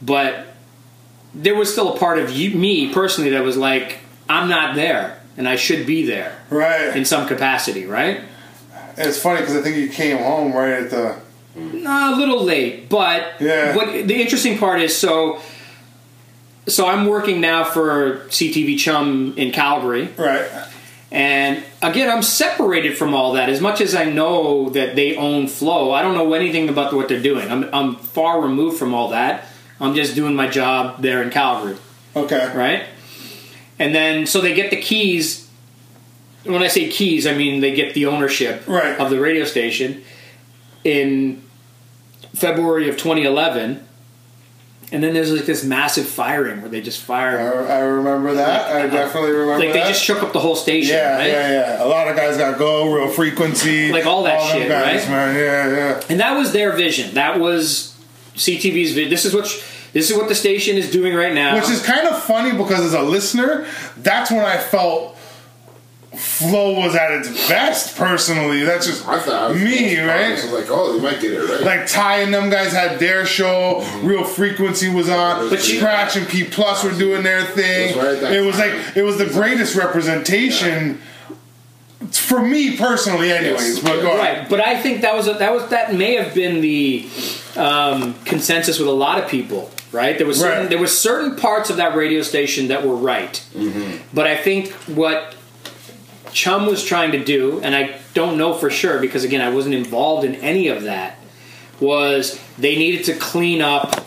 But 0.00 0.46
there 1.34 1.54
was 1.54 1.70
still 1.70 1.94
a 1.94 1.98
part 1.98 2.18
of 2.18 2.30
you, 2.30 2.56
me 2.56 2.92
personally 2.92 3.30
that 3.30 3.42
was 3.42 3.56
like, 3.56 3.98
I'm 4.28 4.48
not 4.48 4.74
there 4.74 5.20
and 5.36 5.48
I 5.48 5.56
should 5.56 5.86
be 5.86 6.06
there 6.06 6.38
right. 6.50 6.96
in 6.96 7.04
some 7.04 7.26
capacity, 7.26 7.86
right? 7.86 8.20
it's 8.96 9.18
funny 9.18 9.40
because 9.40 9.56
I 9.56 9.60
think 9.60 9.76
you 9.76 9.88
came 9.88 10.18
home 10.18 10.52
right 10.52 10.84
at 10.84 10.90
the. 10.90 11.16
A 11.56 12.16
little 12.16 12.42
late, 12.42 12.88
but 12.88 13.34
Yeah. 13.40 13.76
what 13.76 14.08
the 14.08 14.20
interesting 14.20 14.58
part 14.58 14.80
is 14.80 14.96
so 14.96 15.40
so 16.66 16.86
I'm 16.86 17.06
working 17.06 17.40
now 17.40 17.64
for 17.64 18.18
CTV 18.28 18.78
Chum 18.78 19.34
in 19.36 19.50
Calgary, 19.52 20.08
Right. 20.16 20.46
and 21.12 21.62
again 21.82 22.08
I'm 22.10 22.22
separated 22.22 22.96
from 22.96 23.14
all 23.14 23.32
that. 23.34 23.48
As 23.48 23.60
much 23.60 23.80
as 23.80 23.94
I 23.94 24.04
know 24.04 24.70
that 24.70 24.96
they 24.96 25.16
own 25.16 25.46
Flow, 25.48 25.92
I 25.92 26.02
don't 26.02 26.14
know 26.14 26.32
anything 26.34 26.68
about 26.68 26.92
what 26.92 27.08
they're 27.08 27.20
doing. 27.22 27.50
I'm 27.50 27.68
I'm 27.72 27.96
far 27.96 28.40
removed 28.40 28.78
from 28.78 28.94
all 28.94 29.08
that. 29.08 29.46
I'm 29.80 29.94
just 29.94 30.14
doing 30.14 30.34
my 30.36 30.48
job 30.48 31.02
there 31.02 31.22
in 31.22 31.30
Calgary 31.30 31.76
Okay. 32.16 32.50
right? 32.54 32.84
And 33.78 33.94
then 33.94 34.26
so 34.26 34.40
they 34.40 34.54
get 34.54 34.70
the 34.70 34.80
keys 34.80 35.42
when 36.44 36.62
I 36.62 36.68
say 36.68 36.88
keys, 36.88 37.26
I 37.26 37.34
mean 37.34 37.60
they 37.60 37.74
get 37.74 37.94
the 37.94 38.06
ownership 38.06 38.62
Right. 38.66 38.98
of 38.98 39.10
the 39.10 39.18
radio 39.20 39.44
station 39.44 40.02
in 40.84 41.42
February 42.34 42.88
of 42.88 42.96
2011. 42.96 43.80
And 44.92 45.02
then 45.02 45.14
there's 45.14 45.32
like 45.32 45.46
this 45.46 45.64
massive 45.64 46.06
firing 46.06 46.60
where 46.60 46.70
they 46.70 46.80
just 46.80 47.02
I, 47.02 47.06
fire, 47.06 47.66
I 47.66 47.78
remember 47.80 48.34
that. 48.34 48.70
I 48.70 48.82
uh, 48.82 48.86
definitely 48.90 49.32
remember 49.32 49.52
that. 49.58 49.64
like 49.64 49.72
they 49.72 49.80
that. 49.80 49.88
just 49.88 50.02
shook 50.04 50.22
up 50.22 50.32
the 50.32 50.40
whole 50.40 50.56
station. 50.56 50.94
yeah, 50.94 51.16
right? 51.16 51.26
yeah, 51.26 51.50
yeah. 51.50 51.84
A 51.84 51.86
lot 51.86 52.08
of 52.08 52.16
guys 52.16 52.36
got 52.36 52.58
go, 52.58 52.92
real 52.92 53.08
frequency, 53.08 53.90
Like 53.90 54.06
all 54.06 54.22
that 54.24 54.38
them 54.38 54.60
shit, 54.60 54.68
guys, 54.68 55.02
right? 55.02 55.10
man. 55.10 55.34
Yeah, 55.36 55.76
yeah. 55.76 56.02
And 56.08 56.20
that 56.20 56.36
was 56.36 56.52
their 56.52 56.72
vision. 56.72 57.14
That 57.14 57.40
was 57.40 57.96
CTV's 58.34 58.92
vision. 58.92 59.10
This 59.10 59.24
is 59.24 59.34
what 59.34 59.44
this 59.92 60.10
is 60.10 60.16
what 60.16 60.28
the 60.28 60.34
station 60.34 60.76
is 60.76 60.90
doing 60.90 61.14
right 61.14 61.32
now. 61.32 61.54
Which 61.54 61.70
is 61.70 61.84
kind 61.84 62.06
of 62.06 62.20
funny 62.22 62.50
because 62.50 62.80
as 62.80 62.94
a 62.94 63.02
listener, 63.02 63.66
that's 63.96 64.30
when 64.30 64.44
I 64.44 64.58
felt 64.58 65.16
flow 66.16 66.72
was 66.78 66.94
at 66.94 67.10
its 67.12 67.28
best. 67.48 67.96
Personally, 67.96 68.62
that's 68.64 68.86
just 68.86 69.06
I 69.06 69.18
thought 69.20 69.34
I 69.34 69.48
was 69.52 69.62
me, 69.62 69.98
I 70.00 70.06
right? 70.06 70.30
was 70.32 70.52
like, 70.52 70.66
oh, 70.70 70.92
they 70.96 71.02
might 71.02 71.20
get 71.20 71.32
it 71.32 71.40
right. 71.48 71.60
Like 71.62 71.86
Ty 71.86 72.20
and 72.20 72.32
them 72.32 72.50
guys 72.50 72.72
had 72.72 72.98
their 72.98 73.24
show. 73.26 73.84
Real 74.02 74.24
Frequency 74.24 74.88
was 74.88 75.08
on. 75.08 75.48
But 75.50 75.68
you- 75.68 75.78
Scratch 75.78 76.16
and 76.16 76.26
P 76.28 76.44
Plus 76.44 76.82
were 76.84 76.92
doing 76.92 77.22
their 77.22 77.44
thing. 77.44 77.90
It 77.90 77.96
was 77.96 78.04
right 78.04 78.14
at 78.14 78.20
that 78.22 78.32
It 78.32 78.40
was 78.40 78.56
time. 78.56 78.76
like 78.86 78.96
it 78.96 79.02
was 79.02 79.18
the 79.18 79.26
greatest 79.26 79.74
representation 79.76 81.00
for 82.10 82.42
me 82.42 82.76
personally, 82.76 83.32
anyways. 83.32 83.76
Yes. 83.76 83.80
But 83.80 84.02
go 84.02 84.16
ahead. 84.18 84.38
Right, 84.40 84.48
but 84.50 84.60
I 84.60 84.80
think 84.80 85.00
that 85.02 85.14
was 85.14 85.26
a, 85.28 85.34
that 85.34 85.52
was 85.52 85.68
that 85.70 85.94
may 85.94 86.14
have 86.16 86.34
been 86.34 86.60
the 86.60 87.08
um, 87.56 88.14
consensus 88.24 88.78
with 88.78 88.88
a 88.88 88.92
lot 88.92 89.22
of 89.22 89.28
people. 89.30 89.70
Right, 89.92 90.18
there 90.18 90.26
was 90.26 90.40
certain, 90.40 90.62
Right. 90.62 90.68
there 90.70 90.78
was 90.80 90.98
certain 90.98 91.36
parts 91.36 91.70
of 91.70 91.76
that 91.76 91.94
radio 91.94 92.20
station 92.22 92.66
that 92.68 92.84
were 92.84 92.96
right, 92.96 93.40
but 94.12 94.26
I 94.26 94.36
think 94.36 94.72
what 94.88 95.36
Chum 96.34 96.66
was 96.66 96.84
trying 96.84 97.12
to 97.12 97.24
do, 97.24 97.60
and 97.60 97.76
I 97.76 98.00
don't 98.12 98.36
know 98.36 98.54
for 98.54 98.68
sure 98.68 98.98
because 99.00 99.22
again 99.22 99.40
I 99.40 99.50
wasn't 99.50 99.76
involved 99.76 100.26
in 100.26 100.34
any 100.36 100.68
of 100.68 100.82
that, 100.82 101.16
was 101.80 102.40
they 102.58 102.76
needed 102.76 103.04
to 103.06 103.14
clean 103.14 103.62
up 103.62 104.04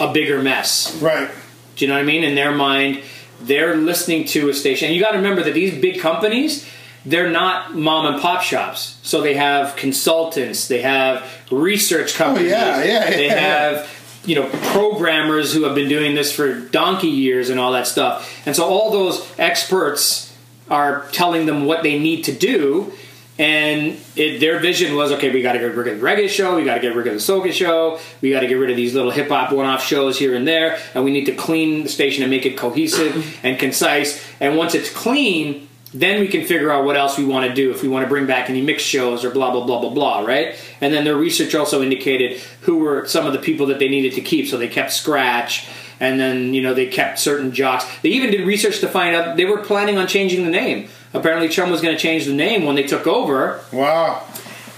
a 0.00 0.10
bigger 0.12 0.42
mess. 0.42 0.96
Right. 1.00 1.30
Do 1.76 1.84
you 1.84 1.88
know 1.90 1.94
what 1.94 2.00
I 2.00 2.04
mean? 2.04 2.24
In 2.24 2.34
their 2.34 2.52
mind, 2.52 3.02
they're 3.40 3.76
listening 3.76 4.24
to 4.28 4.48
a 4.48 4.54
station. 4.54 4.86
And 4.86 4.94
you 4.96 5.00
got 5.02 5.12
to 5.12 5.18
remember 5.18 5.42
that 5.42 5.54
these 5.54 5.78
big 5.80 6.00
companies, 6.00 6.66
they're 7.04 7.30
not 7.30 7.74
mom 7.74 8.06
and 8.06 8.20
pop 8.20 8.42
shops. 8.42 8.98
So 9.02 9.20
they 9.20 9.34
have 9.34 9.76
consultants, 9.76 10.68
they 10.68 10.80
have 10.80 11.30
research 11.50 12.14
oh, 12.14 12.24
companies, 12.24 12.52
Oh, 12.52 12.56
yeah, 12.56 12.82
yeah, 12.82 13.10
they 13.10 13.26
yeah, 13.26 13.34
yeah. 13.34 13.40
have 13.40 14.22
you 14.24 14.34
know 14.34 14.48
programmers 14.72 15.52
who 15.52 15.64
have 15.64 15.74
been 15.74 15.88
doing 15.88 16.14
this 16.14 16.34
for 16.34 16.60
donkey 16.60 17.08
years 17.08 17.50
and 17.50 17.60
all 17.60 17.72
that 17.72 17.86
stuff. 17.86 18.46
And 18.46 18.56
so 18.56 18.64
all 18.64 18.90
those 18.90 19.30
experts 19.38 20.27
are 20.70 21.06
telling 21.12 21.46
them 21.46 21.64
what 21.64 21.82
they 21.82 21.98
need 21.98 22.24
to 22.24 22.32
do. 22.32 22.92
And 23.38 23.96
it, 24.16 24.40
their 24.40 24.58
vision 24.58 24.96
was 24.96 25.12
okay. 25.12 25.30
We 25.30 25.42
got 25.42 25.52
to 25.52 25.60
get 25.60 25.74
rid 25.74 25.86
of 25.86 26.00
the 26.00 26.04
reggae 26.04 26.28
show. 26.28 26.56
We 26.56 26.64
got 26.64 26.74
to 26.74 26.80
get 26.80 26.96
rid 26.96 27.06
of 27.06 27.14
the 27.14 27.20
soca 27.20 27.52
show. 27.52 28.00
We 28.20 28.32
got 28.32 28.40
to 28.40 28.48
get 28.48 28.54
rid 28.54 28.70
of 28.70 28.76
these 28.76 28.94
little 28.94 29.12
hip 29.12 29.28
hop 29.28 29.52
one-off 29.52 29.82
shows 29.82 30.18
here 30.18 30.34
and 30.34 30.46
there. 30.46 30.78
And 30.94 31.04
we 31.04 31.12
need 31.12 31.26
to 31.26 31.34
clean 31.34 31.84
the 31.84 31.88
station 31.88 32.24
and 32.24 32.30
make 32.30 32.46
it 32.46 32.56
cohesive 32.56 33.38
and 33.44 33.58
concise. 33.58 34.24
And 34.40 34.56
once 34.56 34.74
it's 34.74 34.92
clean, 34.92 35.68
then 35.94 36.20
we 36.20 36.28
can 36.28 36.44
figure 36.44 36.70
out 36.70 36.84
what 36.84 36.96
else 36.96 37.16
we 37.16 37.24
want 37.24 37.48
to 37.48 37.54
do. 37.54 37.70
If 37.70 37.82
we 37.82 37.88
want 37.88 38.04
to 38.04 38.08
bring 38.08 38.26
back 38.26 38.50
any 38.50 38.60
mixed 38.60 38.86
shows 38.86 39.24
or 39.24 39.30
blah 39.30 39.52
blah 39.52 39.64
blah 39.64 39.80
blah 39.80 39.90
blah, 39.90 40.20
right? 40.20 40.56
And 40.80 40.92
then 40.92 41.04
their 41.04 41.16
research 41.16 41.54
also 41.54 41.82
indicated 41.82 42.40
who 42.62 42.78
were 42.78 43.06
some 43.06 43.26
of 43.26 43.32
the 43.32 43.38
people 43.38 43.66
that 43.66 43.78
they 43.78 43.88
needed 43.88 44.14
to 44.14 44.20
keep. 44.20 44.48
So 44.48 44.58
they 44.58 44.68
kept 44.68 44.92
Scratch, 44.92 45.68
and 46.00 46.18
then 46.20 46.54
you 46.54 46.62
know 46.62 46.74
they 46.74 46.86
kept 46.86 47.18
certain 47.18 47.52
jocks. 47.52 47.84
They 48.02 48.10
even 48.10 48.30
did 48.30 48.46
research 48.46 48.80
to 48.80 48.88
find 48.88 49.14
out 49.16 49.36
they 49.36 49.44
were 49.44 49.58
planning 49.58 49.98
on 49.98 50.06
changing 50.06 50.44
the 50.44 50.50
name. 50.50 50.88
Apparently, 51.14 51.48
Chum 51.48 51.70
was 51.70 51.80
going 51.80 51.94
to 51.96 52.00
change 52.00 52.26
the 52.26 52.34
name 52.34 52.64
when 52.66 52.76
they 52.76 52.82
took 52.82 53.06
over, 53.06 53.60
Wow. 53.72 54.22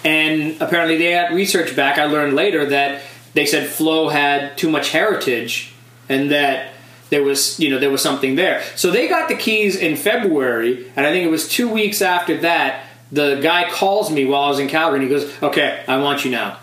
and 0.05 0.61
apparently 0.61 0.97
they 0.97 1.11
had 1.12 1.33
research 1.35 1.75
back. 1.75 1.99
I 1.99 2.05
learned 2.05 2.35
later 2.35 2.66
that 2.66 3.03
they 3.35 3.47
said 3.47 3.68
Flow 3.68 4.09
had 4.09 4.57
too 4.57 4.71
much 4.71 4.91
heritage, 4.91 5.73
and 6.09 6.31
that 6.31 6.68
there 7.11 7.23
was 7.25 7.59
you 7.59 7.68
know 7.71 7.79
there 7.79 7.91
was 7.91 8.03
something 8.03 8.37
there. 8.37 8.62
So 8.77 8.91
they 8.91 9.09
got 9.09 9.29
the 9.29 9.35
keys 9.35 9.77
in 9.77 9.97
February, 9.97 10.87
and 10.97 11.07
I 11.07 11.11
think 11.11 11.27
it 11.27 11.31
was 11.31 11.49
two 11.49 11.68
weeks 11.68 12.01
after 12.03 12.37
that. 12.39 12.87
The 13.12 13.41
guy 13.43 13.68
calls 13.68 14.09
me 14.11 14.25
while 14.25 14.43
I 14.45 14.49
was 14.51 14.61
in 14.61 14.68
Calgary, 14.68 15.01
and 15.01 15.09
he 15.11 15.14
goes, 15.14 15.29
"Okay, 15.43 15.83
I 15.89 15.97
want 15.99 16.25
you 16.25 16.31
now," 16.31 16.59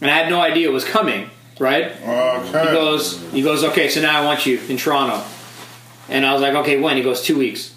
and 0.00 0.08
I 0.08 0.14
had 0.14 0.30
no 0.30 0.40
idea 0.40 0.68
it 0.68 0.72
was 0.72 0.84
coming. 0.84 1.30
Right? 1.58 1.84
Okay. 2.02 2.46
He 2.46 2.52
goes, 2.74 3.20
he 3.32 3.42
goes, 3.42 3.64
okay, 3.64 3.88
so 3.88 4.00
now 4.02 4.20
I 4.20 4.24
want 4.24 4.44
you 4.46 4.58
in 4.68 4.76
Toronto. 4.76 5.22
And 6.08 6.26
I 6.26 6.32
was 6.32 6.42
like, 6.42 6.54
okay, 6.54 6.80
when? 6.80 6.96
He 6.96 7.02
goes, 7.02 7.22
two 7.22 7.38
weeks. 7.38 7.72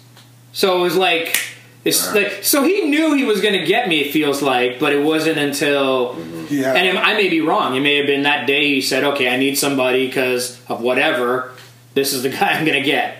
So 0.52 0.78
it 0.78 0.82
was 0.82 0.96
like, 0.96 1.36
it's 1.84 2.12
like, 2.14 2.42
so 2.42 2.64
he 2.64 2.82
knew 2.88 3.14
he 3.14 3.24
was 3.24 3.40
going 3.40 3.54
to 3.58 3.64
get 3.64 3.88
me. 3.88 4.00
It 4.00 4.12
feels 4.12 4.42
like, 4.42 4.78
but 4.80 4.92
it 4.92 5.02
wasn't 5.02 5.38
until, 5.38 6.16
Yeah. 6.50 6.74
and 6.74 6.86
it- 6.88 6.96
I 6.96 7.14
may 7.14 7.28
be 7.28 7.40
wrong. 7.40 7.76
It 7.76 7.80
may 7.80 7.96
have 7.96 8.06
been 8.06 8.22
that 8.24 8.46
day 8.46 8.66
he 8.66 8.80
said, 8.82 9.04
okay, 9.04 9.28
I 9.32 9.36
need 9.36 9.56
somebody 9.56 10.06
because 10.08 10.60
of 10.68 10.80
whatever. 10.82 11.52
This 11.94 12.12
is 12.12 12.22
the 12.24 12.28
guy 12.38 12.48
I'm 12.52 12.64
going 12.64 12.82
to 12.82 12.84
get. 12.86 13.16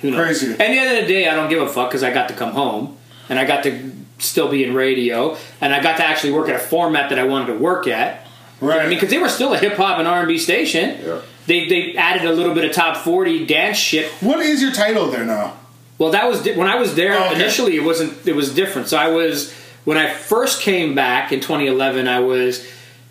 Who 0.00 0.10
knows? 0.10 0.20
Crazy. 0.24 0.50
And 0.52 0.58
the 0.58 0.78
end 0.78 0.98
of 0.98 1.06
the 1.06 1.12
day, 1.12 1.28
I 1.28 1.34
don't 1.34 1.48
give 1.50 1.62
a 1.62 1.68
fuck 1.68 1.90
because 1.90 2.02
I 2.02 2.12
got 2.12 2.28
to 2.28 2.34
come 2.34 2.52
home 2.52 2.96
and 3.28 3.38
I 3.38 3.44
got 3.44 3.62
to 3.64 3.92
still 4.18 4.48
be 4.48 4.64
in 4.64 4.74
radio 4.74 5.36
and 5.60 5.74
I 5.74 5.82
got 5.82 5.98
to 5.98 6.04
actually 6.04 6.32
work 6.32 6.48
at 6.48 6.56
a 6.56 6.58
format 6.58 7.10
that 7.10 7.18
I 7.18 7.24
wanted 7.24 7.46
to 7.52 7.58
work 7.58 7.86
at. 7.86 8.23
You 8.60 8.68
know 8.68 8.78
I 8.78 8.82
mean, 8.86 8.90
because 8.90 9.10
they 9.10 9.18
were 9.18 9.28
still 9.28 9.52
a 9.52 9.58
hip 9.58 9.74
hop 9.74 9.98
and 9.98 10.08
R 10.08 10.20
and 10.20 10.28
B 10.28 10.38
station. 10.38 10.98
Yeah. 11.04 11.20
They 11.46 11.68
they 11.68 11.94
added 11.96 12.24
a 12.24 12.32
little 12.32 12.54
bit 12.54 12.64
of 12.64 12.72
top 12.72 12.96
forty 12.98 13.44
dance 13.46 13.76
shit. 13.76 14.10
What 14.20 14.40
is 14.40 14.62
your 14.62 14.72
title 14.72 15.06
there 15.10 15.24
now? 15.24 15.54
Well, 15.98 16.10
that 16.12 16.26
was 16.28 16.42
di- 16.42 16.56
when 16.56 16.68
I 16.68 16.76
was 16.76 16.94
there 16.94 17.14
Oh, 17.18 17.26
okay. 17.26 17.34
initially. 17.34 17.76
It 17.76 17.84
wasn't. 17.84 18.26
It 18.26 18.34
was 18.34 18.54
different. 18.54 18.88
So 18.88 18.96
I 18.96 19.08
was 19.08 19.52
when 19.84 19.98
I 19.98 20.12
first 20.12 20.62
came 20.62 20.94
back 20.94 21.32
in 21.32 21.40
2011. 21.40 22.08
I 22.08 22.20
was 22.20 22.66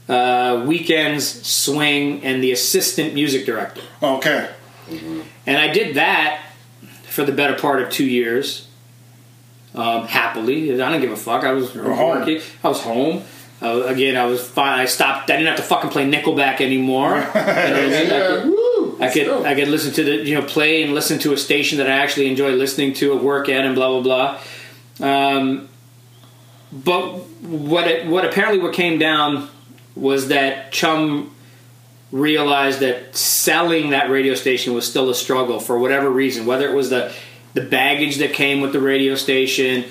uh, 0.10 0.64
weekends 0.68 1.46
swing 1.48 2.24
and 2.24 2.44
the 2.44 2.52
assistant 2.52 3.14
music 3.14 3.46
director, 3.46 3.82
Okay. 4.02 4.50
and 5.46 5.58
I 5.58 5.68
did 5.72 5.96
that 5.96 6.42
for 7.04 7.24
the 7.24 7.32
better 7.32 7.54
part 7.58 7.82
of 7.82 7.90
two 7.90 8.06
years. 8.06 8.68
Um, 9.76 10.06
happily, 10.08 10.72
I 10.74 10.76
didn't 10.92 11.02
give 11.02 11.12
a 11.12 11.16
fuck. 11.18 11.44
I 11.44 11.52
was 11.52 11.74
were 11.74 11.94
home. 11.94 12.20
working. 12.20 12.42
I 12.64 12.68
was 12.68 12.82
home. 12.82 13.24
Uh, 13.64 13.84
again, 13.86 14.18
I 14.18 14.26
was 14.26 14.46
fine. 14.46 14.80
I 14.80 14.86
stopped. 14.86 15.30
I 15.32 15.38
didn't 15.38 15.48
have 15.48 15.58
to 15.58 15.64
fucking 15.64 15.90
play 15.90 16.10
Nickelback 16.10 16.60
anymore. 16.62 17.12
You 17.16 17.20
know 17.20 17.24
what 17.24 17.38
I 17.38 17.88
mean? 17.88 18.12
I 18.12 18.20
could- 18.20 18.46
woo, 18.50 18.98
I 19.00 19.10
could. 19.10 19.28
I 19.46 19.56
could 19.56 19.68
listen 19.70 19.94
to 19.94 20.04
the 20.04 20.16
you 20.18 20.36
know 20.36 20.44
play 20.46 20.84
and 20.84 20.94
listen 20.94 21.18
to 21.20 21.34
a 21.34 21.38
station 21.38 21.78
that 21.78 21.88
I 21.88 21.92
actually 21.94 22.28
enjoy 22.28 22.52
listening 22.52 22.94
to 22.96 23.16
at 23.16 23.24
work 23.24 23.48
at 23.50 23.64
and 23.66 23.74
blah 23.76 24.02
blah 24.02 24.40
blah. 25.00 25.08
Um, 25.08 25.70
but 26.72 27.04
what 27.42 27.88
it, 27.88 28.08
what 28.08 28.26
apparently 28.26 28.60
what 28.60 28.74
came 28.74 29.00
down 29.00 29.50
was 29.96 30.28
that 30.30 30.72
Chum 30.72 31.34
realized 32.12 32.80
that 32.82 33.16
selling 33.16 33.90
that 33.92 34.10
radio 34.10 34.36
station 34.36 34.74
was 34.74 34.88
still 34.88 35.10
a 35.10 35.16
struggle 35.16 35.60
for 35.60 35.78
whatever 35.80 36.10
reason, 36.10 36.46
whether 36.46 36.68
it 36.68 36.76
was 36.76 36.90
the 36.90 37.12
the 37.54 37.62
baggage 37.62 38.18
that 38.18 38.34
came 38.34 38.62
with 38.62 38.74
the 38.74 38.80
radio 38.82 39.16
station, 39.16 39.84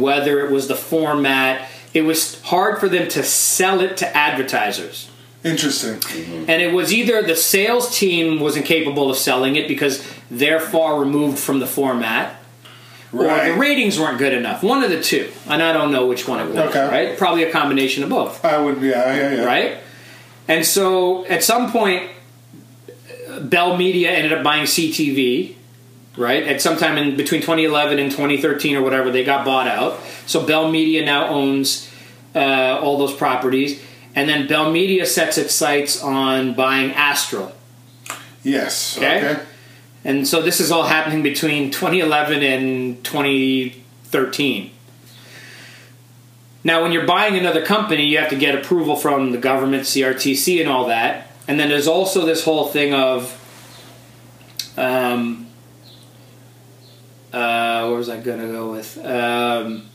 whether 0.00 0.44
it 0.44 0.50
was 0.50 0.68
the 0.68 0.74
format. 0.76 1.68
It 1.94 2.02
was 2.02 2.40
hard 2.42 2.78
for 2.80 2.88
them 2.88 3.08
to 3.10 3.22
sell 3.22 3.80
it 3.80 3.96
to 3.98 4.16
advertisers. 4.16 5.08
Interesting. 5.44 5.94
Mm-hmm. 6.00 6.50
And 6.50 6.60
it 6.62 6.72
was 6.72 6.92
either 6.92 7.22
the 7.22 7.36
sales 7.36 7.96
team 7.96 8.40
was 8.40 8.56
incapable 8.56 9.10
of 9.10 9.16
selling 9.16 9.56
it 9.56 9.68
because 9.68 10.04
they're 10.30 10.58
far 10.60 10.98
removed 10.98 11.38
from 11.38 11.60
the 11.60 11.66
format, 11.66 12.36
or 13.12 13.24
the 13.24 13.54
ratings 13.56 14.00
weren't 14.00 14.18
good 14.18 14.32
enough. 14.32 14.62
One 14.64 14.82
of 14.82 14.90
the 14.90 15.00
two. 15.00 15.30
And 15.48 15.62
I 15.62 15.72
don't 15.72 15.92
know 15.92 16.06
which 16.06 16.26
one 16.26 16.40
it 16.40 16.48
was, 16.48 16.56
Okay. 16.56 16.88
right? 16.88 17.16
Probably 17.18 17.44
a 17.44 17.52
combination 17.52 18.02
of 18.02 18.10
both, 18.10 18.44
I 18.44 18.58
would. 18.58 18.80
Yeah. 18.82 19.14
Yeah. 19.14 19.34
Yeah. 19.34 19.44
right? 19.44 19.78
And 20.48 20.66
so 20.66 21.24
at 21.26 21.44
some 21.44 21.70
point, 21.70 22.10
Bell 23.42 23.76
Media 23.76 24.10
ended 24.10 24.32
up 24.32 24.42
buying 24.42 24.64
CTV, 24.64 25.54
right? 26.16 26.44
At 26.44 26.60
some 26.60 26.76
time 26.76 26.96
in 26.96 27.16
between 27.16 27.40
2011 27.40 27.98
and 27.98 28.10
2013 28.10 28.76
or 28.76 28.82
whatever, 28.82 29.10
they 29.10 29.24
got 29.24 29.44
bought 29.44 29.66
out. 29.66 30.00
So 30.26 30.46
Bell 30.46 30.70
Media 30.70 31.04
now 31.04 31.28
owns 31.28 31.90
uh, 32.34 32.78
all 32.82 32.98
those 32.98 33.14
properties. 33.14 33.82
And 34.14 34.28
then 34.28 34.46
Bell 34.46 34.70
Media 34.70 35.06
sets 35.06 35.38
its 35.38 35.54
sights 35.54 36.02
on 36.02 36.54
buying 36.54 36.92
Astral. 36.92 37.52
Yes. 38.42 38.96
Okay. 38.96 39.30
Okay. 39.30 39.42
And 40.04 40.28
so 40.28 40.42
this 40.42 40.60
is 40.60 40.70
all 40.70 40.84
happening 40.84 41.22
between 41.22 41.70
2011 41.70 42.42
and 42.42 43.02
2013. 43.02 44.70
Now, 46.62 46.82
when 46.82 46.92
you're 46.92 47.06
buying 47.06 47.36
another 47.36 47.64
company, 47.64 48.06
you 48.06 48.18
have 48.18 48.30
to 48.30 48.36
get 48.36 48.54
approval 48.54 48.96
from 48.96 49.32
the 49.32 49.38
government, 49.38 49.84
CRTC, 49.84 50.60
and 50.60 50.68
all 50.68 50.86
that. 50.86 51.30
And 51.48 51.58
then 51.58 51.68
there's 51.68 51.88
also 51.88 52.24
this 52.24 52.44
whole 52.44 52.68
thing 52.68 52.94
of, 52.94 53.40
um, 54.76 55.43
uh, 57.34 57.86
where 57.88 57.98
was 57.98 58.08
I 58.08 58.20
going 58.20 58.40
to 58.40 58.48
go 58.48 58.70
with? 58.72 58.98
Um, 58.98 59.88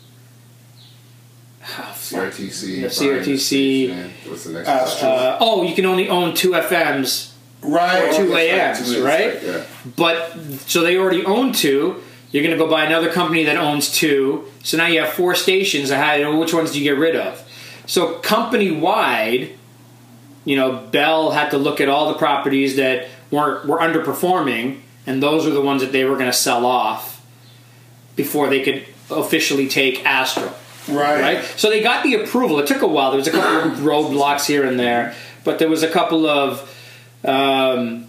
ah. 1.64 1.96
CRTC. 1.96 2.82
The 2.82 2.88
CRTC. 2.88 4.12
What's 4.28 4.44
the 4.46 4.54
next? 4.54 5.02
One? 5.02 5.12
Uh, 5.12 5.38
oh, 5.40 5.64
you 5.64 5.76
can 5.76 5.86
only 5.86 6.10
own 6.10 6.34
two 6.34 6.52
FMs 6.52 7.30
Right. 7.62 8.10
Or 8.10 8.14
two 8.14 8.36
AMs, 8.36 8.94
Two 8.94 9.04
right? 9.04 9.42
Yeah. 9.44 9.66
But 9.98 10.40
so 10.62 10.82
they 10.82 10.98
already 10.98 11.26
own 11.26 11.52
two. 11.52 12.02
You're 12.32 12.44
going 12.44 12.58
to 12.58 12.64
go 12.64 12.70
buy 12.70 12.86
another 12.86 13.12
company 13.12 13.44
that 13.46 13.58
owns 13.58 13.92
two. 13.92 14.46
So 14.64 14.78
now 14.78 14.88
you 14.88 15.02
have 15.02 15.10
four 15.10 15.36
stations. 15.36 15.92
How, 15.92 16.38
which 16.38 16.54
ones 16.54 16.72
do 16.72 16.80
you 16.80 16.84
get 16.84 17.00
rid 17.00 17.16
of? 17.16 17.44
So 17.86 18.16
company 18.20 18.72
wide, 18.72 19.58
you 20.46 20.56
know, 20.56 20.78
Bell 20.78 21.32
had 21.32 21.50
to 21.50 21.58
look 21.58 21.82
at 21.82 21.90
all 21.90 22.08
the 22.08 22.18
properties 22.18 22.76
that 22.76 23.08
weren't 23.32 23.68
were 23.68 23.80
underperforming, 23.80 24.80
and 25.06 25.22
those 25.22 25.46
are 25.46 25.52
the 25.52 25.62
ones 25.62 25.82
that 25.82 25.92
they 25.92 26.06
were 26.06 26.16
going 26.16 26.28
to 26.28 26.34
sell 26.34 26.66
off 26.66 27.09
before 28.20 28.50
they 28.50 28.62
could 28.62 28.86
officially 29.10 29.70
take 29.70 30.06
Astral. 30.06 30.54
Right. 30.90 31.22
Right. 31.22 31.44
So 31.56 31.70
they 31.70 31.82
got 31.82 32.04
the 32.04 32.16
approval. 32.16 32.60
It 32.60 32.68
took 32.68 32.82
a 32.82 32.88
while. 32.88 33.12
There 33.12 33.18
was 33.18 33.30
a 33.30 33.32
couple 33.32 33.72
of 33.72 33.78
roadblocks 33.92 34.46
here 34.46 34.66
and 34.66 34.78
there, 34.78 35.16
but 35.46 35.58
there 35.58 35.70
was 35.70 35.84
a 35.84 35.90
couple 35.90 36.28
of 36.28 36.60
um, 37.24 38.08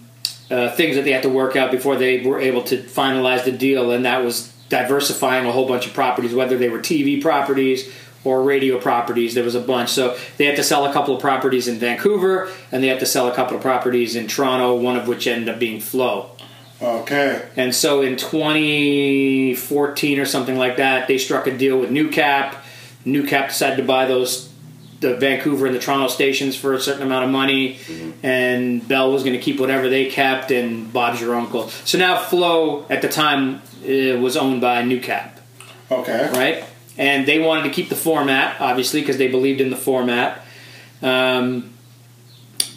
uh, 0.49 0.71
things 0.71 0.97
that 0.97 1.05
they 1.05 1.13
had 1.13 1.23
to 1.23 1.29
work 1.29 1.55
out 1.55 1.71
before 1.71 1.95
they 1.95 2.19
were 2.27 2.41
able 2.41 2.61
to 2.63 2.83
finalize 2.83 3.45
the 3.45 3.53
deal, 3.53 3.91
and 3.91 4.03
that 4.03 4.21
was 4.21 4.51
diversifying 4.67 5.45
a 5.45 5.51
whole 5.53 5.65
bunch 5.65 5.87
of 5.87 5.93
properties, 5.93 6.35
whether 6.35 6.57
they 6.57 6.67
were 6.67 6.79
TV 6.79 7.21
properties 7.21 7.89
or 8.25 8.43
radio 8.43 8.77
properties. 8.77 9.33
There 9.33 9.45
was 9.45 9.55
a 9.55 9.61
bunch. 9.61 9.91
So 9.91 10.17
they 10.35 10.45
had 10.45 10.57
to 10.57 10.63
sell 10.63 10.85
a 10.85 10.91
couple 10.91 11.15
of 11.15 11.21
properties 11.21 11.69
in 11.69 11.79
Vancouver, 11.79 12.51
and 12.69 12.83
they 12.83 12.89
had 12.89 12.99
to 12.99 13.05
sell 13.05 13.29
a 13.29 13.33
couple 13.33 13.55
of 13.55 13.61
properties 13.61 14.17
in 14.17 14.27
Toronto, 14.27 14.75
one 14.75 14.97
of 14.97 15.07
which 15.07 15.25
ended 15.25 15.47
up 15.47 15.57
being 15.57 15.79
Flow. 15.79 16.30
Okay. 16.81 17.47
And 17.55 17.73
so 17.75 18.01
in 18.01 18.17
2014 18.17 20.19
or 20.19 20.25
something 20.25 20.57
like 20.57 20.77
that, 20.77 21.07
they 21.07 21.17
struck 21.17 21.47
a 21.47 21.55
deal 21.57 21.79
with 21.79 21.89
NewCap. 21.91 22.55
NewCap 23.05 23.49
decided 23.49 23.77
to 23.77 23.83
buy 23.83 24.05
those 24.05 24.49
the 24.99 25.15
Vancouver 25.15 25.65
and 25.65 25.75
the 25.75 25.79
Toronto 25.79 26.07
stations 26.07 26.55
for 26.55 26.73
a 26.75 26.79
certain 26.79 27.01
amount 27.01 27.25
of 27.25 27.31
money, 27.31 27.79
and 28.21 28.87
Bell 28.87 29.11
was 29.11 29.23
going 29.23 29.35
to 29.35 29.41
keep 29.41 29.59
whatever 29.59 29.89
they 29.89 30.05
kept, 30.11 30.51
and 30.51 30.93
Bob's 30.93 31.19
your 31.19 31.33
uncle. 31.33 31.69
So 31.69 31.97
now 31.97 32.19
Flow 32.19 32.85
at 32.87 33.01
the 33.01 33.09
time 33.09 33.63
uh, 33.83 34.19
was 34.21 34.37
owned 34.37 34.61
by 34.61 34.83
NewCap, 34.83 35.31
Okay. 35.89 36.29
right? 36.33 36.63
And 36.99 37.27
they 37.27 37.39
wanted 37.39 37.63
to 37.63 37.71
keep 37.71 37.89
the 37.89 37.95
format, 37.95 38.61
obviously, 38.61 39.01
because 39.01 39.17
they 39.17 39.27
believed 39.27 39.59
in 39.59 39.71
the 39.71 39.75
format. 39.75 40.45
Um, 41.01 41.70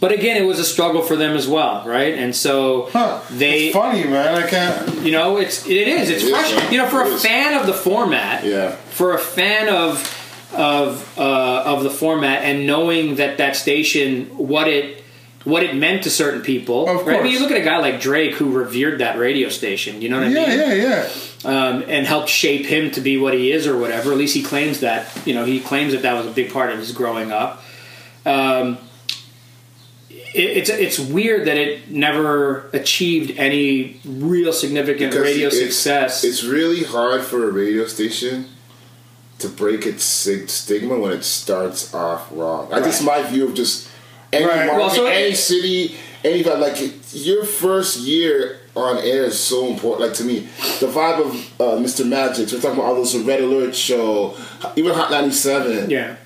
but 0.01 0.13
again, 0.13 0.37
it 0.37 0.47
was 0.47 0.59
a 0.59 0.65
struggle 0.65 1.03
for 1.03 1.17
them 1.17 1.35
as 1.37 1.47
well, 1.49 1.83
right? 1.87 2.15
And 2.15 2.35
so 2.35 2.89
Huh. 2.93 3.21
they 3.31 3.67
it's 3.67 3.77
funny, 3.77 4.05
man. 4.05 4.35
I 4.35 4.47
can't. 4.47 5.03
you 5.03 5.13
know, 5.13 5.37
it's 5.39 5.67
it 5.67 5.89
is. 5.89 6.11
It's 6.11 6.23
It 6.25 6.27
is, 6.27 6.31
fresh. 6.31 6.55
man. 6.57 6.73
You 6.73 6.79
know, 6.79 6.89
for 6.89 7.03
a 7.03 7.07
is. 7.09 7.23
fan 7.23 7.59
of 7.61 7.67
the 7.67 7.75
format, 7.75 8.45
Yeah. 8.45 8.73
for 8.91 9.15
a 9.15 9.19
fan 9.19 9.69
of 9.69 10.21
of 10.55 11.19
uh, 11.19 11.63
of 11.65 11.83
the 11.83 11.91
format, 11.91 12.43
and 12.45 12.67
knowing 12.67 13.17
that 13.17 13.39
that 13.39 13.57
station, 13.57 14.27
what 14.37 14.69
it 14.69 15.03
what 15.45 15.63
it 15.63 15.75
meant 15.75 16.05
to 16.05 16.11
certain 16.11 16.41
people. 16.43 16.89
Of 16.89 17.07
right? 17.07 17.21
I 17.21 17.23
mean, 17.23 17.33
you 17.33 17.41
look 17.41 17.51
at 17.51 17.57
a 17.59 17.65
guy 17.65 17.77
like 17.79 18.01
Drake 18.01 18.35
who 18.35 18.51
revered 18.51 19.01
that 19.01 19.19
radio 19.19 19.49
station. 19.51 20.01
You 20.01 20.09
know 20.09 20.19
what 20.19 20.29
I 20.29 20.31
Yeah, 20.31 20.47
mean? 20.49 20.59
yeah, 20.59 20.75
yeah. 20.75 21.09
Um, 21.45 21.85
and 21.89 22.07
helped 22.07 22.31
shape 22.31 22.65
him 22.65 22.91
to 22.93 23.01
be 23.03 23.19
what 23.19 23.35
he 23.35 23.53
is, 23.53 23.67
or 23.67 23.77
whatever. 23.77 24.13
At 24.13 24.17
least 24.19 24.35
he 24.35 24.43
claims 24.43 24.81
that. 24.81 25.07
You 25.27 25.35
know, 25.35 25.45
he 25.45 25.61
claims 25.61 25.93
that 25.93 26.03
that 26.03 26.15
was 26.15 26.27
a 26.27 26.31
big 26.31 26.51
part 26.53 26.71
of 26.73 26.79
his 26.79 26.93
growing 26.93 27.31
up. 27.33 27.63
Um, 28.25 28.79
it, 28.79 28.79
it's 30.35 30.69
it's 30.71 30.99
weird 30.99 31.47
that 31.47 31.57
it 31.57 31.91
never 31.91 32.69
achieved 32.73 33.39
any 33.39 34.01
real 34.05 34.53
significant 34.53 35.13
Because 35.13 35.25
radio 35.27 35.47
it's- 35.49 35.63
success. 35.63 36.25
It's 36.25 36.43
really 36.45 36.83
hard 36.83 37.23
for 37.23 37.49
a 37.49 37.53
radio 37.53 37.87
station 37.87 38.47
to 39.39 39.49
break 39.49 39.87
its 39.87 40.05
stigma 40.05 40.99
when 40.99 41.13
it 41.13 41.25
starts 41.25 41.93
off 41.95 42.29
wrong. 42.33 42.73
I 42.73 42.81
just 42.81 43.03
my 43.03 43.23
view 43.23 43.47
of 43.49 43.55
just 43.55 43.89
any 44.33 44.45
Right. 44.47 44.67
market, 44.67 44.79
Well, 44.81 44.91
so 44.91 45.07
any 45.07 45.33
it- 45.33 45.37
city, 45.37 45.97
any. 46.25 46.43
Like 46.43 46.79
your 47.13 47.45
first 47.45 47.99
year 47.99 48.59
on 48.75 48.99
air 48.99 49.25
is 49.25 49.39
so 49.39 49.69
important. 49.69 50.09
Like 50.09 50.17
to 50.19 50.25
me, 50.25 50.49
the 50.81 50.87
vibe 50.87 51.21
of 51.21 51.33
uh, 51.61 51.81
Mr. 51.83 52.05
Magic. 52.07 52.51
We're 52.51 52.61
talking 52.61 52.79
about 52.79 52.87
all 52.87 52.95
those 52.97 53.17
Red 53.17 53.41
Alert 53.41 53.75
show, 53.77 54.35
even 54.77 54.93
Hot 54.95 55.11
ninety 55.11 55.31
seven. 55.35 55.91
yeah. 55.91 56.17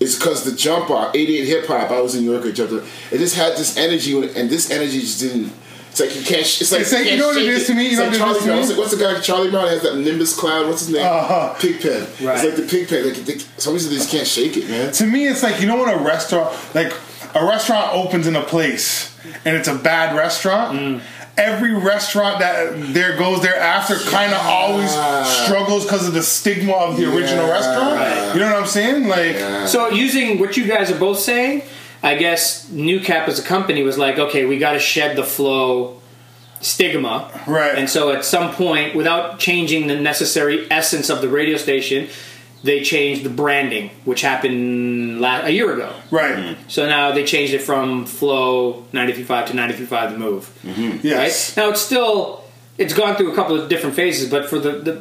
It's 0.00 0.14
because 0.16 0.44
the 0.44 0.52
jump 0.52 0.88
off, 0.90 1.14
88 1.14 1.44
hip 1.46 1.66
hop, 1.66 1.90
I 1.90 2.00
was 2.00 2.14
in 2.14 2.24
New 2.24 2.32
York, 2.32 2.46
I 2.46 2.52
jumped 2.52 2.72
up. 2.72 2.82
It 3.12 3.18
just 3.18 3.36
had 3.36 3.52
this 3.56 3.76
energy, 3.76 4.14
and 4.16 4.48
this 4.48 4.70
energy 4.70 5.00
just 5.00 5.20
didn't. 5.20 5.52
It's 5.90 6.00
like 6.00 6.14
you 6.16 6.22
can't. 6.22 6.46
sh- 6.46 6.62
It's 6.62 6.72
like, 6.72 6.82
It's 6.82 6.92
like, 6.92 7.00
you 7.04 7.10
can't 7.10 7.20
know 7.20 7.26
what 7.28 7.36
it 7.36 7.66
to 7.66 7.74
me? 7.74 7.82
You 7.82 7.88
It's 7.90 7.98
know 7.98 8.04
like 8.04 8.12
what 8.12 8.14
it 8.14 8.18
Charlie 8.18 8.38
to 8.38 8.44
Brown. 8.44 8.54
me? 8.56 8.60
What's, 8.60 8.72
the- 8.72 8.78
what's 8.80 8.90
the 8.92 8.96
guy 9.02 9.20
Charlie 9.20 9.50
Brown 9.50 9.66
has 9.68 9.82
that 9.82 9.96
Nimbus 9.98 10.38
cloud? 10.38 10.66
What's 10.68 10.86
his 10.86 10.94
name? 10.94 11.04
Uh-huh. 11.04 11.54
Pigpen. 11.58 12.00
Right. 12.24 12.42
It's 12.42 12.44
like 12.44 12.56
the 12.56 12.62
pigpen. 12.70 13.04
Like 13.08 13.16
they, 13.26 13.38
some 13.58 13.74
reason 13.74 13.90
they 13.90 13.96
just 13.96 14.10
can't 14.10 14.26
shake 14.26 14.56
it, 14.56 14.68
man. 14.70 14.92
To 14.92 15.06
me, 15.06 15.26
it's 15.26 15.42
like 15.42 15.60
you 15.60 15.66
know 15.66 15.76
when 15.84 15.88
a 15.92 16.02
restaurant, 16.02 16.56
like 16.74 16.92
a 17.34 17.44
restaurant 17.44 17.92
opens 17.92 18.26
in 18.28 18.36
a 18.36 18.42
place, 18.42 19.14
and 19.44 19.56
it's 19.56 19.68
a 19.68 19.74
bad 19.74 20.16
restaurant. 20.16 20.78
Mm. 20.78 21.02
Every 21.36 21.74
restaurant 21.74 22.40
that 22.40 22.92
there 22.92 23.16
goes 23.16 23.40
there 23.42 23.50
thereafter 23.60 23.96
kind 24.10 24.32
of 24.32 24.40
always 24.42 24.90
struggles 25.44 25.84
because 25.84 26.06
of 26.06 26.14
the 26.14 26.22
stigma 26.22 26.72
of 26.72 26.96
the 26.96 27.14
original 27.14 27.48
restaurant. 27.48 27.96
Right. 27.96 28.34
You 28.34 28.40
know 28.40 28.52
what 28.52 28.62
I'm 28.62 28.66
saying? 28.66 29.08
Like, 29.08 29.68
So 29.68 29.90
using 29.90 30.38
what 30.38 30.56
you 30.56 30.66
guys 30.66 30.90
are 30.90 30.98
both 30.98 31.18
saying, 31.18 31.62
I 32.02 32.14
guess 32.16 32.68
NewCap 32.70 33.28
as 33.28 33.38
a 33.38 33.42
company 33.42 33.82
was 33.82 33.98
like, 33.98 34.18
okay, 34.18 34.46
we 34.46 34.58
got 34.58 34.72
to 34.72 34.78
shed 34.78 35.16
the 35.16 35.24
flow 35.24 36.00
stigma, 36.60 37.30
Right. 37.46 37.74
And 37.76 37.88
so 37.88 38.10
at 38.12 38.24
some 38.24 38.52
point, 38.52 38.94
without 38.94 39.38
changing 39.38 39.86
the 39.86 39.98
necessary 39.98 40.70
essence 40.70 41.08
of 41.08 41.22
the 41.22 41.28
radio 41.28 41.56
station, 41.56 42.08
they 42.62 42.82
changed 42.82 43.24
the 43.24 43.30
branding, 43.30 43.90
which 44.04 44.20
happened 44.20 45.20
la- 45.20 45.42
a 45.44 45.50
year 45.50 45.72
ago. 45.72 45.94
right? 46.10 46.36
Mm-hmm. 46.36 46.68
So 46.68 46.86
now 46.86 47.12
they 47.12 47.24
changed 47.24 47.54
it 47.54 47.62
from 47.62 48.06
Flow 48.06 48.86
93.5 48.92 49.46
to 49.46 49.52
93.5 49.54 50.12
The 50.12 50.18
Move. 50.18 50.60
Mm-hmm. 50.62 51.06
Yes. 51.06 51.56
Right? 51.56 51.62
Now 51.62 51.70
it's 51.70 51.80
still 51.80 52.44
it's 52.78 52.94
gone 52.94 53.16
through 53.16 53.32
a 53.32 53.34
couple 53.34 53.60
of 53.60 53.68
different 53.68 53.94
phases, 53.94 54.30
but 54.30 54.48
for 54.48 54.58
the 54.58 54.72
the, 54.72 54.92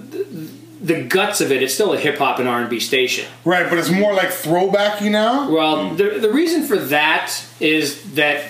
the 0.82 1.04
guts 1.04 1.42
of 1.42 1.52
it, 1.52 1.62
it's 1.64 1.74
still 1.74 1.94
a 1.94 1.98
hip 1.98 2.18
hop 2.18 2.40
and 2.40 2.48
R 2.48 2.62
and 2.62 2.70
B 2.70 2.80
station. 2.80 3.26
Right, 3.46 3.70
but 3.70 3.78
it's 3.78 3.90
more 3.90 4.14
like 4.14 4.30
throwbacky 4.30 5.10
now. 5.12 5.50
Well, 5.50 5.78
mm. 5.78 5.98
the 5.98 6.20
the 6.20 6.32
reason 6.32 6.64
for 6.64 6.78
that 6.78 7.34
is 7.60 8.14
that 8.14 8.44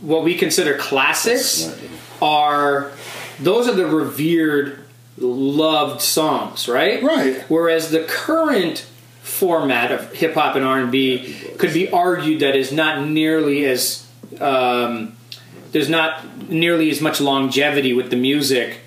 what 0.00 0.24
we 0.24 0.36
consider 0.36 0.76
classics 0.76 1.76
are 2.22 2.92
those 3.40 3.68
are 3.68 3.74
the 3.74 3.86
revered, 3.86 4.84
loved 5.18 6.00
songs, 6.00 6.68
right? 6.68 7.02
Right. 7.02 7.42
Whereas 7.48 7.90
the 7.90 8.04
current 8.04 8.86
format 9.22 9.90
of 9.92 10.12
hip 10.12 10.34
hop 10.34 10.56
and 10.56 10.64
R 10.64 10.78
and 10.80 10.92
B 10.92 11.36
could 11.58 11.72
be 11.74 11.90
argued 11.90 12.40
that 12.40 12.54
is 12.56 12.72
not 12.72 13.06
nearly 13.06 13.64
as 13.64 14.06
um, 14.40 15.16
there's 15.72 15.88
not 15.90 16.48
nearly 16.48 16.90
as 16.90 17.00
much 17.00 17.20
longevity 17.20 17.92
with 17.92 18.10
the 18.10 18.16
music 18.16 18.78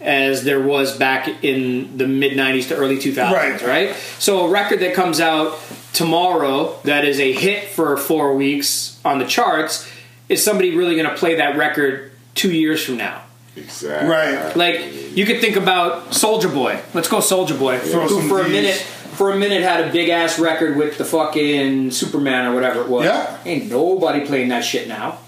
as 0.00 0.44
there 0.44 0.60
was 0.60 0.96
back 0.96 1.42
in 1.42 1.96
the 1.96 2.06
mid 2.06 2.32
90s 2.32 2.68
to 2.68 2.76
early 2.76 2.98
2000s 2.98 3.32
Right. 3.32 3.60
right 3.62 3.94
so 4.18 4.46
a 4.46 4.48
record 4.50 4.78
that 4.80 4.94
comes 4.94 5.18
out 5.20 5.58
tomorrow 5.92 6.78
that 6.84 7.04
is 7.04 7.18
a 7.18 7.32
hit 7.32 7.68
for 7.70 7.96
four 7.96 8.36
weeks 8.36 9.00
on 9.04 9.18
the 9.18 9.24
charts 9.24 9.90
is 10.28 10.44
somebody 10.44 10.76
really 10.76 10.94
going 10.94 11.08
to 11.08 11.16
play 11.16 11.34
that 11.36 11.56
record 11.56 12.12
two 12.36 12.52
years 12.52 12.84
from 12.84 12.96
now 12.96 13.22
Exactly. 13.58 14.08
Right. 14.08 14.56
like 14.56 15.16
you 15.16 15.26
could 15.26 15.40
think 15.40 15.56
about 15.56 16.10
Soulja 16.10 16.52
Boy. 16.52 16.80
Let's 16.94 17.08
go 17.08 17.18
Soulja 17.18 17.58
Boy. 17.58 17.78
Throw 17.78 18.02
Who 18.08 18.20
some 18.20 18.28
for 18.28 18.40
a 18.40 18.48
minute 18.48 18.76
for 19.18 19.32
a 19.32 19.36
minute 19.36 19.62
had 19.62 19.84
a 19.88 19.92
big 19.92 20.10
ass 20.10 20.38
record 20.38 20.76
with 20.76 20.96
the 20.96 21.04
fucking 21.04 21.90
Superman 21.90 22.46
or 22.46 22.54
whatever 22.54 22.82
it 22.82 22.88
was. 22.88 23.04
Yeah. 23.04 23.38
Ain't 23.44 23.68
nobody 23.68 24.24
playing 24.24 24.50
that 24.50 24.64
shit 24.64 24.86
now. 24.86 25.18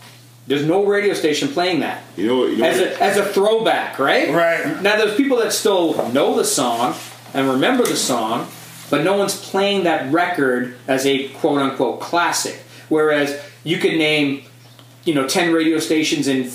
There's 0.46 0.64
no 0.64 0.84
radio 0.84 1.14
station 1.14 1.48
playing 1.48 1.80
that. 1.80 2.02
You 2.16 2.26
know? 2.26 2.46
You 2.46 2.56
know 2.58 2.64
As 2.66 2.78
a 2.80 3.02
as 3.02 3.16
a 3.16 3.24
throwback, 3.24 3.98
right? 3.98 4.30
Right. 4.30 4.80
Now 4.82 4.96
there's 4.96 5.16
people 5.16 5.38
that 5.38 5.52
still 5.52 6.10
know 6.12 6.36
the 6.36 6.44
song 6.44 6.94
and 7.34 7.48
remember 7.48 7.84
the 7.84 7.96
song, 7.96 8.48
but 8.90 9.04
no 9.04 9.16
one's 9.16 9.40
playing 9.40 9.84
that 9.84 10.12
record 10.12 10.76
as 10.88 11.06
a 11.06 11.28
quote 11.28 11.60
unquote 11.60 12.00
classic. 12.00 12.62
Whereas 12.88 13.40
you 13.62 13.78
could 13.78 13.92
name, 13.92 14.44
you 15.04 15.14
know, 15.14 15.28
ten 15.28 15.52
radio 15.52 15.78
stations 15.78 16.26
in 16.26 16.50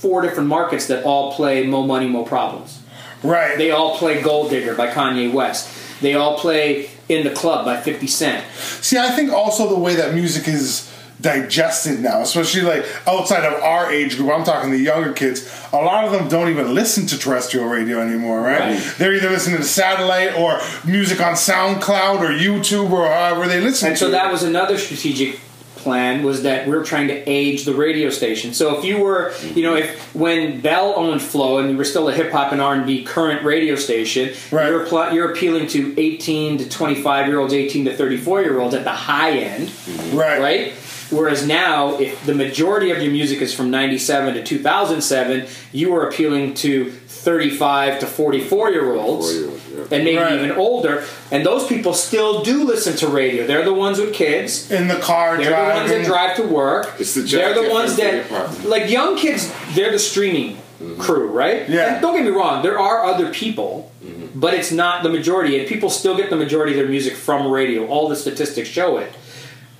four 0.00 0.22
different 0.22 0.48
markets 0.48 0.86
that 0.86 1.04
all 1.04 1.32
play 1.34 1.66
Mo 1.66 1.86
Money, 1.86 2.08
Mo 2.08 2.24
Problems. 2.24 2.80
Right. 3.22 3.58
They 3.58 3.70
all 3.70 3.98
play 3.98 4.22
Gold 4.22 4.50
Digger 4.50 4.74
by 4.74 4.88
Kanye 4.88 5.30
West. 5.30 6.00
They 6.00 6.14
all 6.14 6.38
play 6.38 6.88
In 7.08 7.26
the 7.26 7.34
Club 7.34 7.66
by 7.66 7.78
50 7.78 8.06
Cent. 8.06 8.46
See, 8.56 8.96
I 8.96 9.10
think 9.10 9.30
also 9.30 9.68
the 9.68 9.78
way 9.78 9.94
that 9.96 10.14
music 10.14 10.48
is 10.48 10.90
digested 11.20 12.00
now, 12.00 12.22
especially 12.22 12.62
like 12.62 12.86
outside 13.06 13.44
of 13.44 13.62
our 13.62 13.92
age 13.92 14.16
group, 14.16 14.30
I'm 14.30 14.42
talking 14.42 14.70
the 14.70 14.78
younger 14.78 15.12
kids, 15.12 15.52
a 15.70 15.76
lot 15.76 16.04
of 16.04 16.12
them 16.12 16.28
don't 16.28 16.48
even 16.48 16.74
listen 16.74 17.06
to 17.08 17.18
terrestrial 17.18 17.66
radio 17.66 18.00
anymore, 18.00 18.40
right? 18.40 18.60
Right. 18.60 18.94
They're 18.96 19.12
either 19.12 19.28
listening 19.28 19.58
to 19.58 19.64
satellite 19.64 20.34
or 20.34 20.60
music 20.90 21.20
on 21.20 21.34
SoundCloud 21.34 22.20
or 22.20 22.28
YouTube 22.28 22.90
or 22.90 23.06
however 23.06 23.46
they 23.46 23.60
listen 23.60 23.90
And 23.90 23.98
so 23.98 24.10
that 24.10 24.32
was 24.32 24.42
another 24.42 24.78
strategic 24.78 25.40
plan 25.80 26.22
was 26.22 26.42
that 26.42 26.66
we 26.66 26.74
are 26.74 26.84
trying 26.84 27.08
to 27.08 27.28
age 27.28 27.64
the 27.64 27.74
radio 27.74 28.10
station. 28.10 28.54
So 28.54 28.78
if 28.78 28.84
you 28.84 29.00
were, 29.00 29.34
you 29.54 29.62
know, 29.62 29.76
if 29.76 30.14
when 30.14 30.60
Bell 30.60 30.94
owned 30.96 31.22
Flow 31.22 31.58
and 31.58 31.70
you 31.70 31.76
were 31.76 31.84
still 31.84 32.08
a 32.08 32.12
hip 32.12 32.30
hop 32.32 32.52
and 32.52 32.60
R&B 32.60 33.04
current 33.04 33.44
radio 33.44 33.74
station, 33.74 34.34
Right. 34.50 34.68
you're 34.68 34.86
appl- 34.86 35.12
you're 35.14 35.32
appealing 35.32 35.66
to 35.68 35.94
18 35.98 36.58
to 36.58 36.68
25 36.68 37.26
year 37.26 37.38
olds, 37.40 37.52
18 37.52 37.86
to 37.86 37.96
34 37.96 38.42
year 38.42 38.60
olds 38.60 38.74
at 38.74 38.84
the 38.84 38.90
high 38.90 39.32
end, 39.32 39.68
mm-hmm. 39.68 40.16
right. 40.16 40.40
right? 40.40 40.72
Whereas 41.10 41.44
now, 41.44 41.98
if 41.98 42.24
the 42.24 42.34
majority 42.34 42.92
of 42.92 43.02
your 43.02 43.10
music 43.10 43.40
is 43.40 43.52
from 43.52 43.70
97 43.70 44.34
to 44.34 44.44
2007, 44.44 45.48
you 45.72 45.94
are 45.96 46.08
appealing 46.08 46.54
to 46.54 46.92
35 46.92 48.00
to 48.00 48.06
44 48.06 48.70
year 48.70 48.94
olds 48.94 49.26
44-year-olds, 49.26 49.68
yeah. 49.69 49.69
And 49.90 50.04
maybe 50.04 50.16
Right. 50.16 50.32
even 50.32 50.52
older. 50.52 51.04
And 51.30 51.44
those 51.44 51.66
people 51.66 51.94
still 51.94 52.42
do 52.42 52.64
listen 52.64 52.96
to 52.96 53.08
radio. 53.08 53.46
They're 53.46 53.64
the 53.64 53.74
ones 53.74 53.98
with 53.98 54.12
kids. 54.12 54.70
in 54.70 54.88
the 54.88 54.96
car 54.96 55.36
They're 55.36 55.50
driving. 55.50 55.68
the 55.68 55.80
ones 55.80 55.90
that 55.90 56.04
drive 56.04 56.36
to 56.36 56.42
work. 56.42 56.94
It's 56.98 57.14
the 57.14 57.22
they're 57.22 57.54
the 57.54 57.70
ones 57.70 57.96
that, 57.96 58.26
hip-hop. 58.26 58.64
like 58.64 58.90
young 58.90 59.16
kids, 59.16 59.52
they're 59.74 59.92
the 59.92 59.98
streaming 59.98 60.56
mm-hmm. 60.56 61.00
crew, 61.00 61.28
right? 61.28 61.68
Yeah. 61.68 61.94
And 61.94 62.02
don't 62.02 62.16
get 62.16 62.24
me 62.24 62.30
wrong, 62.30 62.62
there 62.62 62.78
are 62.78 63.04
other 63.04 63.32
people, 63.32 63.90
mm-hmm. 64.04 64.38
but 64.38 64.54
it's 64.54 64.72
not 64.72 65.02
the 65.02 65.08
majority. 65.08 65.58
And 65.58 65.68
people 65.68 65.90
still 65.90 66.16
get 66.16 66.30
the 66.30 66.36
majority 66.36 66.72
of 66.72 66.78
their 66.78 66.88
music 66.88 67.14
from 67.14 67.50
radio. 67.50 67.86
All 67.86 68.08
the 68.08 68.16
statistics 68.16 68.68
show 68.68 68.98
it. 68.98 69.12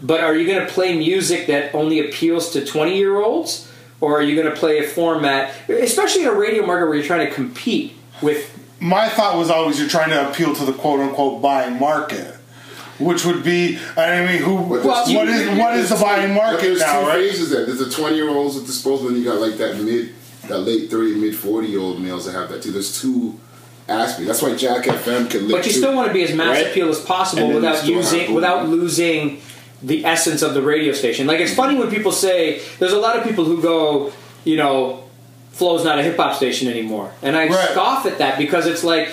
But 0.02 0.20
are 0.20 0.34
you 0.34 0.46
going 0.46 0.66
to 0.66 0.72
play 0.72 0.96
music 0.96 1.46
that 1.48 1.74
only 1.74 2.00
appeals 2.00 2.52
to 2.52 2.64
20 2.64 2.96
year 2.96 3.20
olds? 3.20 3.66
Or 4.00 4.18
are 4.18 4.22
you 4.22 4.34
going 4.34 4.52
to 4.52 4.58
play 4.58 4.78
a 4.78 4.88
format, 4.88 5.54
especially 5.68 6.22
in 6.22 6.28
a 6.28 6.32
radio 6.32 6.64
market 6.64 6.86
where 6.86 6.94
you're 6.94 7.04
trying 7.04 7.26
to 7.26 7.34
compete 7.34 7.92
with 8.22 8.59
my 8.80 9.08
thought 9.08 9.36
was 9.36 9.50
always 9.50 9.78
you're 9.78 9.88
trying 9.88 10.10
to 10.10 10.30
appeal 10.30 10.54
to 10.54 10.64
the 10.64 10.72
quote 10.72 11.00
unquote 11.00 11.42
buying 11.42 11.78
market, 11.78 12.34
which 12.98 13.24
would 13.24 13.42
be 13.44 13.78
I 13.96 14.24
mean 14.26 14.42
who 14.42 14.56
But 14.68 14.84
what 14.84 15.06
there's 15.06 15.40
is 15.40 15.48
two- 15.50 15.58
what 15.58 15.74
is 15.76 15.88
the 15.90 15.96
buying 15.96 16.34
But 16.34 16.42
market 16.42 16.62
there's 16.62 16.80
now, 16.80 17.00
two 17.02 17.06
right? 17.06 17.14
phases 17.30 17.50
there. 17.50 17.66
There's 17.66 17.78
the 17.78 17.90
20 17.90 18.16
year 18.16 18.28
olds 18.28 18.56
at 18.56 18.64
disposal, 18.66 19.08
and 19.08 19.16
you 19.18 19.24
got 19.24 19.40
like 19.40 19.56
that 19.58 19.76
mid, 19.78 20.14
that 20.48 20.58
late 20.60 20.90
30, 20.90 21.14
mid 21.16 21.36
40 21.36 21.68
year 21.68 21.80
old 21.80 22.00
males 22.00 22.24
that 22.26 22.32
have 22.32 22.48
that 22.50 22.62
too. 22.62 22.72
There's 22.72 23.00
two 23.00 23.38
aspects. 23.88 24.26
That's 24.26 24.42
why 24.42 24.54
Jack 24.54 24.84
FM 24.84 25.28
can 25.30 25.48
live. 25.48 25.58
But 25.58 25.66
you 25.66 25.72
still 25.72 25.94
want 25.94 26.08
to 26.08 26.14
be 26.14 26.22
as 26.22 26.34
mass 26.34 26.56
Right? 26.56 26.66
appeal 26.68 26.88
as 26.88 27.00
possible 27.00 27.44
And 27.44 27.54
without 27.56 27.76
still 27.78 27.90
using 27.96 28.34
without 28.34 28.68
losing 28.68 29.40
the 29.82 30.04
essence 30.04 30.42
of 30.42 30.54
the 30.54 30.62
radio 30.62 30.92
station. 30.92 31.26
Like 31.26 31.40
it's 31.40 31.50
mm-hmm. 31.52 31.60
funny 31.60 31.78
when 31.78 31.90
people 31.90 32.12
say 32.12 32.60
there's 32.78 32.92
a 32.92 32.98
lot 32.98 33.16
of 33.16 33.24
people 33.24 33.44
who 33.44 33.60
go, 33.62 34.12
you 34.44 34.56
know, 34.56 35.04
Flow's 35.60 35.84
not 35.84 35.98
a 35.98 36.02
hip 36.02 36.16
hop 36.16 36.34
station 36.34 36.68
anymore, 36.68 37.12
and 37.22 37.36
I 37.36 37.46
Right. 37.46 37.68
scoff 37.72 38.06
at 38.06 38.16
that 38.16 38.38
because 38.38 38.66
it's 38.66 38.82
like 38.82 39.10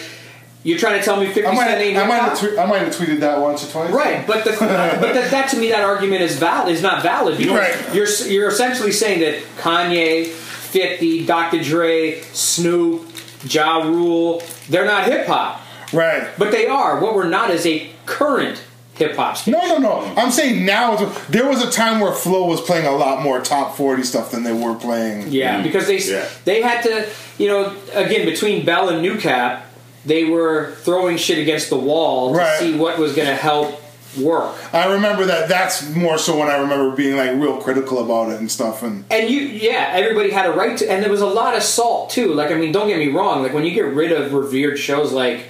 you're 0.64 0.78
trying 0.80 0.98
to 0.98 1.03
tell 1.03 1.18
me 1.18 1.26
Fifty 1.26 1.45
I 1.45 1.52
might 1.53 1.68
Cent 1.68 1.82
ain't 1.82 1.98
I 1.98 1.99
hip 1.99 2.07
might 2.10 2.19
hop. 2.22 2.30
have 2.30 2.40
twe- 2.40 2.57
I 2.57 2.65
might 2.65 2.78
have 2.84 2.95
tweeted 2.95 3.19
that 3.19 3.38
once 3.41 3.65
or 3.68 3.72
twice. 3.72 3.91
Right, 3.91 4.26
but 4.26 4.45
the, 4.45 4.52
but 4.60 5.14
that, 5.14 5.30
that 5.30 5.49
to 5.49 5.57
me 5.57 5.72
that 5.72 5.82
argument 5.84 6.22
is 6.22 6.38
valid 6.38 6.74
is 6.74 6.82
not 6.82 7.03
valid 7.03 7.38
because 7.38 7.53
Right. 7.57 7.76
you're 7.94 8.07
you're 8.32 8.48
essentially 8.48 8.94
saying 8.94 9.19
that 9.19 9.36
Kanye, 9.60 10.28
Fifty, 10.28 11.26
Dr. 11.26 11.61
Dre, 11.61 12.22
Snoop, 12.32 13.03
Ja 13.44 13.80
Rule, 13.84 14.41
they're 14.69 14.86
not 14.86 15.03
hip 15.03 15.28
hop, 15.28 15.61
Right. 15.91 16.24
but 16.38 16.52
they 16.52 16.65
are. 16.65 16.99
What 17.02 17.14
we're 17.14 17.28
not 17.28 17.49
is 17.49 17.65
a 17.65 17.90
current 18.06 18.61
hip 18.98 19.15
hop. 19.15 19.45
No, 19.48 19.60
no, 19.68 19.78
no. 19.78 20.14
I'm 20.18 20.32
saying 20.32 20.65
now 20.65 20.94
it's- 20.95 21.26
there 21.30 21.48
was 21.48 21.64
a 21.64 21.69
time 21.72 21.99
where 21.99 22.11
Flow 22.11 22.45
was 22.45 22.61
playing 22.61 22.86
a 22.86 22.95
lot 22.95 23.22
more 23.22 23.40
top 23.40 23.76
40 23.78 24.03
stuff 24.03 24.32
than 24.32 24.44
they 24.44 24.53
were 24.53 24.76
playing. 24.76 25.28
Yeah, 25.30 25.56
mm-hmm. 25.56 25.64
because 25.64 25.88
they 25.88 25.99
Yeah. 25.99 26.26
they 26.45 26.61
had 26.61 26.82
to, 26.84 27.06
you 27.38 27.48
know, 27.48 27.74
again 27.94 28.26
between 28.26 28.65
Bell 28.65 28.90
and 28.90 29.06
Newcap, 29.06 29.61
they 30.06 30.24
were 30.24 30.74
throwing 30.84 31.18
shit 31.18 31.38
against 31.38 31.69
the 31.69 31.78
wall 31.78 32.32
to 32.32 32.38
Right. 32.40 32.60
see 32.60 32.74
what 32.78 32.98
was 32.98 33.14
going 33.14 33.28
to 33.28 33.36
help 33.36 33.82
work. 34.19 34.56
I 34.74 34.86
remember 34.94 35.26
that. 35.26 35.48
That's 35.49 35.88
more 35.94 36.18
so 36.18 36.38
when 36.40 36.48
I 36.48 36.57
remember 36.57 36.95
being 36.95 37.18
like 37.18 37.32
real 37.34 37.57
critical 37.57 38.03
about 38.03 38.32
it 38.32 38.40
and 38.40 38.49
stuff. 38.49 38.82
And 38.82 39.03
And 39.11 39.30
you, 39.30 39.41
yeah, 39.41 39.91
everybody 39.94 40.32
had 40.32 40.45
a 40.48 40.53
right 40.53 40.76
to, 40.78 40.90
and 40.90 41.03
there 41.03 41.11
was 41.11 41.22
a 41.22 41.28
lot 41.28 41.56
of 41.56 41.61
salt 41.61 42.10
too. 42.10 42.34
Like, 42.34 42.49
I 42.49 42.56
mean, 42.56 42.72
don't 42.72 42.88
get 42.88 42.98
me 42.98 43.10
wrong. 43.10 43.44
Like 43.44 43.53
when 43.53 43.64
you 43.65 43.72
get 43.72 43.86
rid 43.86 44.11
of 44.11 44.34
revered 44.34 44.80
shows 44.80 45.11
like 45.11 45.41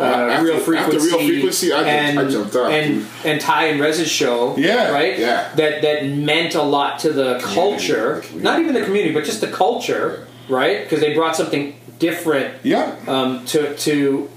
uh, 0.00 0.02
After- 0.02 0.44
Real 0.46 0.54
after 0.56 0.64
Frequency, 0.64 1.06
Real 1.08 1.18
Frequency, 1.28 1.72
I 1.72 1.76
jumped- 1.76 1.88
and 1.90 2.18
I 2.18 2.28
jumped 2.30 2.56
out, 2.56 2.70
and 2.72 3.06
and 3.24 3.40
Ty 3.40 3.66
and 3.66 3.80
Rez's 3.80 4.08
show, 4.10 4.54
Yeah. 4.58 4.90
right, 4.90 5.18
Yeah. 5.18 5.48
that 5.56 5.82
that 5.82 6.06
meant 6.06 6.54
a 6.54 6.62
lot 6.62 6.98
to 7.00 7.10
the 7.12 7.38
culture, 7.42 8.22
the 8.34 8.40
not 8.42 8.60
even 8.60 8.74
the 8.74 8.82
community, 8.82 9.14
but 9.14 9.24
just 9.24 9.40
the 9.40 9.46
culture, 9.48 10.26
right? 10.48 10.82
Because 10.82 11.00
they 11.00 11.14
brought 11.14 11.36
something 11.36 11.74
different 12.00 12.54
yeah, 12.64 12.92
um, 13.06 13.44
to 13.46 13.74
to 13.76 14.28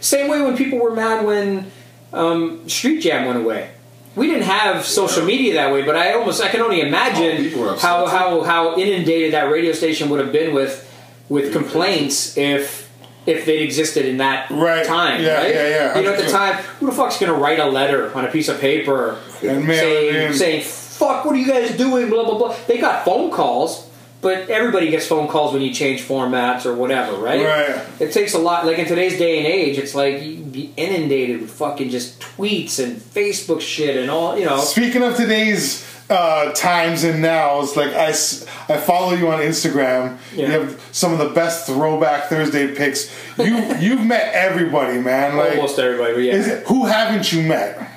same 0.00 0.28
way 0.28 0.40
when 0.40 0.56
people 0.56 0.78
were 0.78 0.92
mad 0.94 1.24
when 1.26 1.70
um, 2.12 2.66
Street 2.68 3.00
Jam 3.00 3.26
went 3.26 3.38
away. 3.38 3.70
We 4.14 4.28
didn't 4.28 4.44
have 4.44 4.86
social 4.86 5.24
media 5.26 5.52
that 5.54 5.70
way, 5.74 5.82
but 5.82 5.94
I 5.94 6.14
almost 6.14 6.42
I 6.42 6.48
can 6.48 6.62
only 6.62 6.80
imagine 6.80 7.36
people 7.44 7.60
were 7.62 7.70
upset 7.70 7.82
how, 7.82 8.06
how 8.06 8.40
how 8.42 8.76
inundated 8.78 9.34
that 9.34 9.50
radio 9.50 9.72
station 9.72 10.08
would 10.08 10.20
have 10.20 10.32
been 10.32 10.54
with 10.54 10.88
with 11.28 11.52
complaints 11.52 12.34
if 12.38 12.85
if 13.26 13.44
they'd 13.44 13.62
existed 13.62 14.06
in 14.06 14.18
that 14.18 14.50
Right. 14.50 14.84
time. 14.86 15.22
Yeah, 15.22 15.38
right? 15.42 15.54
yeah, 15.54 15.68
yeah. 15.68 15.98
You 15.98 16.04
know, 16.04 16.12
at 16.14 16.18
the 16.24 16.30
time, 16.30 16.54
who 16.80 16.86
the 16.86 16.92
fuck's 16.92 17.18
gonna 17.18 17.34
write 17.34 17.58
a 17.58 17.66
letter 17.66 18.12
on 18.14 18.24
a 18.24 18.28
piece 18.30 18.48
of 18.48 18.60
paper 18.60 19.18
and 19.42 19.64
saying 19.66 20.32
saying 20.32 20.62
fuck 20.62 21.24
what 21.26 21.34
are 21.34 21.38
you 21.38 21.46
guys 21.46 21.70
doing 21.76 22.08
blah 22.08 22.24
blah 22.24 22.38
blah 22.38 22.56
they 22.66 22.78
got 22.78 23.04
phone 23.04 23.30
calls 23.30 23.86
but 24.22 24.48
everybody 24.48 24.88
gets 24.90 25.06
phone 25.06 25.28
calls 25.28 25.52
when 25.52 25.60
you 25.60 25.70
change 25.74 26.00
formats 26.02 26.64
or 26.64 26.74
whatever 26.74 27.18
right 27.18 27.44
Right. 27.44 27.78
it 28.00 28.12
takes 28.12 28.32
a 28.32 28.38
lot 28.38 28.64
like 28.64 28.78
in 28.78 28.86
today's 28.86 29.18
day 29.18 29.36
and 29.36 29.46
age 29.46 29.76
it's 29.76 29.94
like 29.94 30.22
you 30.22 30.36
be 30.38 30.72
inundated 30.78 31.42
with 31.42 31.50
fucking 31.50 31.90
just 31.90 32.18
tweets 32.20 32.82
and 32.82 32.96
facebook 32.96 33.60
shit 33.60 33.98
and 33.98 34.10
all 34.10 34.38
you 34.38 34.46
know 34.46 34.58
Speaking 34.58 35.02
of 35.02 35.16
today's 35.16 35.84
uh, 36.08 36.52
times 36.52 37.02
and 37.04 37.20
nows, 37.20 37.76
like 37.76 37.92
I, 37.92 38.08
I 38.08 38.76
follow 38.78 39.12
you 39.14 39.28
on 39.28 39.40
Instagram. 39.40 40.18
You 40.34 40.46
have 40.46 40.80
some 40.92 41.12
of 41.12 41.18
the 41.18 41.30
best 41.30 41.66
throwback 41.66 42.28
Thursday 42.28 42.74
pics. 42.74 43.12
You 43.38 43.56
you've 43.80 44.04
met 44.04 44.32
everybody, 44.34 45.00
man. 45.00 45.36
Like, 45.36 45.56
almost 45.56 45.78
everybody 45.78 46.14
but 46.14 46.20
yeah 46.20 46.34
is 46.34 46.46
it, 46.48 46.66
who 46.68 46.86
haven't 46.86 47.32
you 47.32 47.42
met? 47.42 47.92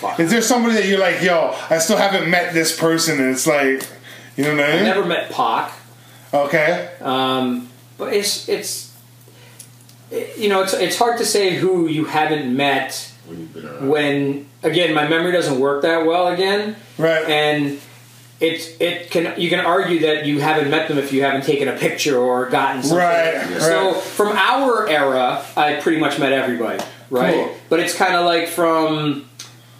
fuck. 0.00 0.18
Is 0.18 0.30
there 0.30 0.40
somebody 0.42 0.74
that 0.76 0.86
you're 0.86 0.98
like, 0.98 1.20
yo, 1.22 1.54
I 1.68 1.78
still 1.78 1.96
haven't 1.98 2.30
met 2.30 2.54
this 2.54 2.78
person, 2.78 3.20
and 3.20 3.30
it's 3.34 3.46
like, 3.46 3.86
you 4.36 4.44
know 4.44 4.54
what 4.56 4.64
I 4.64 4.72
mean? 4.72 4.82
i 4.82 4.82
never 4.82 5.04
met 5.04 5.30
Pac. 5.30 5.72
okay. 6.32 6.90
Um, 7.00 7.68
but 7.98 8.14
it's 8.14 8.48
it's 8.48 8.96
it- 10.10 10.38
you 10.38 10.48
know 10.48 10.62
it's 10.62 10.72
it's 10.74 10.96
hard 10.96 11.18
to 11.18 11.24
say 11.26 11.56
who 11.56 11.86
you 11.86 12.04
haven't 12.06 12.54
met 12.56 13.09
When 13.30 13.38
you've 13.40 13.54
been 13.54 13.66
around. 13.66 13.88
when 13.88 14.46
again 14.62 14.92
my 14.94 15.06
memory 15.08 15.32
doesn't 15.32 15.58
work 15.58 15.82
that 15.82 16.04
well 16.04 16.28
again 16.28 16.76
Right. 16.98 17.24
and 17.28 17.78
it's 18.40 18.68
it 18.80 19.10
can 19.10 19.38
you 19.40 19.48
can 19.50 19.60
argue 19.60 20.00
that 20.00 20.26
you 20.26 20.40
haven't 20.40 20.70
met 20.70 20.88
them 20.88 20.98
if 20.98 21.12
you 21.12 21.22
haven't 21.22 21.44
taken 21.44 21.68
a 21.68 21.76
picture 21.76 22.18
or 22.18 22.48
gotten 22.50 22.82
something. 22.82 22.98
Right, 22.98 23.60
So 23.60 23.92
from 23.94 24.28
our 24.36 24.88
era, 24.88 25.44
I 25.56 25.74
pretty 25.80 25.98
much 26.00 26.18
met 26.18 26.32
everybody, 26.32 26.82
right? 27.10 27.34
Cool. 27.34 27.56
But 27.68 27.80
it's 27.80 27.94
kind 27.94 28.14
of 28.14 28.24
like 28.24 28.48
from 28.48 29.28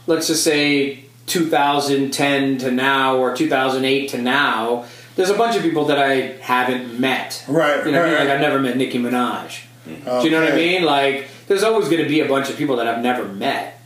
let's 0.07 0.27
just 0.29 0.45
say 0.45 1.05
2010 1.27 2.59
to 2.59 2.71
now 2.71 3.17
or 3.17 3.35
2008 3.35 4.09
to 4.11 4.19
now. 4.23 4.85
There's 5.17 5.31
a 5.31 5.35
bunch 5.37 5.57
of 5.57 5.63
people 5.63 5.87
that 5.87 5.99
I 5.99 6.37
haven't 6.41 6.99
met. 7.01 7.45
Right, 7.49 7.85
You 7.85 7.93
know, 7.93 7.99
what 8.01 8.07
I 8.07 8.11
mean? 8.11 8.19
right, 8.19 8.25
like 8.27 8.29
I've 8.35 8.41
never 8.41 8.59
met 8.59 8.77
Nicki 8.77 8.99
Minaj. 8.99 9.61
Do 9.87 9.93
you 10.25 10.31
know 10.31 10.41
what 10.43 10.53
I 10.53 10.57
mean? 10.57 10.85
Like 10.85 11.29
there's 11.51 11.65
always 11.65 11.89
going 11.89 12.01
to 12.01 12.09
be 12.09 12.21
a 12.21 12.29
bunch 12.29 12.49
of 12.49 12.57
people 12.57 12.77
that 12.77 12.87
I've 12.87 13.03
never 13.03 13.27
met. 13.27 13.83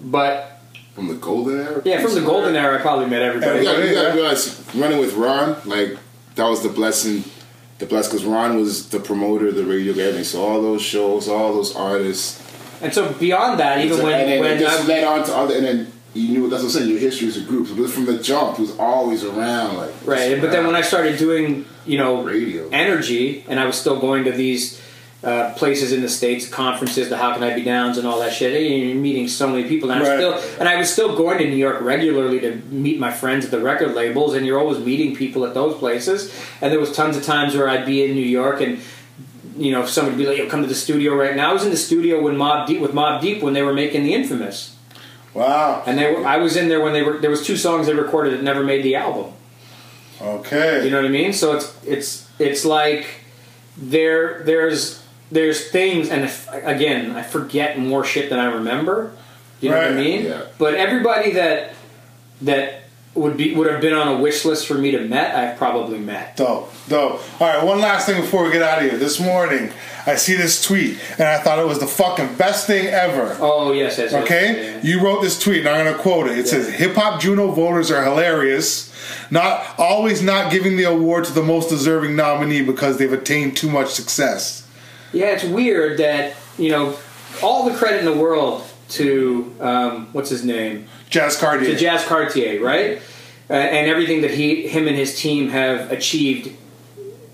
But 0.00 0.60
From 0.94 1.08
the 1.08 1.14
golden 1.14 1.58
era? 1.58 1.82
yeah, 1.84 2.00
from 2.00 2.14
the 2.14 2.20
golden 2.20 2.54
era, 2.54 2.78
I 2.78 2.80
probably 2.80 3.06
met 3.06 3.20
everybody. 3.20 3.64
Got, 3.64 3.84
you 3.84 3.92
got 3.92 4.12
to 4.12 4.14
realize, 4.14 4.64
running 4.76 4.98
with 5.00 5.14
Ron, 5.14 5.56
like, 5.64 5.98
that 6.36 6.44
was 6.44 6.62
the 6.62 6.68
blessing. 6.68 7.24
The 7.78 7.86
blessing, 7.86 8.12
because 8.12 8.24
Ron 8.24 8.56
was 8.56 8.90
the 8.90 9.00
promoter 9.00 9.48
of 9.48 9.56
the 9.56 9.64
radio 9.64 9.92
guy, 9.92 10.22
So 10.22 10.40
all 10.40 10.62
those 10.62 10.80
shows, 10.80 11.28
all 11.28 11.52
those 11.52 11.74
artists. 11.74 12.40
And 12.80 12.94
so 12.94 13.12
beyond 13.12 13.58
that, 13.58 13.84
even 13.84 13.98
and 13.98 14.04
when 14.04 14.26
then 14.28 14.40
when 14.40 14.52
it 14.52 14.60
just 14.60 14.82
I'm, 14.82 14.86
led 14.86 15.02
on 15.02 15.26
to 15.26 15.36
other, 15.36 15.56
and 15.56 15.64
then 15.64 15.92
you 16.14 16.28
knew, 16.28 16.48
that's 16.48 16.62
what 16.62 16.68
I'm 16.68 16.78
saying, 16.78 16.90
your 16.90 17.00
history 17.00 17.26
as 17.26 17.38
a 17.38 17.42
group. 17.42 17.66
But 17.76 17.90
from 17.90 18.04
the 18.04 18.18
jump, 18.18 18.56
he 18.56 18.62
was 18.62 18.78
always 18.78 19.24
around, 19.24 19.78
like. 19.78 19.92
right, 20.04 20.40
but 20.40 20.52
then 20.52 20.64
when 20.64 20.76
I 20.76 20.82
started 20.82 21.18
doing 21.18 21.64
you 21.86 21.98
know 21.98 22.22
Radio. 22.22 22.68
energy, 22.70 23.44
and 23.48 23.58
I 23.58 23.66
was 23.66 23.76
still 23.80 23.98
going 23.98 24.22
to 24.24 24.30
these 24.30 24.80
uh, 25.24 25.52
places 25.54 25.92
in 25.92 26.00
the 26.00 26.08
states, 26.08 26.48
conferences, 26.48 27.08
the 27.08 27.16
How 27.16 27.34
Can 27.34 27.42
I 27.42 27.52
Be 27.54 27.64
Downs, 27.64 27.98
and 27.98 28.06
all 28.06 28.20
that 28.20 28.32
shit. 28.32 28.54
And 28.54 28.88
you're 28.90 28.94
meeting 28.96 29.26
so 29.26 29.48
many 29.48 29.64
people, 29.68 29.90
and 29.90 29.98
I 29.98 30.00
was 30.02 30.08
Right. 30.08 30.40
still 30.40 30.60
and 30.60 30.68
I 30.68 30.76
was 30.76 30.92
still 30.92 31.16
going 31.16 31.38
to 31.38 31.44
New 31.48 31.56
York 31.56 31.80
regularly 31.80 32.38
to 32.40 32.54
meet 32.70 33.00
my 33.00 33.10
friends 33.10 33.44
at 33.44 33.50
the 33.50 33.58
record 33.58 33.94
labels, 33.96 34.34
and 34.34 34.46
you're 34.46 34.60
always 34.60 34.78
meeting 34.78 35.16
people 35.16 35.44
at 35.44 35.54
those 35.54 35.76
places. 35.76 36.32
And 36.60 36.70
there 36.72 36.78
was 36.78 36.92
tons 36.92 37.16
of 37.16 37.24
times 37.24 37.56
where 37.56 37.68
I'd 37.68 37.84
be 37.86 38.04
in 38.04 38.14
New 38.14 38.20
York 38.40 38.60
and. 38.60 38.78
You 39.56 39.72
know, 39.72 39.86
somebody 39.86 40.14
would 40.16 40.22
be 40.22 40.28
like, 40.28 40.38
"Yo, 40.38 40.46
come 40.48 40.62
to 40.62 40.68
the 40.68 40.74
studio 40.76 41.16
right 41.16 41.34
now." 41.34 41.50
I 41.50 41.52
was 41.52 41.64
in 41.64 41.70
the 41.70 41.76
studio 41.76 42.22
when 42.22 42.36
Mobb 42.36 42.68
Deep 42.68 42.80
with 42.80 42.92
Mobb 42.92 43.20
Deep 43.20 43.42
when 43.42 43.54
they 43.54 43.62
were 43.62 43.72
making 43.74 44.04
the 44.04 44.14
Infamous, 44.14 44.76
Wow. 45.34 45.82
and 45.84 45.98
they 45.98 46.12
were. 46.12 46.24
I 46.24 46.36
was 46.36 46.54
in 46.56 46.68
there 46.68 46.80
when 46.80 46.92
they 46.92 47.02
were. 47.02 47.18
There 47.18 47.28
was 47.30 47.44
two 47.44 47.56
songs 47.56 47.88
they 47.88 47.92
recorded 47.94 48.34
that 48.34 48.44
never 48.44 48.62
made 48.62 48.84
the 48.84 48.94
album. 48.94 49.32
Okay. 50.22 50.84
You 50.84 50.90
know 50.90 50.98
what 50.98 51.06
I 51.06 51.08
mean? 51.12 51.32
So 51.32 51.56
it's 51.56 51.74
it's 51.84 52.28
it's 52.38 52.64
like 52.64 53.06
there 53.76 54.42
there's 54.44 55.02
there's 55.30 55.70
things, 55.70 56.08
and 56.08 56.24
if, 56.24 56.48
again, 56.52 57.12
I 57.12 57.22
forget 57.22 57.78
more 57.78 58.04
shit 58.04 58.30
than 58.30 58.38
I 58.38 58.46
remember. 58.46 59.12
You 59.60 59.70
know 59.70 59.76
what 59.78 59.88
I 59.88 59.94
mean? 59.94 60.24
Yeah. 60.24 60.42
But 60.58 60.74
everybody 60.74 61.32
that 61.32 61.74
that 62.42 62.84
would 63.14 63.36
be 63.36 63.54
would 63.54 63.70
have 63.70 63.80
been 63.80 63.94
on 63.94 64.06
a 64.08 64.16
wish 64.20 64.44
list 64.44 64.66
for 64.66 64.74
me 64.74 64.92
to 64.92 65.00
met, 65.00 65.34
I've 65.34 65.58
probably 65.58 65.98
met. 65.98 66.36
Dope, 66.36 66.72
dope. 66.88 67.20
All 67.40 67.46
right, 67.48 67.64
one 67.64 67.80
last 67.80 68.06
thing 68.06 68.20
before 68.20 68.44
we 68.44 68.52
get 68.52 68.62
out 68.62 68.78
of 68.82 68.88
here. 68.88 68.98
This 68.98 69.18
morning, 69.18 69.72
I 70.06 70.14
see 70.14 70.34
this 70.36 70.62
tweet, 70.64 70.98
and 71.18 71.22
I 71.26 71.38
thought 71.38 71.58
it 71.58 71.66
was 71.66 71.80
the 71.80 71.86
fucking 71.88 72.36
best 72.36 72.66
thing 72.68 72.86
ever. 72.86 73.36
Oh 73.40 73.72
yes, 73.72 73.98
yes. 73.98 74.12
yes, 74.12 74.22
Okay, 74.24 74.74
yeah. 74.74 74.80
you 74.82 75.02
wrote 75.04 75.20
this 75.22 75.38
tweet, 75.38 75.58
and 75.66 75.68
I'm 75.68 75.84
gonna 75.84 75.98
quote 75.98 76.28
it. 76.30 76.38
It 76.38 76.46
says, 76.46 76.68
"Hip 76.74 76.94
hop 76.94 77.20
Juno 77.20 77.50
voters 77.50 77.90
are 77.90 78.04
hilarious. 78.04 78.94
Not 79.30 79.64
always 79.78 80.22
not 80.22 80.52
giving 80.52 80.76
the 80.76 80.84
award 80.84 81.24
to 81.24 81.32
the 81.32 81.42
most 81.42 81.68
deserving 81.68 82.14
nominee 82.14 82.62
because 82.62 82.98
they've 82.98 83.12
attained 83.12 83.56
too 83.56 83.68
much 83.68 83.88
success." 83.90 84.62
Yeah, 85.12 85.26
it's 85.26 85.44
weird 85.44 85.98
that 85.98 86.36
you 86.58 86.70
know 86.70 86.96
all 87.42 87.68
the 87.68 87.76
credit 87.76 88.00
in 88.00 88.04
the 88.04 88.16
world 88.16 88.64
to 88.90 89.54
um, 89.60 90.08
what's 90.12 90.30
his 90.30 90.44
name 90.44 90.86
Jazz 91.10 91.36
Cartier. 91.36 91.70
to 91.70 91.76
Jazz 91.76 92.04
Cartier, 92.04 92.62
right? 92.62 93.00
Uh, 93.50 93.54
and 93.54 93.88
everything 93.88 94.20
that 94.20 94.32
he, 94.32 94.68
him, 94.68 94.86
and 94.86 94.96
his 94.96 95.18
team 95.18 95.48
have 95.48 95.90
achieved 95.90 96.54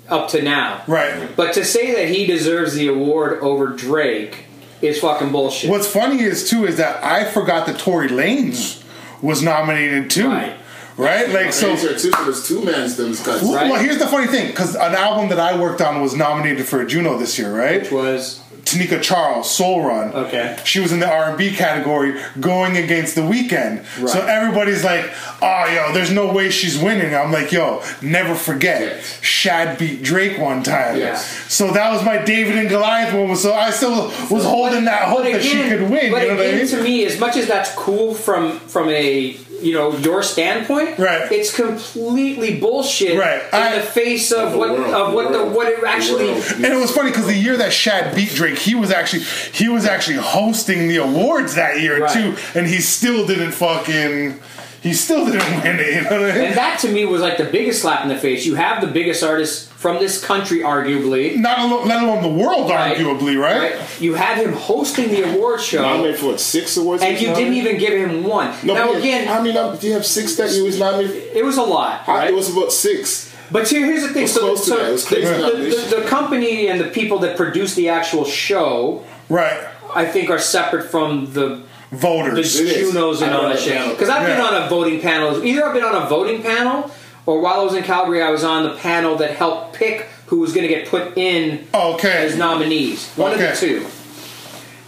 up 0.09 0.29
to 0.29 0.43
now. 0.43 0.83
right. 0.87 1.35
But 1.35 1.55
to 1.55 1.65
say 1.65 1.95
that 1.95 2.15
he 2.15 2.27
deserves 2.27 2.75
the 2.75 2.89
award 2.89 3.41
over 3.41 3.69
Drake 3.69 4.45
is 4.81 5.01
fucking 5.01 5.33
bullshit. 5.33 5.71
What's 5.71 5.89
funny 5.89 6.21
is 6.21 6.49
too 6.49 6.67
is 6.67 6.77
that 6.77 7.03
I 7.03 7.25
forgot 7.25 7.67
that 7.67 7.79
Tory 7.79 8.09
Lanez 8.09 8.85
was 9.23 9.43
nominated 9.43 10.11
too. 10.11 10.29
Right. 10.29 10.57
Right? 10.97 11.29
Like 11.29 11.53
so. 11.53 11.75
So, 11.77 11.89
two, 11.93 11.99
so 12.12 12.25
there's 12.25 12.47
two 12.47 12.65
man's 12.65 12.97
them 12.97 13.15
cuts. 13.16 13.43
Well, 13.43 13.55
Right. 13.55 13.71
well, 13.71 13.83
here's 13.83 13.99
the 13.99 14.07
funny 14.07 14.27
thing, 14.29 14.49
because 14.49 14.75
an 14.77 14.95
album 14.95 15.29
that 15.31 15.41
I 15.41 15.59
worked 15.59 15.81
on 15.81 16.01
was 16.01 16.15
nominated 16.15 16.66
for 16.66 16.81
a 16.81 16.87
Juno 16.87 17.19
this 17.19 17.39
year, 17.39 17.53
right? 17.53 17.83
Which 17.83 17.91
was 17.91 18.41
Tanika 18.65 19.03
Charles, 19.03 19.51
Soul 19.51 19.83
Run. 19.85 20.12
Okay. 20.12 20.57
She 20.65 20.81
was 20.81 20.91
in 20.93 20.99
the 21.01 21.09
R 21.11 21.25
and 21.31 21.37
B 21.39 21.51
category, 21.55 22.15
going 22.41 22.77
against 22.79 23.15
the 23.16 23.21
Weeknd. 23.21 23.85
Right. 24.01 24.09
So 24.09 24.21
everybody's 24.21 24.83
like, 24.85 25.05
"Oh, 25.43 25.66
yo, 25.66 25.93
there's 25.93 26.11
no 26.12 26.33
way 26.33 26.49
she's 26.51 26.79
winning." 26.79 27.15
I'm 27.15 27.31
like, 27.33 27.51
"Yo, 27.53 27.83
never 28.01 28.35
forget, 28.35 28.81
Yes. 28.81 29.19
Shad 29.21 29.77
beat 29.77 30.03
Drake 30.03 30.39
one 30.39 30.62
time." 30.62 30.97
Yes. 30.97 31.27
So 31.53 31.73
that 31.73 31.93
was 31.93 32.03
my 32.05 32.19
David 32.19 32.57
and 32.57 32.69
Goliath 32.69 33.12
moment. 33.12 33.39
So 33.41 33.53
I 33.53 33.71
still 33.71 34.11
was 34.31 34.45
holding 34.45 34.85
that 34.87 35.03
hope 35.09 35.25
But 35.25 35.33
that 35.33 35.43
she 35.43 35.61
again- 35.61 35.71
could 35.81 35.91
win. 35.91 36.11
But 36.12 36.23
You 36.23 36.29
know 36.29 36.37
what 36.37 36.47
I 36.47 36.53
mean? 36.53 36.66
to 36.69 36.83
me, 36.83 37.05
as 37.05 37.19
much 37.21 37.37
as 37.37 37.47
that's 37.47 37.71
cool 37.73 38.15
from 38.15 38.61
from 38.61 38.89
a 38.89 39.37
you 39.62 39.72
know 39.72 39.97
your 39.98 40.22
standpoint, 40.22 40.98
Right. 40.98 41.31
It's 41.32 41.55
completely 41.55 42.59
bullshit, 42.59 43.18
Right. 43.18 43.43
In 43.52 43.59
I- 43.60 43.76
the 43.78 43.82
face 43.82 44.31
of, 44.32 44.39
Of 44.48 44.52
the 44.52 44.59
what 44.59 44.70
world, 44.70 44.94
of 44.94 45.10
the 45.10 45.16
what 45.16 45.32
the 45.32 45.39
world, 45.39 45.55
what 45.55 45.68
it 45.68 45.85
actually. 45.85 46.26
world. 46.32 46.44
And 46.56 46.64
it 46.66 46.76
was 46.76 46.90
funny 46.90 47.10
because 47.10 47.26
the 47.26 47.35
year 47.35 47.56
that 47.56 47.72
Shad 47.72 48.14
beat 48.14 48.31
Drake, 48.35 48.59
he 48.59 48.74
was 48.74 48.90
actually 48.90 49.22
he 49.52 49.68
was 49.68 49.85
actually 49.86 50.16
hosting 50.18 50.89
the 50.89 50.97
awards 50.98 51.55
that 51.55 51.81
year 51.81 52.01
Right. 52.02 52.12
too, 52.12 52.36
and 52.55 52.66
he 52.66 52.81
still 52.81 53.26
didn't 53.26 53.52
fucking 53.52 54.40
he 54.82 54.93
still 54.93 55.24
didn't 55.24 55.40
win 55.62 55.81
it. 55.81 55.94
You 55.94 56.01
know 56.02 56.20
what 56.20 56.31
I 56.31 56.35
mean? 56.35 56.44
And 56.48 56.56
that 56.56 56.78
to 56.81 56.89
me 56.90 57.05
was 57.06 57.22
like 57.22 57.39
the 57.39 57.44
biggest 57.44 57.81
slap 57.82 58.02
in 58.02 58.09
the 58.09 58.18
face. 58.18 58.44
You 58.44 58.55
have 58.56 58.81
the 58.82 58.86
biggest 58.86 59.22
artist 59.22 59.70
from 59.85 59.98
this 59.98 60.24
country, 60.24 60.61
arguably. 60.61 61.36
Not 61.36 61.59
alone, 61.59 61.86
let 61.86 62.02
alone 62.02 62.23
the 62.23 62.43
world, 62.43 62.70
right? 62.70 62.97
arguably, 62.97 63.39
right? 63.39 63.78
You 64.01 64.15
have 64.15 64.39
him 64.39 64.55
hosting 64.55 65.09
the 65.11 65.31
award 65.31 65.61
show, 65.61 65.82
Nominated 65.82 66.20
for 66.20 66.27
what, 66.28 66.40
six 66.40 66.78
awards? 66.78 67.02
and 67.02 67.20
you 67.20 67.35
didn't 67.35 67.52
even 67.52 67.77
give 67.77 67.93
him 67.93 68.24
one. 68.24 68.55
No, 68.65 68.73
now 68.73 68.94
again, 68.94 69.27
how 69.28 69.43
many? 69.43 69.52
nom- 69.52 69.77
Do 69.77 69.86
you 69.86 69.93
have 69.93 70.06
six 70.06 70.36
that 70.36 70.51
he 70.51 70.62
was 70.62 70.78
nominated? 70.78 71.36
it 71.36 71.44
was 71.44 71.59
a 71.59 71.62
lot, 71.62 72.09
right? 72.09 72.28
It 72.31 72.35
was 72.35 72.48
about 72.51 72.73
six. 72.73 73.31
But 73.51 73.69
here, 73.69 73.85
here's 73.85 74.01
the 74.01 74.09
thing. 74.09 74.23
was 74.23 74.32
So, 74.32 74.40
close 74.40 74.65
to 74.65 74.70
so 74.70 74.77
that. 74.78 74.89
It 74.89 74.93
was 74.93 75.05
the, 75.05 75.15
crazy 75.16 75.28
the, 75.28 75.39
nomination. 75.39 75.90
the, 75.90 75.97
the 76.01 76.09
company 76.09 76.69
and 76.69 76.81
the 76.81 76.89
people 76.89 77.19
that 77.19 77.36
produce 77.36 77.74
the 77.74 77.90
actual 77.90 78.24
show, 78.24 79.05
Right. 79.28 79.69
I 79.94 80.06
think, 80.06 80.31
are 80.31 80.39
separate 80.39 80.85
from 80.90 81.31
the 81.35 81.61
the 81.90 81.97
Voters. 82.01 82.59
It 82.59 82.66
is. 82.69 82.90
Junos 82.90 83.20
and 83.20 83.32
all 83.35 83.43
know 83.43 83.48
that 83.51 83.59
that 83.59 83.62
shit. 83.62 83.90
Because 83.90 84.09
I've 84.09 84.27
been 84.27 84.40
on 84.40 84.62
a 84.62 84.66
voting 84.70 85.02
panel. 85.02 85.44
Either 85.44 85.62
I've 85.66 85.74
been 85.74 85.85
on 85.85 85.94
a 86.02 86.06
voting 86.09 86.43
panel, 86.43 86.90
or 87.27 87.41
while 87.41 87.61
I 87.61 87.65
was 87.65 87.75
in 87.75 87.83
Calgary, 87.85 88.23
I 88.23 88.31
was 88.31 88.45
on 88.45 88.63
the 88.65 88.75
panel 88.77 89.17
that 89.17 89.33
helped 89.37 89.75
pick 89.77 90.03
who 90.27 90.41
was 90.41 90.53
going 90.53 90.67
to 90.67 90.73
get 90.75 90.89
put 90.89 91.17
in 91.17 91.67
Okay. 91.75 92.27
as 92.27 92.37
nominees. 92.37 93.09
One 93.15 93.33
of 93.33 93.39
the 93.39 93.55
two. 93.57 93.87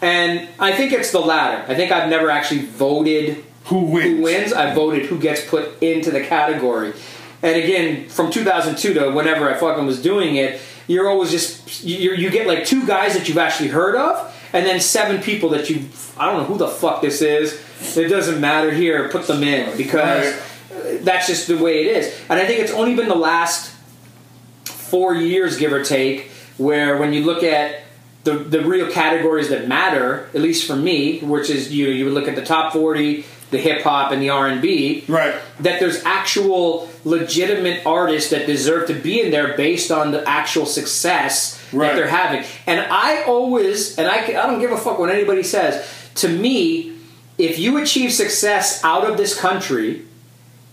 And 0.02 0.48
I 0.58 0.72
think 0.72 0.92
it's 0.92 1.10
the 1.10 1.20
latter. 1.20 1.64
I 1.70 1.74
think 1.74 1.90
I've 1.90 2.08
never 2.10 2.30
actually 2.30 2.62
voted 2.66 3.44
Who 3.64 3.78
wins? 3.80 4.04
who 4.16 4.22
wins. 4.22 4.52
I 4.52 4.74
voted 4.74 5.06
who 5.06 5.18
gets 5.18 5.44
put 5.48 5.82
into 5.82 6.10
the 6.10 6.20
category. 6.20 6.92
And 7.42 7.56
again, 7.62 8.08
from 8.08 8.30
2002 8.30 8.94
to 8.94 9.10
whenever 9.10 9.48
I 9.52 9.58
fucking 9.58 9.86
was 9.86 10.02
doing 10.02 10.36
it, 10.36 10.60
you're 10.86 11.08
always 11.10 11.30
just 11.30 11.82
you 11.84 12.12
you 12.12 12.30
get 12.30 12.46
like 12.46 12.64
two 12.64 12.86
guys 12.86 13.14
that 13.14 13.28
you've 13.28 13.38
actually 13.38 13.68
heard 13.70 13.96
of, 13.96 14.32
and 14.52 14.64
then 14.64 14.80
seven 14.80 15.20
people 15.20 15.48
that 15.50 15.68
you 15.68 15.88
I 16.16 16.26
don't 16.26 16.38
know 16.42 16.44
who 16.44 16.58
the 16.58 16.68
fuck 16.68 17.02
this 17.02 17.20
is. 17.22 17.60
It 17.96 18.08
doesn't 18.08 18.40
matter 18.40 18.70
here. 18.70 19.08
Put 19.08 19.26
them 19.26 19.42
in 19.42 19.76
because 19.76 20.34
that's 21.02 21.26
just 21.26 21.48
the 21.48 21.56
way 21.58 21.82
it 21.86 21.96
is. 21.96 22.14
And 22.28 22.38
I 22.40 22.46
think 22.46 22.60
it's 22.60 22.72
only 22.72 22.94
been 22.94 23.08
the 23.08 23.14
last 23.14 23.72
four 24.64 25.14
years, 25.14 25.56
give 25.58 25.72
or 25.72 25.82
take, 25.84 26.30
where 26.58 26.96
when 26.96 27.12
you 27.12 27.24
look 27.24 27.42
at 27.42 27.82
the, 28.24 28.34
the 28.34 28.60
real 28.64 28.90
categories 28.90 29.48
that 29.50 29.68
matter, 29.68 30.28
at 30.34 30.40
least 30.40 30.66
for 30.66 30.74
me, 30.76 31.20
which 31.20 31.48
is 31.50 31.72
you 31.72 31.86
know, 31.86 31.92
you 31.92 32.04
would 32.06 32.14
look 32.14 32.28
at 32.28 32.34
the 32.34 32.44
top 32.44 32.72
forty, 32.72 33.24
the 33.50 33.58
hip 33.58 33.82
hop, 33.82 34.10
and 34.10 34.20
the 34.20 34.30
R 34.30 34.48
and 34.48 34.60
B, 34.60 35.04
Right. 35.06 35.34
that 35.60 35.78
there's 35.78 36.02
actual 36.04 36.88
legitimate 37.04 37.86
artists 37.86 38.30
that 38.30 38.46
deserve 38.46 38.88
to 38.88 38.94
be 38.94 39.20
in 39.20 39.30
there 39.30 39.56
based 39.56 39.92
on 39.92 40.10
the 40.10 40.28
actual 40.28 40.66
success 40.66 41.62
Right. 41.72 41.88
that 41.88 41.96
they're 41.96 42.08
having. 42.08 42.44
And 42.66 42.80
I 42.80 43.22
always, 43.24 43.96
and 43.98 44.08
I, 44.08 44.16
I 44.24 44.46
don't 44.46 44.60
give 44.60 44.72
a 44.72 44.76
fuck 44.76 44.98
what 44.98 45.10
anybody 45.10 45.42
says. 45.44 45.84
To 46.16 46.28
me, 46.28 46.92
if 47.38 47.58
you 47.58 47.76
achieve 47.78 48.12
success 48.12 48.82
out 48.82 49.04
of 49.08 49.16
this 49.16 49.38
country, 49.38 50.02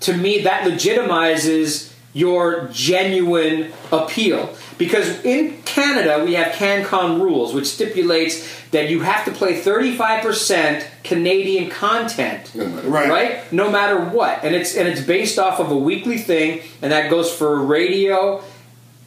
to 0.03 0.15
me 0.15 0.41
that 0.43 0.63
legitimizes 0.69 1.91
your 2.15 2.69
genuine 2.71 3.73
appeal. 3.91 4.53
Because 4.77 5.23
in 5.25 5.61
Canada 5.63 6.23
we 6.23 6.33
have 6.35 6.53
CanCon 6.53 7.19
rules 7.21 7.53
which 7.53 7.65
stipulates 7.67 8.47
that 8.71 8.89
you 8.89 8.99
have 9.01 9.25
to 9.25 9.31
play 9.31 9.59
35% 9.61 10.85
Canadian 11.03 11.69
content 11.69 12.53
No 12.55 12.65
Right. 12.83 13.09
right? 13.09 13.53
No 13.53 13.71
matter 13.71 13.99
what. 13.99 14.43
And 14.43 14.55
it's 14.55 14.75
and 14.75 14.87
it's 14.87 15.01
based 15.01 15.39
off 15.39 15.59
of 15.59 15.71
a 15.71 15.75
weekly 15.77 16.17
thing 16.17 16.61
and 16.81 16.91
that 16.91 17.09
goes 17.09 17.33
for 17.33 17.59
radio 17.59 18.43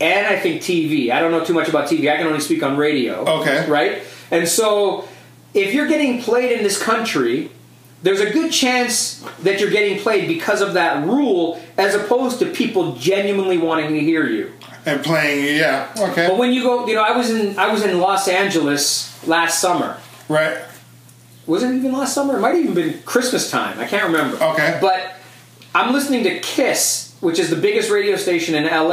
and 0.01 0.27
I 0.27 0.39
think 0.39 0.63
TV 0.63 1.11
I 1.11 1.21
don't 1.21 1.31
know 1.31 1.45
too 1.45 1.55
much 1.55 1.69
about 1.69 1.89
TV 1.89 2.11
I 2.13 2.17
can 2.17 2.27
only 2.27 2.41
speak 2.41 2.63
on 2.63 2.77
radio 2.77 3.25
Okay. 3.41 3.69
right? 3.69 4.03
And 4.31 4.49
so 4.49 5.07
if 5.55 5.73
you're 5.75 5.89
getting 5.89 6.21
played 6.23 6.53
in 6.53 6.63
this 6.65 6.81
country 6.83 7.51
there's 8.03 8.21
a 8.21 8.31
good 8.31 8.53
chance 8.53 9.25
that 9.43 9.59
you're 9.61 9.71
getting 9.71 9.99
played 9.99 10.29
because 10.29 10.61
of 10.61 10.75
that 10.75 11.05
rule 11.07 11.61
as 11.79 11.95
opposed 11.95 12.39
to 12.41 12.47
people 12.47 12.95
genuinely 12.97 13.59
wanting 13.59 13.89
to 13.95 14.01
hear 14.01 14.27
you 14.27 14.53
And 14.85 15.03
playing, 15.03 15.57
yeah. 15.57 15.93
Okay. 15.99 16.29
but 16.29 16.37
when 16.39 16.53
you 16.53 16.63
go 16.63 16.87
you 16.87 16.95
know 16.95 17.03
i 17.03 17.17
was 17.17 17.31
in 17.31 17.59
i 17.59 17.73
was 17.73 17.83
in 17.85 17.99
los 17.99 18.29
angeles 18.29 19.27
last 19.27 19.61
summer 19.61 19.99
right. 20.29 20.59
was 21.47 21.63
it 21.63 21.75
even 21.75 21.93
last 21.93 22.15
summer 22.15 22.37
it 22.37 22.41
might 22.41 22.55
have 22.55 22.63
even 22.65 22.75
been 22.75 23.03
christmas 23.03 23.51
time 23.51 23.79
i 23.81 23.87
can't 23.87 24.05
remember 24.05 24.37
Okay. 24.43 24.79
but 24.81 25.15
i'm 25.75 25.93
listening 25.93 26.23
to 26.25 26.39
kiss 26.41 27.15
which 27.21 27.39
is 27.39 27.51
the 27.51 27.57
biggest 27.57 27.91
radio 27.91 28.17
station 28.17 28.55
in 28.55 28.65
la 28.65 28.93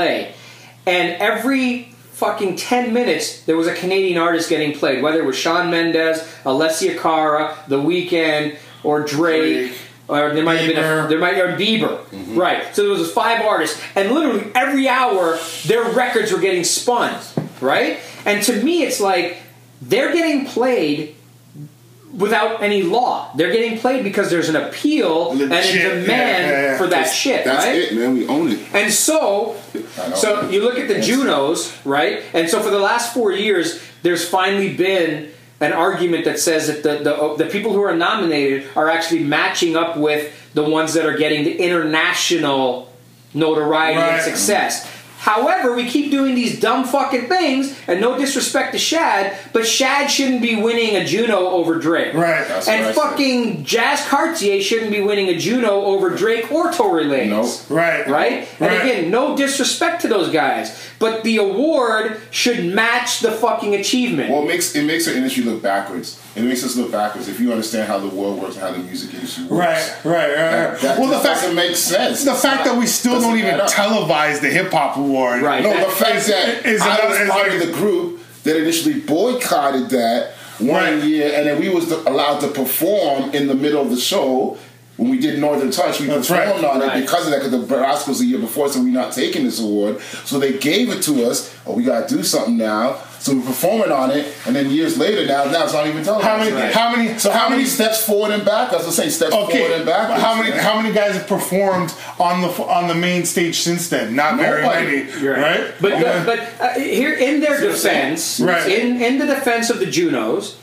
and 0.85 1.21
every 1.21 1.89
fucking 2.13 2.55
10 2.55 2.93
minutes 2.93 3.41
there 3.43 3.57
was 3.57 3.67
a 3.67 3.73
canadian 3.75 4.17
artist 4.17 4.49
getting 4.49 4.71
played 4.77 5.03
whether 5.03 5.19
it 5.19 5.25
was 5.25 5.35
shawn 5.35 5.69
mendes 5.69 6.19
alessia 6.45 6.97
cara 6.99 7.57
the 7.67 7.77
weeknd 7.77 8.55
or 8.83 9.01
drake, 9.01 9.69
Drake, 9.69 9.81
or 10.07 10.33
there 10.33 10.43
might 10.43 10.57
have 10.57 10.67
been 10.67 10.77
a, 10.77 10.81
Bieber. 10.81 11.09
there 11.09 11.19
might 11.19 11.37
or 11.37 11.57
Bieber, 11.57 12.05
mm-hmm. 12.05 12.37
right? 12.37 12.75
So 12.75 12.83
there 12.83 12.91
was 12.91 13.11
five 13.11 13.45
artists, 13.45 13.81
and 13.95 14.11
literally 14.11 14.51
every 14.55 14.87
hour 14.87 15.37
their 15.65 15.83
records 15.91 16.31
were 16.31 16.39
getting 16.39 16.63
spun, 16.63 17.19
right? 17.61 17.99
And 18.25 18.43
to 18.43 18.63
me, 18.63 18.83
it's 18.83 18.99
like 18.99 19.37
they're 19.81 20.13
getting 20.13 20.45
played 20.45 21.15
without 22.13 22.61
any 22.61 22.83
law. 22.83 23.31
They're 23.35 23.51
getting 23.51 23.79
played 23.79 24.03
because 24.03 24.29
there's 24.29 24.49
an 24.49 24.55
appeal 24.55 25.31
and 25.31 25.41
a 25.41 25.47
demand 25.47 26.07
yeah, 26.07 26.07
yeah, 26.07 26.61
yeah. 26.61 26.77
for 26.77 26.83
that 26.83 26.89
That's- 26.89 27.15
shit, 27.15 27.43
That's 27.45 27.65
right? 27.65 27.75
it, 27.75 27.95
man. 27.95 28.13
We 28.13 28.27
own 28.27 28.51
it. 28.51 28.59
And 28.73 28.93
so, 28.93 29.59
so 30.15 30.49
you 30.49 30.61
look 30.63 30.77
at 30.77 30.87
the 30.87 31.01
Junos, 31.01 31.75
right? 31.85 32.23
And 32.33 32.49
so 32.49 32.61
for 32.61 32.69
the 32.69 32.79
last 32.79 33.13
four 33.13 33.31
years, 33.31 33.81
there's 34.03 34.27
finally 34.27 34.75
been 34.75 35.31
an 35.59 35.73
argument 35.73 36.25
that 36.25 36.39
says 36.39 36.67
that 36.67 36.83
the, 36.83 37.03
the, 37.03 37.15
uh, 37.15 37.35
the 37.35 37.45
people 37.45 37.73
who 37.73 37.81
are 37.81 37.95
nominated 37.95 38.67
are 38.75 38.89
actually 38.89 39.23
matching 39.23 39.75
up 39.75 39.97
with 39.97 40.51
the 40.53 40.63
ones 40.63 40.93
that 40.93 41.05
are 41.05 41.17
getting 41.17 41.43
the 41.43 41.57
international 41.57 42.91
notoriety 43.33 43.99
and 43.99 44.21
success. 44.21 44.89
However, 45.23 45.73
we 45.73 45.85
keep 45.87 46.11
doing 46.11 46.35
these 46.35 46.59
dumb 46.59 46.83
fucking 46.83 47.29
things, 47.29 47.79
and 47.87 48.01
no 48.01 48.17
disrespect 48.19 48.73
to 48.73 48.77
Shad, 48.77 49.37
but 49.53 49.65
Shad 49.65 50.11
shouldn't 50.11 50.41
be 50.41 50.61
winning 50.61 50.97
a 50.97 51.05
Juno 51.05 51.47
over 51.47 51.79
Drake. 51.79 52.13
Right. 52.13 52.45
That's 52.45 52.67
And 52.67 52.87
said. 52.87 52.93
fucking 52.95 53.63
Jazz 53.63 54.05
Cartier 54.07 54.61
shouldn't 54.61 54.91
be 54.91 54.99
winning 54.99 55.29
a 55.29 55.37
Juno 55.37 55.69
over 55.85 56.09
Drake 56.09 56.51
or 56.51 56.73
Tory 56.73 57.05
Lanez 57.05 57.29
Nope. 57.29 57.77
Right. 57.79 58.05
right? 58.09 58.47
And 58.59 58.69
Right. 58.69 58.81
again, 58.81 59.11
no 59.11 59.37
disrespect 59.37 60.01
to 60.01 60.09
those 60.09 60.27
guys, 60.29 60.77
but 60.99 61.23
the 61.23 61.37
award 61.37 62.19
should 62.29 62.65
match 62.65 63.21
the 63.21 63.31
fucking 63.31 63.75
achievement. 63.75 64.29
Well, 64.29 64.41
it 64.43 64.47
makes 64.47 64.75
it 64.75 64.83
makes 64.83 65.07
our 65.07 65.13
industry 65.13 65.43
look 65.45 65.61
backwards 65.61 66.19
It 66.35 66.41
makes 66.41 66.63
us 66.63 66.75
look 66.75 66.91
backwards 66.91 67.27
if 67.27 67.39
you 67.39 67.51
understand 67.51 67.87
how 67.87 67.99
the 67.99 68.07
world 68.07 68.41
works 68.41 68.55
and 68.55 68.63
how 68.63 68.71
the 68.71 68.79
music 68.79 69.13
industry 69.13 69.43
works. 69.45 69.51
Right, 69.51 70.03
right, 70.03 70.27
right. 70.29 70.35
That, 70.35 70.81
that 70.81 70.99
well, 70.99 71.09
the 71.09 71.19
fact 71.19 71.41
doesn't 71.41 71.55
make 71.55 71.75
sense. 71.75 72.25
the 72.25 72.33
fact 72.33 72.65
that 72.65 72.75
we 72.77 72.87
still 72.87 73.21
don't 73.21 73.37
even 73.37 73.51
add 73.51 73.59
up. 73.61 73.69
televise 73.69 74.41
the 74.41 74.49
hip 74.49 74.71
hop 74.71 74.97
award. 74.97 75.43
Right. 75.43 75.61
No, 75.61 75.69
That- 75.71 75.87
the 75.89 75.95
fact 75.95 76.25
that 76.27 76.65
is 76.65 76.81
I 76.81 77.05
was 77.07 77.19
is 77.19 77.29
part 77.29 77.47
like- 77.49 77.61
of 77.61 77.67
the 77.67 77.73
group 77.73 78.19
that 78.43 78.57
initially 78.57 78.99
boycotted 78.99 79.89
that 79.91 80.31
one 80.57 80.69
Right. 80.69 81.03
year, 81.03 81.31
and 81.35 81.47
then 81.47 81.59
we 81.59 81.69
was 81.69 81.91
allowed 81.91 82.39
to 82.39 82.47
perform 82.47 83.31
in 83.35 83.47
the 83.47 83.55
middle 83.55 83.81
of 83.81 83.89
the 83.91 83.97
show. 83.99 84.57
When 84.97 85.09
we 85.09 85.17
did 85.19 85.39
Northern 85.39 85.71
Touch, 85.71 85.99
we 85.99 86.05
That's 86.05 86.27
performed 86.27 86.63
right. 86.63 86.71
on 86.75 86.81
it 86.81 86.85
Right. 86.85 87.01
because 87.01 87.25
of 87.25 87.31
that. 87.31 87.43
Because 87.43 87.67
the 87.67 87.75
Oscars 87.75 88.19
the 88.19 88.25
year 88.25 88.37
before, 88.39 88.69
so 88.69 88.79
we're 88.79 88.89
not 88.93 89.11
taking 89.11 89.43
this 89.43 89.59
award. 89.59 89.97
So 90.25 90.37
they 90.39 90.53
gave 90.53 90.89
it 90.91 91.01
to 91.03 91.25
us. 91.25 91.49
Oh, 91.65 91.73
we 91.73 91.83
got 91.83 92.07
to 92.07 92.15
do 92.15 92.23
something 92.23 92.57
now. 92.57 92.97
So 93.23 93.33
we're 93.37 93.45
performing 93.45 93.89
on 93.89 94.11
it, 94.11 94.35
and 94.45 94.53
then 94.53 94.69
years 94.69 94.97
later, 94.97 95.25
now 95.25 95.45
now 95.45 95.63
it's 95.63 95.71
not 95.71 95.87
even 95.87 96.03
televised. 96.03 96.27
How 96.27 96.37
many? 96.39 96.51
Right. 96.51 96.73
How 96.73 96.93
many? 96.93 97.17
So 97.17 97.31
how 97.31 97.47
many 97.47 97.63
steps 97.63 98.05
forward 98.05 98.31
and 98.33 98.43
back? 98.43 98.73
I 98.73 98.75
was 98.75 98.81
gonna 98.83 98.91
say 98.97 99.07
steps 99.09 99.33
Okay. 99.33 99.59
forward 99.59 99.75
and 99.77 99.85
back. 99.85 100.19
How 100.19 100.35
many? 100.35 100.51
How 100.51 100.75
many 100.81 100.93
guys 100.93 101.13
have 101.15 101.25
performed 101.25 101.93
on 102.19 102.41
the 102.41 102.49
on 102.65 102.89
the 102.89 102.95
main 102.95 103.23
stage 103.23 103.61
since 103.61 103.87
then? 103.87 104.13
Not 104.13 104.35
very 104.37 104.63
many, 104.63 105.09
You're 105.21 105.37
right? 105.37 105.73
But 105.79 106.01
Yeah. 106.01 106.25
but 106.25 106.39
uh, 106.59 106.73
here 106.77 107.13
in 107.13 107.39
their 107.39 107.61
defense, 107.61 108.41
Right. 108.41 108.69
in 108.69 109.01
in 109.01 109.19
the 109.19 109.25
defense 109.25 109.69
of 109.69 109.79
the 109.79 109.85
Junos, 109.85 110.57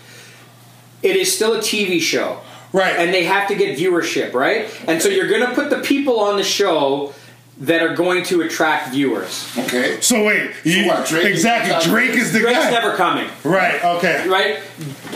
it 1.02 1.16
is 1.16 1.34
still 1.34 1.54
a 1.54 1.60
TV 1.62 1.98
show. 1.98 2.40
Right. 2.74 2.94
And 2.94 3.12
they 3.14 3.24
have 3.24 3.48
to 3.48 3.54
get 3.54 3.78
viewership, 3.78 4.34
right? 4.34 4.68
And 4.86 5.00
so 5.02 5.08
you're 5.08 5.26
going 5.28 5.40
to 5.40 5.52
put 5.54 5.70
the 5.70 5.78
people 5.78 6.20
on 6.20 6.36
the 6.36 6.44
show 6.44 7.12
that 7.60 7.82
are 7.82 7.94
going 7.94 8.24
to 8.24 8.40
attract 8.40 8.90
viewers. 8.90 9.46
Okay. 9.58 10.00
so 10.00 10.24
wait, 10.24 10.52
you, 10.64 10.86
what, 10.86 11.06
Drake 11.06 11.26
exactly. 11.26 11.72
the 11.72 11.78
guy? 11.78 11.84
Drake 11.84 12.18
is 12.18 12.32
the 12.32 12.40
guy. 12.40 12.44
Drake's 12.44 12.64
guy. 12.64 12.70
never 12.70 12.96
coming. 12.96 13.28
right. 13.44 13.84
Okay. 13.84 14.26
right? 14.28 14.58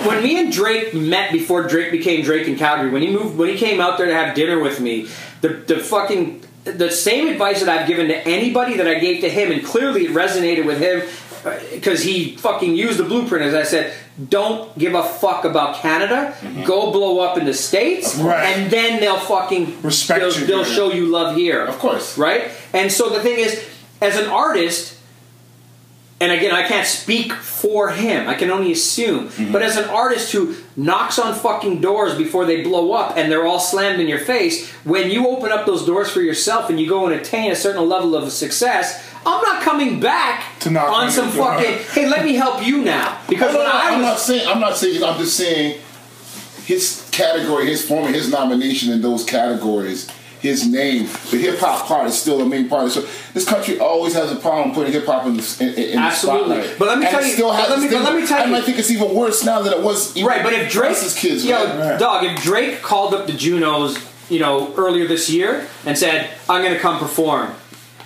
When 0.07 0.23
me 0.23 0.39
and 0.39 0.53
Drake 0.53 0.93
met 0.93 1.33
before 1.33 1.67
Drake 1.67 1.91
became 1.91 2.23
Drake 2.23 2.47
in 2.47 2.57
Calgary, 2.57 2.91
when 2.91 3.03
he 3.03 3.11
moved, 3.11 3.39
when 3.39 3.49
he 3.49 3.57
came 3.57 3.81
out 3.81 3.97
there 3.97 4.07
to 4.07 4.15
have 4.15 4.35
dinner 4.35 4.61
with 4.61 4.81
me, 4.81 5.09
the 5.41 5.49
the 5.49 5.79
fucking 5.79 6.43
the 6.65 6.91
same 6.91 7.29
advice 7.29 7.61
that 7.61 7.69
I've 7.69 7.87
given 7.87 8.09
to 8.09 8.17
anybody 8.27 8.77
that 8.79 8.87
I 8.87 8.99
gave 8.99 9.21
to 9.21 9.29
him, 9.29 9.53
and 9.53 9.65
clearly 9.65 10.07
it 10.07 10.13
resonated 10.13 10.65
with 10.65 10.79
him 10.79 11.03
because 11.73 12.03
he 12.03 12.37
fucking 12.37 12.75
used 12.75 12.99
the 12.99 13.05
blueprint. 13.05 13.45
As 13.45 13.55
I 13.55 13.63
said, 13.63 13.95
don't 14.29 14.77
give 14.79 14.95
a 14.95 15.03
fuck 15.03 15.45
about 15.45 15.77
Canada. 15.77 16.37
Go 16.65 16.91
blow 16.93 17.21
up 17.21 17.37
in 17.37 17.45
the 17.45 17.55
states, 17.55 18.19
and 18.19 18.71
then 18.71 19.01
they'll 19.01 19.19
fucking 19.19 19.83
Respect 19.83 20.21
they'll, 20.21 20.33
you, 20.33 20.47
They'll 20.47 20.65
show 20.65 20.93
you 20.93 21.07
love 21.07 21.37
here, 21.37 21.65
Of 21.65 21.79
course. 21.79 22.17
right? 22.17 22.51
And 22.73 22.91
so 22.91 23.11
the 23.11 23.21
thing 23.21 23.39
is, 23.39 23.69
as 24.01 24.17
an 24.17 24.29
artist, 24.29 24.95
and 26.21 26.31
again, 26.33 26.55
I 26.55 26.67
can't 26.67 26.87
speak 26.87 27.33
for 27.33 27.91
him. 27.91 28.29
I 28.29 28.35
can 28.35 28.51
only 28.51 28.73
assume. 28.73 29.29
Mm-hmm. 29.29 29.53
But 29.53 29.63
as 29.63 29.77
an 29.77 29.89
artist 29.91 30.33
who 30.33 30.57
knocks 30.77 31.19
on 31.19 31.35
fucking 31.35 31.81
doors 31.81 32.15
before 32.17 32.47
they 32.47 32.63
blow 32.63 32.93
up 32.93 33.17
and 33.17 33.31
they're 33.31 33.45
all 33.45 33.59
slammed 33.61 34.01
in 34.01 34.07
your 34.07 34.21
face, 34.21 34.71
when 34.85 35.11
you 35.11 35.29
open 35.29 35.51
up 35.51 35.67
those 35.67 35.85
doors 35.85 36.11
for 36.11 36.23
yourself 36.23 36.71
and 36.71 36.81
you 36.81 36.89
go 36.89 37.07
and 37.07 37.15
attain 37.21 37.51
a 37.51 37.57
certain 37.57 37.87
level 37.89 38.15
of 38.15 38.31
success, 38.33 39.05
I'm 39.27 39.43
not 39.43 39.63
coming 39.63 40.01
back 40.01 40.59
To 40.61 40.71
knock 40.71 40.91
on 40.91 41.11
some 41.11 41.31
fucking. 41.31 41.79
Hey, 41.93 42.09
let 42.09 42.25
me 42.25 42.35
help 42.35 42.65
you 42.67 42.83
now 42.85 43.19
because 43.29 43.53
No, 43.55 43.61
no, 43.63 43.71
I 43.71 43.91
I'm 43.95 44.03
not 44.03 44.19
saying. 44.19 44.47
I'm 44.49 44.61
not 44.61 44.77
saying. 44.77 45.03
I'm 45.03 45.19
just 45.19 45.37
saying 45.37 45.81
his 46.67 47.09
category, 47.13 47.67
his 47.67 47.87
form, 47.87 48.13
his 48.13 48.31
nomination 48.31 48.93
in 48.93 49.03
those 49.03 49.25
categories, 49.25 50.09
his 50.41 50.67
name, 50.67 51.05
the 51.31 51.39
hip 51.39 51.59
hop 51.59 51.87
part 51.87 52.07
is 52.07 52.19
still 52.21 52.41
a 52.43 52.47
main 52.47 52.69
part. 52.69 52.91
So 52.91 53.03
this 53.33 53.47
country 53.49 53.79
always 53.79 54.15
has 54.15 54.31
a 54.33 54.37
problem 54.37 54.75
putting 54.75 54.93
hip 54.93 55.07
hop 55.07 55.27
in 55.27 55.37
the 55.37 55.57
in, 55.61 55.93
in 55.93 55.99
Absolutely. 55.99 56.57
the 56.57 56.63
spotlight. 56.63 56.79
But 56.79 56.89
let 56.89 56.99
me 56.99 57.07
And 57.07 57.15
tell 57.15 57.25
you- 57.25 57.33
still 57.33 57.53
has 57.53 57.69
let 57.71 57.79
me- 57.81 57.89
let 57.97 58.15
me 58.15 58.27
tell 58.27 58.41
I 58.43 58.45
you- 58.47 58.53
might 58.53 58.65
think 58.65 58.79
it's 58.79 58.91
even 58.91 59.15
worse 59.15 59.43
now 59.45 59.63
than 59.63 59.73
it 59.73 59.81
was. 59.83 60.15
Even 60.17 60.29
Right, 60.29 60.43
but 60.43 60.53
if 60.53 60.71
Drake's 60.71 61.15
kids, 61.15 61.45
yo, 61.45 61.57
right? 61.65 61.99
dog, 61.99 62.25
if 62.25 62.43
Drake 62.43 62.83
called 62.83 63.15
up 63.15 63.27
the 63.27 63.33
Junos, 63.33 63.97
you 64.31 64.39
know, 64.41 64.73
earlier 64.77 65.07
this 65.07 65.29
year 65.31 65.67
and 65.85 65.99
said, 65.99 66.31
"I'm 66.49 66.63
going 66.63 66.73
to 66.75 66.81
come 66.81 66.99
perform," 66.99 67.49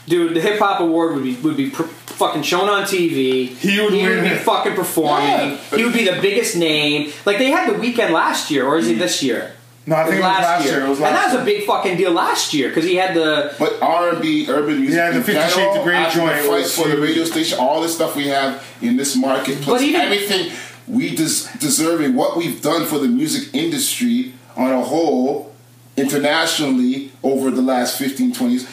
dude, 0.09 0.35
the 0.35 0.41
hip 0.41 0.59
hop 0.59 0.81
award 0.81 1.15
would 1.15 1.25
be 1.25 1.35
would 1.37 1.57
be 1.57 1.71
pr- 1.71 1.83
fucking 1.83 2.43
shown 2.43 2.69
on 2.69 2.85
TV. 2.85 3.49
He 3.49 3.81
would 3.81 3.93
win 3.93 4.25
be 4.25 4.31
it. 4.31 4.41
fucking 4.41 4.75
performing. 4.75 5.27
Yeah. 5.27 5.57
He 5.77 5.85
would 5.85 5.93
be 5.93 6.05
the 6.05 6.21
biggest 6.21 6.57
name. 6.57 7.13
Like 7.25 7.39
they 7.39 7.51
had 7.51 7.73
the 7.73 7.79
Weeknd 7.79 8.11
last 8.11 8.51
year, 8.51 8.67
or 8.67 8.79
is 8.79 8.89
it 8.89 8.97
mm. 8.97 9.01
this 9.01 9.23
year? 9.23 9.53
No, 9.87 9.97
I 9.97 10.05
think 10.05 10.17
it 10.17 10.21
was 10.21 10.25
last 10.27 10.65
year. 10.67 10.85
It 10.85 10.89
was 10.89 11.01
last 11.01 11.09
and 11.09 11.17
that 11.17 11.33
was 11.33 11.43
a 11.43 11.45
big 11.47 11.65
fucking 11.65 11.97
deal 11.97 12.13
last 12.13 12.53
year 12.53 12.69
because 12.69 12.85
he 12.85 12.97
had 12.97 13.15
the. 13.15 13.55
But 13.59 13.81
R 13.81 14.11
and 14.11 14.21
B, 14.21 14.47
urban 14.49 14.81
music, 14.81 14.97
Yeah, 14.97 15.11
the 15.13 15.17
in 15.19 15.23
50 15.23 15.33
Shades 15.41 15.55
general, 15.55 15.77
of 15.77 15.85
Grey 15.85 15.97
after 15.97 16.21
the 16.21 16.27
joint 16.27 16.45
fight 16.45 16.67
for 16.67 16.89
the 16.89 17.01
radio 17.01 17.25
station, 17.25 17.59
all 17.59 17.81
the 17.81 17.89
stuff 17.89 18.15
we 18.15 18.27
have 18.29 18.63
in 18.83 18.97
this 18.99 19.17
market, 19.17 19.63
plus 19.63 19.81
But 19.81 19.83
even- 19.89 20.01
everything 20.03 20.53
we 20.87 21.15
des- 21.17 21.49
deserving, 21.59 22.15
what 22.15 22.37
we've 22.37 22.61
done 22.61 22.85
for 22.85 22.99
the 22.99 23.09
music 23.09 23.55
industry 23.55 24.35
on 24.57 24.71
a 24.73 24.83
whole, 24.83 25.55
internationally 25.97 27.11
over 27.23 27.51
the 27.51 27.63
last 27.63 27.99
15, 27.99 28.33
20 28.35 28.53
years, 28.53 28.67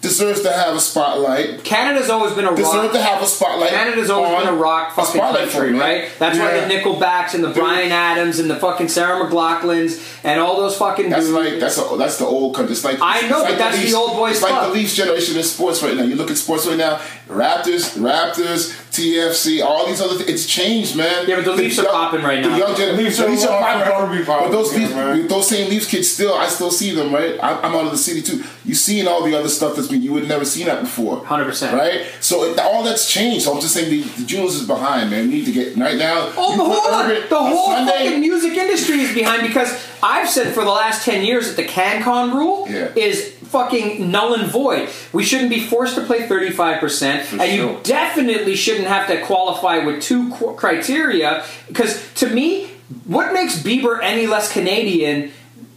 deserves 0.00 0.40
to 0.42 0.50
have 0.52 0.74
a 0.74 0.80
spotlight. 0.80 1.62
Canada's 1.62 2.08
always 2.08 2.32
been 2.34 2.46
a 2.46 2.56
Deserves 2.56 2.74
rock. 2.74 2.92
to 2.92 3.00
have 3.02 3.22
a 3.22 3.26
spotlight. 3.26 3.70
Canada's 3.70 4.08
always 4.08 4.44
been 4.44 4.54
a 4.54 4.56
rock 4.56 4.94
fucking 4.94 5.14
spotlight 5.20 5.50
country, 5.50 5.72
right? 5.74 6.10
That's 6.18 6.38
why 6.38 6.58
the 6.60 6.74
Nickelbacks 6.74 7.34
and 7.34 7.44
the 7.44 7.50
Bryan 7.50 7.92
Adams 7.92 8.38
and 8.38 8.48
the 8.50 8.56
fucking 8.56 8.88
Sarah 8.88 9.24
McLachlans 9.24 10.20
and 10.24 10.40
all 10.40 10.56
those 10.56 10.76
fucking 10.76 11.10
That's 11.10 11.26
dudes. 11.26 11.36
like 11.52 11.60
that's 11.60 11.78
a, 11.78 11.96
that's 11.98 12.16
the 12.18 12.24
old 12.24 12.54
country. 12.54 12.72
It's 12.72 12.84
like 12.84 12.98
I 13.00 13.28
know, 13.28 13.40
like 13.40 13.50
but 13.52 13.58
that's 13.58 13.76
the 13.76 13.82
Leafs- 13.84 13.94
old 13.94 14.12
boy 14.16 14.30
It's 14.30 14.42
like 14.42 14.68
the 14.68 14.72
Leafs 14.72 14.94
generation 14.96 15.36
in 15.36 15.42
sports 15.42 15.82
right 15.82 15.94
now. 15.96 16.02
You 16.04 16.16
look 16.16 16.30
at 16.30 16.36
sports 16.38 16.66
right 16.66 16.78
now. 16.78 16.96
Raptors, 17.28 17.96
Raptors, 17.98 18.79
TFC, 18.90 19.62
all 19.64 19.86
these 19.86 20.00
other. 20.00 20.16
things. 20.16 20.28
It's 20.28 20.46
changed, 20.46 20.96
man. 20.96 21.28
Yeah, 21.28 21.36
but 21.36 21.44
the 21.44 21.52
Leafs 21.52 21.78
are 21.78 21.86
popping 21.86 22.22
right 22.22 22.42
the 22.42 22.50
now. 22.50 22.56
young 22.56 22.76
gen- 22.76 22.96
Leafs 22.96 23.16
the 23.18 23.26
are 23.26 23.30
Leafs 23.30 23.42
will 23.42 23.48
popping, 23.50 23.84
forever 23.84 24.24
popping, 24.24 24.46
But 24.50 24.52
those 24.52 24.76
yeah, 24.78 25.12
Leafs, 25.14 25.28
those 25.28 25.48
same 25.48 25.70
Leafs 25.70 25.86
kids 25.90 26.10
still, 26.10 26.34
I 26.34 26.48
still 26.48 26.70
see 26.70 26.94
them, 26.94 27.12
right? 27.14 27.38
I'm, 27.42 27.58
I'm 27.64 27.74
out 27.74 27.84
of 27.86 27.92
the 27.92 27.98
city 27.98 28.22
too. 28.22 28.42
You 28.64 28.74
seeing 28.74 29.06
all 29.06 29.22
the 29.24 29.34
other 29.38 29.48
stuff 29.48 29.76
that's 29.76 29.88
been 29.88 30.02
you 30.02 30.12
would 30.12 30.28
never 30.28 30.44
seen 30.44 30.66
that 30.66 30.80
before. 30.82 31.22
100%. 31.24 31.72
Right. 31.72 32.06
So 32.20 32.44
it, 32.44 32.58
all 32.58 32.82
that's 32.82 33.10
changed. 33.10 33.44
So 33.44 33.54
I'm 33.54 33.60
just 33.60 33.74
saying 33.74 33.90
the, 33.90 34.02
the 34.02 34.24
Jules 34.26 34.56
is 34.56 34.66
behind, 34.66 35.10
man. 35.10 35.26
We 35.28 35.34
need 35.34 35.44
to 35.46 35.52
get 35.52 35.76
right 35.76 35.96
now. 35.96 36.32
Oh, 36.36 36.52
you 36.52 36.58
but 36.58 36.64
hold 36.66 36.94
on. 36.94 37.28
The 37.28 37.36
whole 37.36 37.66
Sunday- 37.74 37.92
fucking 38.06 38.20
music 38.20 38.52
industry 38.54 39.00
is 39.00 39.14
behind 39.14 39.42
because 39.46 39.72
I've 40.02 40.28
said 40.28 40.52
for 40.54 40.64
the 40.64 40.70
last 40.70 41.04
10 41.04 41.24
years 41.24 41.48
that 41.48 41.56
the 41.56 41.68
CanCon 41.68 42.32
rule 42.32 42.66
Yeah. 42.68 42.90
is 42.96 43.34
fucking 43.50 44.10
null 44.10 44.34
and 44.34 44.50
void. 44.50 44.88
We 45.12 45.24
shouldn't 45.24 45.50
be 45.50 45.60
forced 45.60 45.96
to 45.96 46.02
play 46.02 46.26
35%, 46.28 47.38
and 47.38 47.52
you 47.52 47.78
definitely 47.82 48.54
shouldn't 48.56 48.86
have 48.86 49.08
to 49.08 49.20
qualify 49.24 49.78
with 49.84 50.00
two 50.02 50.30
qu- 50.34 50.54
criteria 50.54 51.44
because 51.68 52.00
to 52.14 52.28
me, 52.28 52.68
what 53.06 53.32
makes 53.32 53.60
Bieber 53.62 53.98
any 54.02 54.26
less 54.26 54.52
Canadian? 54.52 55.32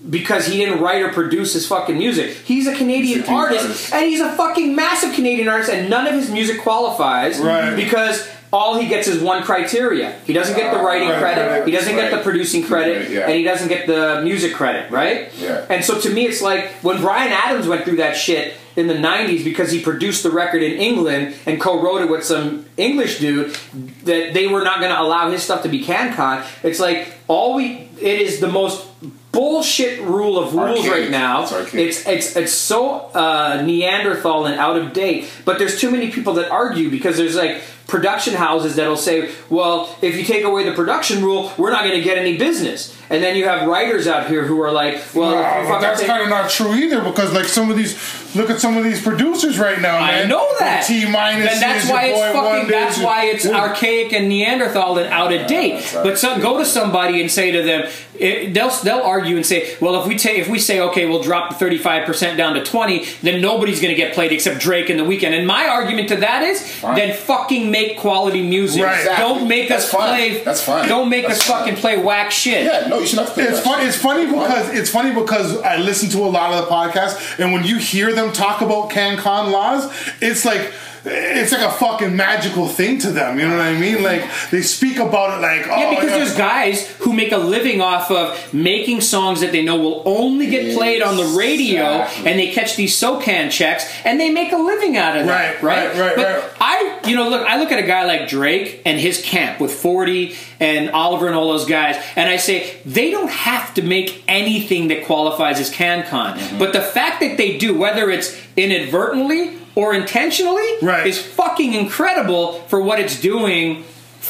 Because 0.09 0.47
he 0.47 0.57
didn't 0.57 0.81
write 0.81 1.01
or 1.01 1.09
produce 1.13 1.53
his 1.53 1.65
fucking 1.65 1.97
music. 1.97 2.35
He's 2.43 2.67
a 2.67 2.75
Canadian 2.75 3.21
He's 3.21 3.29
a 3.29 3.31
artist, 3.31 3.63
artist. 3.63 3.93
and 3.93 4.05
he's 4.05 4.19
a 4.19 4.33
fucking 4.35 4.75
massive 4.75 5.13
Canadian 5.15 5.47
artist, 5.47 5.69
and 5.71 5.89
none 5.89 6.05
of 6.07 6.13
his 6.13 6.29
music 6.29 6.61
qualifies 6.61 7.39
Right. 7.39 7.73
because 7.75 8.27
all 8.53 8.77
he 8.79 8.87
gets 8.87 9.07
is 9.07 9.21
one 9.21 9.43
criteria. 9.43 10.11
He 10.25 10.31
doesn't 10.31 10.55
get 10.55 10.71
the 10.71 10.79
writing 10.81 11.09
Right, 11.09 11.19
credit, 11.19 11.49
right, 11.49 11.65
he 11.65 11.71
doesn't 11.71 11.95
get 11.95 12.11
the 12.11 12.19
producing 12.19 12.63
credit, 12.63 12.99
Right, 12.99 13.09
yeah. 13.09 13.21
and 13.25 13.33
he 13.33 13.43
doesn't 13.43 13.67
get 13.67 13.87
the 13.87 14.21
music 14.23 14.53
credit, 14.53 14.91
right? 14.91 15.31
Yeah. 15.39 15.65
And 15.69 15.83
so 15.83 15.99
to 15.99 16.09
me, 16.11 16.25
it's 16.27 16.41
like 16.41 16.69
when 16.83 17.01
Bryan 17.01 17.31
Adams 17.33 17.67
went 17.67 17.83
through 17.83 17.97
that 17.97 18.15
shit 18.15 18.53
in 18.75 18.87
the 18.87 18.93
90s 18.93 19.43
because 19.43 19.71
he 19.71 19.81
produced 19.81 20.21
the 20.23 20.29
record 20.31 20.61
in 20.63 20.73
England 20.73 21.35
and 21.47 21.59
co-wrote 21.59 22.03
it 22.03 22.09
with 22.09 22.23
some 22.23 22.65
English 22.77 23.19
dude 23.19 23.55
that 24.03 24.33
they 24.33 24.47
were 24.47 24.63
not 24.63 24.79
going 24.79 24.91
to 24.91 25.01
allow 25.01 25.29
his 25.31 25.41
stuff 25.43 25.63
to 25.63 25.69
be 25.69 25.83
CanCon. 25.83 26.45
It's 26.63 26.79
like 26.79 27.07
all 27.27 27.55
we 27.55 27.89
it 28.01 28.21
is 28.21 28.39
the 28.39 28.47
most 28.47 28.87
bullshit 29.31 29.99
rule 30.01 30.37
of 30.37 30.53
rules 30.53 30.79
Archaic. 30.85 30.91
right 30.91 31.09
now. 31.09 31.43
It's. 31.43 31.73
It's 31.73 32.07
it's 32.07 32.35
it's 32.35 32.51
so 32.51 32.97
uh, 33.13 33.61
Neanderthal 33.65 34.45
and 34.45 34.59
out 34.59 34.77
of 34.77 34.93
date. 34.93 35.29
But 35.45 35.57
there's 35.59 35.79
too 35.79 35.89
many 35.91 36.11
people 36.11 36.33
that 36.35 36.49
argue 36.51 36.89
because 36.91 37.17
there's 37.17 37.35
like 37.35 37.61
production 37.93 38.33
houses 38.33 38.75
that'll 38.75 38.97
say, 38.97 39.31
well, 39.51 39.95
if 40.01 40.17
you 40.17 40.23
take 40.23 40.43
away 40.43 40.67
the 40.67 40.73
production 40.73 41.23
rule, 41.23 41.53
we're 41.59 41.69
not 41.69 41.83
going 41.83 41.95
to 41.95 42.01
get 42.01 42.17
any 42.17 42.39
business. 42.39 42.97
And 43.13 43.23
then 43.23 43.35
you 43.35 43.45
have 43.47 43.67
writers 43.67 44.07
out 44.07 44.27
here 44.27 44.43
who 44.45 44.59
are 44.61 44.71
like, 44.71 44.95
well, 45.13 45.31
if 45.31 45.35
Wow, 45.39 45.61
you 45.61 45.67
but 45.69 45.79
that's 45.81 45.99
take- 45.99 46.09
kind 46.09 46.23
of 46.23 46.29
not 46.29 46.49
true 46.49 46.73
either 46.73 47.01
because 47.01 47.31
like 47.33 47.45
some 47.45 47.69
of 47.69 47.77
these 47.77 47.95
look 48.35 48.49
at 48.49 48.59
some 48.59 48.75
of 48.75 48.83
these 48.83 48.99
producers 49.01 49.59
right 49.59 49.79
now 49.79 49.97
I 49.99 50.25
know 50.25 50.47
that. 50.59 50.85
T 50.87 51.07
minus 51.09 51.51
Then 51.51 51.59
that's 51.61 51.89
why 51.89 52.05
it's 52.05 52.35
fucking. 52.35 52.67
That's 52.69 52.97
why 52.99 53.25
it's 53.25 53.45
archaic 53.45 54.11
and 54.13 54.27
Neanderthal 54.27 54.97
and 54.97 55.13
out 55.13 55.31
of 55.31 55.45
date. 55.47 55.87
But 55.93 56.17
some, 56.17 56.41
go 56.41 56.57
to 56.57 56.65
somebody 56.65 57.21
and 57.21 57.29
say 57.29 57.51
to 57.51 57.61
them, 57.61 57.87
it, 58.17 58.53
they'll 58.53 58.69
they'll 58.83 59.01
argue 59.01 59.35
and 59.35 59.45
say, 59.45 59.75
well, 59.81 60.01
if 60.01 60.07
we 60.07 60.17
take 60.17 60.39
if 60.39 60.47
we 60.49 60.57
say 60.59 60.79
okay, 60.79 61.05
we'll 61.07 61.21
drop 61.23 61.49
the 61.51 61.55
thirty 61.55 61.77
five 61.77 62.05
percent 62.07 62.37
down 62.37 62.55
to 62.55 62.63
twenty, 62.63 63.05
then 63.21 63.41
nobody's 63.41 63.79
going 63.81 63.93
to 63.93 63.95
get 63.95 64.13
played 64.13 64.31
except 64.31 64.59
Drake 64.59 64.89
in 64.89 64.97
the 64.97 65.03
Weeknd. 65.03 65.37
And 65.37 65.45
my 65.47 65.67
argument 65.67 66.09
to 66.09 66.15
that 66.17 66.43
is, 66.43 66.81
then 66.81 67.15
fucking 67.15 67.69
make 67.69 67.97
quality 67.99 68.41
music. 68.47 68.83
Right. 68.83 68.99
Exactly. 68.99 69.23
Don't 69.25 69.47
make 69.47 69.69
That's 69.69 69.85
us 69.85 69.91
fine. 69.91 70.07
play. 70.09 70.43
That's 70.43 70.61
fine. 70.63 70.87
Don't 70.87 71.09
make 71.09 71.27
That's 71.27 71.39
us 71.39 71.47
fucking 71.47 71.75
play 71.75 72.01
whack 72.01 72.31
shit. 72.31 72.65
Yeah, 72.65 72.87
no, 72.87 73.02
you 73.03 73.07
should 73.07 73.17
not 73.17 73.37
It's 73.37 73.59
that 73.59 73.63
fun. 73.63 73.85
It's 73.85 73.97
funny 73.97 74.25
because 74.25 74.69
it's 74.73 74.89
funny 74.89 75.13
because 75.13 75.57
I 75.61 75.77
listen 75.77 76.09
to 76.11 76.19
a 76.19 76.27
lot 76.27 76.53
of 76.53 76.65
the 76.65 76.71
podcasts, 76.71 77.39
and 77.39 77.53
when 77.53 77.63
you 77.63 77.77
hear 77.77 78.13
them 78.13 78.33
talk 78.33 78.61
about 78.61 78.89
CanCon 78.89 79.51
laws, 79.51 79.93
it's 80.21 80.45
like 80.45 80.71
it's 81.05 81.51
like 81.51 81.61
a 81.61 81.71
fucking 81.71 82.15
magical 82.15 82.67
thing 82.67 82.97
to 82.99 83.11
them. 83.11 83.39
You 83.39 83.47
know 83.47 83.57
what 83.57 83.65
I 83.65 83.77
mean? 83.77 84.03
Like 84.03 84.23
they 84.51 84.61
speak 84.61 84.97
about 84.97 85.37
it 85.37 85.41
like 85.41 85.67
oh 85.67 85.77
Yeah, 85.77 85.89
because 85.89 86.11
there's 86.11 86.35
guys 86.35 86.87
who 86.99 87.13
make 87.13 87.31
a 87.31 87.37
living 87.37 87.81
off 87.81 88.09
of 88.11 88.53
making 88.53 89.01
songs 89.01 89.41
that 89.41 89.51
they 89.51 89.63
know 89.63 89.77
will 89.77 90.01
only 90.05 90.47
get 90.49 90.75
played 90.77 91.01
on 91.01 91.17
the 91.17 91.35
radio, 91.37 92.01
Exactly. 92.03 92.31
and 92.31 92.39
they 92.39 92.51
catch 92.51 92.75
these 92.75 92.95
SOCAN 92.99 93.51
checks, 93.51 93.85
and 94.05 94.19
they 94.19 94.29
make 94.31 94.51
a 94.53 94.57
living 94.57 94.95
out 94.97 95.17
of 95.17 95.25
that. 95.25 95.61
Right, 95.61 95.89
right, 95.89 95.99
right, 95.99 96.15
But 96.15 96.25
right. 96.25 96.51
I, 96.59 96.99
you 97.09 97.15
know, 97.15 97.29
look, 97.29 97.45
I 97.45 97.59
look 97.59 97.71
at 97.71 97.79
a 97.79 97.87
guy 97.87 98.05
like 98.05 98.29
Drake 98.29 98.81
and 98.85 98.99
his 98.99 99.21
camp 99.21 99.59
with 99.59 99.73
40 99.73 100.35
and 100.59 100.89
Oliver 100.91 101.27
and 101.27 101.35
all 101.35 101.49
those 101.51 101.65
guys, 101.65 101.97
and 102.15 102.29
I 102.29 102.37
say 102.37 102.77
they 102.85 103.11
don't 103.11 103.29
have 103.29 103.73
to 103.73 103.81
make 103.81 104.23
anything 104.27 104.87
that 104.87 105.05
qualifies 105.05 105.59
as 105.59 105.69
CanCon. 105.71 106.35
Mm-hmm. 106.37 106.59
But 106.59 106.71
the 106.73 106.81
fact 106.81 107.19
that 107.19 107.37
they 107.37 107.57
do, 107.57 107.77
whether 107.77 108.09
it's 108.09 108.33
inadvertently 108.57 109.57
or 109.75 109.93
intentionally, 109.93 110.67
Right. 110.81 111.07
is 111.07 111.17
fucking 111.19 111.73
incredible 111.73 112.61
for 112.67 112.79
what 112.81 112.99
it's 112.99 113.19
doing 113.19 113.83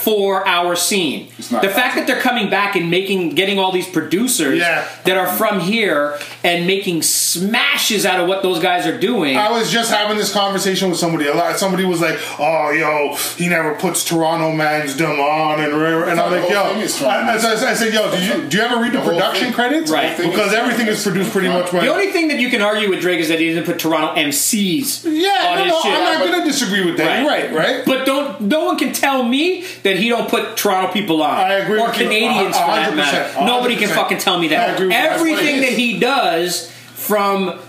for 0.04 0.46
our 0.48 0.76
scene. 0.76 1.30
It's 1.38 1.50
not 1.52 1.62
The 1.62 1.70
fact 1.70 1.96
that 1.96 2.06
they're 2.08 2.20
coming 2.20 2.50
back 2.50 2.76
and 2.76 2.92
making, 2.92 3.36
getting 3.36 3.58
all 3.58 3.72
these 3.72 3.88
producers 3.88 4.60
Yeah. 4.60 4.84
that 5.06 5.16
are 5.18 5.28
from 5.28 5.62
here 5.62 6.20
and 6.44 6.68
making 6.68 7.04
smashes 7.04 8.06
out 8.06 8.20
of 8.20 8.28
what 8.28 8.44
those 8.44 8.60
guys 8.60 8.86
are 8.86 8.98
doing. 8.98 9.38
I 9.38 9.50
was 9.52 9.72
just 9.72 9.92
having 9.92 10.18
this 10.18 10.32
conversation 10.34 10.90
with 10.90 11.00
somebody. 11.00 11.28
A 11.28 11.34
lot. 11.34 11.58
Somebody 11.58 11.86
was 11.86 12.02
like, 12.02 12.20
"Oh, 12.40 12.72
yo, 12.72 13.16
he 13.38 13.48
never 13.48 13.76
puts 13.76 14.04
Toronto 14.04 14.52
man's 14.52 14.96
them 14.98 15.20
on," 15.20 15.60
and 15.62 15.74
and 15.74 16.20
I'm 16.20 16.32
like, 16.32 16.50
"Yo," 16.50 16.62
I, 16.62 17.34
I, 17.34 17.38
said- 17.38 17.64
I 17.68 17.74
said, 17.74 17.94
"Yo, 17.94 18.12
do 18.12 18.22
you 18.22 18.50
do 18.50 18.58
you 18.58 18.64
ever 18.64 18.78
read 18.82 18.92
the 18.94 19.00
The 19.00 19.06
production 19.10 19.46
thing- 19.46 19.54
credits? 19.54 19.90
Right. 19.92 20.16
Because 20.18 20.54
everything 20.54 20.88
is 20.88 21.02
produced 21.02 21.32
pretty 21.32 21.48
much 21.48 21.72
by." 21.72 21.80
the 21.80 21.88
only 21.88 22.12
thing 22.12 22.28
that 22.28 22.40
you 22.40 22.50
can 22.50 22.62
argue 22.62 22.90
with 22.90 23.02
Drake 23.02 23.20
is 23.22 23.30
that 23.30 23.40
he 23.40 23.48
doesn't 23.50 23.66
put 23.66 23.80
Toronto 23.80 24.20
MCs 24.20 25.04
yeah, 25.06 25.48
on 25.52 25.58
no, 25.60 25.64
his 25.64 25.74
no, 25.74 25.82
shit. 25.82 25.94
I'm 25.94 26.04
not 26.04 26.20
But- 26.20 26.32
gonna 26.32 26.46
disagree 26.46 26.84
with 26.86 26.98
that. 26.98 27.20
You're 27.20 27.30
right, 27.30 27.54
right? 27.54 27.86
But 27.86 28.06
don't 28.06 28.42
no 28.42 28.66
one 28.66 28.78
can 28.78 28.92
tell 28.94 29.24
me 29.24 29.66
that 29.84 29.93
he 29.98 30.10
don't 30.10 30.30
put 30.30 30.58
Toronto 30.58 30.92
people 30.92 31.22
on. 31.24 31.32
I 31.32 31.54
agree 31.54 31.80
Or 31.80 31.88
with 31.88 31.98
you. 31.98 32.04
Canadians 32.06 32.56
A- 32.56 32.60
a 32.60 32.62
for 32.62 32.72
that 32.72 32.84
hundred 32.84 32.96
matter. 32.98 33.24
percent. 33.24 33.46
Nobody 33.46 33.74
hundred 33.76 33.88
can 33.88 33.96
fucking 33.98 34.18
tell 34.20 34.40
me 34.40 34.48
I 34.48 34.50
that. 34.50 34.74
agree 34.76 34.88
with. 34.88 34.96
Everything 34.96 35.62
that 35.62 35.74
he 35.74 36.00
does 36.00 36.72
from 36.94 37.60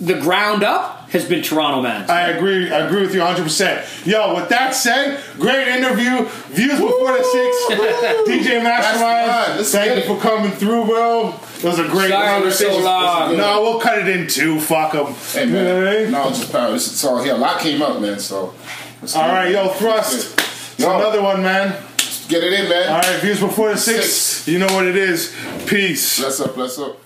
the 0.00 0.14
ground 0.14 0.62
up 0.62 1.08
has 1.10 1.24
been 1.26 1.40
Toronto 1.42 1.80
man. 1.82 2.10
I 2.10 2.28
agree. 2.30 2.70
I 2.70 2.80
agree 2.86 3.00
with 3.02 3.14
you 3.14 3.20
100. 3.20 3.42
percent 3.44 3.86
Yo, 4.04 4.34
with 4.34 4.48
that 4.50 4.74
said, 4.74 5.20
great 5.38 5.68
interview. 5.68 6.24
Views 6.48 6.80
before 6.80 7.12
the 7.12 7.22
six. 7.24 7.80
DJ 8.28 8.62
That's 8.62 8.98
Mastermind, 9.00 9.66
thank 9.66 9.94
get 9.94 10.06
you 10.08 10.14
for 10.14 10.20
coming 10.20 10.50
through, 10.52 10.84
bro. 10.84 11.28
It 11.58 11.64
was 11.64 11.78
a 11.78 11.84
great 11.88 12.10
Sorry 12.10 12.42
it 12.42 12.44
was 12.44 12.58
so 12.58 12.64
conversation. 12.66 12.84
long. 12.84 13.36
No, 13.38 13.62
we'll 13.62 13.80
cut 13.80 13.98
it 13.98 14.08
in 14.08 14.26
two. 14.26 14.60
Fuck 14.60 14.92
them. 14.92 15.14
Hey 15.32 15.46
man, 15.46 16.10
no, 16.12 16.28
it's 16.28 16.40
just 16.40 16.52
power. 16.52 16.74
It's, 16.74 16.88
it's 16.88 17.04
all 17.04 17.22
here. 17.22 17.34
A 17.34 17.38
lot 17.38 17.60
came 17.60 17.80
up, 17.80 18.00
man. 18.00 18.18
So 18.18 18.52
let's 19.00 19.14
All 19.16 19.22
get 19.26 19.32
right, 19.32 19.48
it. 19.48 19.52
yo, 19.52 19.68
thrust. 19.68 20.38
Yo. 20.78 20.96
another 20.96 21.22
one, 21.22 21.42
man. 21.42 21.82
Get 22.28 22.42
it 22.42 22.52
in, 22.52 22.68
man. 22.68 22.88
All 22.88 23.00
right, 23.00 23.20
views 23.20 23.40
before 23.40 23.70
the 23.70 23.78
six. 23.78 24.06
Six. 24.06 24.48
You 24.48 24.58
know 24.58 24.66
what 24.66 24.86
it 24.86 24.96
is. 24.96 25.34
Peace. 25.66 26.20
Bless 26.20 26.40
up, 26.40 26.54
bless 26.54 26.78
up. 26.78 27.05